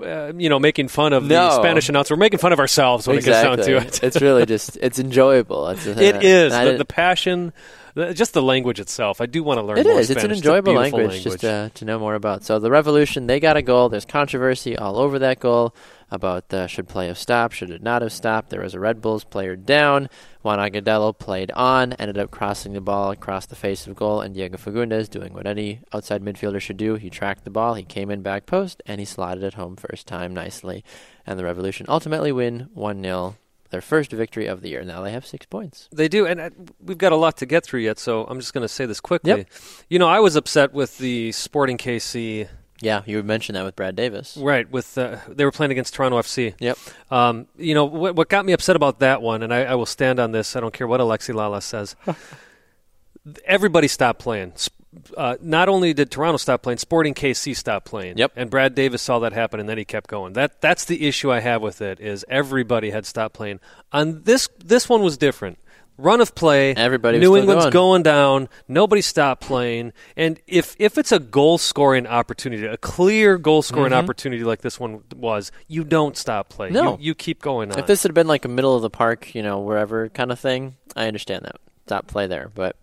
uh, 0.00 0.32
you 0.36 0.48
know, 0.48 0.60
making 0.60 0.86
fun 0.88 1.12
of 1.12 1.28
the 1.28 1.50
Spanish 1.56 1.88
announcer. 1.88 2.14
We're 2.14 2.20
making 2.20 2.38
fun 2.38 2.52
of 2.52 2.60
ourselves 2.60 3.08
when 3.08 3.16
exactly. 3.16 3.52
it 3.52 3.56
gets 3.56 3.66
down 3.66 3.80
to 3.80 3.86
it. 3.86 4.02
it's 4.04 4.20
really 4.22 4.46
just 4.46 4.78
it's 4.80 5.00
enjoyable. 5.00 5.68
It's, 5.68 5.84
It 5.86 6.22
is 6.22 6.52
the, 6.52 6.76
the 6.78 6.84
passion, 6.84 7.52
the, 7.94 8.14
just 8.14 8.32
the 8.32 8.42
language 8.42 8.80
itself. 8.80 9.20
I 9.20 9.26
do 9.26 9.42
want 9.42 9.58
to 9.58 9.62
learn. 9.62 9.78
It 9.78 9.86
more 9.86 10.00
is. 10.00 10.10
It's 10.10 10.24
an 10.24 10.32
enjoyable 10.32 10.72
a 10.72 10.80
beautiful 10.80 10.98
language, 11.00 11.22
just 11.22 11.44
uh, 11.44 11.70
to 11.74 11.84
know 11.84 11.98
more 11.98 12.14
about. 12.14 12.44
So 12.44 12.58
the 12.58 12.70
Revolution, 12.70 13.26
they 13.26 13.40
got 13.40 13.56
a 13.56 13.62
goal. 13.62 13.88
There's 13.88 14.04
controversy 14.04 14.76
all 14.76 14.98
over 14.98 15.18
that 15.18 15.40
goal 15.40 15.74
about 16.10 16.52
uh, 16.52 16.66
should 16.66 16.88
play 16.88 17.06
have 17.06 17.18
stopped, 17.18 17.54
should 17.54 17.70
it 17.70 17.82
not 17.82 18.02
have 18.02 18.12
stopped. 18.12 18.50
There 18.50 18.62
was 18.62 18.74
a 18.74 18.80
Red 18.80 19.00
Bulls 19.00 19.24
player 19.24 19.56
down. 19.56 20.08
Juan 20.42 20.58
Agudelo 20.58 21.16
played 21.16 21.50
on, 21.52 21.92
ended 21.94 22.18
up 22.18 22.30
crossing 22.30 22.72
the 22.72 22.80
ball 22.80 23.10
across 23.10 23.46
the 23.46 23.54
face 23.54 23.86
of 23.86 23.94
goal, 23.94 24.20
and 24.20 24.34
Diego 24.34 24.56
Fagundez 24.56 25.08
doing 25.08 25.32
what 25.32 25.46
any 25.46 25.80
outside 25.92 26.22
midfielder 26.22 26.60
should 26.60 26.78
do. 26.78 26.94
He 26.96 27.10
tracked 27.10 27.44
the 27.44 27.50
ball, 27.50 27.74
he 27.74 27.84
came 27.84 28.10
in 28.10 28.22
back 28.22 28.46
post, 28.46 28.82
and 28.86 28.98
he 28.98 29.04
slotted 29.04 29.44
it 29.44 29.54
home 29.54 29.76
first 29.76 30.06
time 30.06 30.34
nicely. 30.34 30.84
And 31.26 31.38
the 31.38 31.44
Revolution 31.44 31.86
ultimately 31.88 32.32
win 32.32 32.70
1 32.74 33.02
0. 33.02 33.36
Their 33.70 33.80
first 33.80 34.10
victory 34.10 34.46
of 34.46 34.62
the 34.62 34.68
year. 34.68 34.82
Now 34.82 35.02
they 35.02 35.12
have 35.12 35.24
six 35.24 35.46
points. 35.46 35.88
They 35.92 36.08
do, 36.08 36.26
and 36.26 36.40
uh, 36.40 36.50
we've 36.80 36.98
got 36.98 37.12
a 37.12 37.16
lot 37.16 37.36
to 37.38 37.46
get 37.46 37.64
through 37.64 37.80
yet. 37.80 37.98
So 37.98 38.24
I'm 38.24 38.40
just 38.40 38.52
going 38.52 38.62
to 38.62 38.68
say 38.68 38.84
this 38.84 39.00
quickly. 39.00 39.30
Yep. 39.30 39.48
You 39.88 39.98
know, 39.98 40.08
I 40.08 40.18
was 40.20 40.34
upset 40.34 40.72
with 40.72 40.98
the 40.98 41.30
Sporting 41.32 41.78
KC. 41.78 42.48
Yeah, 42.82 43.02
you 43.06 43.22
mentioned 43.22 43.56
that 43.56 43.64
with 43.64 43.76
Brad 43.76 43.94
Davis. 43.94 44.36
Right, 44.36 44.68
with 44.70 44.96
uh, 44.96 45.18
they 45.28 45.44
were 45.44 45.52
playing 45.52 45.70
against 45.70 45.94
Toronto 45.94 46.18
FC. 46.18 46.54
Yep. 46.58 46.78
Um, 47.10 47.46
you 47.56 47.74
know 47.74 47.84
what, 47.84 48.16
what 48.16 48.28
got 48.28 48.44
me 48.44 48.52
upset 48.52 48.74
about 48.74 49.00
that 49.00 49.22
one, 49.22 49.42
and 49.42 49.52
I, 49.52 49.64
I 49.64 49.74
will 49.74 49.86
stand 49.86 50.18
on 50.18 50.32
this. 50.32 50.56
I 50.56 50.60
don't 50.60 50.72
care 50.72 50.86
what 50.86 51.00
Alexi 51.00 51.34
Lalas 51.34 51.62
says. 51.62 51.94
Everybody 53.44 53.86
stopped 53.86 54.18
playing. 54.18 54.52
Sp- 54.56 54.79
Uh, 55.16 55.36
not 55.40 55.68
only 55.68 55.94
did 55.94 56.10
Toronto 56.10 56.36
stop 56.36 56.62
playing, 56.62 56.78
Sporting 56.78 57.14
KC 57.14 57.54
stopped 57.54 57.86
playing. 57.86 58.18
Yep. 58.18 58.32
And 58.34 58.50
Brad 58.50 58.74
Davis 58.74 59.02
saw 59.02 59.20
that 59.20 59.32
happen, 59.32 59.60
and 59.60 59.68
then 59.68 59.78
he 59.78 59.84
kept 59.84 60.10
going. 60.10 60.32
That 60.32 60.60
that's 60.60 60.84
the 60.84 61.06
issue 61.06 61.30
I 61.30 61.40
have 61.40 61.62
with 61.62 61.80
it 61.80 62.00
is 62.00 62.24
everybody 62.28 62.90
had 62.90 63.06
stopped 63.06 63.34
playing. 63.34 63.60
On 63.92 64.22
this 64.22 64.48
this 64.58 64.88
one 64.88 65.02
was 65.02 65.16
different. 65.16 65.58
Run 65.96 66.22
of 66.22 66.34
play. 66.34 66.74
Everybody 66.74 67.18
New 67.18 67.36
England's 67.36 67.64
going. 67.66 67.72
going 67.72 68.02
down. 68.02 68.48
Nobody 68.66 69.02
stopped 69.02 69.42
playing. 69.42 69.92
And 70.16 70.40
if 70.46 70.74
if 70.78 70.96
it's 70.96 71.12
a 71.12 71.18
goal 71.18 71.58
scoring 71.58 72.06
opportunity, 72.06 72.64
a 72.64 72.78
clear 72.78 73.36
goal 73.36 73.60
scoring 73.60 73.92
opportunity 73.92 74.42
like 74.42 74.62
this 74.62 74.80
one 74.80 75.02
was, 75.14 75.52
you 75.68 75.84
don't 75.84 76.16
stop 76.16 76.48
playing. 76.48 76.72
Mm-hmm. 76.72 76.84
No. 76.84 76.92
You, 76.92 76.98
you 77.08 77.14
keep 77.14 77.42
going 77.42 77.70
on. 77.70 77.78
If 77.78 77.86
this 77.86 78.02
had 78.02 78.14
been 78.14 78.26
like 78.26 78.46
a 78.46 78.48
middle 78.48 78.74
of 78.74 78.82
the 78.82 78.90
park, 78.90 79.34
you 79.34 79.42
know, 79.42 79.60
wherever 79.60 80.08
kind 80.08 80.32
of 80.32 80.40
thing, 80.40 80.76
I 80.96 81.06
understand 81.06 81.44
that. 81.44 81.56
Stop 81.86 82.06
play 82.06 82.26
there, 82.26 82.50
but 82.54 82.76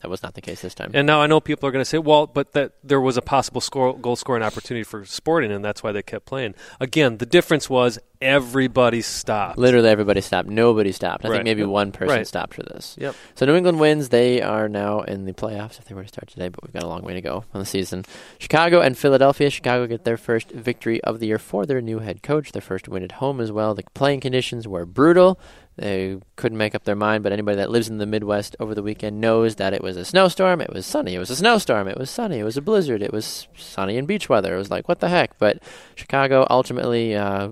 that 0.00 0.08
was 0.08 0.22
not 0.22 0.34
the 0.34 0.40
case 0.40 0.60
this 0.62 0.74
time. 0.74 0.90
and 0.94 1.06
now 1.06 1.20
I 1.20 1.26
know 1.26 1.40
people 1.40 1.68
are 1.68 1.72
going 1.72 1.80
to 1.82 1.88
say, 1.88 1.98
well, 1.98 2.26
but 2.26 2.52
that 2.52 2.72
there 2.84 3.00
was 3.00 3.16
a 3.16 3.22
possible 3.22 3.60
score, 3.60 3.96
goal 3.98 4.16
scoring 4.16 4.42
opportunity 4.42 4.84
for 4.84 5.04
Sporting, 5.04 5.50
and 5.50 5.64
that's 5.64 5.82
why 5.82 5.92
they 5.92 6.02
kept 6.02 6.24
playing. 6.26 6.54
Again, 6.80 7.18
the 7.18 7.26
difference 7.26 7.68
was 7.68 7.98
everybody 8.20 9.00
stopped. 9.00 9.58
Literally 9.58 9.88
everybody 9.88 10.20
stopped. 10.20 10.48
Nobody 10.48 10.90
stopped. 10.92 11.24
I 11.24 11.28
Right. 11.28 11.34
think 11.36 11.44
maybe 11.44 11.60
Yep. 11.62 11.68
one 11.70 11.92
person 11.92 12.16
Right. 12.16 12.26
stopped 12.26 12.54
for 12.54 12.62
this. 12.64 12.96
Yep. 12.98 13.14
So 13.36 13.46
New 13.46 13.54
England 13.54 13.78
wins. 13.80 14.08
They 14.08 14.42
are 14.42 14.68
now 14.68 15.00
in 15.02 15.24
the 15.24 15.32
playoffs 15.32 15.78
if 15.78 15.84
they 15.84 15.94
were 15.94 16.02
to 16.02 16.08
start 16.08 16.28
today, 16.28 16.48
but 16.48 16.62
we've 16.64 16.72
got 16.72 16.82
a 16.82 16.88
long 16.88 17.02
way 17.02 17.14
to 17.14 17.20
go 17.20 17.44
on 17.54 17.60
the 17.60 17.64
season. 17.66 18.04
Chicago 18.38 18.80
and 18.80 18.98
Philadelphia. 18.98 19.50
Chicago 19.50 19.86
get 19.86 20.04
their 20.04 20.16
first 20.16 20.50
victory 20.50 21.00
of 21.04 21.20
the 21.20 21.26
year 21.28 21.38
for 21.38 21.64
their 21.64 21.80
new 21.80 22.00
head 22.00 22.22
coach. 22.22 22.50
Their 22.52 22.62
first 22.62 22.88
win 22.88 23.02
at 23.04 23.12
home 23.12 23.40
as 23.40 23.52
well. 23.52 23.74
The 23.74 23.84
playing 23.94 24.20
conditions 24.20 24.66
were 24.66 24.84
brutal. 24.84 25.38
They 25.78 26.18
couldn't 26.36 26.58
make 26.58 26.74
up 26.74 26.84
their 26.84 26.96
mind, 26.96 27.22
but 27.22 27.32
anybody 27.32 27.56
that 27.56 27.70
lives 27.70 27.88
in 27.88 27.98
the 27.98 28.06
Midwest 28.06 28.56
over 28.58 28.74
the 28.74 28.82
weekend 28.82 29.20
knows 29.20 29.54
that 29.56 29.72
it 29.72 29.82
was 29.82 29.96
a 29.96 30.04
snowstorm, 30.04 30.60
it 30.60 30.72
was 30.72 30.84
sunny, 30.84 31.14
it 31.14 31.18
was 31.18 31.30
a 31.30 31.36
snowstorm, 31.36 31.86
it 31.86 31.96
was 31.96 32.10
sunny, 32.10 32.40
it 32.40 32.44
was 32.44 32.56
a 32.56 32.62
blizzard, 32.62 33.00
it 33.00 33.12
was 33.12 33.46
sunny 33.56 33.96
and 33.96 34.08
beach 34.08 34.28
weather. 34.28 34.54
It 34.54 34.58
was 34.58 34.70
like, 34.70 34.88
what 34.88 35.00
the 35.00 35.08
heck? 35.08 35.38
But 35.38 35.62
Chicago 35.94 36.46
ultimately 36.50 37.14
uh, 37.14 37.50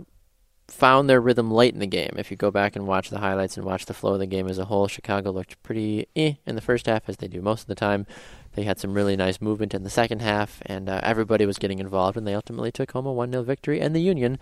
found 0.68 1.08
their 1.08 1.20
rhythm 1.20 1.50
late 1.50 1.72
in 1.72 1.80
the 1.80 1.86
game. 1.86 2.14
If 2.16 2.30
you 2.30 2.36
go 2.36 2.50
back 2.50 2.74
and 2.74 2.86
watch 2.86 3.10
the 3.10 3.20
highlights 3.20 3.56
and 3.56 3.64
watch 3.64 3.86
the 3.86 3.94
flow 3.94 4.14
of 4.14 4.18
the 4.18 4.26
game 4.26 4.48
as 4.48 4.58
a 4.58 4.64
whole, 4.64 4.88
Chicago 4.88 5.30
looked 5.30 5.62
pretty 5.62 6.08
eh 6.16 6.34
in 6.44 6.56
the 6.56 6.60
first 6.60 6.86
half, 6.86 7.08
as 7.08 7.18
they 7.18 7.28
do 7.28 7.40
most 7.40 7.62
of 7.62 7.68
the 7.68 7.74
time. 7.74 8.06
They 8.54 8.64
had 8.64 8.80
some 8.80 8.94
really 8.94 9.16
nice 9.16 9.40
movement 9.40 9.74
in 9.74 9.84
the 9.84 9.90
second 9.90 10.22
half, 10.22 10.62
and 10.66 10.88
uh, 10.88 11.00
everybody 11.02 11.46
was 11.46 11.58
getting 11.58 11.78
involved, 11.78 12.16
and 12.16 12.26
they 12.26 12.34
ultimately 12.34 12.72
took 12.72 12.90
home 12.92 13.06
a 13.06 13.12
1 13.12 13.30
0 13.30 13.44
victory. 13.44 13.80
And 13.80 13.94
the 13.94 14.00
Union 14.00 14.38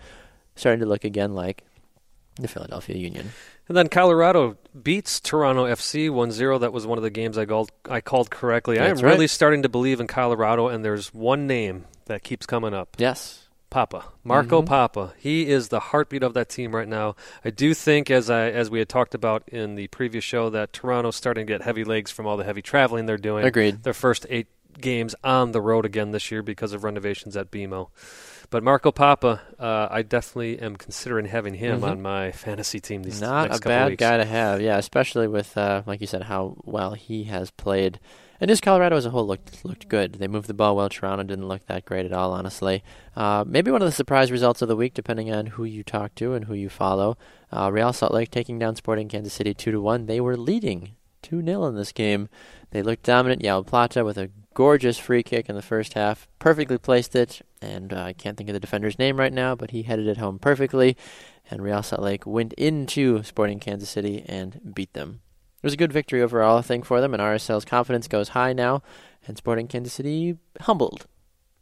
starting 0.55 0.79
to 0.79 0.85
look 0.85 1.03
again 1.03 1.35
like 1.35 1.63
the 2.37 2.47
Philadelphia 2.47 2.95
Union. 2.97 3.31
And 3.67 3.75
then 3.75 3.89
Colorado 3.89 4.57
beats 4.83 5.19
Toronto 5.19 5.65
FC 5.65 6.09
1-0. 6.09 6.59
That 6.59 6.73
was 6.73 6.85
one 6.85 6.97
of 6.97 7.03
the 7.03 7.09
games 7.09 7.37
I 7.37 7.45
called 7.45 7.71
I 7.89 8.01
called 8.01 8.29
correctly. 8.29 8.77
That's 8.77 9.01
I 9.01 9.05
am 9.05 9.11
really 9.11 9.27
starting 9.27 9.63
to 9.63 9.69
believe 9.69 9.99
in 9.99 10.07
Colorado 10.07 10.67
and 10.67 10.83
there's 10.85 11.13
one 11.13 11.47
name 11.47 11.85
that 12.05 12.23
keeps 12.23 12.45
coming 12.45 12.73
up. 12.73 12.95
Yes. 12.99 13.41
Pappa. 13.71 14.05
Marco 14.23 14.61
Mhm. 14.61 14.67
Pappa. 14.67 15.13
He 15.17 15.47
is 15.47 15.69
the 15.69 15.79
heartbeat 15.79 16.23
of 16.23 16.33
that 16.35 16.47
team 16.47 16.75
right 16.75 16.87
now. 16.87 17.15
I 17.43 17.49
do 17.49 17.73
think 17.73 18.11
as 18.11 18.29
I 18.29 18.49
as 18.51 18.69
we 18.69 18.79
had 18.79 18.87
talked 18.87 19.15
about 19.15 19.43
in 19.47 19.75
the 19.75 19.87
previous 19.87 20.23
show 20.23 20.49
that 20.51 20.71
Toronto's 20.71 21.15
starting 21.15 21.47
to 21.47 21.53
get 21.53 21.61
heavy 21.63 21.83
legs 21.83 22.11
from 22.11 22.25
all 22.27 22.37
the 22.37 22.43
heavy 22.43 22.61
traveling 22.61 23.05
they're 23.05 23.17
doing. 23.17 23.43
Agreed. 23.45 23.83
Their 23.83 23.93
first 23.93 24.25
8 24.29 24.47
games 24.79 25.15
on 25.23 25.51
the 25.53 25.61
road 25.61 25.85
again 25.85 26.11
this 26.11 26.29
year 26.31 26.41
because 26.43 26.73
of 26.73 26.83
renovations 26.83 27.35
at 27.35 27.49
BMO. 27.49 27.89
But 28.49 28.63
Marco 28.63 28.91
Pappa, 28.91 29.41
uh, 29.59 29.87
I 29.91 30.01
definitely 30.01 30.59
am 30.59 30.75
considering 30.75 31.25
having 31.25 31.55
him 31.55 31.81
Mhm. 31.81 31.89
on 31.89 32.01
my 32.01 32.31
fantasy 32.31 32.79
team 32.79 33.03
these 33.03 33.19
Not 33.21 33.49
next 33.49 33.57
a 33.57 33.59
couple 33.61 33.69
bad 33.69 33.89
weeks. 33.91 33.99
guy 33.99 34.17
to 34.17 34.25
have, 34.25 34.61
yeah, 34.61 34.77
especially 34.77 35.27
with, 35.27 35.57
uh, 35.57 35.81
like 35.85 35.99
you 36.01 36.07
said, 36.07 36.23
how 36.23 36.55
well 36.63 36.93
he 36.93 37.25
has 37.25 37.51
played. 37.51 37.99
And 38.41 38.49
just 38.49 38.61
Colorado 38.61 38.97
as 38.97 39.05
a 39.05 39.11
whole 39.11 39.25
looked 39.25 39.63
looked 39.63 39.87
good. 39.87 40.15
They 40.15 40.27
moved 40.27 40.47
the 40.47 40.53
ball 40.53 40.75
well. 40.75 40.89
Toronto 40.89 41.23
didn't 41.23 41.47
look 41.47 41.65
that 41.67 41.85
great 41.85 42.05
at 42.05 42.11
all, 42.11 42.33
honestly. 42.33 42.83
Uh, 43.15 43.45
maybe 43.47 43.71
one 43.71 43.81
of 43.81 43.87
the 43.87 43.93
surprise 43.93 44.29
results 44.31 44.61
of 44.61 44.67
the 44.67 44.75
week, 44.75 44.93
depending 44.93 45.31
on 45.33 45.45
who 45.47 45.63
you 45.63 45.83
talk 45.83 46.13
to 46.15 46.33
and 46.33 46.45
who 46.45 46.53
you 46.53 46.67
follow. 46.69 47.17
Uh, 47.51 47.69
Real 47.71 47.93
Salt 47.93 48.13
Lake 48.13 48.31
taking 48.31 48.59
down 48.59 48.75
Sporting 48.75 49.07
Kansas 49.07 49.31
City 49.33 49.53
two 49.53 49.71
to 49.71 49.79
one. 49.79 50.05
They 50.05 50.19
were 50.19 50.35
leading 50.35 50.91
two 51.21 51.41
0 51.41 51.63
in 51.65 51.75
this 51.75 51.93
game. 51.93 52.27
They 52.71 52.81
looked 52.83 53.03
dominant. 53.03 53.41
Joao 53.41 53.63
Plata 53.63 54.03
with 54.03 54.17
a 54.17 54.29
gorgeous 54.55 54.97
free 54.97 55.21
kick 55.21 55.47
in 55.47 55.55
the 55.55 55.61
first 55.61 55.93
half, 55.93 56.27
perfectly 56.39 56.79
placed 56.79 57.15
it, 57.15 57.43
and 57.61 57.93
uh, 57.93 58.01
I 58.01 58.13
can't 58.13 58.35
think 58.35 58.49
of 58.49 58.53
the 58.53 58.59
defender's 58.59 58.97
name 58.97 59.17
right 59.17 59.33
now, 59.33 59.53
but 59.53 59.69
he 59.69 59.83
headed 59.83 60.07
it 60.07 60.17
home 60.17 60.39
perfectly 60.39 60.97
and 61.49 61.63
Real 61.63 61.83
Salt 61.83 62.01
Lake 62.01 62.25
went 62.25 62.53
into 62.53 63.23
Sporting 63.23 63.59
Kansas 63.59 63.89
City 63.89 64.23
and 64.27 64.73
beat 64.73 64.93
them. 64.93 65.21
It 65.57 65.63
was 65.63 65.73
a 65.73 65.77
good 65.77 65.93
victory 65.93 66.21
overall, 66.21 66.57
I 66.57 66.61
think, 66.61 66.85
for 66.85 67.01
them, 67.01 67.13
and 67.13 67.21
RSL's 67.21 67.65
confidence 67.65 68.07
goes 68.07 68.29
high 68.29 68.53
now, 68.53 68.83
and 69.27 69.37
Sporting 69.37 69.67
Kansas 69.67 69.93
City 69.93 70.37
humbled. 70.61 71.07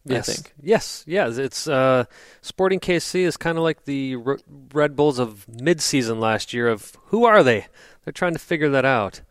Yes. 0.05 0.27
I 0.27 0.33
think. 0.33 0.53
Yes. 0.61 1.03
Yes. 1.07 1.37
It's 1.37 1.65
uh, 1.65 2.05
Sporting 2.41 2.81
KC 2.81 3.21
is 3.21 3.37
kind 3.37 3.57
of 3.57 3.63
like 3.63 3.85
the 3.85 4.17
R- 4.25 4.39
Red 4.73 4.97
Bulls 4.97 5.17
of 5.17 5.47
mid-season 5.47 6.19
last 6.19 6.53
year. 6.53 6.67
Of 6.67 6.97
who 7.05 7.23
are 7.23 7.41
they? 7.41 7.67
They're 8.03 8.11
trying 8.11 8.33
to 8.33 8.39
figure 8.39 8.69
that 8.69 8.83
out. 8.83 9.21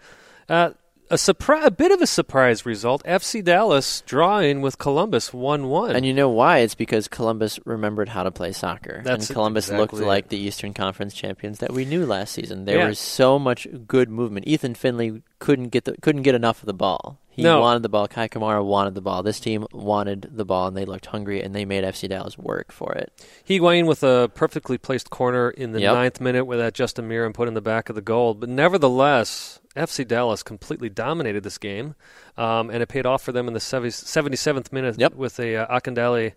Uh, 0.48 0.70
a 1.12 1.18
surprise, 1.18 1.64
a 1.64 1.70
bit 1.70 1.92
of 1.92 2.00
a 2.00 2.06
surprise 2.06 2.64
result. 2.66 3.04
FC 3.04 3.44
Dallas 3.44 4.02
drawing 4.06 4.62
with 4.62 4.78
Columbus 4.78 5.32
one-one. 5.32 5.94
And 5.94 6.04
you 6.06 6.12
know 6.14 6.28
why? 6.30 6.58
It's 6.58 6.74
because 6.74 7.06
Columbus 7.06 7.60
remembered 7.64 8.08
how 8.08 8.22
to 8.22 8.30
play 8.30 8.52
soccer. 8.52 9.02
That's 9.04 9.28
and 9.28 9.34
Columbus 9.34 9.70
looked 9.70 9.92
like 9.94 10.24
it. 10.24 10.30
the 10.30 10.38
Eastern 10.38 10.72
Conference 10.74 11.14
champions 11.14 11.58
that 11.58 11.72
we 11.72 11.84
knew 11.84 12.06
last 12.06 12.32
season. 12.32 12.64
There 12.64 12.78
Yeah. 12.78 12.88
was 12.88 12.98
so 12.98 13.38
much 13.38 13.68
good 13.86 14.08
movement. 14.08 14.48
Ethan 14.48 14.74
Finlay 14.74 15.22
couldn't 15.38 15.68
get 15.68 15.84
the, 15.84 15.96
couldn't 16.00 16.22
get 16.22 16.34
enough 16.34 16.60
of 16.62 16.66
the 16.66 16.74
ball. 16.74 17.18
He 17.28 17.42
No. 17.42 17.60
wanted 17.60 17.82
the 17.82 17.88
ball. 17.88 18.08
Kei 18.08 18.28
Kamara 18.28 18.62
wanted 18.62 18.94
the 18.94 19.00
ball. 19.00 19.22
This 19.22 19.40
team 19.40 19.66
wanted 19.72 20.28
the 20.32 20.44
ball, 20.44 20.66
and 20.68 20.76
they 20.76 20.84
looked 20.84 21.06
hungry, 21.06 21.42
and 21.42 21.54
they 21.54 21.64
made 21.64 21.82
FC 21.82 22.06
Dallas 22.06 22.36
work 22.36 22.70
for 22.70 22.92
it. 22.92 23.10
Higuain 23.48 23.86
with 23.86 24.02
a 24.02 24.30
perfectly 24.34 24.76
placed 24.76 25.08
corner 25.08 25.48
in 25.48 25.72
the 25.72 25.80
Yep. 25.80 25.94
ninth 25.94 26.20
minute 26.20 26.44
with 26.44 26.58
that 26.58 26.74
Justin 26.74 27.10
and 27.10 27.34
put 27.34 27.48
in 27.48 27.54
the 27.54 27.62
back 27.62 27.88
of 27.88 27.94
the 27.94 28.02
goal. 28.02 28.34
But 28.34 28.50
nevertheless, 28.50 29.60
FC 29.76 30.06
Dallas 30.06 30.42
completely 30.42 30.88
dominated 30.88 31.42
this 31.44 31.58
game, 31.58 31.94
um, 32.36 32.68
and 32.70 32.82
it 32.82 32.88
paid 32.88 33.06
off 33.06 33.22
for 33.22 33.32
them 33.32 33.48
in 33.48 33.54
the 33.54 33.60
77th 33.60 34.72
minute 34.72 34.98
Yep. 34.98 35.14
with 35.14 35.38
a 35.40 35.56
uh, 35.56 35.78
Akindele 35.80 36.34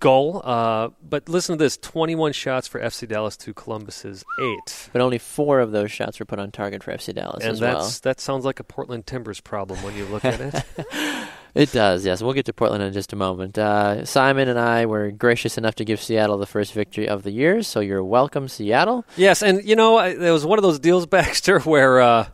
goal. 0.00 0.40
Uh, 0.44 0.90
but 1.02 1.28
listen 1.28 1.56
to 1.58 1.64
this: 1.64 1.76
21 1.76 2.32
shots 2.32 2.66
for 2.68 2.80
FC 2.80 3.06
Dallas 3.08 3.36
to 3.38 3.52
Columbus's 3.54 4.24
eight. 4.42 4.88
But 4.92 5.00
only 5.02 5.18
four 5.18 5.60
of 5.60 5.72
those 5.72 5.90
shots 5.90 6.18
were 6.18 6.26
put 6.26 6.38
on 6.38 6.50
target 6.50 6.82
for 6.82 6.92
FC 6.92 7.14
Dallas 7.14 7.42
And 7.44 7.52
as 7.52 7.60
that's 7.60 7.74
well. 7.76 7.90
that 8.04 8.20
sounds 8.20 8.44
like 8.44 8.60
a 8.60 8.64
Portland 8.64 9.06
Timbers 9.06 9.40
problem 9.40 9.82
when 9.82 9.96
you 9.96 10.04
look 10.06 10.24
at 10.24 10.40
it. 10.40 11.28
It 11.56 11.72
does, 11.72 12.04
yes. 12.04 12.22
We'll 12.22 12.34
get 12.34 12.44
to 12.46 12.52
Portland 12.52 12.82
in 12.84 12.92
just 12.92 13.12
a 13.12 13.16
moment. 13.16 13.56
Uh, 13.58 14.04
Simon 14.04 14.48
and 14.48 14.58
I 14.58 14.84
were 14.86 15.10
gracious 15.10 15.56
enough 15.56 15.74
to 15.76 15.84
give 15.84 16.00
Seattle 16.02 16.36
the 16.38 16.46
first 16.46 16.72
victory 16.74 17.08
of 17.08 17.22
the 17.22 17.30
year, 17.30 17.62
so 17.62 17.80
you're 17.80 18.04
welcome, 18.04 18.46
Seattle. 18.48 19.04
yes, 19.16 19.42
and 19.42 19.64
you 19.64 19.74
know 19.74 19.96
I, 19.96 20.14
there 20.14 20.32
was 20.32 20.44
one 20.44 20.58
of 20.58 20.62
those 20.62 20.78
deals, 20.78 21.06
Baxter, 21.16 21.60
where 21.60 22.00
uh, 22.00 22.28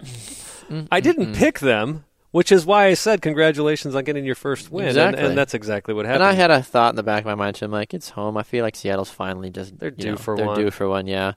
I 0.90 1.00
didn't 1.00 1.34
pick 1.36 1.60
them, 1.60 2.04
which 2.32 2.50
is 2.50 2.66
why 2.66 2.86
I 2.86 2.94
said 2.94 3.22
congratulations 3.22 3.94
on 3.94 4.04
getting 4.04 4.24
your 4.24 4.34
first 4.34 4.70
win. 4.72 4.86
And- 4.86 4.90
Exactly. 4.90 5.24
And, 5.24 5.38
that's 5.38 5.54
exactly 5.54 5.94
what 5.94 6.04
happened. 6.06 6.22
And 6.24 6.30
I 6.30 6.34
had 6.34 6.50
a 6.50 6.62
thought 6.62 6.90
in 6.90 6.96
the 6.96 7.02
back 7.02 7.20
of 7.20 7.26
my 7.26 7.34
mind, 7.34 7.56
too. 7.56 7.66
I'm 7.66 7.70
like, 7.70 7.94
it's 7.94 8.10
home. 8.10 8.36
I 8.36 8.42
feel 8.42 8.64
like 8.64 8.74
Seattle's 8.74 9.10
finally 9.10 9.50
just 9.50 9.78
They're 9.78 9.90
due 9.90 10.12
know, 10.12 10.16
for 10.16 10.36
they're 10.36 10.46
one. 10.46 10.56
due 10.58 10.70
for 10.70 10.88
one, 10.88 11.06
yeah. 11.06 11.32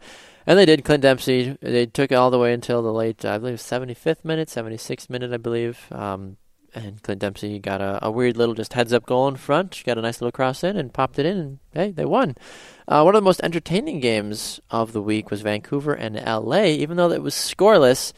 And 0.48 0.57
they 0.57 0.66
did. 0.66 0.84
Clint 0.86 1.02
Dempsey. 1.02 1.57
They 1.62 1.86
took 1.88 2.12
it 2.12 2.16
all 2.16 2.30
the 2.32 2.40
way 2.40 2.53
until 2.53 2.82
the 2.82 2.94
late, 2.94 3.26
I 3.26 3.38
believe, 3.40 3.57
75th 3.57 4.24
minute, 4.24 4.48
76th 4.48 5.10
minute, 5.10 5.34
I 5.34 5.38
believe. 5.38 5.86
Um, 5.91 6.38
and 6.76 7.02
Clint 7.02 7.22
Dempsey 7.22 7.57
got 7.60 7.81
a, 7.81 7.99
a 8.06 8.11
weird 8.11 8.38
little 8.38 8.53
just 8.53 8.73
heads 8.73 8.93
up 8.93 9.06
goal 9.06 9.27
in 9.27 9.35
front. 9.38 9.81
Got 9.85 9.97
a 9.97 10.02
nice 10.02 10.22
little 10.22 10.31
cross 10.31 10.64
in 10.64 10.77
and 10.77 10.93
popped 10.93 11.18
it 11.18 11.26
in, 11.26 11.38
and 11.38 11.60
hey, 11.73 11.91
they 11.91 12.06
won. 12.06 12.35
Uh, 12.88 13.02
one 13.02 13.15
of 13.15 13.22
the 13.22 13.26
most 13.26 13.41
entertaining 13.43 13.99
games 13.99 14.60
of 14.69 14.91
the 14.93 15.02
week 15.02 15.31
was 15.31 15.41
Vancouver 15.41 15.93
and 15.93 16.15
LA, 16.15 16.65
even 16.65 16.97
though 16.97 17.11
it 17.11 17.23
was 17.23 17.34
scoreless. 17.34 18.14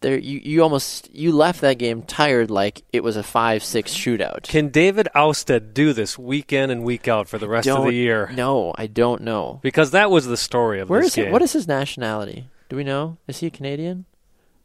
There, 0.00 0.18
you, 0.18 0.38
you 0.44 0.62
almost 0.62 1.08
you 1.14 1.32
left 1.32 1.62
that 1.62 1.78
game 1.78 2.02
tired 2.02 2.50
like 2.50 2.82
it 2.92 3.02
was 3.02 3.16
a 3.16 3.22
five 3.22 3.64
six 3.64 3.94
shootout. 3.94 4.42
Can 4.42 4.68
David 4.68 5.08
Ousted 5.14 5.72
do 5.72 5.94
this 5.94 6.18
week 6.18 6.52
in 6.52 6.68
and 6.68 6.84
week 6.84 7.08
out 7.08 7.26
for 7.26 7.38
the 7.38 7.48
rest 7.48 7.66
of 7.66 7.84
the 7.84 7.92
year? 7.94 8.30
No, 8.34 8.74
I 8.76 8.86
don't 8.86 9.22
know. 9.22 9.60
Because 9.62 9.92
that 9.92 10.10
was 10.10 10.26
the 10.26 10.36
story 10.36 10.78
of 10.80 10.90
Where 10.90 11.00
this 11.00 11.12
is 11.12 11.14
game. 11.14 11.28
it? 11.28 11.32
What 11.32 11.40
is 11.40 11.54
his 11.54 11.66
nationality? 11.66 12.48
Do 12.68 12.76
we 12.76 12.84
know? 12.84 13.16
Is 13.26 13.38
he 13.40 13.46
a 13.46 13.50
Canadian? 13.50 14.04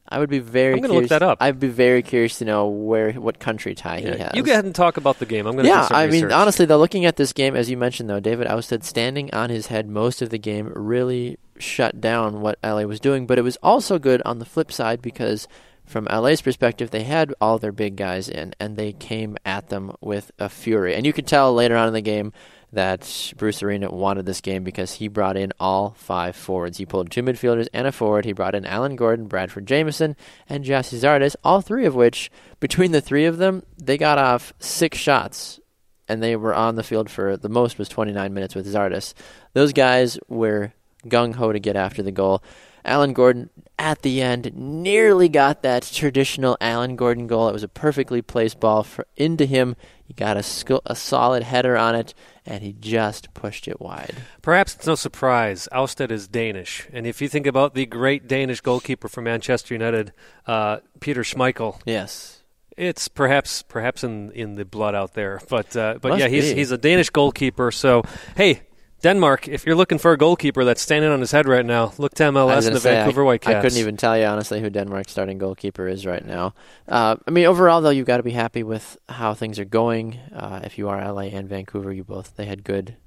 I 0.10 0.20
would 0.20 0.30
be 0.30 0.40
very. 0.40 0.74
I'm 0.74 0.82
gonna 0.82 0.94
look 0.94 1.08
curious- 1.08 1.10
that 1.12 1.24
up. 1.24 1.38
I'd 1.40 1.60
be 1.60 1.68
very 1.68 2.02
curious 2.02 2.40
to 2.40 2.46
know 2.46 2.68
where, 2.68 3.14
what 3.14 3.40
country 3.40 3.76
tie 3.76 4.00
he 4.00 4.08
Yeah, 4.08 4.16
has. 4.18 4.32
You 4.34 4.44
go 4.44 4.52
ahead 4.52 4.66
and 4.66 4.74
talk 4.76 4.98
about 4.98 5.20
the 5.20 5.26
game. 5.26 5.46
I'm 5.46 5.54
going 5.54 5.66
to 5.66 5.70
yeah, 5.70 5.88
I 5.92 6.08
mean, 6.08 6.32
honestly, 6.32 6.66
though, 6.66 6.78
looking 6.78 7.06
at 7.06 7.16
this 7.16 7.32
game, 7.32 7.56
as 7.56 7.70
you 7.70 7.78
mentioned, 7.78 8.10
though, 8.10 8.20
David 8.20 8.48
Ousted 8.48 8.84
standing 8.84 9.34
on 9.34 9.50
his 9.50 9.68
head 9.68 9.88
most 9.88 10.22
of 10.22 10.30
the 10.32 10.40
game 10.40 10.72
really 10.76 11.38
shut 11.60 12.02
down 12.02 12.42
what 12.42 12.58
LA 12.64 12.84
was 12.84 13.00
doing. 13.00 13.28
But 13.28 13.38
it 13.38 13.44
was 13.44 13.58
also 13.62 14.00
good 14.00 14.22
on 14.26 14.40
the 14.40 14.46
flip 14.46 14.72
side 14.72 15.02
because, 15.02 15.48
from 15.86 16.06
LA's 16.06 16.42
perspective, 16.42 16.90
they 16.92 17.04
had 17.04 17.34
all 17.40 17.58
their 17.60 17.72
big 17.72 17.96
guys 17.96 18.28
in 18.30 18.54
and 18.60 18.78
they 18.78 18.94
came 18.94 19.38
at 19.46 19.70
them 19.70 19.92
with 20.02 20.32
a 20.40 20.50
fury. 20.50 20.96
And 20.96 21.06
you 21.06 21.14
could 21.14 21.28
tell 21.28 21.54
later 21.54 21.76
on 21.76 21.88
in 21.88 21.94
the 21.94 22.02
game 22.02 22.34
that 22.72 23.34
Bruce 23.38 23.64
Arena 23.64 23.90
wanted 23.90 24.26
this 24.26 24.42
game 24.42 24.64
because 24.64 24.94
he 24.94 25.08
brought 25.08 25.38
in 25.38 25.52
all 25.60 25.96
five 25.98 26.36
forwards. 26.36 26.78
He 26.78 26.86
pulled 26.86 27.10
two 27.10 27.24
midfielders 27.24 27.68
and 27.74 27.88
a 27.88 27.92
forward. 27.92 28.26
He 28.26 28.34
brought 28.34 28.56
in 28.56 28.66
Alan 28.66 28.96
Gordon, 28.96 29.28
Bradford 29.28 29.66
Jamieson, 29.66 30.16
and 30.48 30.64
Gyasi 30.64 31.00
Zardes, 31.00 31.36
all 31.44 31.62
three 31.62 31.86
of 31.86 31.96
which, 31.96 32.32
between 32.60 32.92
the 32.92 33.02
three 33.02 33.26
of 33.26 33.38
them, 33.38 33.64
they 33.78 33.98
got 33.98 34.18
off 34.18 34.54
six 34.60 34.98
shots 34.98 35.60
and 36.08 36.22
they 36.22 36.36
were 36.36 36.56
on 36.56 36.76
the 36.76 36.84
field 36.84 37.10
for 37.10 37.38
the 37.38 37.50
most 37.50 37.78
was 37.78 37.88
29 37.88 38.34
minutes 38.34 38.56
with 38.56 38.72
Zardes. 38.72 39.14
Those 39.54 39.74
guys 39.74 40.20
were 40.28 40.74
gung 41.06 41.36
ho 41.36 41.54
to 41.54 41.60
get 41.60 41.76
after 41.76 42.04
the 42.04 42.12
goal. 42.12 42.44
Alan 42.84 43.14
Gordon 43.14 43.50
at 43.78 44.02
the 44.02 44.22
end 44.22 44.52
nearly 44.56 45.30
got 45.30 45.62
that 45.62 45.84
traditional 45.84 46.58
Alan 46.60 46.96
Gordon 46.96 47.28
goal. 47.28 47.48
It 47.48 47.54
was 47.54 47.64
a 47.64 47.68
perfectly 47.68 48.22
placed 48.22 48.60
ball 48.60 48.84
for, 48.84 49.06
into 49.16 49.46
him. 49.46 49.76
He 50.10 50.16
got 50.16 50.38
a, 50.38 50.82
a 50.88 50.96
solid 50.96 51.44
header 51.44 51.78
on 51.78 51.94
it, 51.94 52.16
and 52.44 52.64
he 52.64 52.74
just 52.74 53.32
pushed 53.36 53.68
it 53.68 53.80
wide. 53.80 54.16
Perhaps 54.42 54.74
it's 54.74 54.88
no 54.88 54.96
surprise. 54.96 55.68
Ousted 55.72 56.12
is 56.12 56.28
Danish. 56.28 56.88
And 56.92 57.06
if 57.06 57.22
you 57.22 57.30
think 57.30 57.46
about 57.46 57.76
the 57.76 57.86
great 57.86 58.28
Danish 58.28 58.60
goalkeeper 58.62 59.08
for 59.08 59.22
Manchester 59.22 59.76
United, 59.76 60.12
uh, 60.48 60.80
Peter 61.00 61.22
Schmeichel, 61.22 61.80
Yes. 61.86 62.42
it's 62.76 63.08
perhaps 63.08 63.62
perhaps 63.62 64.04
in, 64.04 64.32
in 64.32 64.56
the 64.56 64.66
blood 64.66 64.96
out 64.96 65.14
there. 65.14 65.42
But 65.48 65.76
uh, 65.78 66.00
but 66.02 66.10
Must 66.10 66.20
yeah, 66.22 66.28
he's 66.28 66.50
be. 66.50 66.56
he's 66.56 66.72
a 66.72 66.78
Danish 66.80 67.12
goalkeeper. 67.12 67.70
So 67.70 68.02
hey, 68.36 68.64
Denmark, 69.02 69.48
if 69.48 69.66
you're 69.66 69.76
looking 69.76 69.98
for 69.98 70.12
a 70.12 70.18
goalkeeper 70.18 70.66
that's 70.66 70.82
standing 70.82 71.10
on 71.10 71.22
his 71.22 71.32
head 71.32 71.48
right 71.48 71.66
now, 71.66 71.94
look 71.98 72.14
to 72.16 72.24
MLS 72.24 72.68
and 72.68 72.76
the 72.76 72.82
say, 72.82 72.96
Vancouver 72.96 73.22
I, 73.22 73.26
Whitecaps. 73.26 73.56
I 73.56 73.62
couldn't 73.62 73.78
even 73.78 73.96
tell 73.96 74.18
you 74.18 74.26
honestly 74.26 74.60
who 74.60 74.70
Denmark's 74.70 75.12
starting 75.12 75.38
goalkeeper 75.38 75.88
is 75.88 76.06
right 76.06 76.26
now. 76.26 76.54
Uh, 76.88 77.16
I 77.26 77.32
mean, 77.32 77.46
overall 77.46 77.82
though, 77.82 77.92
you've 77.92 78.08
got 78.08 78.18
to 78.18 78.24
be 78.24 78.32
happy 78.32 78.64
with 78.64 78.98
how 79.08 79.34
things 79.34 79.58
are 79.58 79.66
going. 79.66 80.20
Uh, 80.36 80.60
if 80.64 80.78
you 80.78 80.90
are 80.90 81.14
LA 81.14 81.24
and 81.24 81.48
Vancouver, 81.48 81.94
you 81.94 82.04
both 82.04 82.36
they 82.36 82.46
had 82.46 82.64
good, 82.64 82.98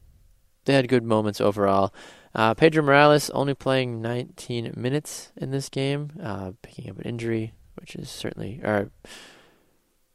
they 0.64 0.72
had 0.72 0.88
good 0.88 1.04
moments 1.04 1.40
overall. 1.40 1.92
Uh, 2.34 2.54
Pedro 2.54 2.82
Morales 2.82 3.28
only 3.30 3.52
playing 3.52 4.00
19 4.00 4.72
minutes 4.74 5.32
in 5.36 5.50
this 5.50 5.68
game, 5.68 6.12
uh, 6.22 6.52
picking 6.62 6.88
up 6.88 6.98
an 6.98 7.04
injury, 7.04 7.52
which 7.78 7.94
is 7.94 8.08
certainly. 8.08 8.60
Or 8.62 8.90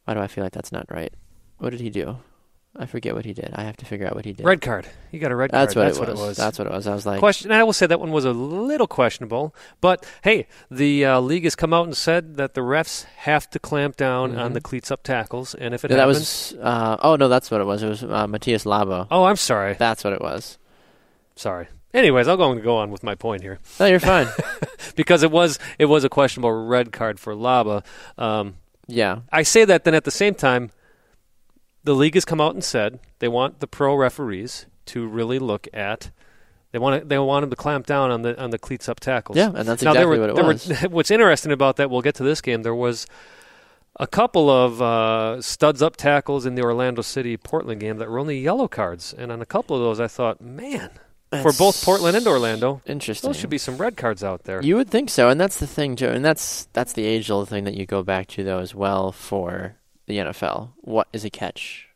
why 0.06 0.16
do 0.16 0.20
I 0.20 0.28
feel 0.28 0.44
like 0.44 0.54
that's 0.54 0.72
not 0.72 0.90
right? 0.90 1.14
What 1.60 1.70
did 1.70 1.82
he 1.82 1.92
do? 1.92 2.18
I 2.80 2.86
forget 2.86 3.16
what 3.16 3.26
he 3.26 3.34
did. 3.34 3.50
I 3.56 3.64
have 3.64 3.76
to 3.78 3.86
figure 3.86 4.06
out 4.06 4.14
what 4.16 4.24
he 4.26 4.34
did. 4.34 4.46
Red 4.46 4.62
card. 4.62 4.88
He 5.12 5.18
got 5.18 5.32
a 5.32 5.36
red 5.36 5.50
That's 5.52 5.74
card. 5.74 5.84
what, 5.84 5.86
That's 5.86 5.98
it, 5.98 6.00
what 6.02 6.10
it 6.10 6.16
was. 6.28 6.38
That's 6.38 6.60
what 6.60 6.68
it 6.68 6.72
was. 6.74 6.86
I 6.86 6.94
was 6.94 7.06
like, 7.08 7.18
Question. 7.20 7.52
I 7.52 7.64
will 7.64 7.74
say 7.74 7.88
that 7.88 8.00
one 8.00 8.12
was 8.12 8.24
a 8.24 8.32
little 8.34 8.86
questionable, 8.86 9.56
but 9.82 10.06
hey, 10.24 10.48
the 10.70 11.06
uh, 11.06 11.20
league 11.20 11.44
has 11.46 11.56
come 11.56 11.74
out 11.74 11.86
and 11.86 11.98
said 11.98 12.36
that 12.38 12.54
the 12.54 12.62
refs 12.62 13.06
have 13.18 13.50
to 13.50 13.60
clamp 13.60 13.98
down 13.98 14.38
on 14.38 14.52
Mhm. 14.52 14.54
the 14.54 14.62
cleats 14.62 14.92
up 14.92 15.02
tackles, 15.02 15.56
and 15.56 15.74
if 15.74 15.84
it 15.84 15.88
that 15.88 15.98
happens, 15.98 16.20
was. 16.20 16.56
Uh, 16.62 16.98
oh 17.02 17.16
no, 17.16 17.28
that's 17.28 17.50
what 17.50 17.62
it 17.62 17.66
was. 17.66 17.82
It 17.82 17.90
was 17.90 18.04
uh, 18.04 18.28
Matthias 18.28 18.64
Laba. 18.64 19.08
oh, 19.10 19.24
I'm 19.26 19.38
sorry, 19.38 19.74
That's 19.74 20.04
what 20.04 20.14
it 20.14 20.22
was. 20.22 20.58
sorry. 21.36 21.68
Anyways, 21.94 22.28
I'll 22.28 22.38
go 22.38 22.52
and 22.52 22.62
go 22.62 22.78
on 22.78 22.92
with 22.92 23.02
my 23.02 23.16
point 23.16 23.42
here 23.42 23.60
No, 23.80 23.86
you're 23.88 24.00
fine. 24.00 24.28
because 24.96 25.24
it 25.24 25.32
was 25.32 25.58
it 25.80 25.86
was 25.86 26.04
a 26.04 26.10
questionable 26.10 26.52
red 26.52 26.92
card 26.92 27.20
for 27.20 27.34
Laba. 27.34 27.84
Um, 28.18 28.56
yeah. 28.88 29.20
I 29.32 29.44
say 29.44 29.66
that, 29.66 29.84
then 29.84 29.96
at 29.96 30.04
the 30.04 30.12
same 30.12 30.36
time, 30.36 30.70
the 31.88 31.96
league 31.96 32.16
has 32.16 32.26
come 32.26 32.42
out 32.42 32.54
and 32.54 32.62
said 32.64 33.00
they 33.20 33.30
want 33.30 33.62
the 33.62 33.66
pro 33.66 33.96
referees 33.96 34.66
to 34.88 35.08
really 35.08 35.40
look 35.40 35.70
at. 35.74 36.12
They 36.74 36.80
want 36.80 37.02
to, 37.02 37.08
they 37.08 37.18
want 37.18 37.44
them 37.44 37.50
to 37.50 37.56
clamp 37.56 37.86
down 37.86 38.12
on 38.12 38.24
the 38.24 38.40
on 38.40 38.50
the 38.50 38.60
cleats 38.60 38.90
up 38.90 39.00
tackles. 39.00 39.38
Yeah, 39.38 39.54
and 39.56 39.66
that's 39.66 39.82
Now, 39.82 39.92
exactly 39.92 40.20
were, 40.20 40.28
what 40.28 40.38
it 40.38 40.46
was. 40.46 40.68
Were, 40.68 40.76
what's 40.90 41.10
interesting 41.10 41.54
about 41.54 41.78
that, 41.78 41.90
we'll 41.90 42.02
get 42.02 42.16
to 42.16 42.24
this 42.24 42.42
game. 42.42 42.64
There 42.64 42.76
was 42.76 43.08
a 43.98 44.06
couple 44.06 44.50
of 44.50 44.82
uh, 44.82 45.42
studs 45.42 45.82
up 45.82 45.96
tackles 45.96 46.46
in 46.46 46.56
the 46.56 46.62
Orlando 46.62 47.02
City 47.02 47.38
Portland 47.38 47.80
game 47.80 47.98
that 48.00 48.10
were 48.10 48.20
only 48.20 48.38
yellow 48.38 48.68
cards, 48.68 49.14
and 49.18 49.32
on 49.32 49.42
a 49.42 49.46
couple 49.46 49.78
of 49.78 49.82
those, 49.82 50.02
I 50.02 50.10
thought, 50.10 50.42
man, 50.42 50.90
for 51.42 51.54
both 51.54 51.82
Portland 51.86 52.18
and 52.18 52.28
Orlando, 52.28 52.82
Interesting. 52.86 53.30
those 53.30 53.38
should 53.38 53.50
be 53.50 53.58
some 53.58 53.78
red 53.78 53.96
cards 53.96 54.26
out 54.26 54.44
there. 54.44 54.62
You 54.62 54.76
would 54.76 54.90
think 54.90 55.10
so, 55.10 55.30
and 55.30 55.40
that's 55.40 55.58
the 55.58 55.68
thing, 55.68 55.96
Joe. 55.96 56.12
And 56.12 56.26
that's 56.26 56.68
that's 56.74 56.92
the 56.92 57.06
age-old 57.06 57.48
thing 57.48 57.64
that 57.64 57.76
you 57.76 57.86
go 57.86 58.04
back 58.04 58.28
to, 58.28 58.44
though, 58.44 58.60
as 58.60 58.76
well 58.76 59.14
for 59.14 59.78
the 60.08 60.18
NFL. 60.18 60.72
What 60.82 61.08
is 61.14 61.24
a 61.24 61.30
catch? 61.30 61.88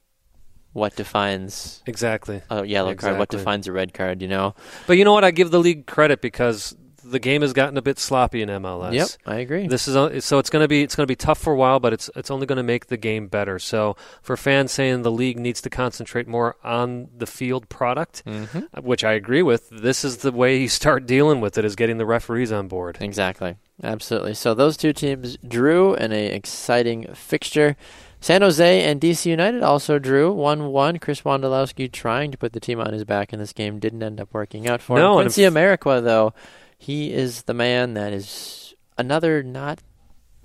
What 0.74 0.96
defines 0.96 1.84
exactly. 1.86 2.42
a 2.50 2.66
yellow 2.66 2.96
card? 2.96 3.18
What 3.18 3.30
defines 3.30 3.68
a 3.68 3.74
red 3.74 3.94
card? 3.94 4.22
You 4.22 4.30
know. 4.30 4.56
But 4.88 4.98
you 4.98 5.04
know 5.04 5.12
what? 5.12 5.26
I 5.26 5.32
give 5.32 5.52
the 5.52 5.60
league 5.60 5.86
credit 5.86 6.22
because 6.22 6.76
the 7.04 7.20
game 7.20 7.42
has 7.42 7.54
gotten 7.54 7.78
a 7.78 7.82
bit 7.82 8.00
sloppy 8.00 8.42
in 8.42 8.50
MLS. 8.50 8.94
Yep, 8.94 9.10
I 9.26 9.36
agree. 9.38 9.68
This 9.68 9.88
is 9.88 9.96
uh, 9.96 10.20
so 10.22 10.40
it's 10.40 10.50
going 10.50 10.64
to 10.64 10.68
be 10.68 10.84
it's 10.84 10.96
going 10.96 11.04
to 11.06 11.12
be 11.12 11.16
tough 11.16 11.40
for 11.40 11.54
a 11.54 11.56
while, 11.56 11.80
but 11.80 11.94
it's 11.94 12.10
it's 12.16 12.32
only 12.32 12.46
going 12.46 12.58
to 12.58 12.64
make 12.64 12.88
the 12.88 12.98
game 12.98 13.28
better. 13.28 13.60
So 13.60 13.96
for 14.22 14.38
fans 14.38 14.72
saying 14.72 15.02
the 15.02 15.12
league 15.12 15.40
needs 15.40 15.62
to 15.62 15.70
concentrate 15.70 16.28
more 16.28 16.56
on 16.64 17.10
the 17.16 17.28
field 17.28 17.70
product, 17.70 18.24
mm-hmm. 18.26 18.60
which 18.82 19.04
I 19.04 19.14
agree 19.14 19.42
with, 19.42 19.70
this 19.70 20.04
is 20.04 20.18
the 20.18 20.32
way 20.32 20.58
you 20.58 20.70
start 20.70 21.06
dealing 21.06 21.42
with 21.42 21.58
it 21.58 21.66
is 21.66 21.76
getting 21.76 21.98
the 21.98 22.06
referees 22.06 22.52
on 22.52 22.68
board. 22.68 22.98
Exactly. 23.02 23.58
Absolutely. 23.84 24.36
So 24.36 24.54
those 24.54 24.78
two 24.78 24.94
teams 24.94 25.38
drew 25.38 25.96
in 25.96 26.12
a 26.12 26.28
exciting 26.28 27.08
fixture. 27.14 27.76
San 28.20 28.44
Jose 28.44 28.84
and 28.84 29.02
DC 29.02 29.26
United 29.26 29.64
also 29.64 29.98
drew 29.98 30.32
1-1. 30.32 31.02
Chris 31.02 31.22
Wondolowski 31.22 31.92
trying 31.92 32.30
to 32.32 32.38
put 32.38 32.54
the 32.54 32.60
team 32.60 32.80
on 32.80 32.94
his 32.94 33.04
back 33.04 33.34
in 33.34 33.40
this 33.40 33.52
game 33.52 33.80
didn't 33.80 34.04
end 34.04 34.22
up 34.22 34.30
working 34.32 34.68
out 34.68 34.80
for 34.80 34.96
No, 35.00 35.14
him. 35.14 35.22
and 35.22 35.26
Quincy 35.26 35.44
if- 35.46 35.54
Amarikwa, 35.54 36.04
though, 36.04 36.34
he 36.82 37.14
is 37.14 37.44
the 37.44 37.54
man 37.54 37.94
that 37.94 38.12
is 38.12 38.74
another 38.98 39.44
not 39.44 39.80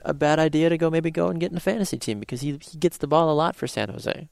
a 0.05 0.13
bad 0.13 0.39
idea 0.39 0.69
to 0.69 0.77
go 0.77 0.91
maybe 0.91 1.11
go 1.11 1.29
and 1.29 1.41
get 1.41 1.51
in 1.51 1.57
a 1.57 1.61
fantasy 1.61 1.97
team 1.97 2.21
because 2.21 2.43
he 2.43 2.59
he 2.61 2.77
gets 2.77 2.99
the 2.99 3.07
ball 3.07 3.31
a 3.31 3.33
lot 3.33 3.57
for 3.57 3.67
San 3.67 3.89
Jose. 3.89 4.29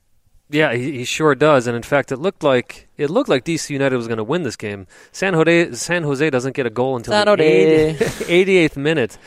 Yeah, 0.51 0.75
he, 0.75 0.99
he 0.99 1.05
sure 1.07 1.35
does, 1.35 1.67
and 1.67 1.75
in 1.75 1.83
fact, 1.83 2.13
it 2.13 2.19
looked 2.19 2.43
like 2.43 2.89
it 2.99 3.09
looked 3.09 3.31
like 3.31 3.47
DC 3.47 3.71
United 3.71 3.97
was 3.97 4.07
going 4.07 4.19
to 4.19 4.25
win 4.25 4.43
this 4.43 4.57
game. 4.57 4.87
San 5.13 5.33
Jose 5.33 5.73
San 5.73 6.03
Jose 6.03 6.29
doesn't 6.29 6.55
get 6.55 6.67
a 6.67 6.71
goal 6.71 6.97
until 6.97 7.13
San 7.13 7.27
the 7.27 7.43
80, 7.43 8.05
88th 8.69 8.77
minute. 8.77 9.19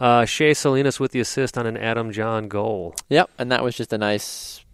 Uh, 0.00 0.24
Shea 0.24 0.54
Salinas 0.54 0.98
with 0.98 1.12
the 1.12 1.20
assist 1.20 1.58
on 1.58 1.66
an 1.66 1.76
Adam 1.76 2.12
Jahn 2.12 2.48
goal. 2.48 2.94
Yep, 3.10 3.30
and 3.38 3.52
that 3.52 3.62
was 3.62 3.76
just 3.76 3.92
a 3.92 3.98
nice 3.98 4.64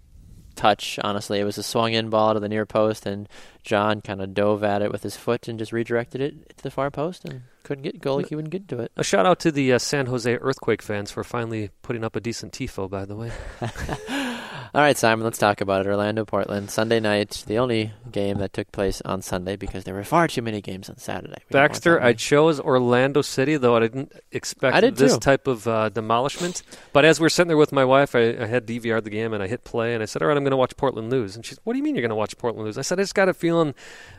touch, 0.58 0.98
honestly. 1.02 1.38
It 1.38 1.44
was 1.44 1.56
a 1.56 1.62
swung 1.62 1.92
in 1.94 2.10
ball 2.10 2.34
to 2.34 2.40
the 2.40 2.48
near 2.48 2.66
post, 2.66 3.06
and 3.06 3.28
Jahn 3.62 4.00
kind 4.00 4.20
of 4.20 4.34
dove 4.34 4.64
at 4.64 4.82
it 4.82 4.92
with 4.92 5.02
his 5.02 5.16
foot 5.16 5.48
and 5.48 5.58
just 5.58 5.72
redirected 5.72 6.20
it 6.20 6.56
to 6.56 6.62
the 6.62 6.70
far 6.70 6.90
post 6.90 7.24
and 7.24 7.42
couldn't 7.62 7.84
get 7.84 8.00
goal. 8.00 8.18
He 8.18 8.34
wouldn't 8.34 8.52
get 8.52 8.68
to 8.68 8.80
it. 8.80 8.92
A 8.96 9.04
shout 9.04 9.24
out 9.24 9.38
to 9.40 9.52
the 9.52 9.72
uh, 9.72 9.78
San 9.78 10.06
Jose 10.06 10.36
Earthquake 10.36 10.82
fans 10.82 11.10
for 11.10 11.22
finally 11.22 11.70
putting 11.82 12.04
up 12.04 12.16
a 12.16 12.20
decent 12.20 12.52
tifo. 12.52 12.90
By 12.90 13.04
the 13.04 13.14
way, 13.14 13.30
All 14.74 14.82
right, 14.82 14.96
Simon, 14.96 15.24
let's 15.24 15.38
talk 15.38 15.60
about 15.60 15.86
it. 15.86 15.88
Orlando, 15.88 16.24
Portland, 16.24 16.70
Sunday 16.70 17.00
night, 17.00 17.42
the 17.46 17.58
only 17.58 17.92
game 18.12 18.38
that 18.38 18.52
took 18.52 18.70
place 18.70 19.00
on 19.02 19.22
Sunday 19.22 19.56
because 19.56 19.84
there 19.84 19.94
were 19.94 20.04
far 20.04 20.28
too 20.28 20.42
many 20.42 20.60
games 20.60 20.90
on 20.90 20.98
Saturday. 20.98 21.42
We 21.48 21.54
Baxter, 21.54 22.00
I 22.00 22.12
chose 22.12 22.60
Orlando 22.60 23.22
City, 23.22 23.56
though 23.56 23.76
I 23.76 23.80
didn't 23.80 24.12
expect 24.30 24.76
I 24.76 24.80
did 24.80 24.96
this 24.96 25.14
too. 25.14 25.20
type 25.20 25.46
of 25.46 25.66
uh, 25.66 25.88
demolishment. 25.88 26.62
But 26.92 27.06
as 27.06 27.18
we 27.18 27.26
are 27.26 27.30
sitting 27.30 27.48
there 27.48 27.56
with 27.56 27.72
my 27.72 27.84
wife, 27.84 28.14
I, 28.14 28.36
I 28.40 28.46
had 28.46 28.66
DVR'd 28.66 29.04
the 29.04 29.10
game 29.10 29.32
and 29.32 29.42
I 29.42 29.46
hit 29.46 29.64
play 29.64 29.94
and 29.94 30.02
I 30.02 30.06
said, 30.06 30.20
"All 30.20 30.28
right, 30.28 30.36
I'm 30.36 30.44
going 30.44 30.50
to 30.50 30.56
watch 30.56 30.76
Portland 30.76 31.10
lose." 31.10 31.34
And 31.34 31.46
she's, 31.46 31.58
"What 31.64 31.72
do 31.72 31.78
you 31.78 31.82
mean 31.82 31.94
you're 31.94 32.02
going 32.02 32.10
to 32.10 32.14
watch 32.14 32.36
Portland 32.36 32.66
lose?" 32.66 32.76
I 32.76 32.82
said, 32.82 32.98
"I 33.00 33.02
just 33.02 33.14
got 33.14 33.28
a 33.28 33.34
feeling 33.34 33.74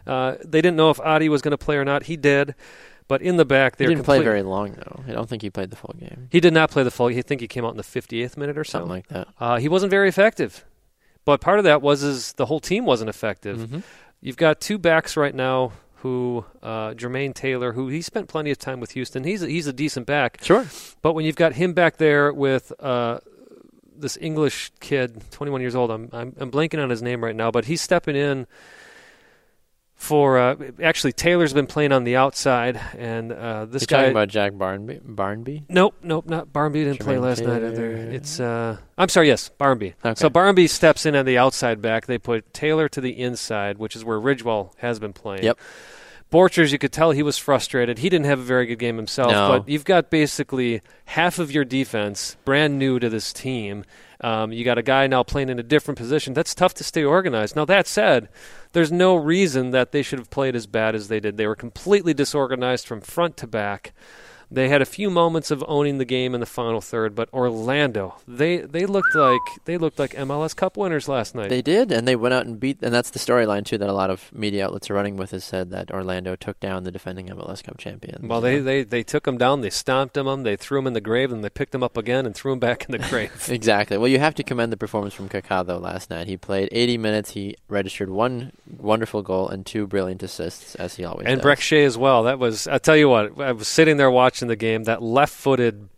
uh, 0.08 0.36
they 0.44 0.62
didn't 0.62 0.78
know 0.78 0.90
if 0.90 1.00
Adi 1.00 1.30
was 1.30 1.42
going 1.44 1.52
to 1.52 1.58
play 1.58 1.78
or 1.78 1.86
not. 1.86 2.04
He 2.04 2.18
did, 2.18 2.56
but 3.10 3.22
in 3.22 3.36
the 3.36 3.44
back, 3.44 3.78
he 3.78 3.84
they 3.84 3.90
didn't 3.90 4.06
play 4.06 4.22
very 4.24 4.42
long 4.44 4.72
though. 4.72 5.04
I 5.06 5.12
don't 5.12 5.28
think 5.28 5.42
he 5.42 5.50
played 5.50 5.70
the 5.72 5.76
full 5.76 5.94
game. 6.00 6.30
He 6.32 6.40
did 6.40 6.54
not 6.54 6.72
play 6.72 6.84
the 6.84 6.92
full. 6.92 7.08
I 7.08 7.22
think 7.22 7.42
he 7.42 7.48
came 7.50 7.66
out 7.66 7.72
in 7.72 7.78
the 7.78 7.84
58th 7.84 8.38
minute 8.38 8.58
or 8.58 8.64
so. 8.64 8.80
Something 8.80 8.90
like 8.90 9.08
that. 9.10 9.28
Uh, 9.38 9.58
he 9.58 9.68
wasn't 9.68 9.90
very 9.90 10.08
effective. 10.08 10.64
But 11.26 11.42
part 11.42 11.60
of 11.60 11.66
that 11.66 11.82
was 11.82 12.02
is 12.04 12.32
the 12.34 12.46
whole 12.46 12.62
team 12.62 12.86
wasn't 12.86 13.10
effective. 13.10 13.58
Mhm. 13.60 13.84
You've 14.22 14.38
got 14.38 14.62
two 14.62 14.78
backs 14.78 15.18
right 15.18 15.36
now 15.36 15.74
who 15.98 16.46
uh, 16.64 16.92
Jermaine 16.94 17.34
Taylor, 17.34 17.74
who 17.74 17.90
he 17.90 18.02
spent 18.02 18.30
plenty 18.30 18.52
of 18.52 18.58
time 18.58 18.80
with 18.80 18.92
Houston. 18.92 19.26
He's 19.26 19.44
a, 19.44 19.48
he's 19.50 19.68
a 19.68 19.74
decent 19.74 20.06
back. 20.06 20.40
Sure. 20.42 20.66
But 21.02 21.14
when 21.14 21.26
you've 21.26 21.36
got 21.36 21.54
him 21.54 21.74
back 21.74 21.98
there 21.98 22.32
with 22.32 22.72
uh, 22.80 23.20
this 23.98 24.18
English 24.22 24.72
kid, 24.80 25.22
21 25.32 25.60
years 25.62 25.76
old, 25.76 25.92
I'm, 25.92 26.10
I'm 26.14 26.34
I'm 26.40 26.50
blanking 26.52 26.82
on 26.82 26.90
his 26.90 27.02
name 27.02 27.22
right 27.24 27.36
now, 27.36 27.52
but 27.52 27.66
he's 27.66 27.82
stepping 27.82 28.16
in 28.16 28.48
for. 30.00 30.40
Uh, 30.40 30.56
actually, 30.82 31.12
Taylor's 31.12 31.54
been 31.54 31.68
playing 31.68 31.92
on 31.92 32.06
the 32.06 32.16
outside, 32.16 32.80
and 32.98 33.32
uh, 33.32 33.66
this 33.66 33.84
You're 33.84 33.88
guy. 33.88 33.98
talking 33.98 34.12
about 34.12 34.30
Jack 34.30 34.54
Barmby? 34.54 35.02
Barmby? 35.04 35.66
Nope, 35.70 35.96
nope, 36.02 36.26
not 36.26 36.52
Barmby 36.52 36.86
didn't 36.86 37.02
play 37.02 37.16
Jermaine 37.16 37.22
last 37.22 37.42
night 37.44 37.64
either. 37.64 37.92
It's 37.92 38.40
uh 38.40 38.78
I'm 38.98 39.10
sorry, 39.10 39.28
yes, 39.28 39.50
Barmby. 39.50 39.94
Okay. 40.04 40.20
So 40.20 40.30
Barmby 40.30 40.68
steps 40.68 41.06
in 41.06 41.16
on 41.16 41.26
the 41.26 41.38
outside 41.38 41.82
back. 41.82 42.08
They 42.08 42.18
put 42.18 42.52
Taylor 42.54 42.90
to 42.90 43.02
the 43.02 43.20
inside, 43.20 43.78
which 43.78 43.96
is 43.96 44.04
where 44.04 44.20
Ridgewell 44.20 44.72
has 44.78 45.00
been 45.00 45.14
playing. 45.14 45.44
Yep. 45.44 45.60
Borchers, 46.32 46.72
you 46.72 46.78
could 46.78 46.92
tell 46.92 47.12
he 47.12 47.24
was 47.24 47.40
frustrated. 47.40 47.98
He 48.00 48.10
didn't 48.10 48.28
have 48.28 48.40
a 48.40 48.44
very 48.44 48.68
good 48.68 48.78
game 48.78 48.98
himself, 48.98 49.32
No. 49.32 49.50
but 49.50 49.68
you've 49.70 49.86
got 49.86 50.12
basically 50.12 50.82
half 51.06 51.40
of 51.40 51.52
your 51.52 51.66
defense 51.66 52.38
brand 52.46 52.78
new 52.78 53.00
to 53.00 53.10
this 53.10 53.34
team. 53.34 53.84
Um, 54.22 54.52
you 54.52 54.64
got 54.64 54.78
a 54.78 54.84
guy 54.84 55.08
now 55.08 55.24
playing 55.24 55.50
in 55.50 55.58
a 55.58 55.64
different 55.64 55.98
position. 55.98 56.34
That's 56.34 56.54
tough 56.54 56.76
to 56.76 56.84
stay 56.84 57.04
organized. 57.04 57.56
Now, 57.56 57.66
that 57.66 57.88
said, 57.88 58.30
there's 58.74 58.92
no 58.92 59.16
reason 59.16 59.72
that 59.72 59.92
they 59.92 60.04
should 60.04 60.20
have 60.20 60.30
played 60.30 60.56
as 60.56 60.68
bad 60.68 60.94
as 60.94 61.08
they 61.08 61.20
did. 61.20 61.38
They 61.38 61.48
were 61.48 61.56
completely 61.56 62.14
disorganized 62.14 62.86
from 62.86 63.02
front 63.02 63.36
to 63.38 63.48
back. 63.48 63.94
They 64.52 64.70
had 64.70 64.82
a 64.82 64.86
few 64.86 65.10
moments 65.10 65.52
of 65.52 65.64
owning 65.68 65.98
the 66.00 66.06
game 66.06 66.34
in 66.34 66.40
the 66.40 66.46
final 66.46 66.82
third, 66.82 67.14
but 67.16 67.32
Orlando, 67.34 68.16
they, 68.28 68.58
they 68.58 68.86
looked 68.86 69.14
like 69.16 69.40
they 69.66 69.78
looked 69.78 70.00
like 70.00 70.14
MLS 70.14 70.56
Cup 70.56 70.76
winners 70.78 71.08
last 71.08 71.36
night. 71.36 71.50
They 71.50 71.62
did, 71.62 71.92
and 71.92 72.08
they 72.08 72.16
went 72.16 72.34
out 72.34 72.46
and 72.46 72.60
beat, 72.60 72.80
and 72.82 72.94
that's 72.94 73.12
the 73.12 73.20
storyline 73.20 73.66
too 73.66 73.78
that 73.78 73.90
a 73.90 73.94
lot 73.94 74.10
of 74.10 74.32
media 74.34 74.66
outlets 74.66 74.90
are 74.90 74.94
running 74.96 75.18
with. 75.18 75.32
Has 75.32 75.44
said 75.44 75.70
that 75.72 75.92
Orlando 75.92 76.36
took 76.36 76.60
down 76.60 76.84
the 76.84 76.92
defending 76.92 77.28
MLS 77.28 77.64
Cup 77.64 77.78
champions. 77.78 78.28
Well, 78.28 78.42
they, 78.42 78.60
they, 78.60 78.84
they 78.84 79.04
took 79.04 79.26
them 79.26 79.38
down, 79.38 79.62
they 79.62 79.70
stomped 79.70 80.16
them, 80.16 80.44
they 80.44 80.56
threw 80.56 80.80
them 80.80 80.88
in 80.88 80.94
the 80.94 81.02
grave, 81.02 81.32
and 81.32 81.44
they 81.44 81.50
picked 81.50 81.72
them 81.72 81.84
up 81.84 81.98
again 81.98 82.26
and 82.26 82.34
threw 82.36 82.52
them 82.52 82.60
back 82.60 82.86
in 82.86 82.92
the 82.92 82.98
grave. 83.10 83.48
exactly. 83.50 83.98
Well, 83.98 84.08
you 84.08 84.20
have 84.20 84.36
to 84.36 84.44
commend 84.44 84.72
the 84.72 84.78
performance 84.78 85.14
from 85.14 85.30
Kaká 85.30 85.66
though. 85.66 85.78
Last 85.78 86.10
night, 86.10 86.28
he 86.28 86.38
played 86.38 86.70
80 86.72 86.98
minutes. 86.98 87.32
He 87.32 87.56
registered 87.68 88.10
one 88.10 88.52
wonderful 88.78 89.22
goal 89.22 89.48
and 89.50 89.66
two 89.66 89.86
brilliant 89.88 90.24
assists, 90.24 90.76
as 90.76 90.96
he 90.96 91.06
always 91.06 91.26
did. 91.26 91.34
and 91.34 91.42
does. 91.42 91.46
Brek 91.46 91.60
Shea 91.62 91.84
as 91.84 91.98
well. 91.98 92.24
That 92.24 92.40
was, 92.40 92.68
I 92.68 92.78
tell 92.80 92.98
you 92.98 93.10
what, 93.10 93.40
I 93.40 93.52
was 93.52 93.68
sitting 93.68 93.98
there 93.98 94.10
watching 94.10 94.39
the 94.48 94.56
game, 94.56 94.86
that 94.86 95.02
left-footed 95.04 95.90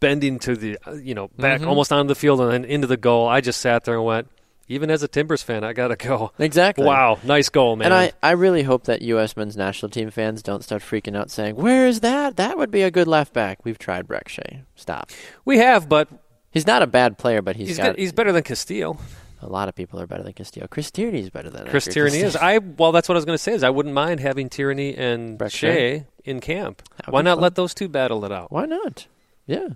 bending 0.00 0.38
to 0.40 0.56
the, 0.56 0.78
uh, 0.86 0.92
you 0.94 1.14
know, 1.14 1.28
back 1.38 1.60
Mhm. 1.60 1.66
almost 1.68 1.92
onto 1.92 2.08
the 2.08 2.14
field 2.14 2.40
and 2.40 2.50
then 2.50 2.64
into 2.64 2.86
the 2.86 2.96
goal. 2.96 3.28
I 3.28 3.40
just 3.42 3.60
sat 3.60 3.84
there 3.84 3.96
and 3.96 4.04
went, 4.04 4.28
even 4.66 4.90
as 4.90 5.02
a 5.02 5.08
Timbers 5.08 5.42
fan, 5.42 5.62
I 5.64 5.72
gotta 5.74 5.96
go. 5.96 6.32
Exactly. 6.38 6.86
Wow, 6.86 7.18
nice 7.22 7.48
goal, 7.50 7.76
man. 7.76 7.86
And 7.86 7.94
I, 7.94 8.12
I 8.22 8.30
really 8.32 8.62
hope 8.62 8.84
that 8.84 9.02
U.S. 9.02 9.36
men's 9.36 9.56
national 9.56 9.90
team 9.90 10.10
fans 10.10 10.42
don't 10.42 10.62
start 10.64 10.80
freaking 10.82 11.16
out 11.16 11.30
saying, 11.30 11.56
Where 11.56 11.86
is 11.86 12.00
that? 12.00 12.36
That 12.36 12.56
would 12.56 12.70
be 12.70 12.82
a 12.82 12.90
good 12.90 13.06
left 13.08 13.32
back. 13.34 13.58
We've 13.64 13.78
tried 13.78 14.06
Brek 14.08 14.28
Shea. 14.28 14.62
Stop. 14.74 15.10
we 15.44 15.58
have, 15.58 15.88
but 15.88 16.08
He's 16.52 16.66
not 16.66 16.82
a 16.82 16.86
bad 16.88 17.16
player, 17.16 17.42
but 17.42 17.54
he's, 17.54 17.68
he's 17.68 17.76
got, 17.76 17.86
got. 17.88 17.98
he's 17.98 18.12
better 18.12 18.32
than 18.32 18.42
Castillo. 18.42 18.98
A 19.42 19.48
lot 19.48 19.68
of 19.68 19.74
people 19.74 19.98
are 20.00 20.06
better 20.06 20.22
than 20.22 20.32
Castillo. 20.34 20.66
Chris 20.68 20.90
Tierney 20.90 21.20
is 21.20 21.30
better 21.30 21.48
than 21.48 21.66
Chris 21.68 21.86
Tierney 21.86 22.18
is. 22.18 22.36
I 22.36 22.58
well, 22.58 22.92
that's 22.92 23.08
what 23.08 23.14
I 23.14 23.18
was 23.18 23.24
going 23.24 23.34
to 23.38 23.42
say. 23.42 23.52
Is 23.52 23.62
I 23.62 23.70
wouldn't 23.70 23.94
mind 23.94 24.20
having 24.20 24.48
Tierney 24.50 24.94
and 24.94 25.38
Brek 25.38 25.50
Shea 25.52 26.04
in 26.24 26.40
camp. 26.40 26.82
Why 27.08 27.20
be 27.22 27.24
not 27.24 27.36
fun. 27.36 27.42
let 27.42 27.54
those 27.54 27.72
two 27.72 27.88
battle 27.88 28.24
it 28.26 28.32
out? 28.32 28.52
Why 28.52 28.66
not? 28.66 29.06
Yeah. 29.46 29.68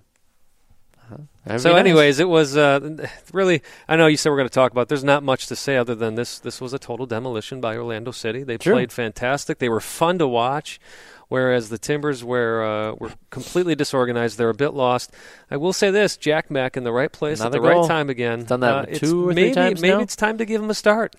That'd 1.45 1.61
So, 1.61 1.69
be 1.71 1.75
nice. 1.75 1.81
anyways, 1.81 2.19
it 2.21 2.29
was 2.29 2.57
uh, 2.57 3.07
really. 3.33 3.63
I 3.89 3.97
know 3.97 4.07
you 4.07 4.17
said 4.17 4.31
we're 4.31 4.37
going 4.39 4.49
to 4.49 4.55
talk 4.55 4.73
about. 4.73 4.89
There's 4.89 5.05
not 5.05 5.23
much 5.23 5.47
to 5.49 5.57
say 5.57 5.77
other 5.77 5.95
than 5.95 6.15
this. 6.15 6.39
This 6.39 6.61
was 6.61 6.73
a 6.73 6.79
total 6.79 7.05
demolition 7.07 7.61
by 7.61 7.77
Orlando 7.77 8.11
City. 8.11 8.43
They 8.43 8.57
True. 8.57 8.73
played 8.75 8.93
fantastic. 8.93 9.59
They 9.59 9.69
were 9.69 9.81
fun 9.81 10.19
to 10.19 10.27
watch. 10.27 10.81
Whereas 11.29 11.69
the 11.71 11.79
Timbers 11.79 12.23
were 12.23 12.63
uh, 12.63 12.95
were 12.95 13.13
completely 13.31 13.75
disorganized. 13.75 14.37
They're 14.39 14.51
a 14.51 14.55
bit 14.55 14.75
lost. 14.75 15.11
I 15.51 15.57
will 15.57 15.73
say 15.73 15.91
this: 15.91 16.17
Jack 16.17 16.51
Mack 16.51 16.77
in 16.77 16.85
the 16.85 16.93
right 16.93 17.11
place 17.13 17.41
Another 17.41 17.59
at 17.59 17.63
the 17.63 17.69
goal. 17.69 17.81
right 17.83 17.89
time 17.89 18.11
again. 18.11 18.41
He's 18.41 18.49
done 18.49 18.61
that 18.61 18.89
Uh, 18.91 18.99
two 18.99 19.29
or 19.29 19.33
three 19.33 19.43
maybe, 19.45 19.55
times 19.55 19.81
Maybe 19.81 19.95
now? 19.95 20.01
it's 20.01 20.17
time 20.17 20.39
to 20.39 20.45
give 20.45 20.63
him 20.63 20.71
a 20.71 20.75
start. 20.75 21.17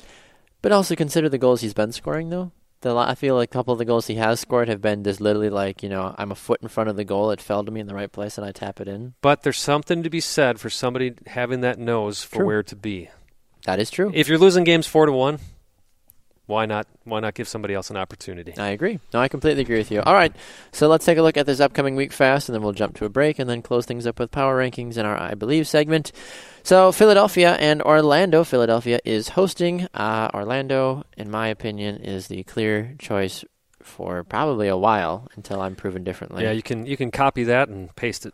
But 0.61 0.71
also 0.71 0.95
consider 0.95 1.29
the 1.29 1.37
goals 1.37 1.61
he's 1.61 1.73
been 1.73 1.91
scoring, 1.91 2.29
though. 2.29 2.51
The, 2.81 2.95
I 2.95 3.15
feel 3.15 3.35
like 3.35 3.49
a 3.49 3.53
couple 3.53 3.71
of 3.71 3.77
the 3.79 3.85
goals 3.85 4.07
he 4.07 4.15
has 4.15 4.39
scored 4.39 4.67
have 4.67 4.81
been 4.81 5.03
just 5.03 5.19
literally 5.21 5.49
like, 5.49 5.81
you 5.81 5.89
know, 5.89 6.13
I'm 6.17 6.31
a 6.31 6.35
foot 6.35 6.61
in 6.61 6.67
front 6.67 6.89
of 6.89 6.95
the 6.95 7.03
goal, 7.03 7.31
it 7.31 7.41
fell 7.41 7.63
to 7.63 7.71
me 7.71 7.79
in 7.79 7.87
the 7.87 7.95
right 7.95 8.11
place, 8.11 8.37
and 8.37 8.45
I 8.45 8.51
tap 8.51 8.79
it 8.79 8.87
in. 8.87 9.13
But 9.21 9.41
there's 9.43 9.57
something 9.59 10.03
to 10.03 10.09
be 10.09 10.19
said 10.19 10.59
for 10.59 10.69
somebody 10.69 11.13
having 11.27 11.61
that 11.61 11.79
nose 11.79 12.23
for 12.23 12.37
True. 12.37 12.45
where 12.45 12.63
to 12.63 12.75
be. 12.75 13.09
That 13.65 13.79
is 13.79 13.89
true. 13.89 14.11
If 14.13 14.27
you're 14.27 14.37
losing 14.37 14.63
games 14.65 14.85
four 14.85 15.05
to 15.07 15.11
one, 15.11 15.39
why 16.47 16.65
not? 16.65 16.87
Why 17.03 17.19
not 17.19 17.33
give 17.33 17.47
somebody 17.47 17.73
else 17.73 17.89
an 17.89 17.97
opportunity? 17.97 18.57
I 18.57 18.69
agree. 18.69 18.99
No, 19.13 19.19
I 19.19 19.27
completely 19.27 19.63
agree 19.63 19.77
with 19.77 19.91
you. 19.91 20.01
All 20.01 20.13
right, 20.13 20.35
so 20.71 20.87
let's 20.87 21.05
take 21.05 21.17
a 21.17 21.21
look 21.21 21.37
at 21.37 21.45
this 21.45 21.59
upcoming 21.59 21.95
week 21.95 22.11
fast, 22.11 22.49
and 22.49 22.55
then 22.55 22.61
we'll 22.61 22.73
jump 22.73 22.95
to 22.97 23.05
a 23.05 23.09
break 23.09 23.39
and 23.39 23.49
then 23.49 23.61
close 23.61 23.85
things 23.85 24.05
up 24.05 24.19
with 24.19 24.31
power 24.31 24.57
rankings 24.59 24.97
in 24.97 25.05
our 25.05 25.19
I 25.19 25.33
Believe 25.33 25.67
segment. 25.67 26.11
So, 26.63 26.91
Philadelphia 26.91 27.55
and 27.59 27.81
Orlando. 27.81 28.43
Philadelphia 28.43 28.99
is 29.05 29.29
hosting. 29.29 29.87
Uh, 29.93 30.29
Orlando, 30.33 31.03
in 31.15 31.29
my 31.29 31.47
opinion, 31.47 31.97
is 31.97 32.27
the 32.27 32.43
clear 32.43 32.95
choice 32.97 33.45
for 33.85 34.23
probably 34.23 34.67
a 34.67 34.75
while 34.77 35.27
until 35.35 35.61
I'm 35.61 35.75
proven 35.75 36.03
differently. 36.03 36.43
Yeah, 36.43 36.51
you 36.51 36.61
can 36.63 36.85
you 36.85 36.97
can 36.97 37.11
copy 37.11 37.45
that 37.45 37.69
and 37.69 37.95
paste 37.95 38.25
it. 38.25 38.33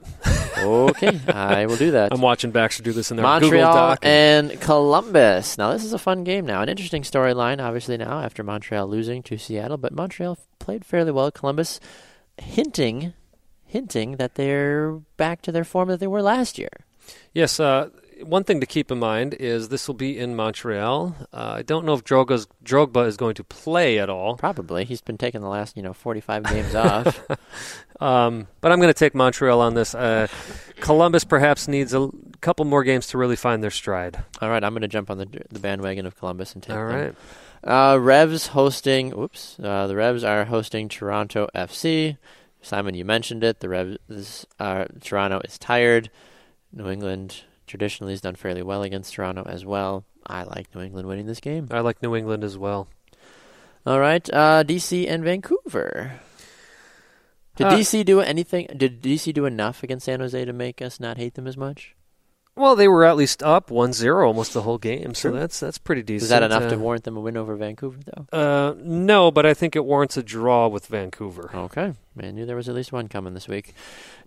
okay, 0.58 1.20
I 1.28 1.66
will 1.66 1.76
do 1.78 1.92
that. 1.92 2.12
I'm 2.14 2.22
watching 2.22 2.52
Baxter 2.52 2.84
do 2.84 2.94
this 2.94 3.12
in 3.12 3.18
their 3.18 3.26
Google 3.26 3.50
Montreal 3.50 3.74
Doc. 3.74 4.00
and 4.02 4.60
Columbus. 4.62 5.58
Now, 5.58 5.72
this 5.74 5.84
is 5.84 5.94
a 5.94 6.00
fun 6.00 6.24
game 6.24 6.46
now. 6.46 6.62
An 6.62 6.70
interesting 6.70 7.04
storyline, 7.04 7.62
obviously, 7.62 7.98
now 7.98 8.20
after 8.22 8.44
Montreal 8.44 8.88
losing 8.88 9.22
to 9.24 9.38
Seattle, 9.38 9.78
but 9.78 9.94
Montreal 9.94 10.38
played 10.60 10.86
fairly 10.86 11.12
well. 11.12 11.32
Columbus 11.32 11.80
hinting, 12.38 13.14
hinting 13.66 14.18
that 14.18 14.36
they're 14.36 14.94
back 15.18 15.42
to 15.44 15.52
their 15.52 15.64
form 15.64 15.90
that 15.90 16.00
they 16.00 16.08
were 16.08 16.22
last 16.22 16.58
year. 16.58 16.70
yes, 17.34 17.60
uh, 17.60 17.90
one 18.24 18.44
thing 18.44 18.60
to 18.60 18.66
keep 18.66 18.92
in 18.92 19.00
mind 19.00 19.34
is 19.34 19.70
this 19.70 19.88
will 19.88 19.96
be 19.96 20.18
in 20.18 20.36
Montreal. 20.36 21.16
Uh, 21.34 21.56
I 21.58 21.62
don't 21.62 21.86
know 21.86 21.94
if 21.94 22.04
Drogba's, 22.04 22.48
Drogba 22.64 23.08
is 23.08 23.18
going 23.18 23.36
to 23.36 23.44
play 23.44 24.00
at 24.00 24.10
all, 24.10 24.38
Probably. 24.38 24.86
He's 24.86 25.02
been 25.02 25.18
taking 25.18 25.42
the 25.42 25.48
last, 25.48 25.78
you 25.78 25.84
know, 25.84 25.94
45 25.94 26.44
games 26.46 26.76
off. 26.76 27.20
um, 28.00 28.48
but 28.62 28.72
I'm 28.72 28.80
going 28.80 28.94
to 28.94 28.98
take 28.98 29.16
Montreal 29.16 29.62
on 29.62 29.74
this. 29.74 29.94
Uh, 29.96 30.28
Columbus 30.80 31.24
perhaps 31.24 31.68
needs 31.68 31.94
a 31.94 32.10
couple 32.42 32.66
more 32.66 32.84
games 32.84 33.08
to 33.08 33.18
really 33.18 33.36
find 33.36 33.64
their 33.64 33.72
stride. 33.72 34.24
All 34.42 34.50
right, 34.50 34.64
I'm 34.64 34.74
going 34.74 34.82
to 34.82 34.88
jump 34.88 35.10
on 35.10 35.18
the, 35.18 35.28
the 35.50 35.60
bandwagon 35.60 36.06
of 36.06 36.18
Columbus 36.18 36.54
and 36.54 36.64
take 36.64 36.76
All 36.76 36.88
them. 36.88 37.16
right. 37.64 37.94
Uh, 37.94 37.98
Revs 37.98 38.48
hosting. 38.48 39.14
Oops. 39.14 39.58
Uh, 39.62 39.88
the 39.88 39.96
Revs 39.96 40.24
are 40.24 40.46
hosting 40.46 40.90
Toronto 40.90 41.48
FC. 41.54 42.18
Simon, 42.62 42.96
you 42.96 43.06
mentioned 43.06 43.44
it. 43.44 43.60
The 43.60 43.70
Revs. 43.70 44.46
Uh, 44.60 44.86
Toronto 45.02 45.42
is 45.44 45.58
tired. 45.58 46.10
New 46.74 46.90
England 46.90 47.44
traditionally 47.72 48.12
has 48.12 48.20
done 48.20 48.36
fairly 48.36 48.62
well 48.62 48.84
against 48.84 49.14
Toronto 49.14 49.44
as 49.48 49.66
well. 49.66 50.04
I 50.28 50.44
like 50.44 50.76
New 50.76 50.82
England 50.82 51.08
winning 51.08 51.26
this 51.26 51.40
game. 51.40 51.68
I 51.72 51.80
like 51.80 52.04
New 52.04 52.16
England 52.16 52.44
as 52.44 52.58
well. 52.58 52.90
All 53.86 54.00
right. 54.00 54.28
Uh, 54.32 54.64
DC 54.64 55.10
and 55.10 55.24
Vancouver. 55.24 56.20
Did 57.56 57.68
Uh, 57.68 57.72
DC 57.78 58.04
do 58.06 58.20
anything? 58.20 58.68
Did 58.76 59.02
DC 59.02 59.34
do 59.34 59.46
enough 59.46 59.84
against 59.84 60.06
San 60.06 60.20
Jose 60.20 60.44
to 60.46 60.54
make 60.54 60.82
us 60.82 61.00
not 61.00 61.16
hate 61.18 61.36
them 61.36 61.48
as 61.48 61.56
much? 61.56 61.96
Well, 62.56 62.76
they 62.76 62.88
were 62.90 63.06
at 63.06 63.16
least 63.16 63.42
up 63.42 63.70
1-0 63.70 64.26
almost 64.28 64.54
the 64.54 64.62
whole 64.64 64.78
game, 64.78 65.14
so 65.16 65.30
True. 65.30 65.40
that's 65.40 65.60
that's 65.62 65.78
pretty 65.78 66.04
decent. 66.04 66.24
Is 66.24 66.30
that 66.30 66.44
enough 66.44 66.64
Uh, 66.64 66.70
to 66.72 66.78
warrant 66.78 67.06
them 67.06 67.16
a 67.16 67.22
win 67.22 67.38
over 67.38 67.56
Vancouver, 67.56 67.98
though? 68.06 68.38
Uh, 68.38 68.74
no, 68.78 69.32
but 69.32 69.46
I 69.46 69.54
think 69.54 69.76
it 69.76 69.86
warrants 69.86 70.18
a 70.18 70.24
draw 70.24 70.68
with 70.68 70.86
Vancouver. 70.88 71.50
Okay. 71.56 71.94
I 72.22 72.32
knew 72.32 72.46
there 72.46 72.58
was 72.58 72.68
at 72.68 72.76
least 72.76 72.92
one 72.92 73.08
coming 73.08 73.34
this 73.34 73.48
week. 73.48 73.74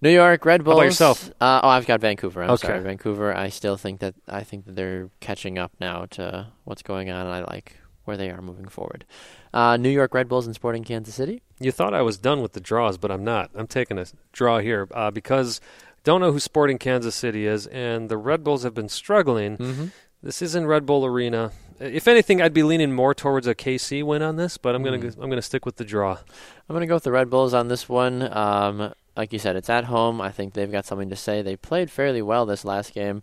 New 0.01 0.09
York 0.10 0.44
Red 0.46 0.62
about 0.62 0.72
Bulls. 0.72 0.84
yourself? 0.84 1.28
Uh, 1.38 1.60
oh, 1.62 1.68
I've 1.68 1.86
got 1.86 2.01
Vancouver. 2.01 2.42
I'm 2.42 2.51
Okay. 2.52 2.66
sorry, 2.66 2.80
Vancouver. 2.80 3.36
I 3.36 3.51
still 3.51 3.76
think 3.76 4.01
that 4.01 4.14
I 4.26 4.42
think 4.42 4.64
that 4.64 4.74
they're 4.74 5.10
catching 5.20 5.59
up 5.59 5.72
now 5.78 6.06
to 6.12 6.46
what's 6.64 6.82
going 6.82 7.10
on. 7.10 7.26
and 7.26 7.34
I 7.34 7.40
like 7.44 7.76
where 8.05 8.16
they 8.16 8.30
are 8.30 8.40
moving 8.42 8.68
forward. 8.68 9.05
Uh, 9.52 9.76
New 9.76 9.88
York 9.90 10.12
Red 10.14 10.28
Bulls 10.28 10.46
and 10.46 10.55
Sporting 10.55 10.82
Kansas 10.84 11.14
City. 11.14 11.42
You 11.60 11.72
thought 11.72 11.94
I 11.94 12.02
was 12.02 12.18
done 12.18 12.42
with 12.42 12.52
the 12.52 12.60
draws, 12.60 12.98
but 12.98 13.10
I'm 13.10 13.22
not. 13.24 13.51
I'm 13.55 13.66
taking 13.66 13.98
a 13.98 14.05
draw 14.32 14.59
here 14.59 14.88
uh, 14.92 15.10
because 15.10 15.60
don't 16.05 16.20
know 16.20 16.32
who 16.32 16.39
Sporting 16.39 16.78
Kansas 16.78 17.14
City 17.14 17.47
is, 17.47 17.66
and 17.66 18.09
the 18.09 18.16
Red 18.16 18.44
Bulls 18.44 18.62
have 18.62 18.74
been 18.74 18.89
struggling. 18.89 19.56
Mm-hmm. 19.56 19.86
This 20.22 20.40
is 20.40 20.55
in 20.55 20.66
Red 20.66 20.86
Bull 20.86 21.05
Arena. 21.05 21.51
If 21.81 22.06
anything, 22.06 22.40
I'd 22.40 22.55
be 22.55 22.62
leaning 22.62 22.93
more 22.93 23.14
towards 23.14 23.47
a 23.47 23.55
KC 23.55 24.05
win 24.05 24.22
on 24.22 24.36
this, 24.36 24.56
but 24.56 24.74
I'm 24.74 24.82
gonna 24.82 24.98
Mm. 24.98 25.16
I'm 25.20 25.28
gonna 25.28 25.43
stick 25.43 25.66
with 25.66 25.76
the 25.76 25.85
draw. 25.85 26.12
I'm 26.12 26.74
going 26.74 26.81
to 26.81 26.86
go 26.86 26.94
with 26.94 27.05
the 27.05 27.12
Red 27.12 27.28
Bulls 27.28 27.52
on 27.52 27.68
this 27.68 27.89
one. 27.89 28.32
Um, 28.35 28.94
like 29.16 29.32
you 29.32 29.39
said, 29.39 29.55
it's 29.56 29.68
at 29.68 29.85
home. 29.85 30.20
I 30.20 30.31
think 30.31 30.55
they've 30.55 30.70
got 30.70 30.86
something 30.86 31.10
to 31.10 31.16
say. 31.16 31.43
They 31.43 31.56
played 31.56 31.90
fairly 31.90 32.22
well 32.22 32.47
this 32.47 32.64
last 32.64 32.94
game 32.94 33.22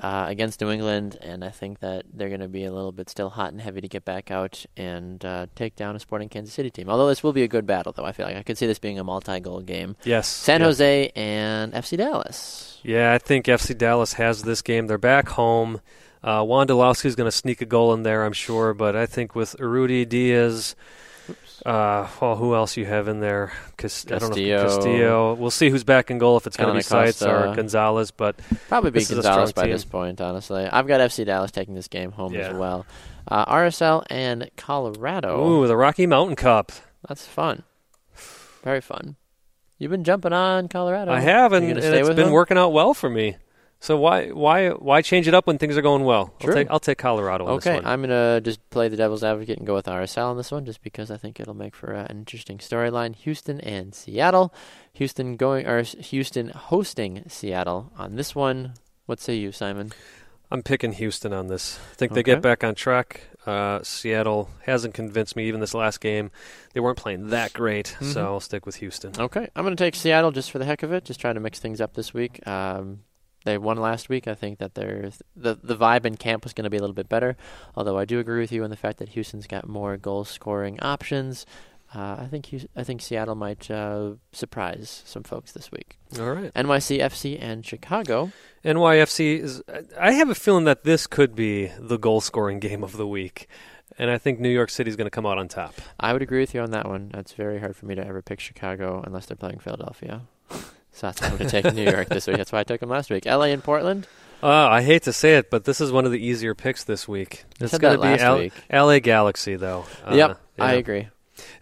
uh, 0.00 0.26
against 0.28 0.60
New 0.60 0.70
England, 0.70 1.18
and 1.20 1.44
I 1.44 1.50
think 1.50 1.80
that 1.80 2.04
they're 2.12 2.28
going 2.28 2.40
to 2.40 2.48
be 2.48 2.64
a 2.64 2.72
little 2.72 2.92
bit 2.92 3.08
still 3.08 3.30
hot 3.30 3.52
and 3.52 3.60
heavy 3.60 3.80
to 3.80 3.88
get 3.88 4.04
back 4.04 4.30
out 4.30 4.64
and 4.76 5.24
uh, 5.24 5.46
take 5.54 5.76
down 5.76 5.96
a 5.96 6.00
Sporting 6.00 6.28
Kansas 6.28 6.54
City 6.54 6.70
team. 6.70 6.88
Although 6.88 7.08
this 7.08 7.22
will 7.22 7.32
be 7.32 7.42
a 7.42 7.48
good 7.48 7.66
battle, 7.66 7.92
though. 7.92 8.04
I 8.04 8.12
feel 8.12 8.26
like 8.26 8.36
I 8.36 8.42
could 8.42 8.58
see 8.58 8.66
this 8.66 8.78
being 8.78 8.98
a 8.98 9.04
multi-goal 9.04 9.62
game. 9.62 9.96
Yes, 10.04 10.28
San 10.28 10.60
yeah. 10.60 10.66
Jose 10.66 11.12
and 11.16 11.72
FC 11.72 11.96
Dallas. 11.96 12.78
Yeah, 12.82 13.12
I 13.12 13.18
think 13.18 13.46
FC 13.46 13.76
Dallas 13.76 14.14
has 14.14 14.42
this 14.42 14.62
game. 14.62 14.86
They're 14.86 14.98
back 14.98 15.30
home. 15.30 15.80
Uh, 16.22 16.40
Wondolowski's 16.40 17.14
going 17.14 17.30
to 17.30 17.36
sneak 17.36 17.60
a 17.60 17.66
goal 17.66 17.94
in 17.94 18.02
there, 18.02 18.24
I'm 18.24 18.32
sure. 18.32 18.74
But 18.74 18.96
I 18.96 19.06
think 19.06 19.34
with 19.34 19.58
Rudy 19.60 20.04
Diaz, 20.04 20.74
uh, 21.66 22.08
well, 22.20 22.36
who 22.36 22.54
else 22.54 22.76
you 22.76 22.86
have 22.86 23.08
in 23.08 23.20
there? 23.20 23.52
Cas- 23.76 24.06
I 24.06 24.18
don't 24.18 24.20
know. 24.22 24.28
Castillo. 24.28 24.56
If 24.56 24.62
Castillo. 24.62 25.34
We'll 25.34 25.50
see 25.50 25.68
who's 25.70 25.84
back 25.84 26.10
in 26.10 26.18
goal 26.18 26.36
if 26.36 26.46
it's 26.46 26.56
going 26.56 26.68
to 26.70 26.74
be 26.78 26.82
Seitz 26.82 27.22
or. 27.22 27.54
Gonzalez. 27.54 28.10
But 28.12 28.36
Probably 28.68 28.90
be 28.92 29.04
Gonzalez 29.04 29.52
by 29.52 29.62
team. 29.64 29.72
this 29.72 29.84
point, 29.84 30.20
honestly. 30.20 30.64
I've 30.64 30.86
got 30.86 31.00
FC 31.00 31.24
Dallas 31.26 31.50
taking 31.50 31.74
this 31.74 31.88
game 31.88 32.12
home 32.12 32.32
Yeah. 32.34 32.48
as 32.50 32.54
well. 32.56 32.86
Uh, 33.28 33.44
RSL 33.46 34.04
and 34.08 34.48
Colorado. 34.56 35.44
ooh, 35.44 35.66
the 35.66 35.76
Rocky 35.76 36.06
Mountain 36.06 36.36
Cup. 36.36 36.70
That's 37.08 37.26
fun. 37.26 37.64
Very 38.62 38.80
fun. 38.80 39.16
You've 39.78 39.90
been 39.90 40.04
jumping 40.04 40.32
on 40.32 40.68
Colorado. 40.68 41.12
I 41.12 41.20
have, 41.20 41.52
and, 41.52 41.66
and 41.68 41.78
it's 41.78 42.08
been 42.08 42.16
them? 42.16 42.30
working 42.30 42.56
out 42.56 42.70
well 42.72 42.94
for 42.94 43.10
me. 43.10 43.36
So 43.78 43.96
why 43.96 44.28
why 44.30 44.70
why 44.70 45.02
change 45.02 45.28
it 45.28 45.34
up 45.34 45.46
when 45.46 45.58
things 45.58 45.76
are 45.76 45.82
going 45.82 46.04
well? 46.04 46.32
True. 46.40 46.50
I'll 46.50 46.54
take 46.56 46.70
I'll 46.70 46.80
take 46.80 46.98
Colorado. 46.98 47.44
On 47.46 47.52
Okay, 47.54 47.74
this 47.74 47.84
one. 47.84 47.92
I'm 47.92 48.00
gonna 48.00 48.40
just 48.40 48.68
play 48.70 48.88
the 48.88 48.96
devil's 48.96 49.22
advocate 49.22 49.58
and 49.58 49.66
go 49.66 49.74
with 49.74 49.86
RSL 49.86 50.30
on 50.30 50.36
this 50.36 50.50
one, 50.50 50.64
just 50.64 50.82
because 50.82 51.10
I 51.10 51.16
think 51.18 51.38
it'll 51.38 51.54
make 51.54 51.76
for 51.76 51.94
uh, 51.94 52.06
an 52.08 52.18
interesting 52.18 52.58
storyline. 52.58 53.14
Houston 53.14 53.60
and 53.60 53.94
Seattle. 53.94 54.52
Houston 54.94 55.36
going 55.36 55.66
or 55.66 55.82
Houston 55.82 56.48
hosting 56.48 57.24
Seattle 57.28 57.92
on 57.98 58.16
this 58.16 58.34
one. 58.34 58.72
What 59.04 59.20
say 59.20 59.36
you, 59.36 59.52
Simon? 59.52 59.92
I'm 60.50 60.62
picking 60.62 60.92
Houston 60.92 61.32
on 61.32 61.48
this. 61.48 61.78
I 61.92 61.94
think 61.96 62.12
they 62.12 62.22
get 62.22 62.40
back 62.40 62.62
on 62.64 62.74
track. 62.76 63.22
Uh, 63.44 63.80
Seattle 63.82 64.48
hasn't 64.64 64.94
convinced 64.94 65.34
me 65.36 65.46
even 65.48 65.60
this 65.60 65.74
last 65.74 66.00
game. 66.00 66.30
They 66.72 66.78
weren't 66.80 66.96
playing 66.98 67.28
that 67.30 67.52
great, 67.52 67.96
Mhm. 68.00 68.12
so 68.12 68.24
I'll 68.24 68.40
stick 68.40 68.64
with 68.64 68.76
Houston. 68.76 69.12
Okay, 69.18 69.48
I'm 69.56 69.64
going 69.64 69.76
to 69.76 69.84
take 69.84 69.96
Seattle 69.96 70.30
just 70.30 70.50
for 70.52 70.58
the 70.60 70.64
heck 70.64 70.82
of 70.84 70.92
it, 70.92 71.04
just 71.04 71.20
trying 71.20 71.34
to 71.34 71.40
mix 71.40 71.58
things 71.58 71.80
up 71.80 71.94
this 71.94 72.14
week. 72.14 72.46
Um, 72.46 73.00
they 73.46 73.56
won 73.56 73.78
last 73.78 74.08
week. 74.08 74.26
I 74.28 74.34
think 74.34 74.58
that 74.58 74.74
they're, 74.74 75.10
the 75.34 75.54
the 75.54 75.76
vibe 75.76 76.04
in 76.04 76.16
camp 76.16 76.44
was 76.44 76.52
going 76.52 76.64
to 76.64 76.70
be 76.70 76.76
a 76.76 76.80
little 76.80 76.94
bit 76.94 77.08
better. 77.08 77.36
Although 77.74 77.96
I 77.96 78.04
do 78.04 78.18
agree 78.18 78.40
with 78.40 78.52
you 78.52 78.64
on 78.64 78.70
the 78.70 78.76
fact 78.76 78.98
that 78.98 79.10
Houston's 79.10 79.46
got 79.46 79.66
more 79.66 79.96
goal 79.96 80.24
scoring 80.24 80.78
options. 80.80 81.46
Uh, 81.94 82.16
I 82.18 82.26
think 82.28 82.52
I 82.74 82.82
think 82.82 83.00
Seattle 83.00 83.36
might 83.36 83.70
uh, 83.70 84.14
surprise 84.32 85.02
some 85.06 85.22
folks 85.22 85.52
this 85.52 85.70
week. 85.70 85.96
All 86.18 86.32
right. 86.32 86.52
NYC 86.54 86.98
FC 86.98 87.38
and 87.40 87.64
Chicago. 87.64 88.32
NYFC 88.64 89.38
is. 89.40 89.62
I 89.98 90.12
have 90.12 90.28
a 90.28 90.34
feeling 90.34 90.64
that 90.64 90.82
this 90.82 91.06
could 91.06 91.36
be 91.36 91.70
the 91.78 91.96
goal 91.98 92.20
scoring 92.20 92.58
game 92.58 92.82
of 92.82 92.96
the 92.96 93.06
week, 93.06 93.48
and 93.96 94.10
I 94.10 94.18
think 94.18 94.40
New 94.40 94.50
York 94.50 94.70
City 94.70 94.90
is 94.90 94.96
going 94.96 95.06
to 95.06 95.10
come 95.10 95.24
out 95.24 95.38
on 95.38 95.46
top. 95.46 95.74
I 96.00 96.12
would 96.12 96.22
agree 96.22 96.40
with 96.40 96.52
you 96.52 96.60
on 96.60 96.72
that 96.72 96.88
one. 96.88 97.12
It's 97.14 97.32
very 97.32 97.60
hard 97.60 97.76
for 97.76 97.86
me 97.86 97.94
to 97.94 98.04
ever 98.04 98.20
pick 98.22 98.40
Chicago 98.40 99.02
unless 99.06 99.26
they're 99.26 99.36
playing 99.36 99.60
Philadelphia. 99.60 100.22
so 100.96 101.06
that's 101.08 101.20
why 101.20 101.28
I'm 101.28 101.36
going 101.36 101.48
to 101.50 101.62
take 101.62 101.74
New 101.74 101.84
York 101.90 102.08
this 102.08 102.26
week. 102.26 102.36
That's 102.38 102.50
why 102.52 102.60
I 102.60 102.64
took 102.64 102.80
them 102.80 102.88
last 102.88 103.10
week. 103.10 103.26
LA 103.26 103.44
and 103.44 103.62
Portland. 103.62 104.06
Uh, 104.42 104.48
I 104.48 104.82
hate 104.82 105.02
to 105.04 105.12
say 105.12 105.36
it, 105.36 105.50
but 105.50 105.64
this 105.64 105.80
is 105.80 105.90
one 105.92 106.04
of 106.04 106.12
the 106.12 106.18
easier 106.24 106.54
picks 106.54 106.84
this 106.84 107.06
week. 107.06 107.44
It's 107.60 107.76
going 107.78 107.96
to 107.98 108.02
be 108.02 108.22
L- 108.22 108.38
week. 108.38 108.52
LA 108.72 108.98
Galaxy, 108.98 109.56
though. 109.56 109.86
Uh, 110.04 110.14
yep, 110.14 110.40
yeah. 110.58 110.64
I 110.64 110.72
agree. 110.74 111.08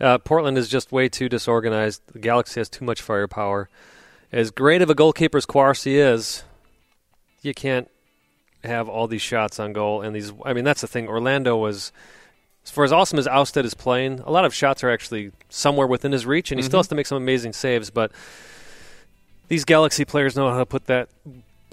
Uh, 0.01 0.19
Portland 0.19 0.56
is 0.59 0.69
just 0.69 0.90
way 0.93 1.09
too 1.09 1.28
disorganized. 1.28 2.02
The 2.12 2.19
Galaxy 2.19 2.61
has 2.61 2.69
too 2.69 2.85
much 2.85 3.01
firepower. 3.02 3.69
As 4.32 4.51
great 4.51 4.82
of 4.82 4.90
a 4.90 4.94
goalkeeper 4.94 5.39
as 5.39 5.47
Kwarasey 5.47 5.94
is, 5.94 6.43
you 7.43 7.55
can't 7.55 7.89
have 8.65 8.89
all 8.89 9.06
these 9.06 9.23
shots 9.23 9.61
on 9.61 9.73
goal. 9.73 10.02
And 10.02 10.15
these, 10.15 10.32
I 10.44 10.52
mean, 10.52 10.65
that's 10.65 10.81
the 10.81 10.86
thing. 10.89 11.06
Orlando 11.09 11.56
was, 11.56 11.93
for 12.65 12.82
as 12.82 12.93
awesome 12.93 13.19
as 13.19 13.27
Ousted 13.28 13.65
is 13.65 13.74
playing, 13.74 14.20
a 14.20 14.31
lot 14.31 14.44
of 14.44 14.55
shots 14.55 14.82
are 14.82 14.90
actually 14.90 15.31
somewhere 15.48 15.86
within 15.86 16.11
his 16.12 16.27
reach, 16.27 16.51
and 16.51 16.59
he 16.59 16.62
still 16.65 16.78
Mhm. 16.78 16.81
has 16.81 16.89
to 16.89 16.94
make 16.97 17.06
some 17.06 17.19
amazing 17.19 17.52
saves. 17.52 17.90
But 17.90 18.11
these 19.49 19.65
Galaxy 19.65 20.05
players 20.05 20.37
know 20.37 20.51
how 20.51 20.59
to 20.59 20.66
put 20.66 20.87
that 20.87 21.09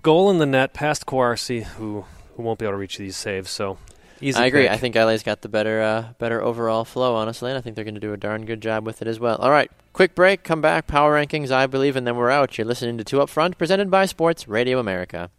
goal 0.02 0.30
in 0.32 0.38
the 0.38 0.46
net 0.46 0.74
past 0.74 1.06
Kwarasey, 1.06 1.64
who 1.64 2.06
who 2.36 2.44
won't 2.44 2.60
be 2.60 2.66
able 2.66 2.74
to 2.74 2.78
reach 2.78 2.98
these 2.98 3.18
saves. 3.18 3.50
So 3.50 3.78
easy. 4.22 4.40
I 4.40 4.46
agree. 4.46 4.64
pick. 4.64 4.72
I 4.72 4.78
think 4.78 4.96
LA's 4.96 5.24
got 5.24 5.42
the 5.42 5.50
better 5.50 5.82
uh, 5.82 6.14
better 6.18 6.42
overall 6.42 6.86
flow, 6.86 7.16
honestly, 7.16 7.52
and 7.52 7.58
I 7.58 7.62
think 7.62 7.76
they're 7.76 7.86
going 7.86 7.96
to 7.96 8.02
do 8.02 8.14
a 8.14 8.18
darn 8.18 8.46
good 8.46 8.62
job 8.62 8.86
with 8.86 9.02
it 9.02 9.08
as 9.08 9.20
well. 9.20 9.38
All 9.38 9.52
right, 9.52 9.72
quick 9.94 10.16
break, 10.16 10.44
come 10.44 10.62
back, 10.62 10.88
power 10.88 11.14
rankings, 11.14 11.52
I 11.52 11.68
believe, 11.68 11.96
and 11.96 12.06
then 12.06 12.16
we're 12.16 12.32
out. 12.32 12.58
You're 12.58 12.68
listening 12.68 12.98
to 12.98 13.04
Two 13.04 13.22
Up 13.22 13.30
Front, 13.30 13.58
presented 13.58 13.90
by 13.90 14.06
Sports 14.06 14.48
Radio 14.48 14.80
America. 14.80 15.30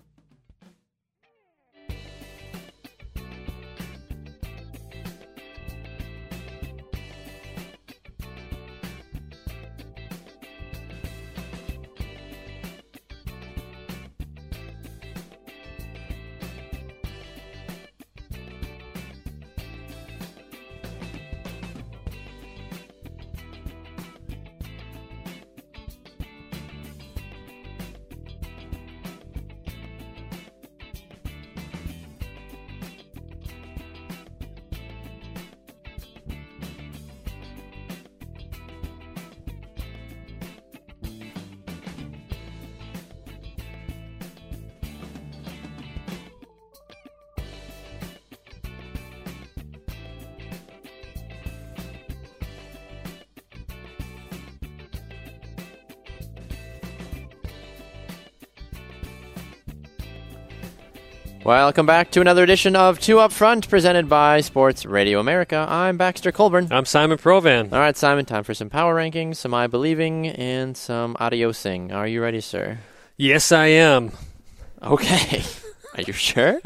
Welcome 61.52 61.84
back 61.84 62.10
to 62.12 62.22
another 62.22 62.42
edition 62.42 62.74
of 62.74 62.98
Two 62.98 63.18
Up 63.18 63.30
Front, 63.30 63.68
presented 63.68 64.08
by 64.08 64.40
Sports 64.40 64.86
Radio 64.86 65.20
America. 65.20 65.66
I'm 65.68 65.98
Baxter 65.98 66.32
Colburn. 66.32 66.68
I'm 66.70 66.86
Simon 66.86 67.18
Provan. 67.18 67.74
All 67.74 67.78
right, 67.78 67.94
Simon, 67.94 68.24
time 68.24 68.42
for 68.42 68.54
some 68.54 68.70
power 68.70 68.96
rankings, 68.96 69.36
some 69.36 69.52
I 69.52 69.66
believing, 69.66 70.28
and 70.28 70.74
some 70.74 71.14
adiosing. 71.20 71.92
Are 71.92 72.06
you 72.06 72.22
ready, 72.22 72.40
sir? 72.40 72.78
Yes, 73.18 73.52
I 73.52 73.66
am. 73.66 74.12
Okay. 74.82 75.42
Are 75.94 76.00
you 76.00 76.14
sure? 76.14 76.58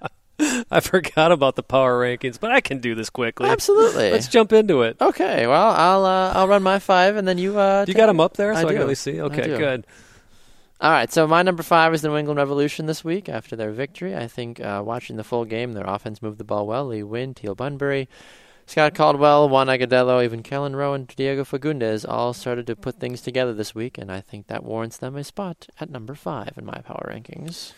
I 0.70 0.80
forgot 0.80 1.30
about 1.30 1.56
the 1.56 1.62
power 1.62 2.00
rankings, 2.02 2.40
but 2.40 2.50
I 2.52 2.62
can 2.62 2.78
do 2.78 2.94
this 2.94 3.10
quickly. 3.10 3.50
Absolutely. 3.50 4.12
Let's 4.12 4.28
jump 4.28 4.50
into 4.54 4.80
it. 4.80 4.96
Okay, 4.98 5.46
well, 5.46 5.72
I'll 5.72 6.06
uh, 6.06 6.32
I'll 6.32 6.48
run 6.48 6.62
my 6.62 6.78
five, 6.78 7.16
and 7.16 7.28
then 7.28 7.36
you. 7.36 7.58
Uh, 7.58 7.84
You 7.86 7.92
got 7.92 8.06
them 8.06 8.20
up 8.20 8.38
there, 8.38 8.54
so 8.54 8.60
I 8.60 8.62
I, 8.62 8.66
can 8.72 8.78
really 8.78 8.94
see. 8.94 9.20
Okay, 9.20 9.46
good. 9.46 9.86
All 10.78 10.90
right, 10.90 11.10
so 11.10 11.26
my 11.26 11.42
number 11.42 11.62
five 11.62 11.94
is 11.94 12.02
the 12.02 12.08
New 12.08 12.18
England 12.18 12.36
Revolution 12.36 12.84
this 12.84 13.02
week 13.02 13.30
after 13.30 13.56
their 13.56 13.72
victory. 13.72 14.14
I 14.14 14.26
think 14.26 14.60
uh, 14.60 14.82
watching 14.84 15.16
the 15.16 15.24
full 15.24 15.46
game, 15.46 15.72
their 15.72 15.86
offense 15.86 16.20
moved 16.20 16.36
the 16.36 16.44
ball 16.44 16.66
well. 16.66 16.86
Lee 16.88 17.00
Nguyen, 17.00 17.34
Teal 17.34 17.54
Bunbury, 17.54 18.10
Scott 18.66 18.94
Caldwell, 18.94 19.48
Juan 19.48 19.68
Agudelo, 19.68 20.22
even 20.22 20.42
Kelyn 20.42 20.76
Rowe, 20.76 20.92
and 20.92 21.08
Diego 21.08 21.44
Fagundez 21.44 22.06
all 22.06 22.34
started 22.34 22.66
to 22.66 22.76
put 22.76 23.00
things 23.00 23.22
together 23.22 23.54
this 23.54 23.74
week, 23.74 23.96
and 23.96 24.12
I 24.12 24.20
think 24.20 24.48
that 24.48 24.64
warrants 24.64 24.98
them 24.98 25.16
a 25.16 25.24
spot 25.24 25.66
at 25.80 25.88
number 25.88 26.14
five 26.14 26.52
in 26.58 26.66
my 26.66 26.82
power 26.84 27.10
rankings. 27.10 27.72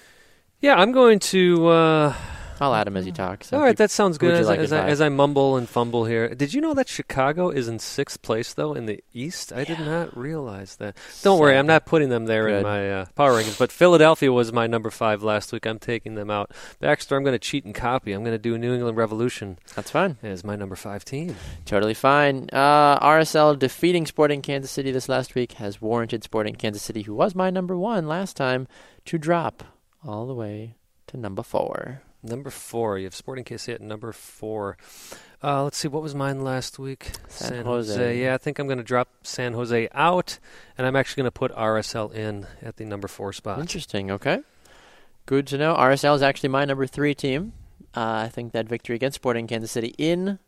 Yeah, 0.61 0.75
I'm 0.75 0.91
going 0.91 1.20
to. 1.20 1.69
Uh, 1.69 2.15
I'll 2.60 2.74
add 2.74 2.86
him 2.86 2.97
as 2.97 3.05
he 3.05 3.12
talks. 3.12 3.48
so 3.48 3.56
all 3.56 3.62
right, 3.62 3.70
keep- 3.70 3.78
that 3.78 3.90
sounds 3.90 4.18
good. 4.18 4.35
As, 4.35 4.47
like 4.47 4.60
I, 4.60 4.62
as, 4.62 4.72
I, 4.72 4.86
as 4.89 5.01
I 5.01 5.09
mumble 5.09 5.56
and 5.56 5.68
fumble 5.68 6.05
here, 6.05 6.35
did 6.35 6.52
you 6.55 6.60
know 6.60 6.74
that 6.74 6.89
Chicago 6.89 7.51
is 7.51 7.68
in 7.68 7.78
sixth 7.78 8.22
place 8.22 8.52
though 8.55 8.74
in 8.74 8.86
the 8.86 9.02
East? 9.12 9.52
I 9.52 9.64
did 9.64 9.78
not 9.80 10.16
realize 10.16 10.76
that. 10.76 10.97
Don't 11.22 11.39
worry, 11.39 11.56
I'm 11.56 11.66
not 11.66 11.86
putting 11.86 12.09
them 12.09 12.26
there 12.26 12.47
Good. 12.48 12.56
in 12.59 12.62
my 12.62 12.90
uh, 12.93 13.06
power 13.14 13.32
rankings. 13.32 13.59
But 13.59 13.72
Philadelphia 13.72 14.32
was 14.32 14.52
my 14.52 14.66
number 14.66 14.90
five 14.90 15.22
last 15.22 15.52
week. 15.52 15.66
I'm 15.66 15.78
taking 15.78 16.14
them 16.14 16.30
out. 16.30 16.51
Baxter, 16.80 17.16
I'm 17.16 17.22
going 17.24 17.35
to 17.35 17.39
cheat 17.39 17.64
and 17.64 17.74
copy. 17.74 18.12
I'm 18.12 18.22
going 18.22 18.35
to 18.35 18.39
do 18.39 18.56
New 18.59 18.74
England 18.74 18.97
Revolution 18.97 19.59
That's 19.74 19.90
fine. 19.90 20.16
as 20.22 20.44
my 20.44 20.56
number 20.56 20.76
five 20.76 21.05
team. 21.05 21.36
Totally 21.64 21.94
fine. 21.94 22.48
Uh, 22.52 22.98
RSL 23.01 23.59
defeating 23.59 24.06
Sporting 24.06 24.43
Kansas 24.43 24.70
City 24.70 24.90
this 24.90 25.09
last 25.09 25.35
week 25.35 25.52
has 25.52 25.80
warranted 25.80 26.24
Sporting 26.24 26.55
Kansas 26.55 26.82
City, 26.82 27.02
who 27.02 27.14
was 27.14 27.35
my 27.35 27.51
number 27.51 27.76
one 27.76 28.06
last 28.09 28.36
time, 28.36 28.66
to 29.05 29.18
drop 29.18 29.64
all 30.06 30.26
the 30.26 30.35
way 30.35 30.74
to 31.09 31.16
number 31.16 31.43
four. 31.43 32.02
Number 32.29 32.51
four, 32.51 32.99
you 32.99 33.05
have 33.05 33.15
Sporting 33.15 33.45
KC 33.45 33.75
at 33.75 33.81
number 33.81 34.13
four. 34.13 34.77
Uh, 35.43 35.65
let's 35.65 35.79
see, 35.79 35.89
what 35.89 36.03
was 36.03 36.15
mine 36.15 36.43
last 36.43 36.79
week? 36.79 37.13
San 37.29 37.65
Jose. 37.65 38.21
Yeah, 38.21 38.35
I 38.35 38.39
think 38.39 38.59
I'm 38.59 38.67
going 38.67 38.79
to 38.79 38.85
drop 38.85 39.09
San 39.23 39.55
Jose 39.55 39.89
out, 39.93 40.39
and 40.77 40.87
I'm 40.87 40.97
actually 40.97 41.23
going 41.23 41.29
to 41.29 41.39
put 41.39 41.53
RSL 41.55 42.13
in 42.13 42.47
at 42.61 42.77
the 42.77 42.85
number 42.85 43.09
four 43.09 43.33
spot. 43.33 43.61
Interesting. 43.61 44.11
Okay. 44.11 44.41
Good 45.27 45.47
to 45.49 45.59
know. 45.59 45.75
RSL 45.75 46.17
is 46.17 46.23
actually 46.23 46.49
my 46.49 46.65
number 46.65 46.87
three 46.87 47.15
team. 47.15 47.53
Uh, 47.95 48.25
I 48.25 48.29
think 48.29 48.53
that 48.53 48.69
victory 48.69 48.97
against 48.97 49.17
Sporting 49.17 49.47
Kansas 49.47 49.71
City 49.71 49.95
in 49.99 50.39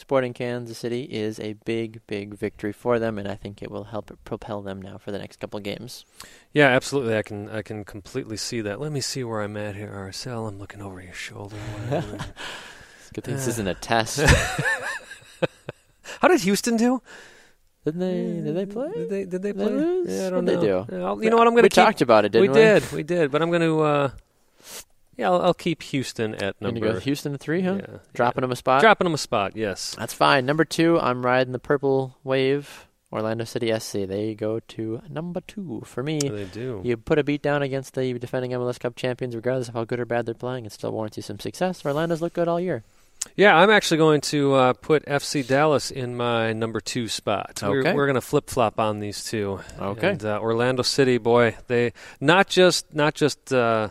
Sporting 0.00 0.32
Kansas 0.32 0.78
City 0.78 1.02
is 1.04 1.38
a 1.40 1.54
big, 1.64 2.00
big 2.06 2.34
victory 2.34 2.72
for 2.72 2.98
them, 2.98 3.18
and 3.18 3.26
I 3.28 3.34
think 3.34 3.62
it 3.62 3.70
will 3.70 3.84
help 3.84 4.16
propel 4.24 4.62
them 4.62 4.80
now 4.80 4.98
for 4.98 5.10
the 5.12 5.18
next 5.18 5.38
couple 5.40 5.58
games. 5.60 6.04
Yeah, 6.52 6.68
absolutely. 6.68 7.16
I 7.16 7.22
can 7.22 7.48
I 7.50 7.62
can 7.62 7.84
completely 7.84 8.36
see 8.36 8.60
that. 8.62 8.80
Let 8.80 8.92
me 8.92 9.00
see 9.00 9.24
where 9.24 9.40
I'm 9.42 9.56
at 9.56 9.74
here, 9.76 9.90
RSL. 9.90 10.48
I'm 10.48 10.58
looking 10.58 10.80
over 10.80 11.00
your 11.00 11.12
shoulder. 11.12 11.56
Good 13.14 13.24
thing 13.24 13.34
this 13.36 13.46
isn't 13.48 13.66
a 13.66 13.74
test. 13.74 14.20
How 16.20 16.28
did 16.28 16.40
Houston 16.40 16.76
do? 16.76 17.00
Didn't 17.84 18.00
they? 18.00 18.40
Did 18.42 18.56
they 18.56 18.66
play? 18.66 18.92
Did 18.92 19.08
they 19.10 19.24
did 19.24 19.30
they 19.42 19.52
Did 19.52 19.58
they 19.58 19.64
play? 19.64 19.72
lose? 19.72 20.08
Yeah, 20.10 20.26
I 20.26 20.30
don't 20.30 20.44
What'd 20.44 20.60
they 20.60 20.66
know. 20.66 20.84
do? 20.84 20.92
Yeah, 20.96 21.14
you 21.22 21.30
know 21.30 21.36
what? 21.36 21.46
I'm 21.46 21.54
going 21.54 21.62
we 21.62 21.68
to 21.68 21.74
keep. 21.74 21.84
talked 21.84 22.00
about 22.02 22.24
it, 22.24 22.32
didn't 22.32 22.42
we 22.42 22.48
we? 22.48 22.54
did, 22.54 22.92
we 22.92 23.02
did, 23.02 23.30
but 23.30 23.40
I'm 23.40 23.50
going 23.50 23.62
to. 23.62 23.80
Uh, 23.80 24.10
yeah, 25.18 25.30
I'll, 25.30 25.42
I'll 25.42 25.54
keep 25.54 25.82
Houston 25.82 26.34
at 26.36 26.58
number. 26.60 26.80
gonna 26.80 26.94
go 26.94 27.00
Houston 27.00 27.32
to 27.32 27.38
three, 27.38 27.60
huh? 27.62 27.78
Yeah, 27.80 27.98
Dropping 28.14 28.42
them 28.42 28.52
a 28.52 28.56
spot. 28.56 28.80
dropping 28.80 29.04
them 29.04 29.14
a 29.14 29.18
spot. 29.18 29.56
Yes. 29.56 29.94
That's 29.98 30.14
fine. 30.14 30.46
Number 30.46 30.64
two, 30.64 30.98
I'm 30.98 31.26
riding 31.26 31.52
the 31.52 31.58
purple 31.58 32.16
wave. 32.24 32.86
Orlando 33.10 33.44
City 33.44 33.72
SC. 33.78 34.06
They 34.06 34.34
go 34.34 34.60
to 34.60 35.00
number 35.08 35.40
two 35.40 35.82
for 35.86 36.02
me. 36.02 36.18
They 36.20 36.44
do. 36.44 36.82
You 36.84 36.98
put 36.98 37.18
a 37.18 37.24
beat 37.24 37.40
down 37.40 37.62
against 37.62 37.94
the 37.94 38.12
defending 38.18 38.50
MLS 38.50 38.78
Cup 38.78 38.96
champions, 38.96 39.34
regardless 39.34 39.68
of 39.68 39.74
how 39.74 39.84
good 39.84 39.98
or 39.98 40.04
bad 40.04 40.26
they're 40.26 40.34
playing. 40.34 40.66
It 40.66 40.72
still 40.72 40.92
warrants 40.92 41.16
you 41.16 41.22
some 41.22 41.40
success. 41.40 41.84
Orlando's 41.86 42.20
looked 42.20 42.34
good 42.36 42.48
all 42.48 42.60
year. 42.60 42.84
Yeah, 43.34 43.56
I'm 43.56 43.70
actually 43.70 43.96
going 43.96 44.20
to 44.22 44.54
uh, 44.54 44.72
put 44.74 45.06
FC 45.06 45.46
Dallas 45.46 45.90
in 45.90 46.16
my 46.16 46.52
number 46.52 46.80
two 46.80 47.08
spot. 47.08 47.62
Okay. 47.62 47.68
We're, 47.68 47.94
we're 47.94 48.06
going 48.06 48.14
to 48.14 48.20
flip 48.20 48.50
flop 48.50 48.78
on 48.78 49.00
these 49.00 49.24
two. 49.24 49.60
Okay. 49.80 50.10
And, 50.10 50.24
uh, 50.24 50.38
Orlando 50.40 50.82
City, 50.82 51.16
boy, 51.18 51.56
they 51.66 51.94
not 52.20 52.48
just 52.48 52.94
not 52.94 53.14
just 53.14 53.52
uh, 53.52 53.88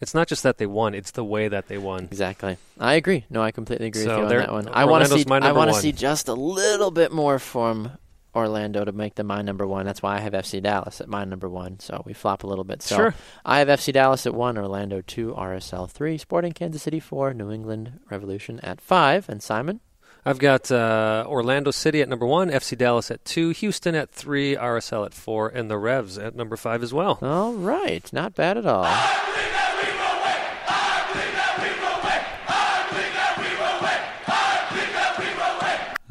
it's 0.00 0.14
not 0.14 0.28
just 0.28 0.42
that 0.42 0.58
they 0.58 0.66
won; 0.66 0.94
it's 0.94 1.10
the 1.12 1.24
way 1.24 1.48
that 1.48 1.68
they 1.68 1.78
won. 1.78 2.04
Exactly. 2.04 2.56
I 2.78 2.94
agree. 2.94 3.24
No, 3.30 3.42
I 3.42 3.50
completely 3.50 3.86
agree 3.88 4.04
So 4.04 4.20
with 4.22 4.30
you 4.32 4.38
on 4.38 4.42
that 4.42 4.52
one. 4.52 4.68
I 4.68 4.84
want 4.84 5.06
to 5.06 5.10
see. 5.18 5.24
I 5.30 5.52
want 5.52 5.70
to 5.72 5.76
see 5.78 5.92
just 5.92 6.28
a 6.28 6.34
little 6.34 6.90
bit 6.90 7.12
more 7.12 7.38
from 7.38 7.92
Orlando 8.34 8.84
to 8.84 8.92
make 8.92 9.16
them 9.16 9.26
my 9.26 9.42
number 9.42 9.66
one. 9.66 9.84
That's 9.86 10.02
why 10.02 10.16
I 10.16 10.20
have 10.20 10.32
FC 10.32 10.62
Dallas 10.62 11.00
at 11.00 11.08
my 11.08 11.24
number 11.24 11.48
one. 11.48 11.80
So 11.80 12.02
we 12.06 12.12
flop 12.12 12.44
a 12.44 12.46
little 12.46 12.64
bit. 12.64 12.80
So 12.82 12.96
Sure. 12.96 13.14
I 13.44 13.58
have 13.58 13.68
FC 13.68 13.92
Dallas 13.92 14.24
at 14.26 14.34
one, 14.34 14.56
Orlando 14.56 15.00
two, 15.00 15.34
RSL 15.36 15.90
three, 15.90 16.16
Sporting 16.16 16.52
Kansas 16.52 16.82
City 16.82 17.00
four, 17.00 17.34
New 17.34 17.50
England 17.50 18.00
Revolution 18.10 18.60
at 18.60 18.80
five, 18.80 19.28
and 19.28 19.42
Simon. 19.42 19.80
I've 20.24 20.38
got 20.38 20.70
uh, 20.70 21.24
Orlando 21.26 21.70
City 21.70 22.02
at 22.02 22.08
number 22.08 22.26
one, 22.26 22.50
FC 22.50 22.76
Dallas 22.76 23.10
at 23.10 23.24
two, 23.24 23.50
Houston 23.50 23.94
at 23.94 24.10
three, 24.10 24.54
RSL 24.54 25.06
at 25.06 25.14
four, 25.14 25.48
and 25.48 25.70
the 25.70 25.78
Revs 25.78 26.18
at 26.18 26.36
number 26.36 26.56
five 26.56 26.82
as 26.82 26.92
well. 26.92 27.18
All 27.22 27.54
right, 27.54 28.10
not 28.12 28.34
bad 28.34 28.58
at 28.58 28.66
all. 28.66 28.84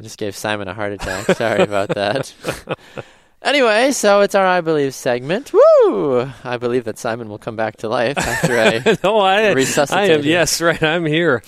I 0.00 0.02
just 0.02 0.18
gave 0.18 0.34
Simon 0.34 0.66
a 0.66 0.72
heart 0.74 0.92
attack. 0.94 1.36
Sorry 1.36 1.60
about 1.62 1.90
that. 1.90 2.32
anyway, 3.42 3.92
so 3.92 4.22
it's 4.22 4.34
our 4.34 4.46
I 4.46 4.62
Believe 4.62 4.94
segment. 4.94 5.52
Woo! 5.52 6.30
I 6.42 6.56
believe 6.56 6.84
that 6.84 6.96
Simon 6.98 7.28
will 7.28 7.38
come 7.38 7.54
back 7.54 7.76
to 7.78 7.88
life 7.90 8.16
after 8.16 8.58
I. 8.58 8.96
no, 9.04 9.18
I, 9.18 9.40
I 9.90 10.04
am. 10.06 10.22
Yes, 10.22 10.62
right. 10.62 10.82
I'm 10.82 11.04
here. 11.04 11.42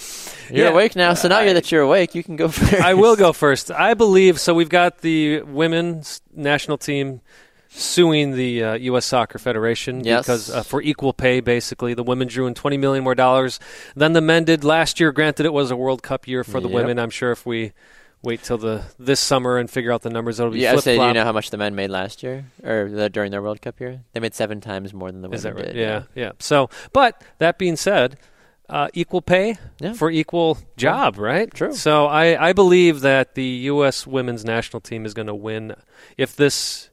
You're 0.51 0.67
Yeah. 0.67 0.73
awake 0.73 0.97
now, 0.97 1.15
so 1.15 1.29
now 1.29 1.41
you're 1.41 1.55
that 1.55 1.73
you're 1.73 1.81
awake, 1.83 2.15
you 2.15 2.23
can 2.23 2.37
go 2.37 2.49
first. 2.51 2.75
I 2.75 2.93
will 2.93 3.17
go 3.17 3.33
first. 3.33 3.71
I 3.71 3.95
believe 3.95 4.39
so. 4.39 4.53
We've 4.53 4.69
got 4.69 4.99
the 4.99 5.41
women's 5.43 6.21
national 6.35 6.77
team 6.77 7.23
suing 7.71 8.33
the 8.33 8.63
uh, 8.63 8.75
U.S. 8.75 9.07
Soccer 9.07 9.39
Federation 9.39 10.05
Yes. 10.05 10.27
because 10.27 10.51
uh, 10.51 10.63
for 10.63 10.83
equal 10.83 11.15
pay. 11.15 11.41
Basically, 11.41 11.95
the 11.95 12.03
women 12.03 12.29
drew 12.29 12.47
in 12.47 12.53
20 12.53 12.77
million 12.77 13.03
more 13.03 13.15
dollars 13.15 13.59
than 13.97 14.13
the 14.13 14.21
men 14.21 14.45
did 14.45 14.63
last 14.63 15.01
year. 15.01 15.11
Granted, 15.11 15.47
it 15.47 15.55
was 15.55 15.71
a 15.71 15.77
World 15.77 16.03
Cup 16.03 16.29
year 16.29 16.45
for 16.45 16.61
the 16.61 16.69
Yep. 16.69 16.75
women. 16.75 16.99
I'm 16.99 17.09
sure 17.09 17.33
if 17.33 17.47
we 17.47 17.73
wait 18.23 18.43
till 18.43 18.59
the 18.59 18.85
this 18.99 19.21
summer 19.21 19.59
and 19.59 19.71
figure 19.71 19.93
out 19.93 20.03
the 20.03 20.11
numbers. 20.11 20.37
That'll 20.37 20.53
be 20.53 20.61
Yeah, 20.61 20.71
I 20.71 20.73
flip 20.75 20.85
say, 20.85 20.97
do 20.99 21.07
you 21.07 21.13
know 21.13 21.25
how 21.25 21.33
much 21.33 21.51
the 21.51 21.57
men 21.57 21.75
made 21.75 21.91
last 21.91 22.23
year 22.23 22.45
or 22.63 22.89
the, 22.91 23.09
during 23.11 23.31
their 23.31 23.43
World 23.43 23.61
Cup 23.61 23.81
year? 23.81 24.03
They 24.13 24.21
made 24.21 24.35
seven 24.35 24.61
times 24.61 24.95
more 24.95 25.11
than 25.11 25.23
the 25.23 25.29
women 25.29 25.55
right? 25.55 25.67
did. 25.67 25.77
Yeah, 25.77 26.03
yeah. 26.15 26.33
So, 26.39 26.71
but 26.93 27.23
that 27.39 27.59
being 27.59 27.77
said, 27.77 28.17
uh, 28.69 28.89
equal 28.95 29.21
pay 29.23 29.57
Yeah. 29.81 29.93
for 29.93 30.11
equal 30.11 30.59
job, 30.77 31.19
right? 31.19 31.53
True. 31.53 31.73
So 31.75 32.07
I, 32.07 32.49
I 32.49 32.53
believe 32.53 33.01
that 33.01 33.35
the 33.35 33.45
U.S. 33.45 34.07
women's 34.07 34.45
national 34.45 34.81
team 34.81 35.05
is 35.05 35.15
going 35.15 35.27
to 35.27 35.35
win 35.35 35.75
if 36.17 36.35
this 36.37 36.89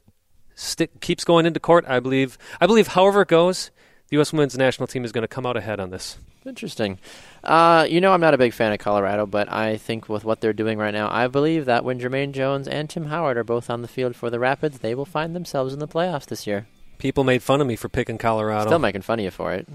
stick 0.54 1.00
keeps 1.00 1.24
going 1.24 1.46
into 1.46 1.60
court. 1.60 1.84
I 1.88 2.00
believe. 2.00 2.36
I 2.60 2.66
believe, 2.66 2.88
however 2.88 3.22
it 3.22 3.28
goes, 3.28 3.70
the 4.10 4.16
U.S. 4.16 4.32
women's 4.32 4.58
national 4.58 4.86
team 4.88 5.04
is 5.04 5.12
going 5.12 5.22
to 5.22 5.28
come 5.28 5.46
out 5.46 5.56
ahead 5.56 5.78
on 5.80 5.90
this. 5.90 6.18
Interesting. 6.44 6.98
Uh, 7.44 7.86
you 7.88 8.00
know, 8.00 8.12
I'm 8.12 8.20
not 8.20 8.34
a 8.34 8.38
big 8.38 8.52
fan 8.52 8.72
of 8.72 8.78
Colorado, 8.78 9.24
but 9.26 9.50
I 9.52 9.76
think 9.76 10.08
with 10.08 10.24
what 10.24 10.40
they're 10.40 10.52
doing 10.52 10.78
right 10.78 10.92
now, 10.92 11.08
I 11.10 11.28
believe 11.28 11.66
that 11.66 11.84
when 11.84 12.00
Jermaine 12.00 12.32
Jones 12.32 12.66
and 12.66 12.90
Tim 12.90 13.06
Howard 13.06 13.36
are 13.36 13.44
both 13.44 13.70
on 13.70 13.82
the 13.82 13.88
field 13.88 14.16
for 14.16 14.28
the 14.30 14.38
Rapids, 14.40 14.80
they 14.80 14.94
will 14.94 15.04
find 15.04 15.34
themselves 15.36 15.72
in 15.72 15.78
the 15.78 15.86
playoffs 15.88 16.26
this 16.26 16.46
year. 16.46 16.66
People 16.98 17.24
made 17.24 17.42
fun 17.42 17.60
of 17.60 17.66
me 17.66 17.76
for 17.76 17.88
picking 17.88 18.18
Colorado. 18.18 18.66
Still 18.66 18.78
making 18.78 19.02
fun 19.02 19.20
of 19.20 19.24
you 19.24 19.30
for 19.30 19.52
it. 19.54 19.68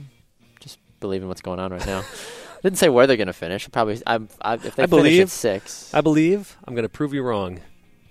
Just 0.60 0.80
believing 1.00 1.28
what's 1.28 1.42
going 1.42 1.60
on 1.60 1.72
right 1.72 1.86
now. 1.86 2.04
Didn't 2.62 2.78
say 2.78 2.90
where 2.90 3.08
they're 3.08 3.18
going 3.18 3.28
to 3.28 3.34
finish. 3.34 3.70
Probably, 3.72 4.02
I, 4.06 4.20
I, 4.42 4.56
if 4.56 4.76
they 4.76 4.84
I 4.84 4.88
finish 4.88 4.90
believe- 4.90 5.32
six, 5.32 5.94
I 5.94 6.02
believe 6.02 6.58
I'm 6.66 6.74
going 6.76 6.84
to 6.84 6.90
prove 6.90 7.14
you 7.14 7.22
wrong, 7.24 7.62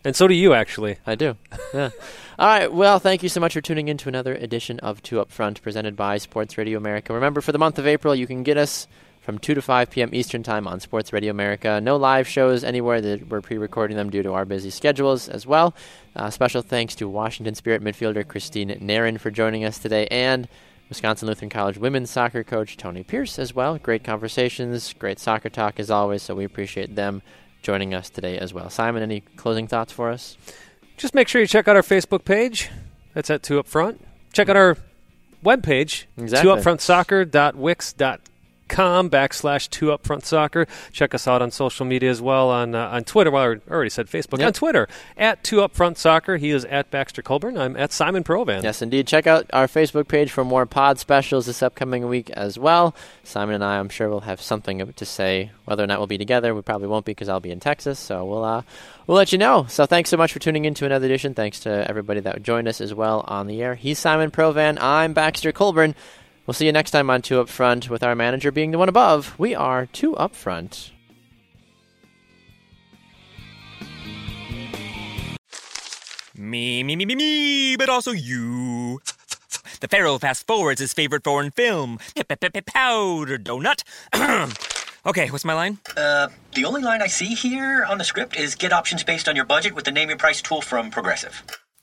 and 0.04 0.14
so 0.14 0.28
do 0.28 0.34
you, 0.34 0.54
actually. 0.54 0.98
I 1.06 1.14
do. 1.14 1.36
Yeah. 1.72 1.90
All 2.38 2.46
right. 2.46 2.72
Well, 2.72 2.98
thank 2.98 3.22
you 3.22 3.28
so 3.28 3.40
much 3.40 3.54
for 3.54 3.60
tuning 3.60 3.88
in 3.88 3.96
to 3.98 4.08
another 4.08 4.34
edition 4.34 4.78
of 4.80 5.02
Two 5.02 5.20
Up 5.20 5.30
Front, 5.30 5.62
presented 5.62 5.96
by 5.96 6.18
Sports 6.18 6.58
Radio 6.58 6.78
America. 6.78 7.14
Remember, 7.14 7.40
for 7.40 7.52
the 7.52 7.58
month 7.58 7.78
of 7.78 7.86
April, 7.86 8.14
you 8.14 8.26
can 8.26 8.42
get 8.42 8.56
us 8.56 8.86
from 9.20 9.38
2 9.38 9.54
to 9.54 9.62
5 9.62 9.90
p.m. 9.90 10.10
Eastern 10.12 10.42
Time 10.42 10.68
on 10.68 10.80
Sports 10.80 11.12
Radio 11.12 11.30
America. 11.30 11.80
No 11.80 11.96
live 11.96 12.28
shows 12.28 12.62
anywhere 12.62 13.00
that 13.00 13.28
we're 13.28 13.40
pre-recording 13.40 13.96
them 13.96 14.10
due 14.10 14.22
to 14.22 14.32
our 14.34 14.44
busy 14.44 14.68
schedules 14.68 15.28
as 15.28 15.46
well. 15.46 15.74
Uh, 16.14 16.28
special 16.28 16.60
thanks 16.60 16.94
to 16.96 17.08
Washington 17.08 17.54
Spirit 17.54 17.82
midfielder 17.82 18.26
Christine 18.26 18.76
Nairn 18.80 19.16
for 19.16 19.30
joining 19.30 19.64
us 19.64 19.78
today, 19.78 20.06
and 20.10 20.46
Wisconsin 20.90 21.28
Lutheran 21.28 21.48
College 21.48 21.78
women's 21.78 22.10
soccer 22.10 22.44
coach 22.44 22.76
Tony 22.76 23.02
Pierce 23.02 23.38
as 23.38 23.54
well. 23.54 23.78
Great 23.78 24.04
conversations, 24.04 24.92
great 24.92 25.18
soccer 25.18 25.48
talk 25.48 25.80
as 25.80 25.90
always. 25.90 26.22
So 26.22 26.34
we 26.34 26.44
appreciate 26.44 26.94
them 26.94 27.22
joining 27.64 27.92
us 27.94 28.08
today 28.10 28.38
as 28.38 28.54
well. 28.54 28.70
Simon, 28.70 29.02
any 29.02 29.20
closing 29.36 29.66
thoughts 29.66 29.90
for 29.92 30.10
us? 30.10 30.36
Just 30.96 31.14
make 31.14 31.26
sure 31.26 31.40
you 31.40 31.46
check 31.48 31.66
out 31.66 31.74
our 31.74 31.82
Facebook 31.82 32.24
page. 32.24 32.70
That's 33.14 33.30
at 33.30 33.42
Two 33.42 33.58
Up 33.58 33.66
Front. 33.66 34.00
Check 34.32 34.48
out 34.48 34.56
our 34.56 34.76
webpage, 35.44 36.04
Exactly. 36.16 36.50
twoupfrontsoccer.wix.com 36.52 38.18
backslash 38.68 39.70
two 39.70 39.86
upfront 39.86 40.24
soccer. 40.24 40.66
Check 40.92 41.14
us 41.14 41.26
out 41.26 41.42
on 41.42 41.50
social 41.50 41.86
media 41.86 42.10
as 42.10 42.20
well 42.20 42.50
on 42.50 42.74
uh, 42.74 42.88
on 42.88 43.04
Twitter. 43.04 43.30
Well, 43.30 43.42
I 43.42 43.70
already 43.70 43.90
said 43.90 44.06
Facebook. 44.06 44.38
Yep. 44.38 44.46
On 44.46 44.52
Twitter, 44.52 44.88
at 45.16 45.42
two 45.44 45.56
upfront 45.56 45.96
soccer. 45.98 46.36
He 46.36 46.50
is 46.50 46.64
at 46.66 46.90
Baxter 46.90 47.22
Colburn. 47.22 47.56
I'm 47.56 47.76
at 47.76 47.92
Simon 47.92 48.24
Provan. 48.24 48.62
Yes, 48.62 48.82
indeed. 48.82 49.06
Check 49.06 49.26
out 49.26 49.46
our 49.52 49.66
Facebook 49.66 50.08
page 50.08 50.30
for 50.30 50.44
more 50.44 50.66
pod 50.66 50.98
specials 50.98 51.46
this 51.46 51.62
upcoming 51.62 52.08
week 52.08 52.30
as 52.30 52.58
well. 52.58 52.94
Simon 53.22 53.56
and 53.56 53.64
I, 53.64 53.78
I'm 53.78 53.88
sure, 53.88 54.08
will 54.08 54.20
have 54.20 54.40
something 54.40 54.92
to 54.92 55.04
say. 55.04 55.50
Whether 55.64 55.82
or 55.82 55.86
not 55.86 55.98
we'll 55.98 56.06
be 56.06 56.18
together, 56.18 56.54
we 56.54 56.60
probably 56.60 56.88
won't 56.88 57.06
be 57.06 57.12
because 57.12 57.28
I'll 57.28 57.40
be 57.40 57.50
in 57.50 57.60
Texas. 57.60 57.98
So 57.98 58.24
we'll 58.24 58.44
uh, 58.44 58.62
we'll 59.06 59.16
let 59.16 59.32
you 59.32 59.38
know. 59.38 59.66
So 59.68 59.86
thanks 59.86 60.10
so 60.10 60.16
much 60.16 60.32
for 60.32 60.38
tuning 60.38 60.64
in 60.64 60.74
to 60.74 60.86
another 60.86 61.06
edition. 61.06 61.34
Thanks 61.34 61.60
to 61.60 61.88
everybody 61.88 62.20
that 62.20 62.42
joined 62.42 62.68
us 62.68 62.80
as 62.80 62.92
well 62.92 63.24
on 63.26 63.46
the 63.46 63.62
air. 63.62 63.74
He's 63.74 63.98
Simon 63.98 64.30
Provan. 64.30 64.78
I'm 64.80 65.14
Baxter 65.14 65.52
Colburn. 65.52 65.94
We'll 66.46 66.54
see 66.54 66.66
you 66.66 66.72
next 66.72 66.90
time 66.90 67.08
on 67.08 67.22
Two 67.22 67.40
Up 67.40 67.48
Front 67.48 67.88
with 67.88 68.02
our 68.02 68.14
manager 68.14 68.52
being 68.52 68.70
the 68.70 68.78
one 68.78 68.90
above. 68.90 69.34
We 69.38 69.54
are 69.54 69.86
Two 69.86 70.14
Up 70.16 70.34
Front. 70.34 70.92
Me, 76.36 76.82
me, 76.82 76.96
me, 76.96 77.06
me, 77.06 77.14
me, 77.14 77.76
but 77.76 77.88
also 77.88 78.10
you. 78.10 79.00
The 79.80 79.88
Pharaoh 79.88 80.18
fast 80.18 80.46
forwards 80.46 80.80
his 80.80 80.92
favorite 80.92 81.24
foreign 81.24 81.50
film, 81.50 81.98
Powder 82.66 83.38
Donut. 83.38 83.82
okay, 85.06 85.30
what's 85.30 85.44
my 85.44 85.54
line? 85.54 85.78
Uh, 85.96 86.28
the 86.54 86.66
only 86.66 86.82
line 86.82 87.00
I 87.00 87.06
see 87.06 87.34
here 87.34 87.84
on 87.88 87.96
the 87.96 88.04
script 88.04 88.36
is 88.36 88.54
get 88.54 88.72
options 88.72 89.02
based 89.02 89.28
on 89.28 89.36
your 89.36 89.46
budget 89.46 89.74
with 89.74 89.86
the 89.86 89.92
name 89.92 90.10
your 90.10 90.18
price 90.18 90.42
tool 90.42 90.60
from 90.60 90.90
Progressive. 90.90 91.42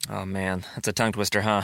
Oh 0.10 0.26
man, 0.26 0.66
that's 0.76 0.88
a 0.88 0.94
tongue 0.94 1.14
twister, 1.14 1.42
huh? 1.42 1.64